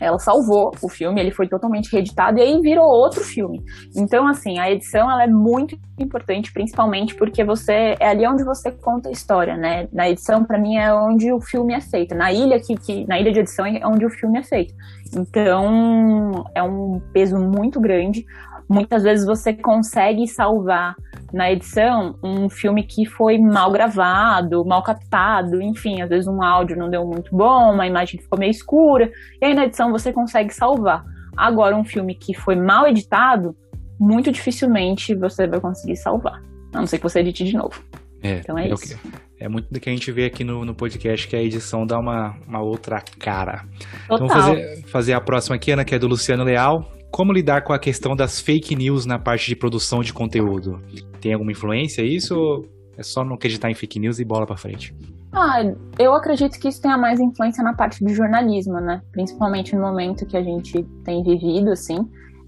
ela 0.00 0.18
salvou 0.18 0.72
o 0.82 0.88
filme, 0.88 1.20
ele 1.20 1.30
foi 1.30 1.48
totalmente 1.48 1.90
reeditado 1.92 2.38
e 2.38 2.42
aí 2.42 2.60
virou 2.60 2.84
outro 2.84 3.22
filme. 3.22 3.62
Então, 3.96 4.26
assim, 4.26 4.58
a 4.58 4.70
edição 4.70 5.10
ela 5.10 5.24
é 5.24 5.26
muito 5.26 5.76
importante, 5.98 6.52
principalmente 6.52 7.14
porque 7.14 7.44
você 7.44 7.96
é 7.98 8.08
ali 8.08 8.26
onde 8.26 8.44
você 8.44 8.70
conta 8.70 9.08
a 9.08 9.12
história, 9.12 9.56
né? 9.56 9.88
Na 9.92 10.08
edição, 10.08 10.44
para 10.44 10.58
mim, 10.58 10.76
é 10.76 10.92
onde 10.94 11.32
o 11.32 11.40
filme 11.40 11.74
é 11.74 11.80
feito. 11.80 12.14
Na 12.14 12.32
ilha 12.32 12.60
que, 12.60 12.74
que 12.76 13.06
na 13.06 13.18
ilha 13.18 13.32
de 13.32 13.40
edição 13.40 13.66
é 13.66 13.86
onde 13.86 14.06
o 14.06 14.10
filme 14.10 14.38
é 14.38 14.42
feito. 14.42 14.74
Então, 15.16 16.44
é 16.54 16.62
um 16.62 17.00
peso 17.12 17.38
muito 17.38 17.80
grande. 17.80 18.24
Muitas 18.68 19.02
vezes 19.02 19.26
você 19.26 19.54
consegue 19.54 20.26
salvar 20.26 20.94
na 21.32 21.50
edição 21.50 22.16
um 22.22 22.48
filme 22.48 22.82
que 22.82 23.06
foi 23.06 23.38
mal 23.38 23.70
gravado, 23.70 24.64
mal 24.64 24.82
captado, 24.82 25.60
enfim, 25.60 26.02
às 26.02 26.08
vezes 26.08 26.26
um 26.26 26.42
áudio 26.42 26.76
não 26.76 26.90
deu 26.90 27.04
muito 27.06 27.34
bom, 27.34 27.72
uma 27.72 27.86
imagem 27.86 28.20
ficou 28.20 28.38
meio 28.38 28.50
escura, 28.50 29.10
e 29.40 29.46
aí 29.46 29.54
na 29.54 29.64
edição 29.64 29.90
você 29.90 30.12
consegue 30.12 30.52
salvar. 30.52 31.04
Agora, 31.36 31.76
um 31.76 31.84
filme 31.84 32.14
que 32.14 32.34
foi 32.34 32.56
mal 32.56 32.86
editado, 32.86 33.56
muito 33.98 34.30
dificilmente 34.30 35.14
você 35.14 35.46
vai 35.46 35.60
conseguir 35.60 35.96
salvar. 35.96 36.42
A 36.72 36.78
não 36.78 36.86
ser 36.86 36.98
que 36.98 37.04
você 37.04 37.20
edite 37.20 37.44
de 37.44 37.56
novo. 37.56 37.82
É, 38.22 38.38
Então 38.38 38.58
é 38.58 38.68
o 38.68 38.74
isso. 38.74 38.98
é 39.38 39.48
muito 39.48 39.72
do 39.72 39.78
que 39.78 39.88
a 39.88 39.92
gente 39.92 40.10
vê 40.10 40.26
aqui 40.26 40.42
no, 40.42 40.64
no 40.64 40.74
podcast, 40.74 41.28
que 41.28 41.36
a 41.36 41.42
edição 41.42 41.86
dá 41.86 41.98
uma, 41.98 42.36
uma 42.46 42.60
outra 42.60 43.00
cara. 43.18 43.64
Então, 44.04 44.18
Total. 44.18 44.28
vamos 44.28 44.60
fazer, 44.60 44.86
fazer 44.88 45.12
a 45.12 45.20
próxima 45.20 45.56
aqui, 45.56 45.70
Ana, 45.70 45.84
que 45.84 45.94
é 45.94 45.98
do 45.98 46.08
Luciano 46.08 46.44
Leal. 46.44 46.97
Como 47.10 47.32
lidar 47.32 47.62
com 47.62 47.72
a 47.72 47.78
questão 47.78 48.14
das 48.14 48.40
fake 48.40 48.76
news 48.76 49.06
na 49.06 49.18
parte 49.18 49.48
de 49.48 49.56
produção 49.56 50.00
de 50.00 50.12
conteúdo? 50.12 50.80
Tem 51.20 51.32
alguma 51.32 51.52
influência 51.52 52.02
isso 52.02 52.38
ou 52.38 52.66
é 52.96 53.02
só 53.02 53.24
não 53.24 53.34
acreditar 53.34 53.70
em 53.70 53.74
fake 53.74 53.98
news 53.98 54.18
e 54.18 54.24
bola 54.24 54.46
pra 54.46 54.56
frente? 54.56 54.94
Ah, 55.32 55.62
eu 55.98 56.14
acredito 56.14 56.58
que 56.58 56.68
isso 56.68 56.80
tenha 56.80 56.96
mais 56.96 57.20
influência 57.20 57.62
na 57.62 57.74
parte 57.74 58.02
do 58.02 58.10
jornalismo, 58.10 58.80
né? 58.80 59.02
Principalmente 59.12 59.74
no 59.76 59.82
momento 59.82 60.26
que 60.26 60.36
a 60.36 60.42
gente 60.42 60.82
tem 61.04 61.22
vivido, 61.22 61.70
assim. 61.70 61.98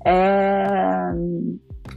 É, 0.04 1.12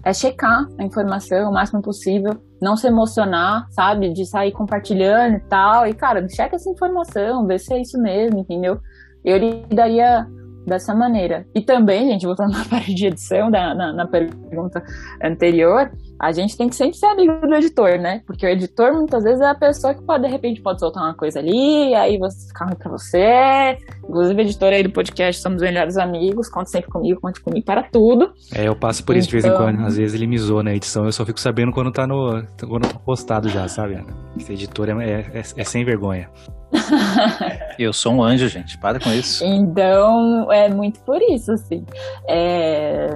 é 0.03 0.14
checar 0.14 0.68
a 0.77 0.84
informação 0.84 1.49
o 1.49 1.53
máximo 1.53 1.81
possível, 1.81 2.34
não 2.61 2.76
se 2.76 2.88
emocionar, 2.88 3.65
sabe? 3.72 4.14
De 4.14 4.26
sair 4.26 4.52
compartilhando 4.52 5.38
e 5.38 5.40
tal. 5.41 5.88
E, 5.88 5.94
cara, 5.94 6.27
checa 6.30 6.57
essa 6.57 6.69
informação, 6.69 7.48
vê 7.48 7.57
se 7.57 7.73
é 7.73 7.81
isso 7.81 7.99
mesmo, 8.02 8.40
entendeu? 8.40 8.80
Eu 9.23 9.38
lidaria 9.38 10.27
dessa 10.65 10.94
maneira. 10.95 11.45
E 11.53 11.61
também, 11.61 12.10
gente, 12.10 12.26
voltando 12.26 12.52
na 12.57 12.65
parte 12.65 12.94
de 12.94 13.07
edição, 13.07 13.49
da, 13.52 13.73
na, 13.73 13.94
na 13.94 14.07
pergunta 14.07 14.84
anterior, 15.22 15.91
a 16.24 16.32
gente 16.32 16.56
tem 16.58 16.70
que 16.70 16.76
sempre 16.76 16.95
ser 16.98 17.06
amigo 17.08 17.40
do 17.45 17.54
editor, 17.56 18.00
né? 18.00 18.22
Porque 18.26 18.45
o 18.45 18.50
editor 18.50 18.94
muitas 18.94 19.24
vezes 19.24 19.41
é 19.41 19.45
a 19.48 19.56
pessoa 19.56 19.94
que 19.94 20.02
pode, 20.04 20.24
de 20.24 20.30
repente, 20.30 20.62
pode 20.62 20.80
soltar 20.80 21.04
uma 21.04 21.14
coisa 21.14 21.40
ali, 21.40 21.94
aí 21.95 22.18
você 22.18 22.48
fica 22.48 22.66
ruim 22.66 22.76
pra 22.76 22.90
você. 22.91 23.78
Inclusive, 24.08 24.41
editor 24.41 24.70
aí 24.74 24.84
do 24.84 24.90
podcast, 24.91 25.41
somos 25.41 25.62
melhores 25.62 25.98
amigos, 25.98 26.48
conte 26.50 26.70
sempre 26.70 26.90
comigo, 26.90 27.20
conte 27.20 27.41
comigo 27.41 27.66
para 27.66 27.84
tudo. 27.84 28.32
É, 28.56 28.68
eu 28.68 28.76
passo 28.76 29.04
por 29.04 29.16
isso 29.16 29.28
de 29.28 29.34
vez 29.34 29.45
em 29.45 29.50
Então- 29.50 29.62
quando. 29.64 29.86
Às 29.86 29.98
vezes 29.98 30.14
ele 30.16 30.28
me 30.28 30.38
zoa 30.38 30.64
na 30.64 30.74
edição, 30.74 31.06
eu 31.06 31.12
só 31.12 31.26
fico 31.26 31.40
sabendo 31.40 31.72
quando 31.72 31.91
tá 31.91 32.08
no. 32.08 32.44
quando 32.68 32.88
tá 32.88 32.98
postado 33.00 33.50
já, 33.50 33.68
sabe, 33.68 33.95
Ana? 33.95 34.08
Esse 34.38 34.54
editor 34.54 34.90
é, 34.90 34.94
é, 35.04 35.20
é- 35.34 35.40
é 35.40 35.64
sem 35.64 35.84
vergonha. 35.84 36.30
Eu 37.78 37.94
sou 37.94 38.14
um 38.14 38.24
anjo, 38.24 38.48
gente. 38.48 38.78
Para 38.80 39.00
com 39.00 39.12
isso. 39.12 39.44
Então, 39.45 40.52
é 40.52 40.70
muito 40.70 41.00
por 41.02 41.22
isso, 41.22 41.52
assim. 41.52 41.86
É, 42.28 43.10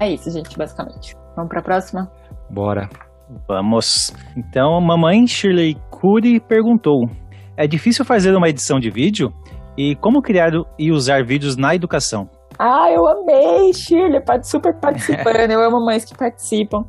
é 0.00 0.10
isso, 0.10 0.30
gente, 0.30 0.56
basicamente. 0.56 1.14
Vamos 1.34 1.50
pra 1.50 1.60
próxima? 1.62 2.10
Bora. 2.50 2.88
Vamos. 3.48 4.14
Então, 4.36 4.80
mamãe 4.80 5.26
Shirley 5.26 5.76
Cury 5.90 6.40
perguntou: 6.40 7.08
É 7.56 7.66
difícil 7.66 8.04
fazer 8.04 8.34
uma 8.34 8.48
edição 8.48 8.78
de 8.78 8.90
vídeo? 8.90 9.32
E 9.76 9.94
como 9.96 10.22
criar 10.22 10.52
e 10.78 10.90
usar 10.90 11.24
vídeos 11.24 11.56
na 11.56 11.74
educação? 11.74 12.30
Ah, 12.58 12.90
eu 12.90 13.06
amei, 13.06 13.72
Shirley, 13.74 14.22
super 14.42 14.74
participando. 14.74 15.50
eu 15.50 15.62
amo 15.62 15.84
mães 15.84 16.04
que 16.04 16.16
participam. 16.16 16.86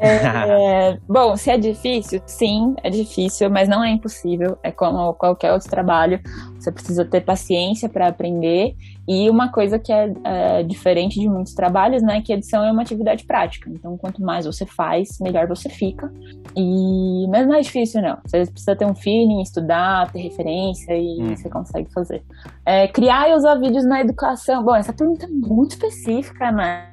É, 0.00 0.98
bom, 1.08 1.36
se 1.36 1.50
é 1.50 1.58
difícil, 1.58 2.20
sim, 2.26 2.74
é 2.82 2.90
difícil, 2.90 3.50
mas 3.50 3.68
não 3.68 3.84
é 3.84 3.90
impossível. 3.90 4.58
É 4.62 4.72
como 4.72 5.14
qualquer 5.14 5.52
outro 5.52 5.68
trabalho. 5.70 6.20
Você 6.58 6.72
precisa 6.72 7.04
ter 7.04 7.20
paciência 7.20 7.88
para 7.88 8.08
aprender. 8.08 8.74
E 9.10 9.28
uma 9.28 9.50
coisa 9.50 9.76
que 9.76 9.92
é, 9.92 10.12
é, 10.22 10.62
diferente 10.62 11.18
de 11.18 11.28
muitos 11.28 11.52
trabalhos, 11.52 12.00
né, 12.00 12.22
que 12.22 12.32
edição 12.32 12.64
é 12.64 12.70
uma 12.70 12.82
atividade 12.82 13.24
prática. 13.24 13.68
Então, 13.68 13.98
quanto 13.98 14.22
mais 14.22 14.46
você 14.46 14.64
faz, 14.64 15.18
melhor 15.20 15.48
você 15.48 15.68
fica. 15.68 16.12
E 16.56 17.26
mas 17.28 17.44
não 17.44 17.56
é 17.56 17.60
difícil, 17.60 18.00
não. 18.02 18.18
Você 18.24 18.46
precisa 18.46 18.76
ter 18.76 18.86
um 18.86 18.94
feeling, 18.94 19.42
estudar, 19.42 20.12
ter 20.12 20.20
referência 20.20 20.96
e 20.96 21.20
Hum. 21.20 21.36
você 21.36 21.50
consegue 21.50 21.92
fazer. 21.92 22.22
É, 22.64 22.86
criar 22.86 23.28
e 23.28 23.34
usar 23.34 23.56
vídeos 23.56 23.84
na 23.84 24.00
educação. 24.00 24.62
Bom, 24.62 24.76
essa 24.76 24.92
pergunta 24.92 25.26
é 25.26 25.28
muito 25.28 25.72
específica, 25.72 26.52
né? 26.52 26.86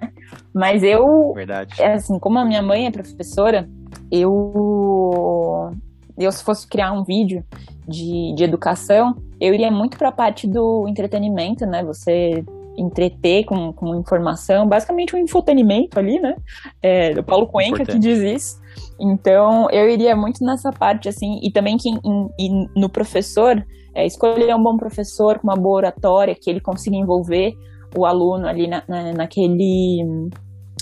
Mas 0.51 0.81
eu, 0.81 1.33
Verdade. 1.35 1.79
é 1.79 1.93
assim, 1.93 2.17
como 2.17 2.39
a 2.39 2.45
minha 2.45 2.63
mãe 2.63 2.87
é 2.87 2.91
professora, 2.91 3.69
eu, 4.11 5.71
eu 6.17 6.31
se 6.31 6.43
fosse 6.43 6.67
criar 6.67 6.93
um 6.93 7.03
vídeo 7.03 7.43
de, 7.87 8.33
de 8.35 8.43
educação, 8.43 9.15
eu 9.39 9.53
iria 9.53 9.71
muito 9.71 9.97
para 9.97 10.09
a 10.09 10.11
parte 10.11 10.47
do 10.47 10.87
entretenimento, 10.87 11.65
né? 11.65 11.83
Você 11.83 12.43
entreter 12.77 13.43
com, 13.45 13.73
com 13.73 13.95
informação, 13.95 14.67
basicamente 14.67 15.15
um 15.15 15.19
infotenimento 15.19 15.97
ali, 15.97 16.19
né? 16.19 16.35
É, 16.81 17.11
o 17.19 17.23
Paulo 17.23 17.47
Cuenca 17.47 17.77
que 17.93 17.99
diz 17.99 18.19
isso. 18.19 18.55
Então, 18.99 19.67
eu 19.71 19.89
iria 19.89 20.15
muito 20.15 20.43
nessa 20.45 20.71
parte, 20.71 21.09
assim, 21.09 21.39
e 21.41 21.51
também 21.51 21.75
que 21.77 21.89
em- 21.89 22.29
em- 22.39 22.67
no 22.75 22.87
professor, 22.87 23.65
é, 23.95 24.05
escolher 24.05 24.55
um 24.55 24.61
bom 24.61 24.77
professor 24.77 25.39
com 25.39 25.47
uma 25.47 25.55
boa 25.55 25.77
oratória, 25.77 26.35
que 26.39 26.49
ele 26.49 26.59
consiga 26.61 26.95
envolver 26.95 27.53
o 27.97 28.05
aluno 28.05 28.47
ali 28.47 28.67
na, 28.67 28.83
na- 28.87 29.13
naquele, 29.13 30.05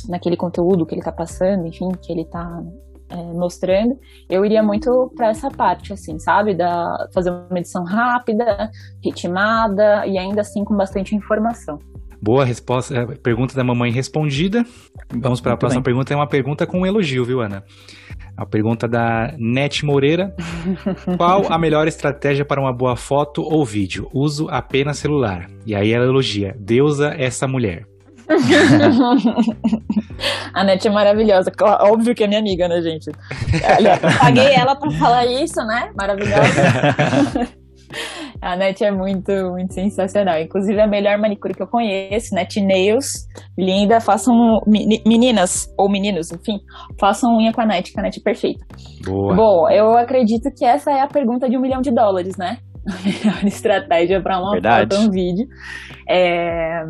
naquele 0.09 0.35
conteúdo 0.35 0.85
que 0.85 0.93
ele 0.95 1.01
está 1.01 1.13
passando, 1.13 1.65
enfim, 1.65 1.89
que 2.01 2.11
ele 2.11 2.21
está 2.23 2.61
mostrando, 3.33 3.97
eu 4.29 4.45
iria 4.45 4.63
muito 4.63 5.11
para 5.15 5.29
essa 5.29 5.49
parte, 5.49 5.93
assim, 5.93 6.17
sabe? 6.19 6.55
Da, 6.55 7.07
fazer 7.13 7.31
uma 7.31 7.59
edição 7.59 7.83
rápida, 7.83 8.69
ritmada 9.03 10.05
e 10.05 10.17
ainda 10.17 10.41
assim 10.41 10.63
com 10.63 10.75
bastante 10.75 11.15
informação. 11.15 11.79
Boa 12.21 12.43
resposta. 12.43 12.95
é, 12.95 13.05
Pergunta 13.17 13.53
da 13.55 13.63
mamãe 13.63 13.91
respondida. 13.91 14.65
Vamos 15.13 15.39
para 15.41 15.53
a 15.53 15.57
próxima 15.57 15.81
bem. 15.81 15.93
pergunta. 15.93 16.13
É 16.13 16.17
uma 16.17 16.27
pergunta 16.27 16.65
com 16.65 16.79
um 16.79 16.85
elogio, 16.85 17.23
viu, 17.23 17.41
Ana? 17.41 17.63
A 18.35 18.45
pergunta 18.45 18.87
da 18.87 19.33
Net 19.37 19.85
Moreira. 19.85 20.35
Qual 21.17 21.51
a 21.51 21.57
melhor 21.57 21.87
estratégia 21.87 22.43
para 22.43 22.59
uma 22.59 22.73
boa 22.73 22.95
foto 22.95 23.43
ou 23.43 23.63
vídeo? 23.63 24.09
Uso 24.13 24.47
apenas 24.49 24.97
celular. 24.97 25.47
E 25.65 25.75
aí 25.75 25.91
ela 25.91 26.05
elogia. 26.05 26.55
Deusa 26.59 27.13
essa 27.15 27.47
mulher. 27.47 27.85
A 30.53 30.63
Net 30.63 30.87
é 30.87 30.91
maravilhosa. 30.91 31.51
Óbvio 31.81 32.13
que 32.15 32.23
é 32.23 32.27
minha 32.27 32.39
amiga, 32.39 32.67
né, 32.67 32.81
gente? 32.81 33.07
Eu 33.07 33.13
paguei 34.19 34.53
ela 34.53 34.75
pra 34.75 34.91
falar 34.91 35.25
isso, 35.25 35.59
né? 35.65 35.89
Maravilhosa. 35.97 37.55
A 38.41 38.55
Net 38.57 38.83
é 38.83 38.91
muito, 38.91 39.31
muito 39.51 39.73
sensacional. 39.73 40.37
Inclusive, 40.39 40.79
a 40.81 40.87
melhor 40.87 41.17
manicure 41.17 41.53
que 41.53 41.61
eu 41.63 41.67
conheço, 41.67 42.35
Net 42.35 42.59
Nails. 42.61 43.25
Linda. 43.57 43.99
Façam. 44.01 44.61
meni- 44.67 45.01
Meninas, 45.07 45.67
ou 45.77 45.89
meninos, 45.89 46.31
enfim, 46.31 46.59
façam 46.99 47.37
unha 47.37 47.53
com 47.53 47.61
a 47.61 47.65
Net, 47.65 47.91
que 47.93 47.99
a 47.99 48.03
Net 48.03 48.19
é 48.19 48.23
perfeita. 48.23 48.65
Boa. 49.05 49.33
Bom, 49.35 49.69
eu 49.69 49.95
acredito 49.97 50.51
que 50.55 50.65
essa 50.65 50.91
é 50.91 50.99
a 51.01 51.07
pergunta 51.07 51.49
de 51.49 51.57
um 51.57 51.61
milhão 51.61 51.81
de 51.81 51.91
dólares, 51.91 52.35
né? 52.37 52.57
A 52.85 52.93
melhor 53.03 53.43
estratégia 53.45 54.21
para 54.21 54.39
uma 54.39 54.51
Verdade. 54.51 54.95
foto, 54.95 55.07
um 55.07 55.11
vídeo. 55.11 55.47
É 56.07 56.83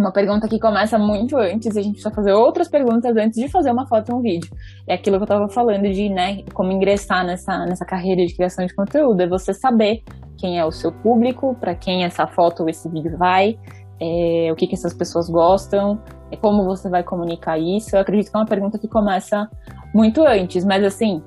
uma 0.00 0.12
pergunta 0.12 0.48
que 0.48 0.58
começa 0.58 0.98
muito 0.98 1.36
antes, 1.36 1.74
e 1.74 1.78
a 1.78 1.82
gente 1.82 1.94
precisa 1.94 2.14
fazer 2.14 2.32
outras 2.32 2.68
perguntas 2.68 3.16
antes 3.16 3.40
de 3.40 3.48
fazer 3.48 3.70
uma 3.70 3.86
foto 3.86 4.12
ou 4.12 4.18
um 4.18 4.22
vídeo. 4.22 4.50
É 4.88 4.94
aquilo 4.94 5.16
que 5.18 5.24
eu 5.24 5.28
tava 5.28 5.48
falando 5.48 5.90
de, 5.90 6.08
né, 6.08 6.42
como 6.54 6.72
ingressar 6.72 7.24
nessa, 7.26 7.64
nessa 7.66 7.84
carreira 7.84 8.24
de 8.24 8.34
criação 8.34 8.64
de 8.64 8.74
conteúdo, 8.74 9.20
é 9.20 9.28
você 9.28 9.52
saber 9.52 10.02
quem 10.38 10.58
é 10.58 10.64
o 10.64 10.72
seu 10.72 10.92
público, 10.92 11.54
para 11.60 11.74
quem 11.74 12.04
essa 12.04 12.26
foto 12.26 12.62
ou 12.62 12.68
esse 12.68 12.88
vídeo 12.88 13.16
vai, 13.16 13.58
é, 14.00 14.50
o 14.50 14.56
que, 14.56 14.66
que 14.66 14.74
essas 14.74 14.92
pessoas 14.92 15.28
gostam, 15.28 16.00
é 16.30 16.36
como 16.36 16.64
você 16.64 16.88
vai 16.88 17.04
comunicar 17.04 17.58
isso. 17.58 17.94
Eu 17.94 18.00
acredito 18.00 18.30
que 18.30 18.36
é 18.36 18.40
uma 18.40 18.46
pergunta 18.46 18.78
que 18.78 18.88
começa 18.88 19.48
muito 19.94 20.26
antes, 20.26 20.64
mas 20.64 20.82
assim, 20.82 21.22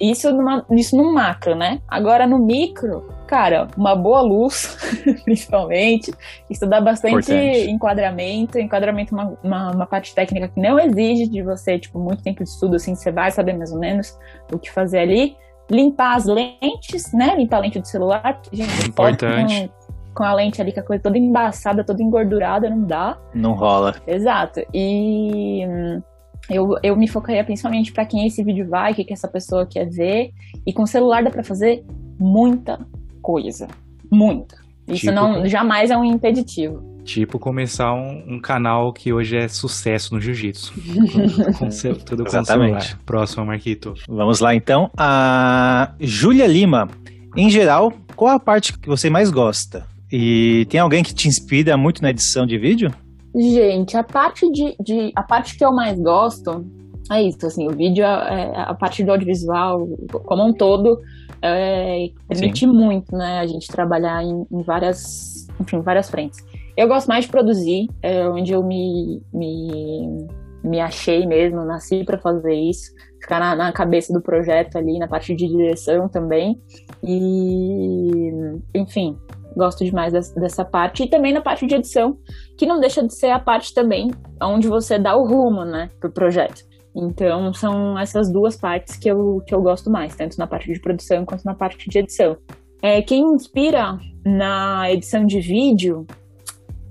isso, 0.00 0.32
numa, 0.32 0.64
isso 0.70 0.96
no 0.96 1.12
macro, 1.12 1.54
né? 1.54 1.80
Agora 1.88 2.26
no 2.26 2.38
micro, 2.38 3.06
cara, 3.26 3.68
uma 3.76 3.94
boa 3.94 4.20
luz, 4.20 4.76
principalmente, 5.24 6.12
estudar 6.48 6.80
bastante 6.80 7.32
Importante. 7.32 7.70
enquadramento. 7.70 8.58
Enquadramento 8.58 9.14
é 9.14 9.18
uma, 9.18 9.38
uma, 9.42 9.70
uma 9.72 9.86
parte 9.86 10.14
técnica 10.14 10.48
que 10.48 10.60
não 10.60 10.78
exige 10.78 11.28
de 11.28 11.42
você, 11.42 11.78
tipo, 11.78 11.98
muito 11.98 12.22
tempo 12.22 12.42
de 12.42 12.50
estudo, 12.50 12.76
assim, 12.76 12.94
você 12.94 13.10
vai 13.10 13.30
saber 13.30 13.54
mais 13.54 13.72
ou 13.72 13.78
menos 13.78 14.18
o 14.52 14.58
que 14.58 14.70
fazer 14.70 14.98
ali. 14.98 15.36
Limpar 15.70 16.16
as 16.16 16.26
lentes, 16.26 17.12
né? 17.14 17.34
Limpar 17.36 17.56
a 17.56 17.60
lente 17.60 17.80
do 17.80 17.86
celular, 17.86 18.40
porque, 18.40 18.56
gente, 18.56 18.88
Importante. 18.88 19.68
Com, 19.68 20.14
com 20.14 20.24
a 20.24 20.34
lente 20.34 20.60
ali, 20.60 20.72
com 20.72 20.80
a 20.80 20.82
coisa 20.82 21.02
toda 21.02 21.16
embaçada, 21.16 21.82
toda 21.82 22.02
engordurada, 22.02 22.68
não 22.68 22.82
dá. 22.82 23.16
Não 23.34 23.52
rola. 23.54 23.94
Exato. 24.06 24.60
E 24.74 25.66
hum, 25.66 26.02
eu, 26.50 26.66
eu 26.82 26.96
me 26.96 27.08
focaria 27.08 27.44
principalmente 27.44 27.92
para 27.92 28.04
quem 28.04 28.26
esse 28.26 28.42
vídeo 28.44 28.68
vai, 28.68 28.92
o 28.92 28.94
que, 28.94 29.04
que 29.04 29.12
essa 29.12 29.28
pessoa 29.28 29.66
quer 29.66 29.88
ver. 29.88 30.30
E 30.66 30.72
com 30.72 30.82
o 30.82 30.86
celular 30.86 31.22
dá 31.22 31.30
para 31.30 31.42
fazer 31.42 31.84
muita 32.18 32.78
coisa. 33.22 33.66
Muita. 34.12 34.56
Isso 34.86 35.06
Tipo? 35.06 35.12
não 35.12 35.46
jamais 35.46 35.90
é 35.90 35.96
um 35.96 36.04
impeditivo. 36.04 36.82
Tipo 37.04 37.38
começar 37.38 37.92
um, 37.92 38.34
um 38.36 38.40
canal 38.40 38.92
que 38.92 39.12
hoje 39.12 39.36
é 39.36 39.48
sucesso 39.48 40.14
no 40.14 40.20
jiu-jitsu. 40.20 40.72
Tudo 42.06 42.24
com 42.24 42.28
Exatamente. 42.28 42.84
celular. 42.84 43.00
Próximo, 43.04 43.46
Marquito. 43.46 43.94
Vamos 44.08 44.40
lá 44.40 44.54
então. 44.54 44.90
A 44.96 45.92
Júlia 46.00 46.46
Lima. 46.46 46.88
Em 47.36 47.50
geral, 47.50 47.92
qual 48.16 48.34
a 48.34 48.40
parte 48.40 48.78
que 48.78 48.88
você 48.88 49.10
mais 49.10 49.30
gosta? 49.30 49.86
E 50.10 50.66
tem 50.70 50.80
alguém 50.80 51.02
que 51.02 51.14
te 51.14 51.26
inspira 51.28 51.76
muito 51.76 52.00
na 52.02 52.10
edição 52.10 52.46
de 52.46 52.56
vídeo? 52.58 52.90
Gente, 53.34 53.96
a 53.96 54.04
parte 54.04 54.50
de, 54.50 54.76
de- 54.80 55.12
a 55.16 55.22
parte 55.22 55.56
que 55.58 55.64
eu 55.64 55.72
mais 55.72 55.98
gosto 55.98 56.64
é 57.10 57.22
isso, 57.22 57.44
assim, 57.46 57.66
o 57.66 57.70
vídeo, 57.76 58.04
é, 58.04 58.52
a 58.56 58.74
parte 58.74 59.02
do 59.04 59.10
audiovisual, 59.10 59.86
como 60.24 60.46
um 60.46 60.52
todo, 60.54 60.98
é, 61.42 62.08
permite 62.28 62.66
muito, 62.66 63.14
né, 63.14 63.40
a 63.40 63.46
gente 63.46 63.66
trabalhar 63.68 64.22
em, 64.24 64.46
em 64.50 64.62
várias, 64.62 65.46
enfim, 65.60 65.80
várias 65.82 66.08
frentes. 66.08 66.38
Eu 66.76 66.88
gosto 66.88 67.06
mais 67.08 67.24
de 67.26 67.30
produzir, 67.30 67.88
é 68.02 68.26
onde 68.26 68.52
eu 68.52 68.62
me, 68.62 69.20
me, 69.32 70.26
me 70.64 70.80
achei 70.80 71.26
mesmo, 71.26 71.62
nasci 71.64 72.04
para 72.04 72.18
fazer 72.18 72.54
isso, 72.54 72.90
ficar 73.20 73.38
na, 73.38 73.54
na 73.54 73.72
cabeça 73.72 74.12
do 74.12 74.22
projeto 74.22 74.76
ali, 74.76 74.98
na 74.98 75.06
parte 75.06 75.34
de 75.36 75.46
direção 75.46 76.08
também, 76.08 76.58
e, 77.02 78.30
enfim, 78.74 79.16
gosto 79.56 79.84
demais 79.84 80.12
des- 80.12 80.30
dessa 80.32 80.64
parte, 80.64 81.02
e 81.04 81.08
também 81.08 81.32
na 81.32 81.40
parte 81.40 81.66
de 81.66 81.74
edição, 81.74 82.16
que 82.58 82.66
não 82.66 82.80
deixa 82.80 83.02
de 83.06 83.14
ser 83.14 83.30
a 83.30 83.38
parte 83.38 83.72
também 83.74 84.10
onde 84.42 84.68
você 84.68 84.98
dá 84.98 85.16
o 85.16 85.26
rumo, 85.26 85.64
né, 85.64 85.90
pro 86.00 86.10
projeto. 86.10 86.62
Então, 86.96 87.52
são 87.52 87.98
essas 87.98 88.30
duas 88.30 88.56
partes 88.56 88.96
que 88.96 89.08
eu, 89.08 89.42
que 89.46 89.54
eu 89.54 89.60
gosto 89.60 89.90
mais, 89.90 90.14
tanto 90.14 90.38
na 90.38 90.46
parte 90.46 90.72
de 90.72 90.78
produção 90.80 91.24
quanto 91.24 91.44
na 91.44 91.54
parte 91.54 91.88
de 91.90 91.98
edição. 91.98 92.36
É, 92.80 93.02
quem 93.02 93.26
me 93.26 93.34
inspira 93.34 93.98
na 94.24 94.90
edição 94.92 95.26
de 95.26 95.40
vídeo, 95.40 96.06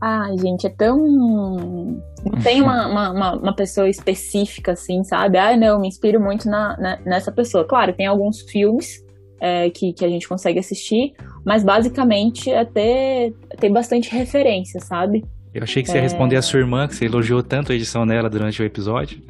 ai, 0.01 0.37
gente, 0.37 0.67
é 0.67 0.69
tão. 0.69 0.97
Não 0.97 2.41
tem 2.43 2.61
uma, 2.61 2.87
uma, 2.91 3.09
uma- 3.11 3.33
uma 3.35 3.55
pessoa 3.55 3.87
específica, 3.87 4.73
assim, 4.73 5.03
sabe? 5.03 5.37
Ah, 5.37 5.55
não, 5.55 5.79
me 5.79 5.87
inspiro 5.87 6.19
muito 6.19 6.49
na, 6.49 6.75
na- 6.77 6.99
nessa 7.05 7.31
pessoa. 7.31 7.63
Claro, 7.63 7.93
tem 7.93 8.05
alguns 8.07 8.41
filmes 8.41 9.03
é, 9.43 9.69
que, 9.69 9.91
que 9.91 10.05
a 10.05 10.09
gente 10.09 10.25
consegue 10.27 10.57
assistir, 10.57 11.13
mas 11.45 11.63
basicamente 11.65 12.49
é 12.49 12.63
ter, 12.63 13.33
ter 13.59 13.69
bastante 13.69 14.09
referência, 14.15 14.79
sabe? 14.79 15.25
Eu 15.53 15.61
achei 15.63 15.83
que 15.83 15.89
você 15.89 15.97
ia 15.97 15.99
É. 15.99 16.03
responder 16.03 16.37
a 16.37 16.41
sua 16.41 16.59
irmã, 16.61 16.87
que 16.87 16.95
você 16.95 17.05
elogiou 17.05 17.43
tanto 17.43 17.71
a 17.71 17.75
edição 17.75 18.07
dela 18.07 18.27
durante 18.29 18.59
o 18.61 18.65
episódio. 18.65 19.21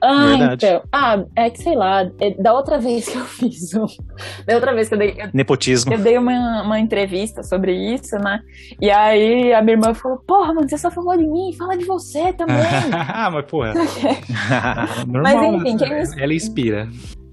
Ah, 0.00 0.26
Verdade. 0.26 0.66
então. 0.66 0.82
Ah, 0.92 1.24
é 1.34 1.48
que 1.50 1.62
sei 1.62 1.74
lá, 1.74 2.02
é 2.20 2.30
da 2.40 2.52
outra 2.52 2.78
vez 2.86 3.08
que 3.08 3.16
eu 3.16 3.24
fiz 3.24 3.74
um. 3.74 3.86
Da 4.46 4.54
outra 4.54 4.72
vez 4.74 4.86
que 4.88 4.94
eu 4.94 4.98
dei, 4.98 5.14
eu, 5.18 5.28
Nepotismo. 5.32 5.92
eu 5.92 5.98
dei 5.98 6.16
uma, 6.18 6.62
uma 6.62 6.78
entrevista 6.78 7.42
sobre 7.42 7.72
isso, 7.74 8.14
né? 8.18 8.38
E 8.80 8.88
aí 8.90 9.52
a 9.54 9.62
minha 9.62 9.76
irmã 9.76 9.94
falou: 9.94 10.18
Porra, 10.26 10.52
mano, 10.54 10.68
você 10.68 10.76
só 10.78 10.90
falou 10.92 11.16
de 11.16 11.26
mim, 11.26 11.52
fala 11.58 11.76
de 11.76 11.86
você 11.86 12.32
também. 12.34 12.54
ah, 12.92 13.30
mas 13.32 13.46
porra. 13.46 13.72
Normal, 15.08 15.22
Mas, 15.22 15.54
enfim, 15.54 15.72
né? 15.72 15.78
quem 15.78 15.88
me- 16.16 16.22
Ela 16.22 16.34
inspira. 16.34 16.88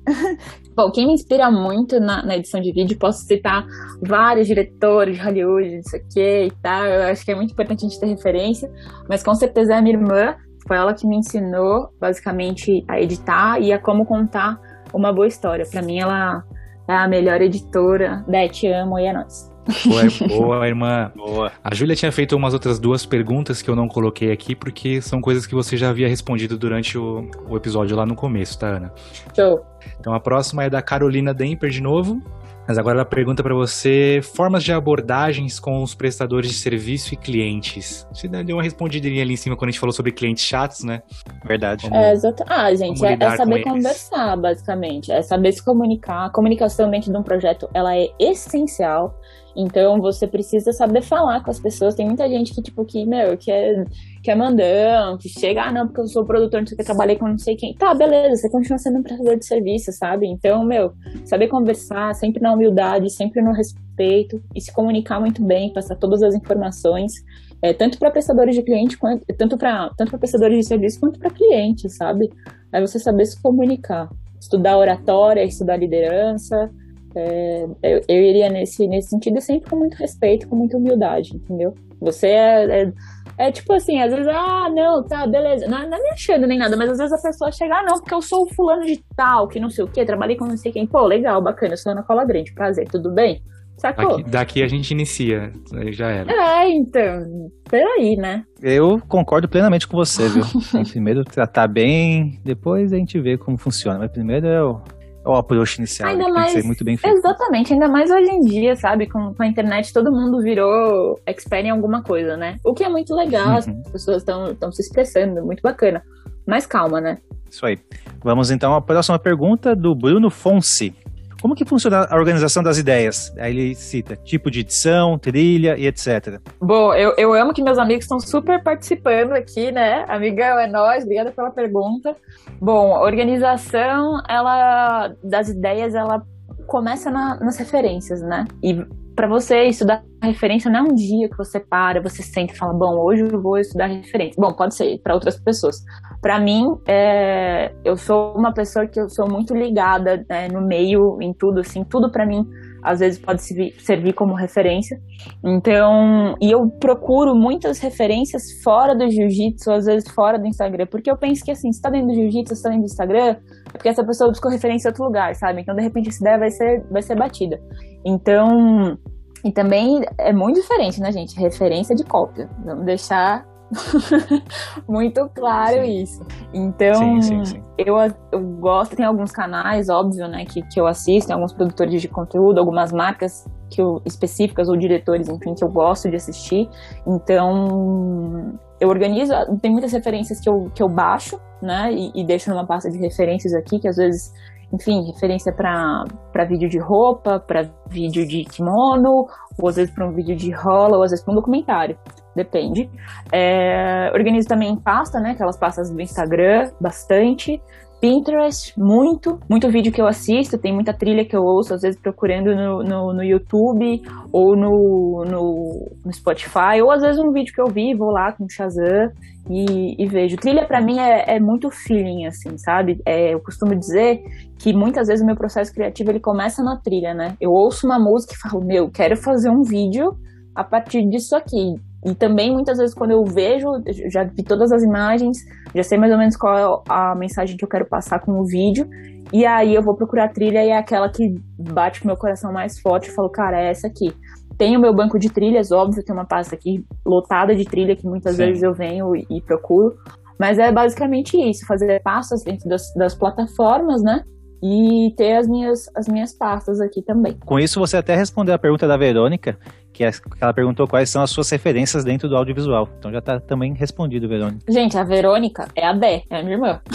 Bom, 0.76 0.92
quem 0.92 1.08
me 1.08 1.14
inspira 1.14 1.52
muito 1.52 2.00
na, 2.00 2.26
na 2.26 2.38
edição 2.38 2.62
de 2.62 2.72
vídeo, 2.72 2.98
posso 2.98 3.26
citar 3.26 3.66
vários 4.02 4.48
diretores 4.48 5.18
de 5.18 5.22
Hollywood, 5.22 5.78
isso 5.78 5.96
aqui 5.96 6.48
e 6.48 6.52
tal. 6.62 6.86
Eu 6.86 7.04
acho 7.04 7.26
que 7.26 7.32
é 7.32 7.36
muito 7.36 7.52
importante 7.52 7.86
a 7.86 7.90
gente 7.90 8.00
ter 8.00 8.08
referência, 8.08 8.72
mas 9.08 9.24
com 9.24 9.36
certeza 9.36 9.74
é 9.74 9.78
a 9.78 9.82
minha 9.82 9.96
irmã. 9.96 10.36
Foi 10.68 10.78
ela 10.78 10.94
que 10.94 11.08
me 11.08 11.18
ensinou, 11.18 11.90
basicamente, 12.00 12.86
a 12.88 13.02
editar 13.02 13.60
e 13.60 13.74
a 13.74 13.80
como 13.80 14.06
contar 14.06 14.60
uma 14.94 15.12
boa 15.12 15.28
história. 15.28 15.66
Pra 15.70 15.82
mim, 15.82 16.00
ela 16.00 16.44
é 16.88 16.94
a 16.94 17.08
melhor 17.08 17.42
editora 17.42 18.24
Te 18.52 18.68
Amo 18.68 19.00
e 19.00 19.06
é 19.06 19.14
nóis. 19.14 19.51
Boa, 19.86 20.04
boa, 20.28 20.68
irmã. 20.68 21.12
Boa. 21.16 21.52
A 21.64 21.74
Júlia 21.74 21.96
tinha 21.96 22.12
feito 22.12 22.36
umas 22.36 22.54
outras 22.54 22.80
duas 22.80 23.06
perguntas 23.06 23.62
que 23.62 23.70
eu 23.70 23.76
não 23.76 23.88
coloquei 23.88 24.32
aqui, 24.32 24.56
porque 24.56 25.02
são 25.02 25.22
coisas 25.22 25.46
que 25.46 25.54
você 25.56 25.78
já 25.78 25.90
havia 25.90 26.08
respondido 26.08 26.58
durante 26.58 26.98
o, 26.98 27.30
o 27.48 27.56
episódio 27.56 27.96
lá 27.96 28.06
no 28.06 28.16
começo, 28.16 28.58
tá, 28.60 28.68
Ana? 28.68 28.94
Show. 29.36 29.66
Então 30.00 30.14
a 30.14 30.20
próxima 30.20 30.64
é 30.64 30.70
da 30.70 30.82
Carolina 30.82 31.34
Demper 31.34 31.70
de 31.70 31.82
novo. 31.82 32.22
Mas 32.68 32.78
agora 32.78 32.98
ela 32.98 33.06
pergunta 33.06 33.42
pra 33.42 33.56
você 33.56 34.22
formas 34.36 34.64
de 34.64 34.72
abordagens 34.72 35.60
com 35.60 35.82
os 35.82 35.96
prestadores 35.96 36.50
de 36.52 36.56
serviço 36.56 37.14
e 37.14 37.18
clientes. 37.18 38.08
Você 38.14 38.28
deu 38.28 38.56
uma 38.56 38.64
respondidinha 38.64 39.22
ali 39.24 39.34
em 39.34 39.36
cima 39.36 39.58
quando 39.58 39.70
a 39.70 39.72
gente 39.72 39.80
falou 39.80 39.92
sobre 39.92 40.12
clientes 40.12 40.46
chatos, 40.46 40.84
né? 40.84 41.02
Verdade. 41.44 41.90
Como- 41.90 41.96
É, 42.00 42.14
exato. 42.14 42.44
Ah, 42.48 42.74
gente, 42.76 43.04
é, 43.04 43.18
é 43.20 43.36
saber 43.36 43.64
com 43.64 43.72
conversar, 43.72 44.38
basicamente. 44.38 45.12
É 45.12 45.22
saber 45.24 45.52
se 45.52 45.66
comunicar. 45.66 46.28
A 46.28 46.30
comunicação 46.30 46.90
dentro 46.90 47.12
de 47.12 47.18
um 47.18 47.24
projeto, 47.24 47.68
ela 47.74 47.96
é 47.98 48.08
essencial. 48.20 49.20
Então, 49.56 50.00
você 50.00 50.28
precisa 50.28 50.72
saber 50.72 51.02
falar 51.02 51.44
com 51.44 51.52
as 51.52 51.60
pessoas. 51.60 51.96
Tem 51.96 52.06
muita 52.06 52.28
gente 52.30 52.54
que, 52.54 52.62
tipo, 52.62 52.86
que, 52.86 53.06
meu, 53.06 53.38
que 53.38 53.52
é, 53.52 53.84
que 54.24 54.32
é 54.32 54.36
mandão, 54.36 55.18
que 55.18 55.28
chega, 55.28 55.64
ah, 55.64 55.72
não, 55.72 55.88
porque 55.88 56.02
eu 56.02 56.08
sou 56.08 56.26
produtor, 56.26 56.62
não 56.62 56.68
sei 56.68 56.76
o 56.76 56.78
que, 56.78 56.84
trabalhei 56.84 57.16
com 57.18 57.28
não 57.28 57.38
sei 57.38 57.56
quem. 57.56 57.74
Tá, 57.76 57.94
beleza, 57.94 58.36
você 58.42 58.50
continua 58.50 58.78
sendo 58.78 59.00
um 59.00 59.04
prestador 59.04 59.38
de 59.38 59.46
serviço, 59.46 59.92
sabe? 59.92 60.28
Então, 60.28 60.64
meu, 60.64 60.94
saber 61.26 61.48
conversar, 61.48 62.14
sempre 62.16 62.42
na 62.42 62.54
humildade, 62.54 63.10
sempre 63.10 63.42
no 63.42 63.52
respeito, 63.52 64.42
e 64.56 64.62
se 64.62 64.72
comunicar 64.74 65.20
muito 65.20 65.44
bem, 65.44 65.74
passar 65.74 65.96
todas 65.96 66.24
as 66.24 66.34
informações, 66.34 67.14
é, 67.62 67.74
tanto 67.74 68.00
para 68.00 68.10
prestadores 68.10 68.56
de 68.56 68.64
cliente, 68.64 68.98
quanto, 68.98 69.26
tanto 69.38 69.58
para 69.58 69.90
tanto 69.98 70.18
prestadores 70.18 70.58
de 70.60 70.66
serviço, 70.66 71.00
quanto 71.00 71.20
para 71.20 71.30
clientes, 71.30 71.96
sabe? 71.96 72.32
É 72.72 72.82
você 72.82 72.98
saber 73.00 73.26
se 73.26 73.42
comunicar. 73.42 74.10
Estudar 74.40 74.78
oratória, 74.78 75.44
estudar 75.44 75.78
liderança. 75.78 76.72
É, 77.16 77.66
eu, 77.84 78.02
eu 78.08 78.24
iria 78.24 78.50
nesse, 78.50 78.88
nesse 78.88 79.10
sentido 79.10 79.42
sempre 79.42 79.70
com 79.70 79.76
muito 79.76 79.96
respeito, 79.96 80.48
com 80.48 80.56
muita 80.56 80.78
humildade, 80.78 81.36
entendeu? 81.36 81.74
Você 82.00 82.28
é, 82.28 82.82
é, 82.82 82.94
é 83.38 83.52
tipo 83.52 83.72
assim, 83.74 84.02
às 84.02 84.12
vezes, 84.12 84.28
ah, 84.28 84.70
não, 84.74 85.06
tá, 85.06 85.28
beleza. 85.28 85.68
Não, 85.68 85.88
não 85.88 85.98
é 85.98 86.02
me 86.02 86.10
achando 86.10 86.48
nem 86.48 86.58
nada, 86.58 86.76
mas 86.76 86.90
às 86.92 86.98
vezes 86.98 87.14
a 87.14 87.22
pessoa 87.22 87.52
chega, 87.52 87.76
ah, 87.76 87.84
não, 87.84 88.00
porque 88.00 88.14
eu 88.14 88.22
sou 88.22 88.44
o 88.44 88.54
fulano 88.54 88.86
de 88.86 89.04
tal, 89.16 89.48
que 89.48 89.60
não 89.60 89.70
sei 89.70 89.84
o 89.84 89.88
quê, 89.88 90.06
trabalhei 90.06 90.36
com 90.36 90.46
não 90.46 90.58
sei 90.58 90.72
quem. 90.72 90.88
Pô, 90.88 91.06
legal, 91.06 91.42
bacana, 91.42 91.74
eu 91.74 91.78
sou 91.78 91.92
Ana 91.92 92.04
Cola 92.04 92.26
Grande, 92.26 92.54
prazer, 92.54 92.88
tudo 92.88 93.12
bem? 93.12 93.42
Sacou? 93.82 94.18
Daqui, 94.18 94.30
daqui 94.30 94.64
a 94.64 94.68
gente 94.68 94.92
inicia, 94.92 95.52
aí 95.74 95.92
já 95.92 96.08
era. 96.08 96.32
É, 96.32 96.70
então, 96.70 97.50
peraí, 97.68 98.16
né? 98.16 98.44
Eu 98.62 99.02
concordo 99.08 99.50
plenamente 99.50 99.88
com 99.88 99.98
você, 99.98 100.30
viu? 100.30 100.44
Primeiro 100.92 101.24
tratar 101.24 101.68
bem, 101.68 102.40
depois 102.44 102.94
a 102.94 102.98
gente 102.98 103.20
vê 103.20 103.40
como 103.40 103.58
funciona. 103.58 103.98
Mas 103.98 104.12
primeiro 104.12 104.46
é 104.46 104.64
o, 104.64 104.82
é 105.00 105.01
o 105.26 105.34
approach 105.36 105.78
inicial, 105.78 106.10
Ainda 106.10 106.24
que 106.26 106.32
tem 106.32 106.34
mais- 106.40 106.54
que 106.54 106.62
ser 106.62 106.66
muito 106.68 106.84
bem 106.84 106.98
feito. 106.98 107.16
Exatamente, 107.18 107.74
ainda 107.74 107.88
mais 107.88 108.10
hoje 108.10 108.30
em 108.30 108.40
dia, 108.42 108.76
sabe? 108.76 109.08
Com, 109.08 109.34
com 109.34 109.44
a 109.44 109.48
internet, 109.48 109.94
todo 109.94 110.12
mundo 110.12 110.42
virou 110.42 111.20
expert 111.26 111.66
em 111.66 111.70
alguma 111.70 112.02
coisa, 112.02 112.36
né? 112.38 112.58
O 112.66 112.74
que 112.74 112.84
é 112.84 112.90
muito 112.90 113.14
legal, 113.14 113.58
as 113.58 113.68
Uhum. 113.68 113.82
pessoas 113.92 114.18
estão 114.18 114.72
se 114.72 114.82
expressando, 114.82 115.46
muito 115.46 115.62
bacana. 115.62 116.02
Mas 116.48 116.66
calma, 116.66 117.00
né? 117.00 117.20
Isso 117.50 117.66
aí. 117.66 117.78
Vamos 118.24 118.50
então 118.50 118.74
à 118.74 118.82
próxima 118.82 119.20
pergunta 119.20 119.76
do 119.76 119.94
Bruno 119.94 120.30
Fonsi. 120.30 120.96
Como 121.42 121.56
que 121.56 121.66
funciona 121.66 122.06
a 122.10 122.16
organização 122.16 122.62
das 122.62 122.78
ideias? 122.78 123.34
Aí 123.38 123.52
ele 123.58 123.76
cita 123.76 124.16
tipo 124.16 124.52
de 124.52 124.60
edição, 124.60 125.18
trilha 125.18 125.76
e 125.78 125.88
etc. 125.88 126.40
Bom, 126.62 126.94
eu, 126.94 127.14
eu 127.18 127.34
amo 127.34 127.54
que 127.54 127.64
meus 127.64 127.78
amigos 127.80 128.06
estão 128.06 128.20
super 128.20 128.62
participando 128.64 129.32
aqui, 129.32 129.72
né? 129.72 130.06
Amigão, 130.08 130.60
é 130.60 130.68
nóis, 130.68 131.04
obrigada 131.04 131.32
pela 131.32 131.50
pergunta. 131.50 132.16
Bom, 132.60 132.92
organização, 133.00 134.22
ela, 134.30 135.14
das 135.24 135.50
ideias, 135.50 135.96
ela 135.96 136.22
começa 136.68 137.10
na- 137.10 137.40
nas 137.40 137.58
referências, 137.58 138.22
né? 138.22 138.46
E 138.64 138.86
para 139.16 139.28
você 139.28 139.64
estudar 139.64 140.04
referência 140.24 140.70
não 140.72 140.80
é 140.80 140.84
um 140.84 140.96
dia 140.96 141.28
que 141.28 141.38
você 141.38 141.60
para, 141.60 142.02
você 142.02 142.22
senta 142.24 142.54
e 142.54 142.58
fala, 142.58 142.74
bom, 142.74 142.98
hoje 143.00 143.24
eu 143.24 143.42
vou 143.42 143.58
estudar 143.58 143.88
referência. 143.88 144.36
Bom, 144.40 144.54
pode 144.54 144.76
ser 144.76 145.00
para 145.04 145.14
outras 145.14 145.40
pessoas. 145.40 145.78
Para 146.22 146.40
mim, 146.40 146.78
é, 146.88 147.74
eu 147.84 147.98
sou 147.98 148.36
uma 148.36 148.54
pessoa 148.54 148.86
que 148.86 149.00
eu 149.00 149.10
sou 149.10 149.28
muito 149.30 149.56
ligada 149.56 150.24
né, 150.30 150.48
no 150.48 150.62
meio, 150.62 151.18
em 151.22 151.34
tudo, 151.34 151.62
assim, 151.62 151.84
tudo 151.84 152.12
para 152.12 152.26
mim 152.26 152.46
às 152.84 153.00
vezes 153.00 153.20
pode 153.20 153.42
servir, 153.44 154.14
como 154.14 154.34
referência. 154.34 155.00
Então, 155.44 156.36
e 156.42 156.52
eu 156.52 156.68
procuro 156.80 157.36
muitas 157.36 157.80
referências 157.80 158.62
fora 158.64 158.96
do 158.96 159.10
jiu-jitsu, 159.10 159.72
às 159.72 159.86
vezes 159.86 160.10
fora 160.12 160.40
do 160.40 160.48
Instagram, 160.48 160.88
porque 160.88 161.10
eu 161.10 161.18
penso 161.18 161.44
que 161.44 161.52
assim, 161.52 161.72
se 161.72 161.82
tá 161.82 161.90
dentro 161.90 162.08
do 162.08 162.16
jiu-jitsu, 162.16 162.56
se 162.56 162.64
tá 162.64 162.70
dentro 162.70 162.86
do 162.86 162.92
Instagram, 162.92 163.36
é 163.68 163.72
porque 163.72 163.90
essa 163.90 164.04
pessoa 164.04 164.30
buscou 164.30 164.52
referência 164.52 164.88
em 164.88 164.92
outro 164.92 165.06
lugar, 165.06 165.36
sabe? 165.36 165.62
Então, 165.62 165.76
de 165.76 165.82
repente, 165.82 166.10
essa 166.10 166.22
ideia 166.22 166.40
vai 166.40 166.52
ser, 166.52 166.84
vai 166.90 167.02
ser 167.02 167.16
batida. 167.16 167.62
Então, 168.04 168.98
e 169.46 169.52
também 169.52 170.02
é 170.18 170.34
muito 170.34 170.60
diferente, 170.60 171.00
né, 171.00 171.12
gente? 171.12 171.40
Referência 171.40 171.96
de 171.96 172.04
cópia. 172.04 172.50
Vamos 172.66 172.86
deixar 172.86 173.46
muito 174.88 175.30
claro 175.34 175.84
isso. 175.84 176.26
Então, 176.54 176.96
Sim, 176.96 177.22
sim, 177.22 177.46
sim. 177.46 177.64
Eu, 177.78 177.96
eu 178.32 178.40
gosto, 178.60 178.96
tem 178.96 179.06
alguns 179.06 179.32
canais, 179.32 179.90
óbvio, 179.90 180.28
né, 180.28 180.46
que, 180.46 180.62
que 180.64 180.80
eu 180.80 180.88
assisto, 180.88 181.28
tem 181.28 181.34
alguns 181.34 181.54
produtores 181.54 182.02
de 182.02 182.08
conteúdo, 182.08 182.60
algumas 182.60 182.92
marcas 182.92 183.46
que 183.70 183.82
eu, 183.82 184.02
específicas 184.06 184.68
ou 184.68 184.76
diretores, 184.76 185.30
enfim, 185.30 185.56
que 185.56 185.64
eu 185.64 185.70
gosto 185.70 186.10
de 186.10 186.18
assistir. 186.18 186.70
Então, 187.08 188.54
eu 188.80 188.90
organizo, 188.90 189.34
tem 189.62 189.72
muitas 189.72 189.94
referências 189.94 190.40
que 190.40 190.50
eu, 190.50 190.70
que 190.76 190.84
eu 190.84 190.90
baixo, 190.90 191.40
né, 191.62 191.92
e, 191.94 192.12
e 192.16 192.26
deixo 192.26 192.50
numa 192.50 192.66
pasta 192.66 192.90
de 192.90 192.98
referências 192.98 193.54
aqui, 193.54 193.80
que 193.80 193.88
às 193.88 193.96
vezes, 193.96 194.34
enfim, 194.74 195.06
referência 195.06 195.54
para 195.54 196.46
vídeo 196.46 196.68
de 196.68 196.78
roupa, 196.78 197.40
para 197.40 197.70
vídeo 197.88 198.28
de 198.28 198.44
kimono, 198.44 199.28
ou 199.58 199.70
às 199.70 199.78
vezes 199.78 199.94
para 199.94 200.06
um 200.06 200.12
vídeo 200.12 200.36
de 200.36 200.52
rola, 200.52 200.98
ou 200.98 201.04
às 201.04 201.12
vezes 201.12 201.24
para 201.24 201.32
um 201.32 201.36
documentário. 201.36 201.98
Depende. 202.36 202.90
É, 203.32 204.10
organizo 204.14 204.48
também 204.48 204.76
pasta, 204.76 205.20
né? 205.20 205.32
Aquelas 205.32 205.58
pastas 205.58 205.90
do 205.90 206.00
Instagram, 206.00 206.72
bastante. 206.80 207.62
Pinterest, 208.02 208.74
muito. 208.80 209.40
Muito 209.48 209.70
vídeo 209.70 209.92
que 209.92 210.02
eu 210.02 210.08
assisto, 210.08 210.58
tem 210.58 210.74
muita 210.74 210.92
trilha 210.92 211.24
que 211.24 211.36
eu 211.36 211.44
ouço, 211.44 211.76
às 211.76 211.84
vezes 211.84 212.02
procurando 212.02 212.56
no, 212.56 212.84
no, 212.84 213.14
no 213.14 213.24
YouTube 213.24 214.02
ou 214.32 214.56
no, 214.56 215.24
no, 215.24 215.92
no 216.04 216.12
Spotify, 216.12 216.82
ou 216.82 216.90
às 216.90 217.04
vezes 217.04 217.22
um 217.22 217.32
vídeo 217.32 217.54
que 217.54 217.62
eu 217.62 217.68
vi, 217.68 217.94
vou 217.94 218.10
lá 218.10 218.32
com 218.32 218.46
o 218.46 218.50
Shazam 218.50 219.12
e, 219.48 220.04
e 220.04 220.08
vejo. 220.08 220.36
Trilha 220.36 220.66
pra 220.66 220.82
mim 220.82 220.98
é, 220.98 221.36
é 221.36 221.40
muito 221.40 221.70
feeling, 221.70 222.26
assim, 222.26 222.58
sabe? 222.58 223.00
É, 223.06 223.36
eu 223.36 223.40
costumo 223.40 223.76
dizer 223.76 224.24
que 224.58 224.74
muitas 224.74 225.08
vezes 225.08 225.22
o 225.22 225.26
meu 225.26 225.36
processo 225.36 225.72
criativo 225.72 226.10
ele 226.10 226.20
começa 226.20 226.64
na 226.64 226.78
trilha, 226.78 227.14
né? 227.14 227.36
Eu 227.40 227.52
ouço 227.52 227.86
uma 227.86 228.00
música 228.00 228.34
e 228.34 228.38
falo, 228.38 228.66
meu, 228.66 228.90
quero 228.90 229.16
fazer 229.16 229.52
um 229.52 229.62
vídeo 229.62 230.18
a 230.56 230.64
partir 230.64 231.08
disso 231.08 231.36
aqui. 231.36 231.76
E 232.04 232.16
também, 232.16 232.52
muitas 232.52 232.78
vezes, 232.78 232.96
quando 232.96 233.12
eu 233.12 233.24
vejo, 233.24 233.68
já 234.10 234.24
vi 234.24 234.44
todas 234.44 234.72
as 234.72 234.82
imagens, 234.82 235.38
já 235.74 235.84
sei 235.84 235.98
mais 235.98 236.12
ou 236.12 236.18
menos 236.18 236.36
qual 236.36 236.58
é 236.58 236.82
a 236.90 237.16
mensagem 237.16 237.56
que 237.56 237.64
eu 237.64 237.70
quero 237.70 237.86
passar 237.86 238.20
com 238.20 238.40
o 238.40 238.46
vídeo. 238.46 238.90
E 239.32 239.46
aí 239.46 239.74
eu 239.76 239.84
vou 239.84 239.96
procurar 239.96 240.26
a 240.26 240.30
trilha 240.30 240.64
e 240.64 240.70
é 240.70 240.78
aquela 240.78 241.10
que 241.10 241.36
bate 241.58 242.00
com 242.00 242.06
o 242.06 242.08
meu 242.08 242.18
coração 242.18 242.52
mais 242.52 242.80
forte. 242.80 243.10
Eu 243.10 243.16
falo, 243.16 243.30
cara, 243.30 243.62
é 243.62 243.70
essa 243.70 243.88
aqui. 243.88 244.14
Tem 244.58 244.76
o 244.76 244.80
meu 244.80 244.94
banco 244.94 245.18
de 245.18 245.30
trilhas, 245.30 245.72
óbvio, 245.72 246.04
tem 246.04 246.14
uma 246.14 246.26
pasta 246.26 246.56
aqui 246.56 246.84
lotada 247.06 247.56
de 247.56 247.66
trilha 247.66 247.96
que 247.96 248.06
muitas 248.06 248.36
Sim. 248.36 248.46
vezes 248.46 248.64
eu 248.64 248.74
venho 248.74 249.16
e, 249.16 249.26
e 249.30 249.42
procuro. 249.42 249.96
Mas 250.40 250.58
é 250.58 250.72
basicamente 250.72 251.38
isso, 251.38 251.66
fazer 251.68 252.02
pastas 252.02 252.44
dentro 252.44 252.68
das, 252.68 252.92
das 252.96 253.14
plataformas, 253.14 254.02
né? 254.02 254.24
E 254.64 255.14
ter 255.16 255.38
as 255.38 255.48
minhas, 255.48 255.86
as 255.96 256.08
minhas 256.08 256.34
pastas 256.34 256.82
aqui 256.82 257.02
também. 257.02 257.38
Com 257.46 257.60
isso, 257.60 257.80
você 257.80 257.98
até 257.98 258.16
respondeu 258.16 258.54
a 258.54 258.60
pergunta 258.60 258.88
da 258.88 258.98
Verônica, 258.98 259.58
que, 260.02 260.06
é, 260.06 260.12
que 260.12 260.20
ela 260.44 260.54
perguntou 260.54 260.88
quais 260.88 261.10
são 261.10 261.22
as 261.22 261.30
suas 261.30 261.50
referências 261.52 262.04
dentro 262.04 262.28
do 262.28 262.36
audiovisual. 262.36 262.90
Então 262.98 263.12
já 263.12 263.20
está 263.20 263.40
também 263.40 263.74
respondido, 263.74 264.28
Verônica. 264.28 264.60
Gente, 264.68 264.98
a 264.98 265.04
Verônica 265.04 265.68
é 265.76 265.86
a 265.86 265.94
Dé, 265.94 266.24
é 266.30 266.40
a 266.40 266.44
minha 266.44 266.56
irmã. 266.56 266.82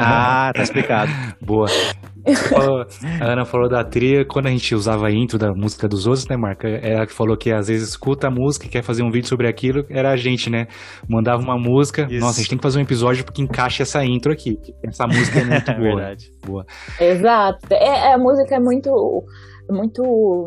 Ah, 0.00 0.52
tá 0.54 0.62
explicado. 0.62 1.10
Boa. 1.40 1.66
A 3.20 3.32
Ana 3.32 3.44
falou 3.44 3.68
da 3.68 3.82
trilha, 3.82 4.24
quando 4.24 4.46
a 4.46 4.50
gente 4.50 4.74
usava 4.74 5.06
a 5.06 5.10
intro 5.12 5.38
da 5.38 5.52
música 5.54 5.88
dos 5.88 6.06
outros, 6.06 6.28
né, 6.28 6.36
Marca? 6.36 6.68
Ela 6.68 7.06
que 7.06 7.12
falou 7.12 7.36
que 7.36 7.50
às 7.50 7.68
vezes 7.68 7.88
escuta 7.90 8.28
a 8.28 8.30
música 8.30 8.66
e 8.66 8.68
quer 8.68 8.82
fazer 8.82 9.02
um 9.02 9.10
vídeo 9.10 9.28
sobre 9.28 9.48
aquilo, 9.48 9.84
era 9.88 10.10
a 10.10 10.16
gente, 10.16 10.50
né? 10.50 10.66
Mandava 11.08 11.42
uma 11.42 11.56
música, 11.58 12.06
Isso. 12.10 12.20
nossa, 12.20 12.38
a 12.38 12.42
gente 12.42 12.50
tem 12.50 12.58
que 12.58 12.62
fazer 12.62 12.78
um 12.78 12.82
episódio 12.82 13.24
que 13.24 13.42
encaixe 13.42 13.82
essa 13.82 14.04
intro 14.04 14.32
aqui. 14.32 14.58
Essa 14.84 15.06
música 15.06 15.40
é 15.40 15.44
muito 15.44 15.70
É 15.70 15.74
boa. 15.74 15.96
verdade. 15.96 16.30
boa. 16.46 16.66
Exato. 17.00 17.58
É, 17.70 17.84
é, 18.10 18.14
a 18.14 18.18
música 18.18 18.54
é 18.56 18.60
muito, 18.60 19.24
muito, 19.70 20.46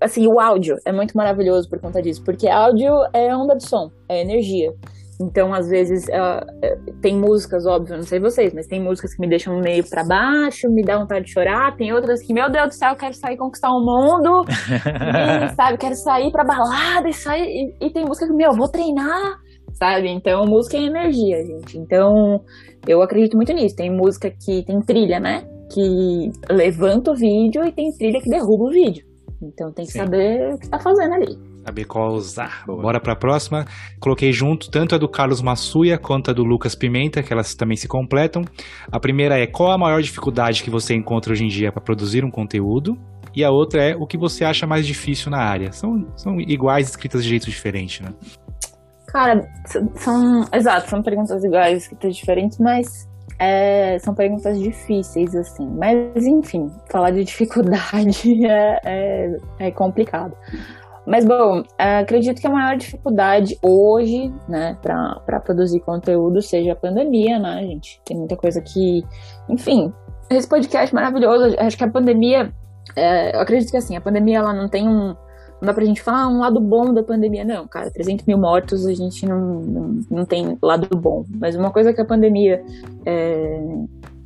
assim, 0.00 0.26
o 0.26 0.38
áudio 0.38 0.76
é 0.84 0.92
muito 0.92 1.16
maravilhoso 1.16 1.68
por 1.68 1.80
conta 1.80 2.00
disso, 2.00 2.22
porque 2.24 2.48
áudio 2.48 2.92
é 3.12 3.34
onda 3.34 3.56
de 3.56 3.68
som, 3.68 3.90
é 4.08 4.20
energia. 4.20 4.72
Então, 5.20 5.52
às 5.52 5.68
vezes, 5.68 6.08
é, 6.08 6.76
tem 7.02 7.16
músicas, 7.16 7.66
óbvio, 7.66 7.96
não 7.96 8.04
sei 8.04 8.20
vocês, 8.20 8.54
mas 8.54 8.68
tem 8.68 8.80
músicas 8.80 9.14
que 9.14 9.20
me 9.20 9.28
deixam 9.28 9.58
meio 9.60 9.82
pra 9.88 10.04
baixo, 10.04 10.70
me 10.70 10.84
dá 10.84 10.96
vontade 10.96 11.24
de 11.24 11.32
chorar, 11.32 11.76
tem 11.76 11.92
outras 11.92 12.22
que, 12.22 12.32
meu 12.32 12.48
Deus 12.48 12.68
do 12.68 12.74
céu, 12.74 12.90
eu 12.90 12.96
quero 12.96 13.14
sair 13.14 13.36
conquistar 13.36 13.70
o 13.70 13.80
mundo, 13.80 14.44
e, 14.48 15.54
sabe, 15.56 15.76
quero 15.76 15.96
sair 15.96 16.30
pra 16.30 16.44
balada 16.44 17.08
e 17.08 17.12
sair, 17.12 17.74
e, 17.80 17.86
e 17.86 17.90
tem 17.90 18.04
música 18.04 18.28
que, 18.28 18.32
meu, 18.32 18.52
eu 18.52 18.56
vou 18.56 18.68
treinar, 18.68 19.40
sabe? 19.78 20.08
Então, 20.08 20.44
música 20.44 20.76
é 20.76 20.82
energia, 20.82 21.44
gente. 21.44 21.78
Então, 21.78 22.44
eu 22.86 23.02
acredito 23.02 23.36
muito 23.36 23.52
nisso. 23.52 23.76
Tem 23.76 23.90
música 23.90 24.30
que 24.30 24.64
tem 24.64 24.80
trilha, 24.80 25.20
né? 25.20 25.44
Que 25.72 26.30
levanta 26.50 27.12
o 27.12 27.14
vídeo 27.14 27.64
e 27.64 27.72
tem 27.72 27.92
trilha 27.92 28.20
que 28.20 28.28
derruba 28.30 28.64
o 28.64 28.70
vídeo. 28.70 29.07
Então 29.40 29.72
tem 29.72 29.84
que 29.84 29.92
Sim. 29.92 30.00
saber 30.00 30.54
o 30.54 30.58
que 30.58 30.68
tá 30.68 30.78
fazendo 30.78 31.14
ali. 31.14 31.38
Saber 31.64 31.84
qual 31.84 32.14
usar. 32.14 32.64
Boa. 32.66 32.82
Bora 32.82 33.00
pra 33.00 33.14
próxima. 33.14 33.64
Coloquei 34.00 34.32
junto 34.32 34.70
tanto 34.70 34.94
a 34.94 34.98
do 34.98 35.08
Carlos 35.08 35.40
Massuia 35.40 35.98
quanto 35.98 36.30
a 36.30 36.34
do 36.34 36.42
Lucas 36.42 36.74
Pimenta, 36.74 37.22
que 37.22 37.32
elas 37.32 37.54
também 37.54 37.76
se 37.76 37.86
completam. 37.86 38.42
A 38.90 38.98
primeira 38.98 39.38
é 39.38 39.46
qual 39.46 39.70
a 39.70 39.78
maior 39.78 40.02
dificuldade 40.02 40.62
que 40.62 40.70
você 40.70 40.94
encontra 40.94 41.32
hoje 41.32 41.44
em 41.44 41.48
dia 41.48 41.70
para 41.70 41.82
produzir 41.82 42.24
um 42.24 42.30
conteúdo? 42.30 42.98
E 43.34 43.44
a 43.44 43.50
outra 43.50 43.82
é 43.82 43.94
o 43.94 44.06
que 44.06 44.18
você 44.18 44.44
acha 44.44 44.66
mais 44.66 44.86
difícil 44.86 45.30
na 45.30 45.38
área. 45.38 45.70
São, 45.70 46.06
são 46.16 46.40
iguais, 46.40 46.88
escritas 46.88 47.22
de 47.22 47.28
jeito 47.28 47.48
diferente, 47.48 48.02
né? 48.02 48.12
Cara, 49.08 49.48
são. 49.94 50.44
Exato, 50.52 50.90
são 50.90 51.02
perguntas 51.02 51.42
iguais, 51.44 51.82
escritas 51.84 52.16
diferentes, 52.16 52.58
mas 52.58 53.07
é, 53.38 53.98
são 54.00 54.14
perguntas 54.14 54.58
difíceis, 54.58 55.34
assim. 55.34 55.68
Mas, 55.68 56.26
enfim, 56.26 56.70
falar 56.90 57.10
de 57.10 57.24
dificuldade 57.24 58.44
é, 58.46 58.80
é, 58.84 59.36
é 59.58 59.70
complicado. 59.70 60.36
Mas, 61.06 61.24
bom, 61.24 61.62
acredito 61.78 62.38
que 62.38 62.46
a 62.46 62.50
maior 62.50 62.76
dificuldade 62.76 63.56
hoje, 63.62 64.30
né, 64.46 64.76
pra 64.82 65.40
produzir 65.42 65.80
conteúdo 65.80 66.42
seja 66.42 66.72
a 66.72 66.76
pandemia, 66.76 67.38
né, 67.38 67.62
gente? 67.62 68.00
Tem 68.04 68.16
muita 68.16 68.36
coisa 68.36 68.60
que. 68.60 69.02
Enfim, 69.48 69.90
esse 70.28 70.46
podcast 70.46 70.94
maravilhoso. 70.94 71.56
Acho 71.58 71.78
que 71.78 71.84
a 71.84 71.90
pandemia. 71.90 72.52
é, 72.94 73.34
eu 73.34 73.40
acredito 73.40 73.70
que, 73.70 73.76
assim, 73.78 73.96
a 73.96 74.00
pandemia 74.00 74.38
ela 74.38 74.52
não 74.52 74.68
tem 74.68 74.86
um. 74.86 75.16
Não 75.60 75.66
dá 75.66 75.74
pra 75.74 75.84
gente 75.84 76.02
falar 76.02 76.22
ah, 76.22 76.28
um 76.28 76.38
lado 76.38 76.60
bom 76.60 76.92
da 76.92 77.02
pandemia, 77.02 77.44
não, 77.44 77.66
cara. 77.66 77.90
300 77.90 78.24
mil 78.26 78.38
mortos, 78.38 78.86
a 78.86 78.94
gente 78.94 79.26
não, 79.26 79.60
não, 79.60 80.00
não 80.10 80.24
tem 80.24 80.56
lado 80.62 80.96
bom. 80.96 81.24
Mas 81.28 81.56
uma 81.56 81.70
coisa 81.70 81.92
que 81.92 82.00
a 82.00 82.04
pandemia 82.04 82.62
é, 83.04 83.60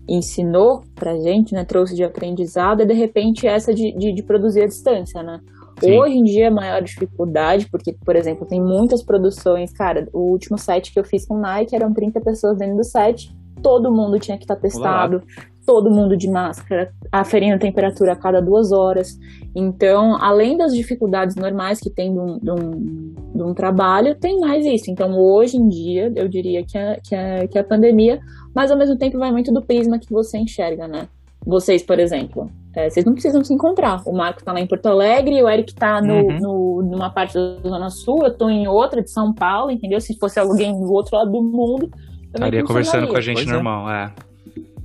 ensinou 0.09 0.82
pra 0.94 1.18
gente, 1.18 1.54
né, 1.54 1.64
trouxe 1.64 1.94
de 1.94 2.04
aprendizado, 2.04 2.82
é 2.82 2.84
de 2.84 2.92
repente 2.92 3.46
essa 3.46 3.72
de, 3.72 3.92
de, 3.92 4.12
de 4.12 4.22
produzir 4.22 4.62
à 4.62 4.66
distância, 4.66 5.22
né? 5.22 5.40
Sim. 5.80 5.98
Hoje 5.98 6.16
em 6.16 6.22
dia, 6.22 6.48
a 6.48 6.50
maior 6.50 6.82
dificuldade, 6.82 7.68
porque, 7.70 7.96
por 8.04 8.14
exemplo, 8.14 8.46
tem 8.46 8.60
muitas 8.60 9.02
produções, 9.02 9.72
cara, 9.72 10.06
o 10.12 10.30
último 10.30 10.59
set 10.59 10.92
que 10.92 11.00
eu 11.00 11.04
fiz 11.04 11.26
com 11.26 11.38
Nike 11.38 11.74
eram 11.74 11.92
30 11.92 12.20
pessoas 12.20 12.59
dentro 12.59 12.76
do 12.76 12.84
set, 12.84 13.34
todo 13.62 13.92
mundo 13.92 14.18
tinha 14.18 14.36
que 14.36 14.44
estar 14.44 14.56
testado, 14.56 15.22
todo 15.66 15.90
mundo 15.90 16.16
de 16.16 16.28
máscara, 16.28 16.93
aferindo 17.10 17.55
a 17.55 17.59
temperatura 17.59 18.12
a 18.12 18.16
cada 18.16 18.40
duas 18.40 18.72
horas. 18.72 19.16
Então, 19.55 20.16
além 20.20 20.56
das 20.56 20.74
dificuldades 20.74 21.36
normais 21.36 21.78
que 21.78 21.90
tem 21.90 22.12
de 22.12 22.18
um, 22.18 22.39
de 22.39 22.51
um, 22.51 23.14
de 23.34 23.43
um 23.43 23.55
trabalho, 23.55 24.14
tem 24.14 24.40
mais 24.40 24.64
isso. 24.66 24.90
Então, 24.90 25.16
hoje 25.18 25.56
em 25.56 25.68
dia, 25.68 26.12
eu 26.16 26.26
diria 26.28 26.64
que 26.64 26.76
a, 26.76 26.98
que, 27.01 27.14
a, 27.14 27.47
que 27.47 27.59
a 27.59 27.64
pandemia, 27.64 28.18
mas 28.55 28.70
ao 28.70 28.78
mesmo 28.78 28.97
tempo 28.97 29.18
vai 29.18 29.30
muito 29.30 29.52
do 29.52 29.62
prisma 29.62 29.98
que 29.98 30.10
você 30.12 30.39
enxerga, 30.39 30.89
né? 30.89 31.06
Vocês, 31.44 31.82
por 31.82 31.98
exemplo, 31.98 32.48
é, 32.74 32.89
vocês 32.89 33.05
não 33.05 33.12
precisam 33.14 33.43
se 33.44 33.52
encontrar. 33.52 34.01
O 34.06 34.12
Marco 34.12 34.44
tá 34.44 34.52
lá 34.52 34.60
em 34.60 34.66
Porto 34.66 34.86
Alegre, 34.86 35.43
o 35.43 35.48
Eric 35.48 35.74
tá 35.74 36.01
no, 36.01 36.14
Uhum. 36.14 36.39
no- 36.40 36.82
numa 36.82 37.10
parte 37.10 37.34
da 37.34 37.68
Zona 37.68 37.90
Sul, 37.90 38.20
eu 38.24 38.32
tô 38.32 38.48
em 38.48 38.66
outra, 38.68 39.02
de 39.02 39.10
São 39.10 39.32
Paulo, 39.34 39.70
entendeu? 39.70 40.01
Se 40.01 40.16
fosse 40.18 40.39
alguém 40.39 40.72
do 40.72 40.93
outro 40.93 41.16
lado 41.16 41.30
do 41.32 41.43
mundo. 41.43 41.90
Estaria 42.32 42.64
conversando 42.64 43.09
com 43.09 43.16
a 43.16 43.20
gente 43.20 43.36
Pois 43.39 43.48
é. 43.48 43.52
normal, 43.52 43.90
é. 43.90 44.12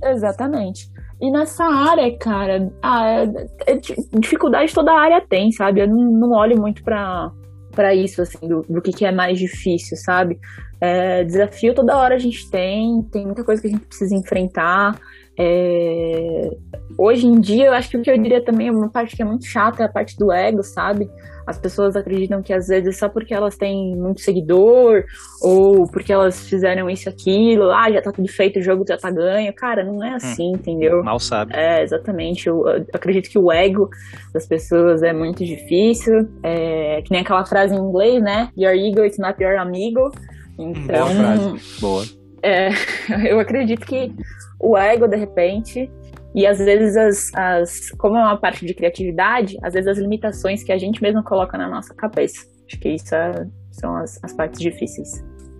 Exatamente. 0.02 0.88
E 1.20 1.30
nessa 1.32 1.64
área, 1.64 2.16
cara, 2.18 2.70
ah, 2.82 3.04
é- 3.66 3.72
é 3.72 3.76
di- 3.76 3.96
dificuldade 4.20 4.72
toda 4.72 4.92
a 4.92 5.00
área 5.00 5.20
tem, 5.28 5.50
sabe? 5.50 5.80
Eu 5.80 5.88
não, 5.88 5.96
não 6.12 6.30
olho 6.32 6.60
muito 6.60 6.82
pra, 6.84 7.30
pra 7.72 7.94
isso, 7.94 8.22
assim, 8.22 8.46
do, 8.46 8.62
do 8.68 8.80
que, 8.80 8.92
que 8.92 9.04
é 9.04 9.10
mais 9.10 9.38
difícil, 9.38 9.96
sabe? 9.96 10.38
É, 10.80 11.24
desafio 11.24 11.74
toda 11.74 11.96
hora 11.96 12.14
a 12.14 12.18
gente 12.18 12.48
tem, 12.50 13.02
tem 13.10 13.24
muita 13.26 13.42
coisa 13.42 13.60
que 13.60 13.66
a 13.66 13.70
gente 13.70 13.84
precisa 13.86 14.14
enfrentar. 14.14 14.96
É, 15.36 16.50
hoje 16.96 17.26
em 17.26 17.40
dia, 17.40 17.66
eu 17.66 17.72
acho 17.72 17.88
que 17.90 17.96
o 17.96 18.02
que 18.02 18.10
eu 18.10 18.18
diria 18.18 18.44
também, 18.44 18.70
uma 18.70 18.88
parte 18.90 19.16
que 19.16 19.22
é 19.22 19.24
muito 19.24 19.44
chata 19.46 19.82
é 19.82 19.86
a 19.86 19.92
parte 19.92 20.16
do 20.16 20.32
ego, 20.32 20.62
sabe? 20.62 21.08
As 21.48 21.58
pessoas 21.58 21.96
acreditam 21.96 22.42
que 22.42 22.52
às 22.52 22.68
vezes 22.68 22.98
só 22.98 23.08
porque 23.08 23.32
elas 23.32 23.56
têm 23.56 23.96
muito 23.96 24.20
seguidor 24.20 25.02
ou 25.40 25.90
porque 25.90 26.12
elas 26.12 26.46
fizeram 26.46 26.90
isso 26.90 27.08
e 27.08 27.10
aquilo, 27.10 27.70
ah, 27.70 27.90
já 27.90 28.02
tá 28.02 28.12
tudo 28.12 28.28
feito, 28.28 28.58
o 28.58 28.62
jogo 28.62 28.84
já 28.86 28.98
tá 28.98 29.10
ganho. 29.10 29.50
Cara, 29.54 29.82
não 29.82 30.04
é 30.04 30.14
assim, 30.14 30.52
entendeu? 30.52 31.02
Mal 31.02 31.18
sabe. 31.18 31.54
É, 31.56 31.82
exatamente. 31.82 32.46
Eu, 32.46 32.66
eu 32.68 32.84
acredito 32.92 33.30
que 33.30 33.38
o 33.38 33.50
ego 33.50 33.88
das 34.34 34.46
pessoas 34.46 35.02
é 35.02 35.14
muito 35.14 35.42
difícil. 35.42 36.28
É, 36.42 37.00
que 37.00 37.10
nem 37.10 37.22
aquela 37.22 37.46
frase 37.46 37.74
em 37.74 37.78
inglês, 37.78 38.22
né? 38.22 38.50
Your 38.54 38.74
ego 38.74 39.02
is 39.02 39.16
not 39.18 39.42
your 39.42 39.58
amigo. 39.58 40.10
Então, 40.58 41.06
Boa 41.06 41.14
frase. 41.14 41.80
Boa. 41.80 42.04
é, 42.42 42.68
eu 43.30 43.40
acredito 43.40 43.86
que 43.86 44.12
o 44.60 44.76
ego, 44.76 45.08
de 45.08 45.16
repente, 45.16 45.90
e 46.40 46.46
às 46.46 46.58
vezes 46.58 46.96
as, 46.96 47.34
as. 47.34 47.90
Como 47.98 48.16
é 48.16 48.20
uma 48.22 48.36
parte 48.36 48.64
de 48.64 48.72
criatividade, 48.74 49.56
às 49.62 49.74
vezes 49.74 49.88
as 49.88 49.98
limitações 49.98 50.62
que 50.62 50.72
a 50.72 50.78
gente 50.78 51.02
mesmo 51.02 51.22
coloca 51.24 51.58
na 51.58 51.68
nossa 51.68 51.94
cabeça. 51.94 52.46
Acho 52.66 52.80
que 52.80 52.88
isso 52.90 53.14
é- 53.14 53.46
são 53.72 53.96
as, 53.96 54.22
as 54.22 54.32
partes 54.34 54.60
difíceis. 54.60 55.08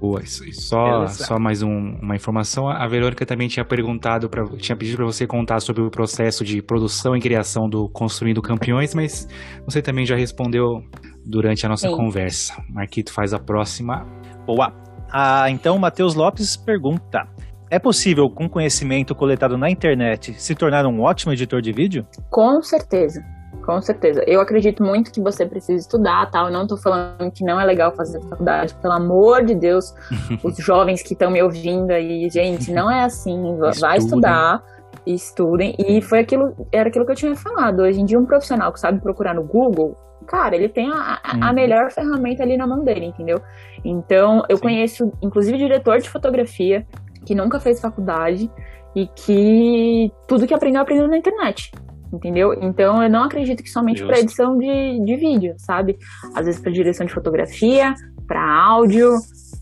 Boa, 0.01 0.23
isso- 0.23 0.45
só, 0.53 1.07
só 1.09 1.39
mais 1.41 1.61
um- 1.63 1.97
uma 2.01 2.15
informação. 2.15 2.69
A 2.69 2.87
Verônica 2.87 3.27
também 3.27 3.49
tinha 3.49 3.65
perguntado, 3.65 4.29
pra, 4.31 4.45
tinha 4.57 4.77
pedido 4.77 4.97
para 4.99 5.07
você 5.07 5.27
contar 5.27 5.59
sobre 5.61 5.83
o 5.83 5.91
processo 5.91 6.45
de 6.45 6.63
produção 6.63 7.17
e 7.17 7.21
criação 7.21 7.69
do 7.69 7.89
Construindo 7.89 8.41
Campeões, 8.41 8.95
mas 8.95 9.27
você 9.65 9.83
também 9.83 10.07
já 10.07 10.15
respondeu 10.15 10.83
durante 11.27 11.67
a 11.67 11.69
nossa 11.69 11.89
Sim. 11.89 11.97
conversa. 11.97 12.55
Marquito 12.71 13.13
faz 13.13 13.35
a 13.35 13.41
próxima. 13.41 14.07
Boa. 14.47 14.73
Ah, 15.13 15.51
então 15.51 15.75
o 15.75 15.81
Matheus 15.81 16.15
Lopes 16.15 16.57
pergunta: 16.57 17.27
É 17.71 17.79
possível, 17.79 18.31
com 18.31 18.49
conhecimento 18.49 19.15
coletado 19.15 19.59
na 19.59 19.69
internet, 19.71 20.35
se 20.41 20.55
tornar 20.55 20.87
um 20.87 21.01
ótimo 21.03 21.33
editor 21.33 21.61
de 21.61 21.73
vídeo? 21.73 22.07
Com 22.31 22.63
certeza. 22.63 23.23
Com 23.65 23.83
certeza. 23.83 24.25
Eu 24.27 24.41
acredito 24.41 24.83
muito 24.83 25.13
que 25.13 25.21
você 25.21 25.45
precisa 25.45 25.79
estudar, 25.79 26.31
tal. 26.31 26.47
Eu 26.47 26.53
não 26.53 26.67
tô 26.67 26.79
falando 26.79 27.31
que 27.31 27.45
não 27.45 27.61
é 27.61 27.65
legal 27.67 27.95
fazer 27.95 28.19
faculdade, 28.23 28.75
pelo 28.81 28.95
amor 28.95 29.45
de 29.45 29.55
Deus. 29.55 29.93
os 30.43 30.57
jovens 30.57 31.03
que 31.03 31.13
estão 31.13 31.31
me 31.31 31.43
ouvindo 31.43 31.91
aí, 31.91 32.31
gente, 32.31 32.73
não 32.73 32.91
é 32.91 33.03
assim. 33.05 33.57
Va- 33.59 33.73
Vai 33.79 33.99
estudar, 33.99 34.63
estudem. 35.07 35.75
E 35.79 36.01
foi 36.01 36.21
aquilo, 36.21 36.55
era 36.73 36.89
aquilo 36.89 37.05
que 37.05 37.13
eu 37.13 37.17
tinha 37.17 37.37
falado. 37.37 37.81
Hoje 37.81 38.01
em 38.01 38.07
dia, 38.07 38.19
um 38.19 38.25
profissional 38.25 38.73
que 38.73 38.81
sabe 38.81 39.01
procurar 39.03 39.35
no 39.35 39.43
Google, 39.45 39.95
cara, 40.27 40.57
ele 40.57 40.71
tem 40.71 40.89
a, 40.91 40.95
a- 41.23 41.33
a 41.33 41.49
Uhum. 41.49 41.55
melhor 41.55 41.91
ferramenta 41.91 42.43
ali 42.43 42.57
na 42.57 42.67
mão 42.67 42.83
dele, 42.83 43.05
entendeu? 43.05 43.39
Então, 43.85 44.43
eu 44.49 44.57
Sim. 44.57 44.63
conheço, 44.63 45.13
inclusive, 45.21 45.59
diretor 45.59 45.99
de 45.99 46.09
fotografia 46.09 46.87
que 47.29 47.35
nunca 47.35 47.61
fez 47.61 47.79
faculdade 47.79 48.51
e 48.97 49.07
que 49.07 50.11
tudo 50.27 50.47
que 50.47 50.55
aprendeu, 50.55 50.81
aprendeu 50.81 51.07
na 51.07 51.19
internet. 51.19 51.71
Entendeu? 52.11 52.55
Então 52.63 53.03
eu 53.03 53.11
não 53.11 53.25
acredito 53.25 53.63
que 53.63 53.69
somente 53.69 54.03
para 54.03 54.19
edição 54.19 54.57
de, 54.57 55.05
de 55.05 55.17
vídeo, 55.17 55.55
sabe? 55.59 55.99
Às 56.35 56.47
vezes 56.47 56.59
para 56.59 56.73
direção 56.73 57.07
de 57.07 57.13
fotografia, 57.13 57.95
para 58.27 58.43
áudio, 58.43 59.11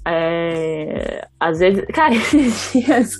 é, 0.07 1.27
às 1.41 1.59
vezes. 1.59 1.85
Cara, 1.93 2.15
esses 2.15 2.73
dias, 2.73 3.17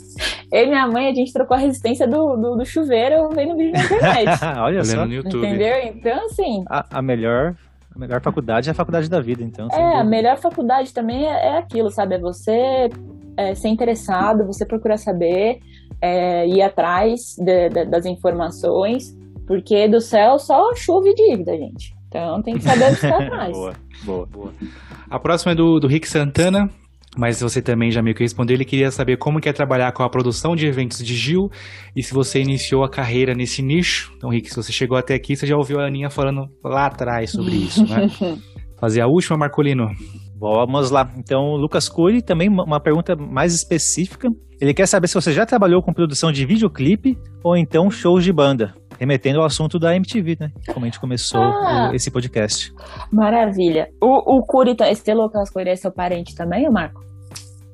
eu 0.53 0.63
e 0.63 0.67
minha 0.69 0.87
mãe, 0.87 1.09
a 1.09 1.15
gente 1.15 1.33
trocou 1.33 1.57
a 1.57 1.61
resistência 1.61 2.07
do, 2.07 2.37
do, 2.37 2.57
do 2.57 2.65
chuveiro 2.65 3.29
vendo 3.31 3.57
vídeo 3.57 3.73
na 3.73 3.85
internet. 3.85 4.45
Olha 4.63 4.85
só. 4.85 5.05
No 5.05 5.13
YouTube. 5.13 5.45
entendeu? 5.45 5.77
Então, 5.83 6.25
assim, 6.27 6.65
A, 6.71 6.99
a 6.99 7.03
melhor, 7.03 7.57
a 7.93 7.99
melhor 7.99 8.21
faculdade 8.21 8.69
é 8.69 8.73
a 8.73 8.75
faculdade 8.77 9.11
da 9.11 9.21
vida, 9.21 9.43
então. 9.43 9.67
É, 9.73 9.99
a 9.99 10.05
melhor 10.05 10.37
faculdade 10.37 10.95
também 10.95 11.27
é, 11.27 11.49
é 11.49 11.59
aquilo, 11.59 11.91
sabe? 11.91 12.15
É 12.15 12.19
você 12.21 12.89
é, 13.37 13.55
ser 13.55 13.69
interessado, 13.69 14.47
você 14.47 14.65
procurar 14.65 14.97
saber, 14.99 15.59
é, 16.01 16.47
ir 16.49 16.63
atrás 16.63 17.35
de- 17.39 17.69
de- 17.69 17.85
das 17.87 18.05
informações, 18.07 19.15
porque 19.47 19.89
do 19.89 20.01
céu 20.01 20.39
só 20.39 20.75
chuva 20.75 21.09
e 21.09 21.15
dívida, 21.15 21.57
gente. 21.57 21.95
Então 22.09 22.43
tem 22.43 22.55
que 22.57 22.63
saber 22.63 22.91
buscar 22.91 23.21
atrás. 23.23 23.53
boa, 23.53 23.75
boa, 24.05 24.27
boa. 24.27 24.53
A 25.11 25.19
próxima 25.19 25.53
é 25.53 25.55
do, 25.55 25.79
do 25.79 25.87
Rick 25.87 26.09
Santana, 26.09 26.71
mas 27.17 27.41
você 27.41 27.63
também 27.63 27.91
já 27.91 28.03
meio 28.03 28.15
que 28.15 28.23
respondeu. 28.23 28.55
Ele 28.55 28.65
queria 28.65 28.91
saber 28.91 29.17
como 29.17 29.41
que 29.41 29.49
é 29.49 29.53
trabalhar 29.53 29.93
com 29.93 30.03
a 30.03 30.09
produção 30.11 30.55
de 30.57 30.67
eventos 30.67 30.99
de 30.99 31.15
Gil 31.15 31.51
e 31.95 32.03
se 32.03 32.13
você 32.13 32.41
iniciou 32.41 32.85
a 32.85 32.91
carreira 32.91 33.35
nesse 33.35 33.63
nicho. 33.63 34.13
Então, 34.17 34.31
Rick, 34.31 34.51
se 34.51 34.57
você 34.57 34.73
chegou 34.73 34.97
até 34.99 35.15
aqui, 35.15 35.35
você 35.37 35.47
já 35.47 35.57
ouviu 35.57 35.81
a 35.81 35.87
Aninha 35.87 36.11
falando 36.11 36.47
lá 36.65 36.87
atrás 36.87 37.31
sobre 37.31 37.55
isso, 37.57 37.87
né? 37.87 38.09
Fazer 38.79 39.01
a 39.01 39.07
última, 39.07 39.39
Marcolino. 39.39 39.87
Vamos 40.39 40.91
lá. 40.91 41.11
Então, 41.17 41.51
o 41.53 41.57
Lucas 41.57 41.89
Cury, 41.89 42.21
também 42.23 42.49
uma- 42.49 42.81
pergunta 42.81 43.17
mais 43.17 43.55
específica. 43.55 44.29
Ele 44.61 44.73
quer 44.75 44.87
saber 44.87 45.09
se 45.09 45.15
você 45.15 45.33
já 45.33 45.45
trabalhou 45.47 45.83
com 45.83 45.93
produção 45.93 46.31
de 46.33 46.45
videoclipe 46.47 47.19
ou 47.45 47.57
então 47.57 47.91
shows 47.91 48.25
de 48.25 48.33
banda. 48.33 48.75
Remetendo 48.99 49.41
ao 49.41 49.45
assunto 49.47 49.79
da 49.79 49.95
MTV, 49.95 50.37
né? 50.41 50.51
Como 50.73 50.85
a 50.87 50.89
gente 50.89 50.99
começou 51.01 51.43
Ah. 51.43 51.91
o- 51.91 51.95
esse 51.95 52.11
podcast. 52.11 52.73
Maravilha. 53.13 53.89
O, 54.03 54.39
o 54.39 54.43
Curi, 54.47 54.75
tá- 54.75 54.91
esse 54.91 55.13
Lucas 55.13 55.51
Curi 55.51 55.69
é 55.71 55.77
seu 55.77 55.93
parente 55.93 56.35
também, 56.35 56.69
Marco? 56.71 57.05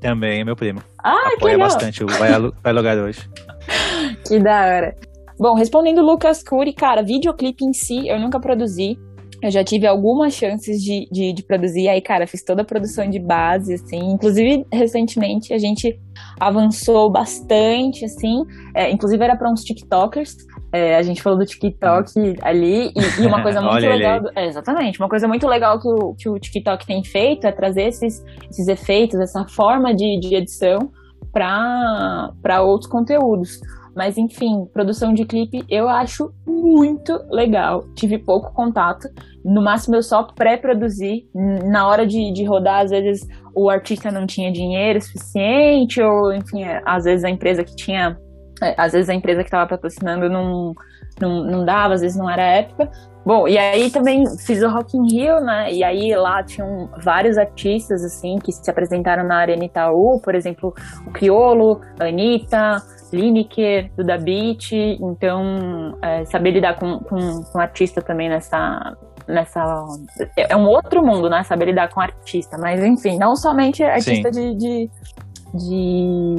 Também 0.00 0.40
é 0.40 0.44
meu 0.44 0.56
primo. 0.56 0.80
Ah, 1.02 1.28
que 1.30 1.34
Apoia 1.36 1.54
legal. 1.54 1.68
bastante 1.68 2.02
o 2.02 2.08
Vai, 2.08 2.72
Logar 2.72 2.98
hoje. 2.98 3.20
Que 4.26 4.40
da 4.40 4.66
hora. 4.66 4.96
Bom, 5.38 5.54
respondendo 5.54 5.98
o 5.98 6.04
Lucas 6.04 6.42
Cury, 6.42 6.72
cara, 6.72 7.02
videoclipe 7.02 7.64
em 7.64 7.72
si 7.72 8.08
eu 8.08 8.18
nunca 8.18 8.40
produzi. 8.40 8.98
Eu 9.42 9.50
já 9.50 9.64
tive 9.64 9.86
algumas 9.86 10.32
chances 10.34 10.80
de, 10.80 11.08
de, 11.10 11.32
de 11.32 11.42
produzir, 11.42 11.88
aí, 11.88 12.00
cara, 12.00 12.26
fiz 12.28 12.44
toda 12.44 12.62
a 12.62 12.64
produção 12.64 13.10
de 13.10 13.18
base, 13.18 13.74
assim. 13.74 13.98
Inclusive, 14.12 14.64
recentemente, 14.72 15.52
a 15.52 15.58
gente 15.58 15.98
avançou 16.38 17.10
bastante, 17.10 18.04
assim. 18.04 18.44
É, 18.74 18.90
inclusive, 18.90 19.22
era 19.22 19.36
para 19.36 19.50
uns 19.50 19.64
TikTokers. 19.64 20.36
É, 20.72 20.96
a 20.96 21.02
gente 21.02 21.20
falou 21.20 21.38
do 21.38 21.44
TikTok 21.44 22.36
ali. 22.40 22.92
E, 22.96 23.22
e 23.22 23.26
uma 23.26 23.42
coisa 23.42 23.60
muito 23.60 23.74
legal. 23.86 24.20
do- 24.22 24.30
é, 24.36 24.46
exatamente. 24.46 24.98
Uma 25.00 25.08
coisa 25.08 25.26
muito 25.26 25.46
legal 25.46 25.78
que 25.80 25.88
o, 25.88 26.14
que 26.14 26.28
o 26.28 26.38
TikTok 26.38 26.86
tem 26.86 27.02
feito 27.04 27.46
é 27.46 27.52
trazer 27.52 27.88
esses, 27.88 28.24
esses 28.48 28.68
efeitos, 28.68 29.18
essa 29.20 29.44
forma 29.48 29.94
de, 29.94 30.18
de 30.20 30.34
edição 30.34 30.90
para 31.32 32.62
outros 32.62 32.90
conteúdos. 32.90 33.60
Mas 33.94 34.16
enfim, 34.16 34.66
produção 34.72 35.12
de 35.12 35.24
clipe 35.24 35.64
eu 35.68 35.88
acho 35.88 36.32
muito 36.46 37.12
legal. 37.30 37.84
Tive 37.94 38.18
pouco 38.18 38.52
contato. 38.54 39.08
No 39.44 39.62
máximo 39.62 39.96
eu 39.96 40.02
só 40.02 40.22
pré-produzi. 40.22 41.26
Na 41.34 41.86
hora 41.88 42.06
de, 42.06 42.32
de 42.32 42.44
rodar, 42.44 42.82
às 42.82 42.90
vezes 42.90 43.26
o 43.54 43.68
artista 43.68 44.10
não 44.10 44.26
tinha 44.26 44.50
dinheiro 44.50 45.00
suficiente, 45.00 46.00
ou 46.00 46.32
enfim, 46.32 46.64
é, 46.64 46.80
às 46.86 47.04
vezes 47.04 47.24
a 47.24 47.30
empresa 47.30 47.62
que 47.64 47.76
tinha. 47.76 48.18
é, 48.62 48.74
Às 48.78 48.92
vezes 48.92 49.08
a 49.08 49.14
empresa 49.14 49.40
que 49.40 49.48
estava 49.48 49.68
patrocinando 49.68 50.28
não, 50.28 50.72
não, 51.20 51.44
não 51.44 51.64
dava, 51.64 51.94
às 51.94 52.00
vezes 52.00 52.16
não 52.16 52.30
era 52.30 52.42
época. 52.42 52.90
Bom, 53.24 53.46
e 53.46 53.56
aí 53.56 53.88
também 53.88 54.24
fiz 54.38 54.62
o 54.62 54.68
Rock 54.68 54.96
in 54.96 55.06
Rio, 55.08 55.40
né? 55.40 55.72
E 55.72 55.84
aí 55.84 56.12
lá 56.16 56.42
tinham 56.42 56.90
vários 57.04 57.38
artistas, 57.38 58.02
assim, 58.02 58.36
que 58.42 58.50
se 58.50 58.68
apresentaram 58.68 59.22
na 59.22 59.36
Arena 59.36 59.64
Itaú. 59.64 60.20
Por 60.20 60.34
exemplo, 60.34 60.74
o 61.06 61.10
Criolo, 61.12 61.80
a 62.00 62.06
Anitta, 62.06 62.82
Lineker, 63.12 63.90
Duda 63.96 64.18
Beat. 64.18 64.72
Então, 64.72 65.96
é, 66.02 66.24
saber 66.24 66.52
lidar 66.52 66.78
com, 66.78 66.98
com, 67.00 67.42
com 67.44 67.58
artista 67.58 68.00
também 68.00 68.28
nessa... 68.28 68.96
Nessa, 69.28 69.86
é 70.36 70.56
um 70.56 70.66
outro 70.66 71.04
mundo, 71.04 71.30
né? 71.30 71.44
Saber 71.44 71.66
lidar 71.66 71.88
com 71.90 72.00
artista. 72.00 72.58
Mas, 72.58 72.82
enfim, 72.82 73.18
não 73.18 73.36
somente 73.36 73.82
artista 73.82 74.32
de, 74.32 74.54
de, 74.54 74.90
de, 75.54 76.36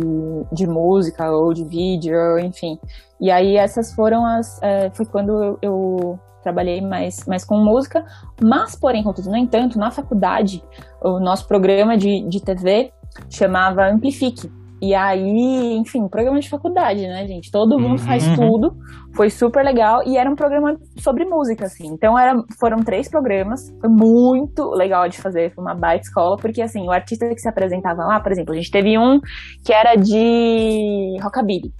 de 0.51 0.67
música 0.67 1.31
ou 1.31 1.53
de 1.53 1.63
vídeo, 1.63 2.37
enfim. 2.39 2.77
E 3.21 3.31
aí 3.31 3.55
essas 3.55 3.93
foram 3.93 4.25
as... 4.25 4.61
é, 4.61 4.89
foi 4.89 5.05
quando 5.05 5.31
eu, 5.41 5.59
eu 5.61 6.19
trabalhei 6.43 6.81
mais, 6.81 7.25
mais 7.25 7.45
com 7.45 7.57
música, 7.57 8.05
mas, 8.41 8.75
porém, 8.75 9.01
contudo, 9.01 9.29
no 9.29 9.37
entanto, 9.37 9.79
na 9.79 9.89
faculdade, 9.89 10.61
o 11.01 11.19
nosso 11.19 11.47
programa 11.47 11.97
de, 11.97 12.27
de 12.27 12.41
TV 12.41 12.91
chamava 13.29 13.87
Amplifique. 13.87 14.51
E 14.85 14.93
aí, 14.93 15.77
enfim, 15.77 16.09
programa 16.09 16.41
de 16.41 16.49
faculdade, 16.49 17.07
né, 17.07 17.25
gente? 17.25 17.49
Todo 17.49 17.79
mundo 17.79 17.91
Uhum. 17.91 17.97
faz 17.99 18.27
tudo. 18.35 18.75
Foi 19.15 19.29
super 19.29 19.63
legal. 19.63 20.01
E 20.05 20.17
era 20.17 20.29
um 20.29 20.35
programa 20.35 20.77
sobre 20.97 21.23
música, 21.23 21.67
assim. 21.67 21.87
Então 21.87 22.19
era, 22.19 22.35
foram 22.59 22.83
três 22.83 23.07
programas. 23.09 23.73
Foi 23.79 23.89
muito 23.89 24.71
legal 24.71 25.07
de 25.07 25.17
fazer. 25.21 25.53
Foi 25.55 25.63
uma 25.63 25.73
baita 25.73 26.03
escola, 26.05 26.35
porque 26.35 26.61
assim, 26.61 26.85
o 26.85 26.91
artista 26.91 27.25
que 27.29 27.39
se 27.39 27.47
apresentava 27.47 28.03
lá, 28.03 28.19
por 28.19 28.33
exemplo, 28.33 28.53
a 28.53 28.57
gente 28.57 28.69
teve 28.69 28.97
um 28.97 29.21
que 29.63 29.71
era 29.71 29.95
de 29.95 31.17
rockabilly. 31.23 31.71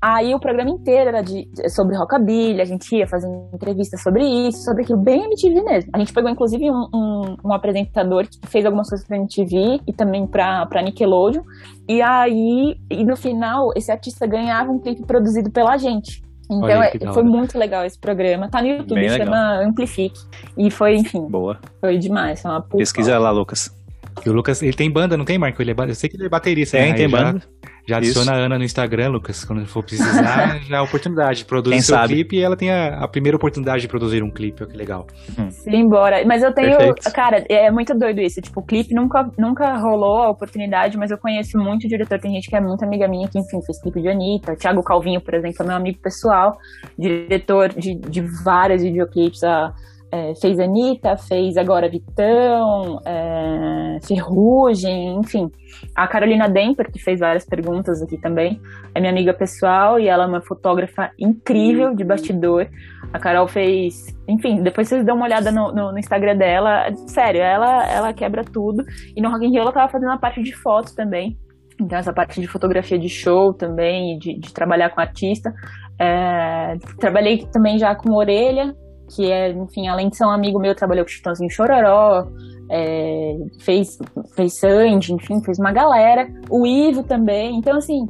Aí 0.00 0.32
o 0.32 0.38
programa 0.38 0.70
inteiro 0.70 1.08
era 1.08 1.22
de, 1.22 1.48
sobre 1.68 1.96
rockabilly, 1.96 2.60
a 2.60 2.64
gente 2.64 2.94
ia 2.94 3.06
fazendo 3.06 3.48
entrevistas 3.52 4.00
sobre 4.00 4.24
isso, 4.24 4.62
sobre 4.62 4.84
aquilo, 4.84 4.98
bem 5.00 5.24
MTV 5.24 5.62
mesmo. 5.62 5.90
A 5.92 5.98
gente 5.98 6.12
pegou, 6.12 6.30
inclusive, 6.30 6.70
um, 6.70 6.86
um, 6.94 7.36
um 7.44 7.52
apresentador 7.52 8.24
que 8.28 8.38
fez 8.48 8.64
algumas 8.64 8.88
coisas 8.88 9.04
pra 9.06 9.16
MTV 9.16 9.80
e 9.86 9.92
também 9.92 10.24
pra, 10.24 10.64
pra 10.66 10.82
Nickelodeon. 10.82 11.42
E 11.88 12.00
aí, 12.00 12.76
e 12.88 13.04
no 13.04 13.16
final, 13.16 13.70
esse 13.74 13.90
artista 13.90 14.24
ganhava 14.24 14.70
um 14.70 14.78
clipe 14.78 15.04
produzido 15.04 15.50
pela 15.50 15.76
gente. 15.76 16.22
Então, 16.50 16.82
é- 16.82 16.92
foi 17.12 17.24
muito 17.24 17.58
legal 17.58 17.84
esse 17.84 17.98
programa. 17.98 18.48
Tá 18.48 18.62
no 18.62 18.68
YouTube, 18.68 19.00
Bem 19.00 19.10
legal. 19.10 19.26
chama 19.26 19.60
Amplifique. 19.62 20.18
E 20.56 20.70
foi, 20.70 20.94
enfim, 20.96 21.26
Boa. 21.28 21.58
foi 21.80 21.98
demais. 21.98 22.40
Foi 22.40 22.50
uma 22.50 22.62
puta 22.62 22.78
Pesquisa 22.78 23.18
lá, 23.18 23.30
Lucas. 23.30 23.76
E 24.24 24.30
o 24.30 24.32
Lucas, 24.32 24.62
ele 24.62 24.72
tem 24.72 24.90
banda, 24.90 25.16
não 25.16 25.24
tem, 25.24 25.38
Marco? 25.38 25.60
Ele 25.62 25.70
é, 25.70 25.74
eu 25.88 25.94
sei 25.94 26.08
que 26.08 26.16
ele 26.16 26.26
é 26.26 26.28
baterista. 26.28 26.76
Tem, 26.78 26.90
né? 26.90 26.96
tem 26.96 27.08
já- 27.08 27.16
banda. 27.16 27.42
Já 27.88 27.96
adiciona 27.96 28.32
a 28.32 28.36
Ana 28.36 28.58
no 28.58 28.64
Instagram, 28.64 29.08
Lucas, 29.08 29.46
quando 29.46 29.64
for 29.64 29.82
precisar, 29.82 30.58
já 30.68 30.76
é 30.76 30.78
a 30.78 30.82
oportunidade 30.82 31.38
de 31.38 31.44
produzir 31.46 31.76
Quem 31.76 31.80
seu 31.80 31.96
sabe? 31.96 32.12
clipe 32.16 32.36
e 32.36 32.42
ela 32.42 32.54
tem 32.54 32.70
a, 32.70 33.02
a 33.02 33.08
primeira 33.08 33.34
oportunidade 33.34 33.80
de 33.80 33.88
produzir 33.88 34.22
um 34.22 34.30
clipe, 34.30 34.62
olha 34.62 34.70
que 34.70 34.76
legal. 34.76 35.06
Simbora. 35.50 36.22
Mas 36.26 36.42
eu 36.42 36.52
tenho. 36.52 36.76
Perfeito. 36.76 37.10
Cara, 37.14 37.42
é 37.48 37.70
muito 37.70 37.94
doido 37.98 38.20
isso. 38.20 38.42
Tipo, 38.42 38.60
o 38.60 38.62
clipe 38.62 38.94
nunca, 38.94 39.30
nunca 39.38 39.74
rolou 39.78 40.18
a 40.18 40.28
oportunidade, 40.28 40.98
mas 40.98 41.10
eu 41.10 41.16
conheço 41.16 41.56
muito 41.56 41.88
diretor. 41.88 42.18
Tem 42.18 42.30
gente 42.30 42.50
que 42.50 42.56
é 42.56 42.60
muito 42.60 42.84
amiga 42.84 43.08
minha 43.08 43.26
que, 43.26 43.38
enfim, 43.38 43.58
fez 43.64 43.80
clipe 43.80 44.02
de 44.02 44.08
Anitta. 44.08 44.54
Thiago 44.54 44.82
Calvinho, 44.82 45.22
por 45.22 45.32
exemplo, 45.32 45.62
é 45.62 45.66
meu 45.66 45.76
amigo 45.76 45.98
pessoal, 46.02 46.58
diretor 46.98 47.70
de, 47.70 47.94
de 47.94 48.20
vários 48.44 48.82
videoclipes. 48.82 49.42
A, 49.42 49.72
é, 50.10 50.34
fez 50.34 50.58
Anitta, 50.58 51.16
fez 51.16 51.56
agora 51.56 51.88
Vitão, 51.88 53.00
é, 53.04 53.98
Ferrugem, 54.06 55.16
enfim. 55.18 55.50
A 55.94 56.06
Carolina 56.08 56.48
Demper, 56.48 56.90
que 56.90 56.98
fez 56.98 57.20
várias 57.20 57.44
perguntas 57.44 58.00
aqui 58.02 58.16
também, 58.18 58.60
é 58.94 59.00
minha 59.00 59.12
amiga 59.12 59.34
pessoal 59.34 59.98
e 60.00 60.08
ela 60.08 60.24
é 60.24 60.26
uma 60.26 60.40
fotógrafa 60.40 61.10
incrível 61.18 61.94
de 61.94 62.04
bastidor. 62.04 62.66
A 63.12 63.18
Carol 63.18 63.46
fez. 63.48 64.06
Enfim, 64.26 64.62
depois 64.62 64.88
vocês 64.88 65.04
dão 65.04 65.16
uma 65.16 65.24
olhada 65.26 65.50
no, 65.50 65.72
no- 65.72 65.92
no 65.92 65.98
Instagram 65.98 66.36
dela. 66.36 66.86
Sério, 67.06 67.40
ela, 67.40 67.86
ela 67.90 68.12
quebra 68.12 68.44
tudo. 68.44 68.84
E 69.16 69.20
no 69.20 69.30
Rock 69.30 69.46
in 69.46 69.50
Rio 69.50 69.60
ela 69.62 69.72
tava 69.72 69.90
fazendo 69.90 70.12
a 70.12 70.18
parte 70.18 70.42
de 70.42 70.54
foto 70.54 70.94
também. 70.94 71.38
Então, 71.80 71.98
essa 71.98 72.12
parte 72.12 72.40
de 72.40 72.46
fotografia 72.48 72.98
de 72.98 73.08
show 73.08 73.54
também, 73.54 74.18
de, 74.18 74.38
de 74.38 74.52
trabalhar 74.52 74.90
com 74.90 75.00
artista. 75.00 75.54
É, 75.98 76.76
trabalhei 76.98 77.46
também 77.52 77.78
já 77.78 77.94
com 77.94 78.12
Orelha, 78.12 78.74
que 79.08 79.30
é, 79.30 79.50
enfim, 79.50 79.88
além 79.88 80.08
de 80.08 80.16
ser 80.16 80.24
um 80.24 80.30
amigo 80.30 80.58
meu, 80.58 80.74
trabalhou 80.74 81.04
com 81.04 81.10
Chitãozinho 81.10 81.50
Chororó, 81.50 82.26
é, 82.70 83.36
fez, 83.60 83.98
fez 84.34 84.58
Sandy, 84.58 85.12
enfim, 85.12 85.42
fez 85.42 85.58
uma 85.58 85.72
galera. 85.72 86.28
O 86.50 86.66
Ivo 86.66 87.02
também. 87.02 87.56
Então, 87.56 87.76
assim, 87.76 88.06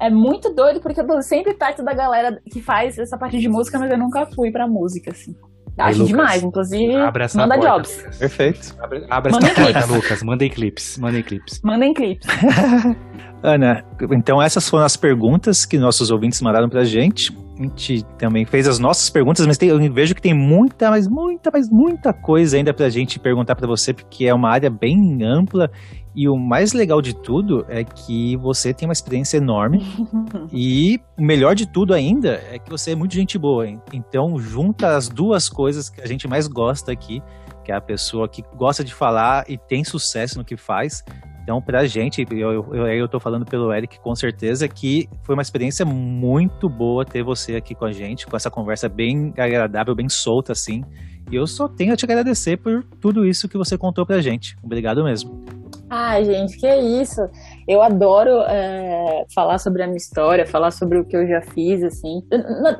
é 0.00 0.10
muito 0.10 0.54
doido, 0.54 0.80
porque 0.80 1.00
eu 1.00 1.06
tô 1.06 1.22
sempre 1.22 1.54
perto 1.54 1.82
da 1.82 1.94
galera 1.94 2.40
que 2.50 2.60
faz 2.60 2.98
essa 2.98 3.16
parte 3.16 3.38
de 3.38 3.48
música, 3.48 3.78
mas 3.78 3.90
eu 3.90 3.98
nunca 3.98 4.26
fui 4.26 4.50
pra 4.50 4.66
música, 4.66 5.10
assim. 5.10 5.34
Acho 5.78 6.00
Lucas, 6.00 6.08
demais, 6.08 6.42
inclusive, 6.42 6.96
Abra 6.96 7.24
essa 7.24 7.38
manda 7.38 7.54
porta, 7.54 7.70
jobs. 7.70 7.96
Lucas. 7.96 8.18
Perfeito. 8.18 8.76
Abre, 8.78 9.06
abre 9.08 9.32
Manda 9.32 9.46
essa 9.46 9.54
porta, 9.54 9.72
clipes. 9.72 9.96
Lucas. 9.96 10.22
Mandem 10.22 10.50
clipes. 10.50 10.98
Mandem 10.98 11.22
clipes. 11.22 11.60
Mandem 11.62 11.94
clipes. 11.94 12.28
Ana, 13.42 13.84
então 14.12 14.40
essas 14.40 14.68
foram 14.68 14.84
as 14.84 14.96
perguntas 14.96 15.64
que 15.64 15.78
nossos 15.78 16.10
ouvintes 16.10 16.40
mandaram 16.42 16.68
pra 16.68 16.84
gente. 16.84 17.32
A 17.62 17.68
gente 17.68 18.02
também 18.18 18.44
fez 18.44 18.66
as 18.66 18.78
nossas 18.78 19.08
perguntas, 19.08 19.46
mas 19.46 19.56
tem- 19.56 19.68
eu 19.68 19.78
vejo 19.92 20.14
que 20.14 20.20
tem 20.22 20.34
muita, 20.34 20.90
mas 20.90 21.06
muita, 21.08 21.50
mas 21.52 21.68
muita 21.70 22.12
coisa 22.12 22.56
ainda 22.56 22.74
pra 22.74 22.88
gente 22.90 23.18
perguntar 23.18 23.54
pra 23.54 23.66
você, 23.66 23.92
porque 23.94 24.26
é 24.26 24.34
uma 24.34 24.50
área 24.50 24.68
bem 24.70 25.22
ampla. 25.22 25.70
E 26.14 26.28
o 26.28 26.36
mais 26.36 26.74
legal 26.74 27.00
de 27.00 27.14
tudo 27.14 27.64
é 27.68 27.82
que 27.84 28.36
você 28.36 28.74
tem 28.74 28.86
uma 28.86 28.92
experiência 28.92 29.36
enorme. 29.38 29.78
E 30.52 30.98
o 31.18 31.22
melhor 31.22 31.54
de 31.54 31.66
tudo 31.66 31.94
ainda 31.94 32.42
é 32.50 32.58
que 32.58 32.68
você 32.70 32.90
é 32.92 32.94
muito 32.94 33.14
gente 33.14 33.38
boa. 33.38 33.66
hein? 33.66 33.80
Então, 33.92 34.38
junta 34.38 34.96
as 34.96 35.08
duas 35.08 35.48
coisas 35.48 35.88
que 35.88 36.00
a 36.02 36.06
gente 36.06 36.28
mais 36.28 36.46
gosta 36.46 36.92
aqui, 36.92 37.22
que 37.64 37.72
é 37.72 37.74
a 37.74 37.80
pessoa 37.80 38.28
que 38.28 38.42
gosta 38.56 38.84
de 38.84 38.92
falar 38.92 39.44
e 39.48 39.56
tem 39.56 39.84
sucesso 39.84 40.36
no 40.38 40.44
que 40.44 40.56
faz. 40.56 41.02
Então, 41.42 41.60
pra 41.60 41.84
gente, 41.86 42.24
eu, 42.30 42.64
eu, 42.72 42.86
eu, 42.86 43.08
tô 43.08 43.18
falando 43.18 43.44
pelo 43.44 43.72
Eric 43.72 43.98
com 44.00 44.14
certeza, 44.14 44.68
que 44.68 45.08
foi 45.24 45.34
uma 45.34 45.42
experiência 45.42 45.84
muito 45.84 46.68
boa 46.68 47.04
ter 47.04 47.22
você 47.22 47.56
aqui 47.56 47.74
com 47.74 47.84
a 47.84 47.92
gente, 47.92 48.26
com 48.26 48.36
essa 48.36 48.50
conversa 48.50 48.88
bem 48.88 49.34
agradável, 49.36 49.94
bem 49.94 50.08
solta, 50.08 50.52
assim. 50.52 50.84
E 51.30 51.36
eu 51.36 51.46
só 51.46 51.68
tenho 51.68 51.92
a 51.92 51.96
te 51.96 52.04
agradecer 52.04 52.58
por 52.58 52.84
tudo 53.00 53.26
isso 53.26 53.48
que 53.48 53.58
você 53.58 53.76
contou 53.76 54.06
pra 54.06 54.20
gente. 54.20 54.56
Obrigado 54.62 55.02
mesmo. 55.02 55.44
Ai, 55.90 56.24
gente, 56.24 56.56
que 56.56 56.66
isso. 56.74 57.20
Eu 57.68 57.82
adoro 57.82 58.40
é, 58.48 59.24
falar 59.34 59.58
sobre 59.58 59.82
a 59.82 59.86
minha 59.86 59.98
história, 59.98 60.46
falar 60.46 60.70
sobre 60.70 60.98
o 60.98 61.04
que 61.04 61.16
eu 61.16 61.26
já 61.26 61.42
fiz, 61.42 61.82
assim. 61.82 62.22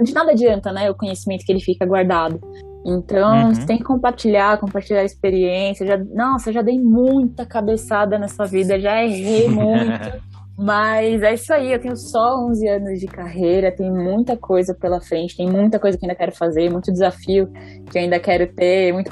De 0.02 0.14
nada 0.14 0.30
adianta, 0.30 0.72
né, 0.72 0.90
o 0.90 0.94
conhecimento 0.94 1.44
que 1.44 1.52
ele 1.52 1.60
fica 1.60 1.84
guardado. 1.84 2.40
Então, 2.84 3.44
Uhum. 3.46 3.54
você 3.54 3.64
tem 3.66 3.78
que 3.78 3.84
compartilhar, 3.84 4.58
compartilhar 4.58 5.00
a 5.00 5.04
experiência. 5.04 5.86
Já, 5.86 5.96
nossa, 5.96 6.50
eu 6.50 6.54
já 6.54 6.62
dei 6.62 6.78
muita 6.80 7.46
cabeçada 7.46 8.18
nessa 8.18 8.44
vida, 8.44 8.78
já 8.80 9.02
errei 9.04 9.46
muito. 9.48 10.32
Mas 10.58 11.22
é 11.22 11.32
isso 11.32 11.52
aí, 11.52 11.72
eu 11.72 11.80
tenho 11.80 11.96
só 11.96 12.38
11 12.46 12.68
anos 12.68 13.00
de 13.00 13.06
carreira, 13.06 13.72
tem 13.74 13.90
muita 13.90 14.36
coisa 14.36 14.74
pela 14.74 15.00
frente, 15.00 15.36
tem 15.36 15.48
muita 15.50 15.78
coisa 15.78 15.96
que 15.96 16.04
ainda 16.04 16.14
quero 16.14 16.30
fazer, 16.32 16.70
muito 16.70 16.92
desafio 16.92 17.50
que 17.90 17.96
eu 17.98 18.02
ainda 18.02 18.20
quero 18.20 18.46
ter, 18.52 18.92
muito, 18.92 19.10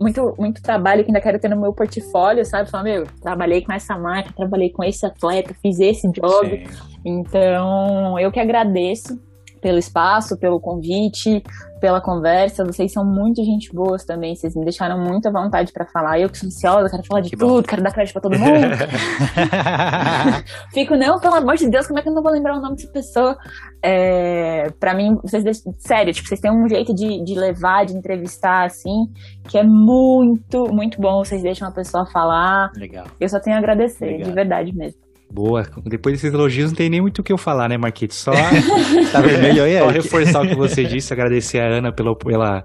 muito, 0.00 0.34
muito 0.36 0.60
trabalho 0.60 1.04
que 1.04 1.10
ainda 1.10 1.20
quero 1.20 1.38
ter 1.38 1.48
no 1.48 1.60
meu 1.60 1.72
portfólio, 1.72 2.44
sabe? 2.44 2.68
Falar, 2.68 2.82
meu, 2.84 3.06
trabalhei 3.22 3.62
com 3.62 3.72
essa 3.72 3.96
marca, 3.96 4.32
trabalhei 4.36 4.70
com 4.70 4.82
esse 4.82 5.06
atleta, 5.06 5.54
fiz 5.62 5.78
esse 5.78 6.10
job. 6.10 6.66
Então, 7.04 8.18
eu 8.18 8.30
que 8.32 8.40
agradeço 8.40 9.16
pelo 9.60 9.78
espaço, 9.78 10.38
pelo 10.38 10.60
convite, 10.60 11.42
pela 11.80 12.00
conversa. 12.00 12.64
Vocês 12.64 12.92
são 12.92 13.04
muito 13.04 13.42
gente 13.44 13.72
boas 13.74 14.04
também. 14.04 14.34
Vocês 14.34 14.54
me 14.54 14.64
deixaram 14.64 14.98
muito 14.98 15.26
à 15.28 15.32
vontade 15.32 15.72
pra 15.72 15.86
falar. 15.86 16.20
Eu 16.20 16.28
que 16.28 16.38
sou 16.38 16.46
ansiosa, 16.46 16.90
quero 16.90 17.02
falar 17.04 17.20
de 17.22 17.30
Que 17.30 17.36
bom. 17.36 17.48
tudo, 17.48 17.68
quero 17.68 17.82
dar 17.82 17.92
crédito 17.92 18.12
pra 18.12 18.22
todo 18.22 18.38
mundo. 18.38 18.76
Fico, 20.72 20.96
não, 20.96 21.18
pelo 21.18 21.34
amor 21.34 21.56
de 21.56 21.68
Deus, 21.68 21.86
como 21.86 21.98
é 21.98 22.02
que 22.02 22.08
eu 22.08 22.14
não 22.14 22.22
vou 22.22 22.32
lembrar 22.32 22.56
o 22.56 22.60
nome 22.60 22.76
dessa 22.76 22.92
pessoa? 22.92 23.36
É, 23.82 24.70
pra 24.78 24.94
mim, 24.94 25.16
vocês 25.22 25.42
deixam, 25.42 25.74
sério, 25.78 26.12
tipo, 26.12 26.28
vocês 26.28 26.40
têm 26.40 26.50
um 26.50 26.68
jeito 26.68 26.94
de, 26.94 27.22
de 27.24 27.34
levar, 27.34 27.86
de 27.86 27.94
entrevistar, 27.94 28.66
assim, 28.66 29.06
que 29.48 29.58
é 29.58 29.62
muito, 29.62 30.72
muito 30.72 31.00
bom. 31.00 31.24
Vocês 31.24 31.42
deixam 31.42 31.66
a 31.68 31.72
pessoa 31.72 32.04
falar. 32.06 32.70
Legal. 32.76 33.06
Eu 33.18 33.28
só 33.28 33.40
tenho 33.40 33.56
a 33.56 33.58
agradecer, 33.58 34.22
de 34.22 34.30
verdade 34.32 34.74
mesmo. 34.74 35.09
Boa. 35.32 35.64
Depois 35.84 36.14
desses 36.16 36.32
elogios 36.34 36.70
não 36.70 36.76
tem 36.76 36.90
nem 36.90 37.00
muito 37.00 37.20
o 37.20 37.22
que 37.22 37.32
eu 37.32 37.38
falar, 37.38 37.68
né, 37.68 37.78
Marquito? 37.78 38.14
Só, 38.14 38.32
Tá 39.12 39.20
vermelho 39.20 39.62
aí, 39.62 39.78
só 39.78 39.84
Eric? 39.90 39.92
reforçar 40.02 40.42
o 40.44 40.48
que 40.48 40.54
você 40.56 40.82
disse, 40.84 41.12
agradecer 41.12 41.60
a 41.60 41.66
Ana 41.68 41.92
pela, 41.92 42.16
pela, 42.16 42.62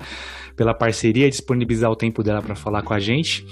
pela 0.56 0.74
parceria, 0.74 1.30
disponibilizar 1.30 1.92
o 1.92 1.96
tempo 1.96 2.24
dela 2.24 2.42
para 2.42 2.56
falar 2.56 2.82
com 2.82 2.94
a 2.94 3.00
gente. 3.00 3.46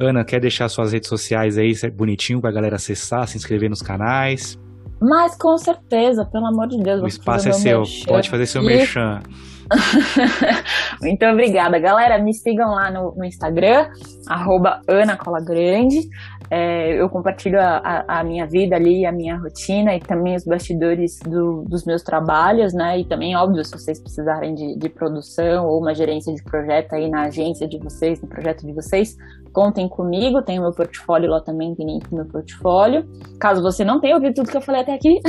Ana, 0.00 0.24
quer 0.24 0.40
deixar 0.40 0.68
suas 0.68 0.92
redes 0.92 1.08
sociais 1.08 1.56
aí 1.56 1.72
bonitinho 1.96 2.40
pra 2.40 2.50
galera 2.50 2.76
acessar, 2.76 3.26
se 3.28 3.36
inscrever 3.36 3.70
nos 3.70 3.80
canais? 3.82 4.58
Mas 5.00 5.36
com 5.36 5.56
certeza, 5.58 6.24
pelo 6.24 6.46
amor 6.46 6.66
de 6.68 6.82
Deus. 6.82 7.02
O 7.02 7.06
espaço 7.06 7.48
é 7.48 7.52
seu, 7.52 7.78
merchan. 7.80 8.06
pode 8.06 8.30
fazer 8.30 8.46
seu 8.46 8.62
E- 8.62 8.66
merchan. 8.66 9.22
Muito 11.02 11.24
obrigada, 11.26 11.78
galera. 11.78 12.22
Me 12.22 12.32
sigam 12.32 12.70
lá 12.70 12.90
no, 12.90 13.14
no 13.16 13.24
Instagram, 13.24 13.88
arroba 14.28 14.80
Ana 14.88 15.16
Cola 15.16 15.40
Grande. 15.44 16.08
É, 16.50 17.00
eu 17.00 17.08
compartilho 17.08 17.60
a, 17.60 17.78
a- 17.78 18.20
a 18.20 18.24
minha 18.24 18.46
vida 18.46 18.76
ali, 18.76 19.04
a 19.04 19.12
minha 19.12 19.36
rotina 19.36 19.94
e 19.94 20.00
também 20.00 20.36
os 20.36 20.44
bastidores 20.44 21.18
do- 21.24 21.64
dos 21.68 21.84
meus 21.84 22.02
trabalhos, 22.02 22.72
né? 22.72 22.98
E 23.00 23.04
também, 23.04 23.36
óbvio, 23.36 23.64
se 23.64 23.72
vocês 23.72 24.00
precisarem 24.00 24.54
de, 24.54 24.76
de 24.78 24.88
produção 24.88 25.66
ou 25.66 25.80
uma 25.80 25.94
gerência 25.94 26.32
de 26.34 26.42
projeto 26.44 26.94
aí 26.94 27.08
na 27.10 27.22
agência 27.22 27.66
de 27.68 27.78
vocês, 27.78 28.20
no 28.22 28.28
projeto 28.28 28.64
de 28.66 28.72
vocês, 28.72 29.16
contem 29.52 29.88
comigo. 29.88 30.42
Tem 30.42 30.58
o 30.58 30.62
meu 30.62 30.72
portfólio 30.72 31.30
lá 31.30 31.40
também, 31.40 31.74
tem 31.74 31.86
link 31.86 32.08
no 32.10 32.18
meu 32.18 32.26
portfólio. 32.26 33.04
Caso 33.40 33.62
você 33.62 33.84
não 33.84 34.00
tenha 34.00 34.14
ouvido 34.14 34.34
tudo 34.34 34.50
que 34.50 34.56
eu 34.56 34.60
falei 34.60 34.82
até 34.82 34.94
aqui, 34.94 35.18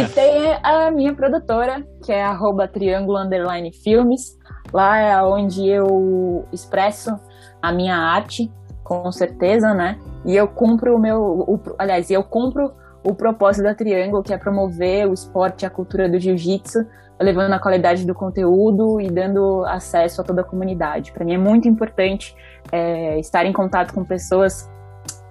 e 0.00 0.08
tem 0.14 0.54
a 0.62 0.90
minha 0.90 1.14
produtora, 1.14 1.84
que 2.04 2.12
é 2.12 2.22
arroba 2.22 2.68
triângulo 2.68 3.18
underline 3.18 3.72
filmes. 3.72 4.38
Lá 4.72 4.98
é 4.98 5.22
onde 5.22 5.66
eu 5.68 6.44
expresso 6.52 7.10
a 7.60 7.72
minha 7.72 7.96
arte, 7.96 8.50
com 8.90 9.12
certeza, 9.12 9.72
né? 9.72 9.96
E 10.26 10.34
eu 10.34 10.48
cumpro 10.48 10.96
o 10.96 10.98
meu. 10.98 11.22
o- 11.22 11.60
aliás, 11.78 12.10
eu 12.10 12.24
cumpro 12.24 12.72
o 13.04 13.14
propósito 13.14 13.62
da 13.62 13.72
Triângulo, 13.72 14.20
que 14.20 14.34
é 14.34 14.36
promover 14.36 15.08
o 15.08 15.14
esporte 15.14 15.62
e 15.62 15.66
a 15.66 15.70
cultura 15.70 16.08
do 16.08 16.18
jiu-jitsu, 16.18 16.80
elevando 17.20 17.54
a 17.54 17.60
qualidade 17.60 18.04
do 18.04 18.12
conteúdo 18.14 19.00
e 19.00 19.08
dando 19.08 19.64
acesso 19.66 20.20
a 20.20 20.24
toda 20.24 20.40
a 20.40 20.44
comunidade. 20.44 21.12
Para 21.12 21.24
mim 21.24 21.34
é 21.34 21.38
muito 21.38 21.68
importante 21.68 22.34
é, 22.72 23.16
estar 23.20 23.46
em 23.46 23.52
contato 23.52 23.94
com 23.94 24.04
pessoas 24.04 24.68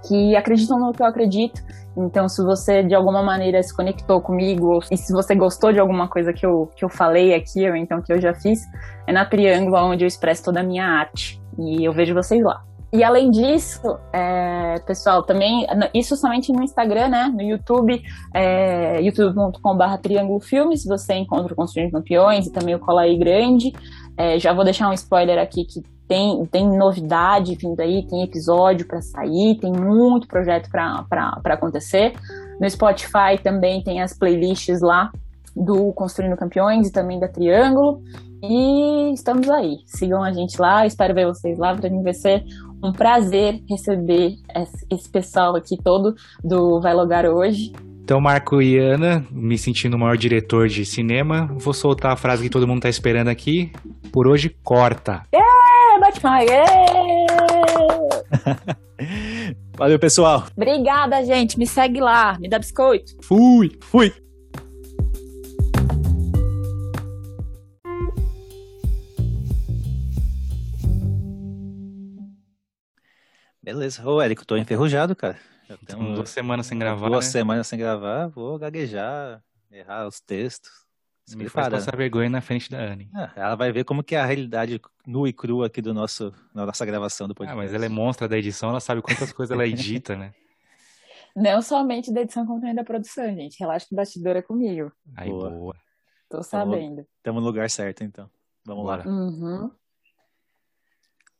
que 0.07 0.37
acreditam 0.37 0.79
no 0.79 0.93
que 0.93 1.01
eu 1.03 1.05
acredito. 1.05 1.61
Então, 1.97 2.29
se 2.29 2.41
você 2.41 2.81
de 2.81 2.95
alguma 2.95 3.21
maneira 3.21 3.61
se 3.61 3.75
conectou 3.75 4.21
comigo, 4.21 4.79
e 4.89 4.95
se 4.95 5.11
você 5.11 5.35
gostou 5.35 5.73
de 5.73 5.81
alguma 5.81 6.07
coisa 6.07 6.31
que 6.31 6.45
eu, 6.45 6.71
que 6.77 6.85
eu 6.85 6.89
falei 6.89 7.33
aqui, 7.35 7.69
ou 7.69 7.75
então 7.75 8.01
que 8.01 8.13
eu 8.13 8.21
já 8.21 8.33
fiz, 8.33 8.61
é 9.05 9.11
na 9.11 9.25
Triângulo 9.25 9.75
onde 9.83 10.05
eu 10.05 10.07
expresso 10.07 10.45
toda 10.45 10.61
a 10.61 10.63
minha 10.63 10.85
arte. 10.85 11.41
E 11.57 11.83
eu 11.83 11.91
vejo 11.91 12.13
vocês 12.13 12.41
lá. 12.41 12.68
E 12.91 13.03
além 13.03 13.29
disso, 13.29 13.99
é, 14.11 14.79
pessoal, 14.79 15.21
também, 15.21 15.67
isso 15.93 16.15
somente 16.15 16.51
no 16.51 16.63
Instagram, 16.63 17.09
né? 17.09 17.31
No 17.33 17.41
YouTube, 17.41 18.01
é, 18.33 18.99
youtube.com.br 19.01 19.97
Triângulo 20.01 20.39
Filmes, 20.39 20.83
você 20.85 21.13
encontra 21.13 21.53
o 21.53 21.55
Construindo 21.55 21.91
Campeões 21.91 22.47
e 22.47 22.51
também 22.51 22.73
o 22.73 22.79
Cola 22.79 23.03
aí 23.03 23.15
Grande. 23.15 23.73
É, 24.17 24.39
já 24.39 24.53
vou 24.53 24.63
deixar 24.63 24.89
um 24.89 24.93
spoiler 24.93 25.37
aqui 25.37 25.65
que 25.65 25.83
tem, 26.07 26.43
tem 26.47 26.67
novidade 26.67 27.55
vindo 27.55 27.79
aí, 27.79 28.03
tem 28.07 28.23
episódio 28.23 28.87
para 28.87 28.99
sair, 28.99 29.59
tem 29.59 29.71
muito 29.71 30.27
projeto 30.27 30.67
para 30.71 31.05
acontecer. 31.45 32.13
No 32.59 32.67
Spotify 32.67 33.37
também 33.41 33.83
tem 33.83 34.01
as 34.01 34.17
playlists 34.17 34.81
lá 34.81 35.11
do 35.55 35.93
Construindo 35.93 36.35
Campeões 36.35 36.87
e 36.87 36.91
também 36.91 37.19
da 37.19 37.27
Triângulo. 37.27 38.01
E 38.41 39.13
estamos 39.13 39.49
aí. 39.49 39.79
Sigam 39.85 40.23
a 40.23 40.31
gente 40.31 40.59
lá, 40.59 40.85
espero 40.85 41.13
ver 41.13 41.25
vocês 41.25 41.57
lá. 41.57 41.75
Para 41.75 41.89
mim 41.89 42.03
vai 42.03 42.13
ser 42.13 42.43
um 42.83 42.93
prazer 42.93 43.61
receber 43.69 44.35
esse 44.89 45.09
pessoal 45.09 45.55
aqui 45.55 45.77
todo 45.77 46.15
do 46.43 46.79
Vai 46.79 46.93
Logar 46.93 47.25
hoje. 47.25 47.73
Então, 48.01 48.19
Marco 48.19 48.61
e 48.61 48.77
Ana, 48.77 49.23
me 49.29 49.57
sentindo 49.57 49.95
o 49.95 49.99
maior 49.99 50.17
diretor 50.17 50.67
de 50.67 50.83
cinema, 50.83 51.47
vou 51.59 51.73
soltar 51.73 52.11
a 52.11 52.15
frase 52.15 52.41
que 52.41 52.49
todo 52.49 52.67
mundo 52.67 52.81
tá 52.81 52.89
esperando 52.89 53.27
aqui. 53.27 53.71
Por 54.11 54.27
hoje, 54.27 54.49
corta. 54.63 55.21
É, 55.31 55.99
bate 55.99 56.19
Valeu, 59.77 59.99
pessoal. 59.99 60.45
Obrigada, 60.57 61.23
gente. 61.23 61.59
Me 61.59 61.67
segue 61.67 61.99
lá, 61.99 62.35
me 62.39 62.49
dá 62.49 62.57
biscoito. 62.57 63.15
Fui, 63.21 63.77
fui. 63.79 64.11
Beleza. 73.61 74.07
Ô, 74.07 74.21
Érico, 74.21 74.45
tô 74.45 74.57
enferrujado, 74.57 75.15
cara. 75.15 75.37
Já 75.67 75.77
tenho 75.77 76.15
duas 76.15 76.29
semanas 76.29 76.65
sem 76.65 76.79
gravar. 76.79 77.09
Duas 77.09 77.25
né? 77.25 77.31
semanas 77.31 77.67
sem 77.67 77.77
gravar, 77.77 78.27
vou 78.27 78.57
gaguejar, 78.57 79.43
errar 79.71 80.07
os 80.07 80.19
textos. 80.19 80.71
Me 81.35 81.47
faz 81.47 81.69
passar 81.69 81.95
vergonha 81.95 82.27
na 82.27 82.41
frente 82.41 82.71
da 82.71 82.79
Anne. 82.79 83.07
Ah, 83.13 83.31
ela 83.35 83.55
vai 83.55 83.71
ver 83.71 83.83
como 83.83 84.03
que 84.03 84.15
é 84.15 84.19
a 84.19 84.25
realidade 84.25 84.81
nua 85.05 85.29
e 85.29 85.33
crua 85.33 85.67
aqui 85.67 85.79
do 85.79 85.93
nosso, 85.93 86.33
da 86.55 86.65
nossa 86.65 86.83
gravação 86.85 87.27
do 87.27 87.35
podcast. 87.35 87.59
Ah, 87.59 87.63
mas 87.63 87.73
ela 87.73 87.85
é 87.85 87.89
monstra 87.89 88.27
da 88.27 88.35
edição, 88.35 88.69
ela 88.69 88.79
sabe 88.79 89.01
quantas 89.01 89.31
coisas 89.31 89.53
ela 89.53 89.67
edita, 89.67 90.15
né? 90.15 90.33
Não 91.35 91.61
somente 91.61 92.11
da 92.11 92.21
edição, 92.21 92.47
como 92.47 92.59
também 92.59 92.73
da 92.73 92.83
produção, 92.83 93.25
gente. 93.35 93.59
Relaxa 93.59 93.85
que 93.87 93.93
o 93.93 93.95
bastidor 93.95 94.35
é 94.35 94.41
comigo. 94.41 94.91
Aí, 95.15 95.29
boa. 95.29 95.49
boa. 95.51 95.75
Tô 96.27 96.41
sabendo. 96.41 97.05
Estamos 97.17 97.41
no 97.41 97.47
lugar 97.47 97.69
certo, 97.69 98.03
então. 98.03 98.29
Vamos 98.65 98.83
Bora. 98.83 99.03
lá. 99.07 99.11
Uhum. 99.11 99.71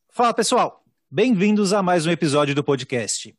Fala, 0.09 0.33
pessoal. 0.33 0.83
Bem-vindos 1.11 1.73
a 1.73 1.81
mais 1.81 2.05
um 2.05 2.11
episódio 2.11 2.53
do 2.53 2.63
podcast. 2.63 3.35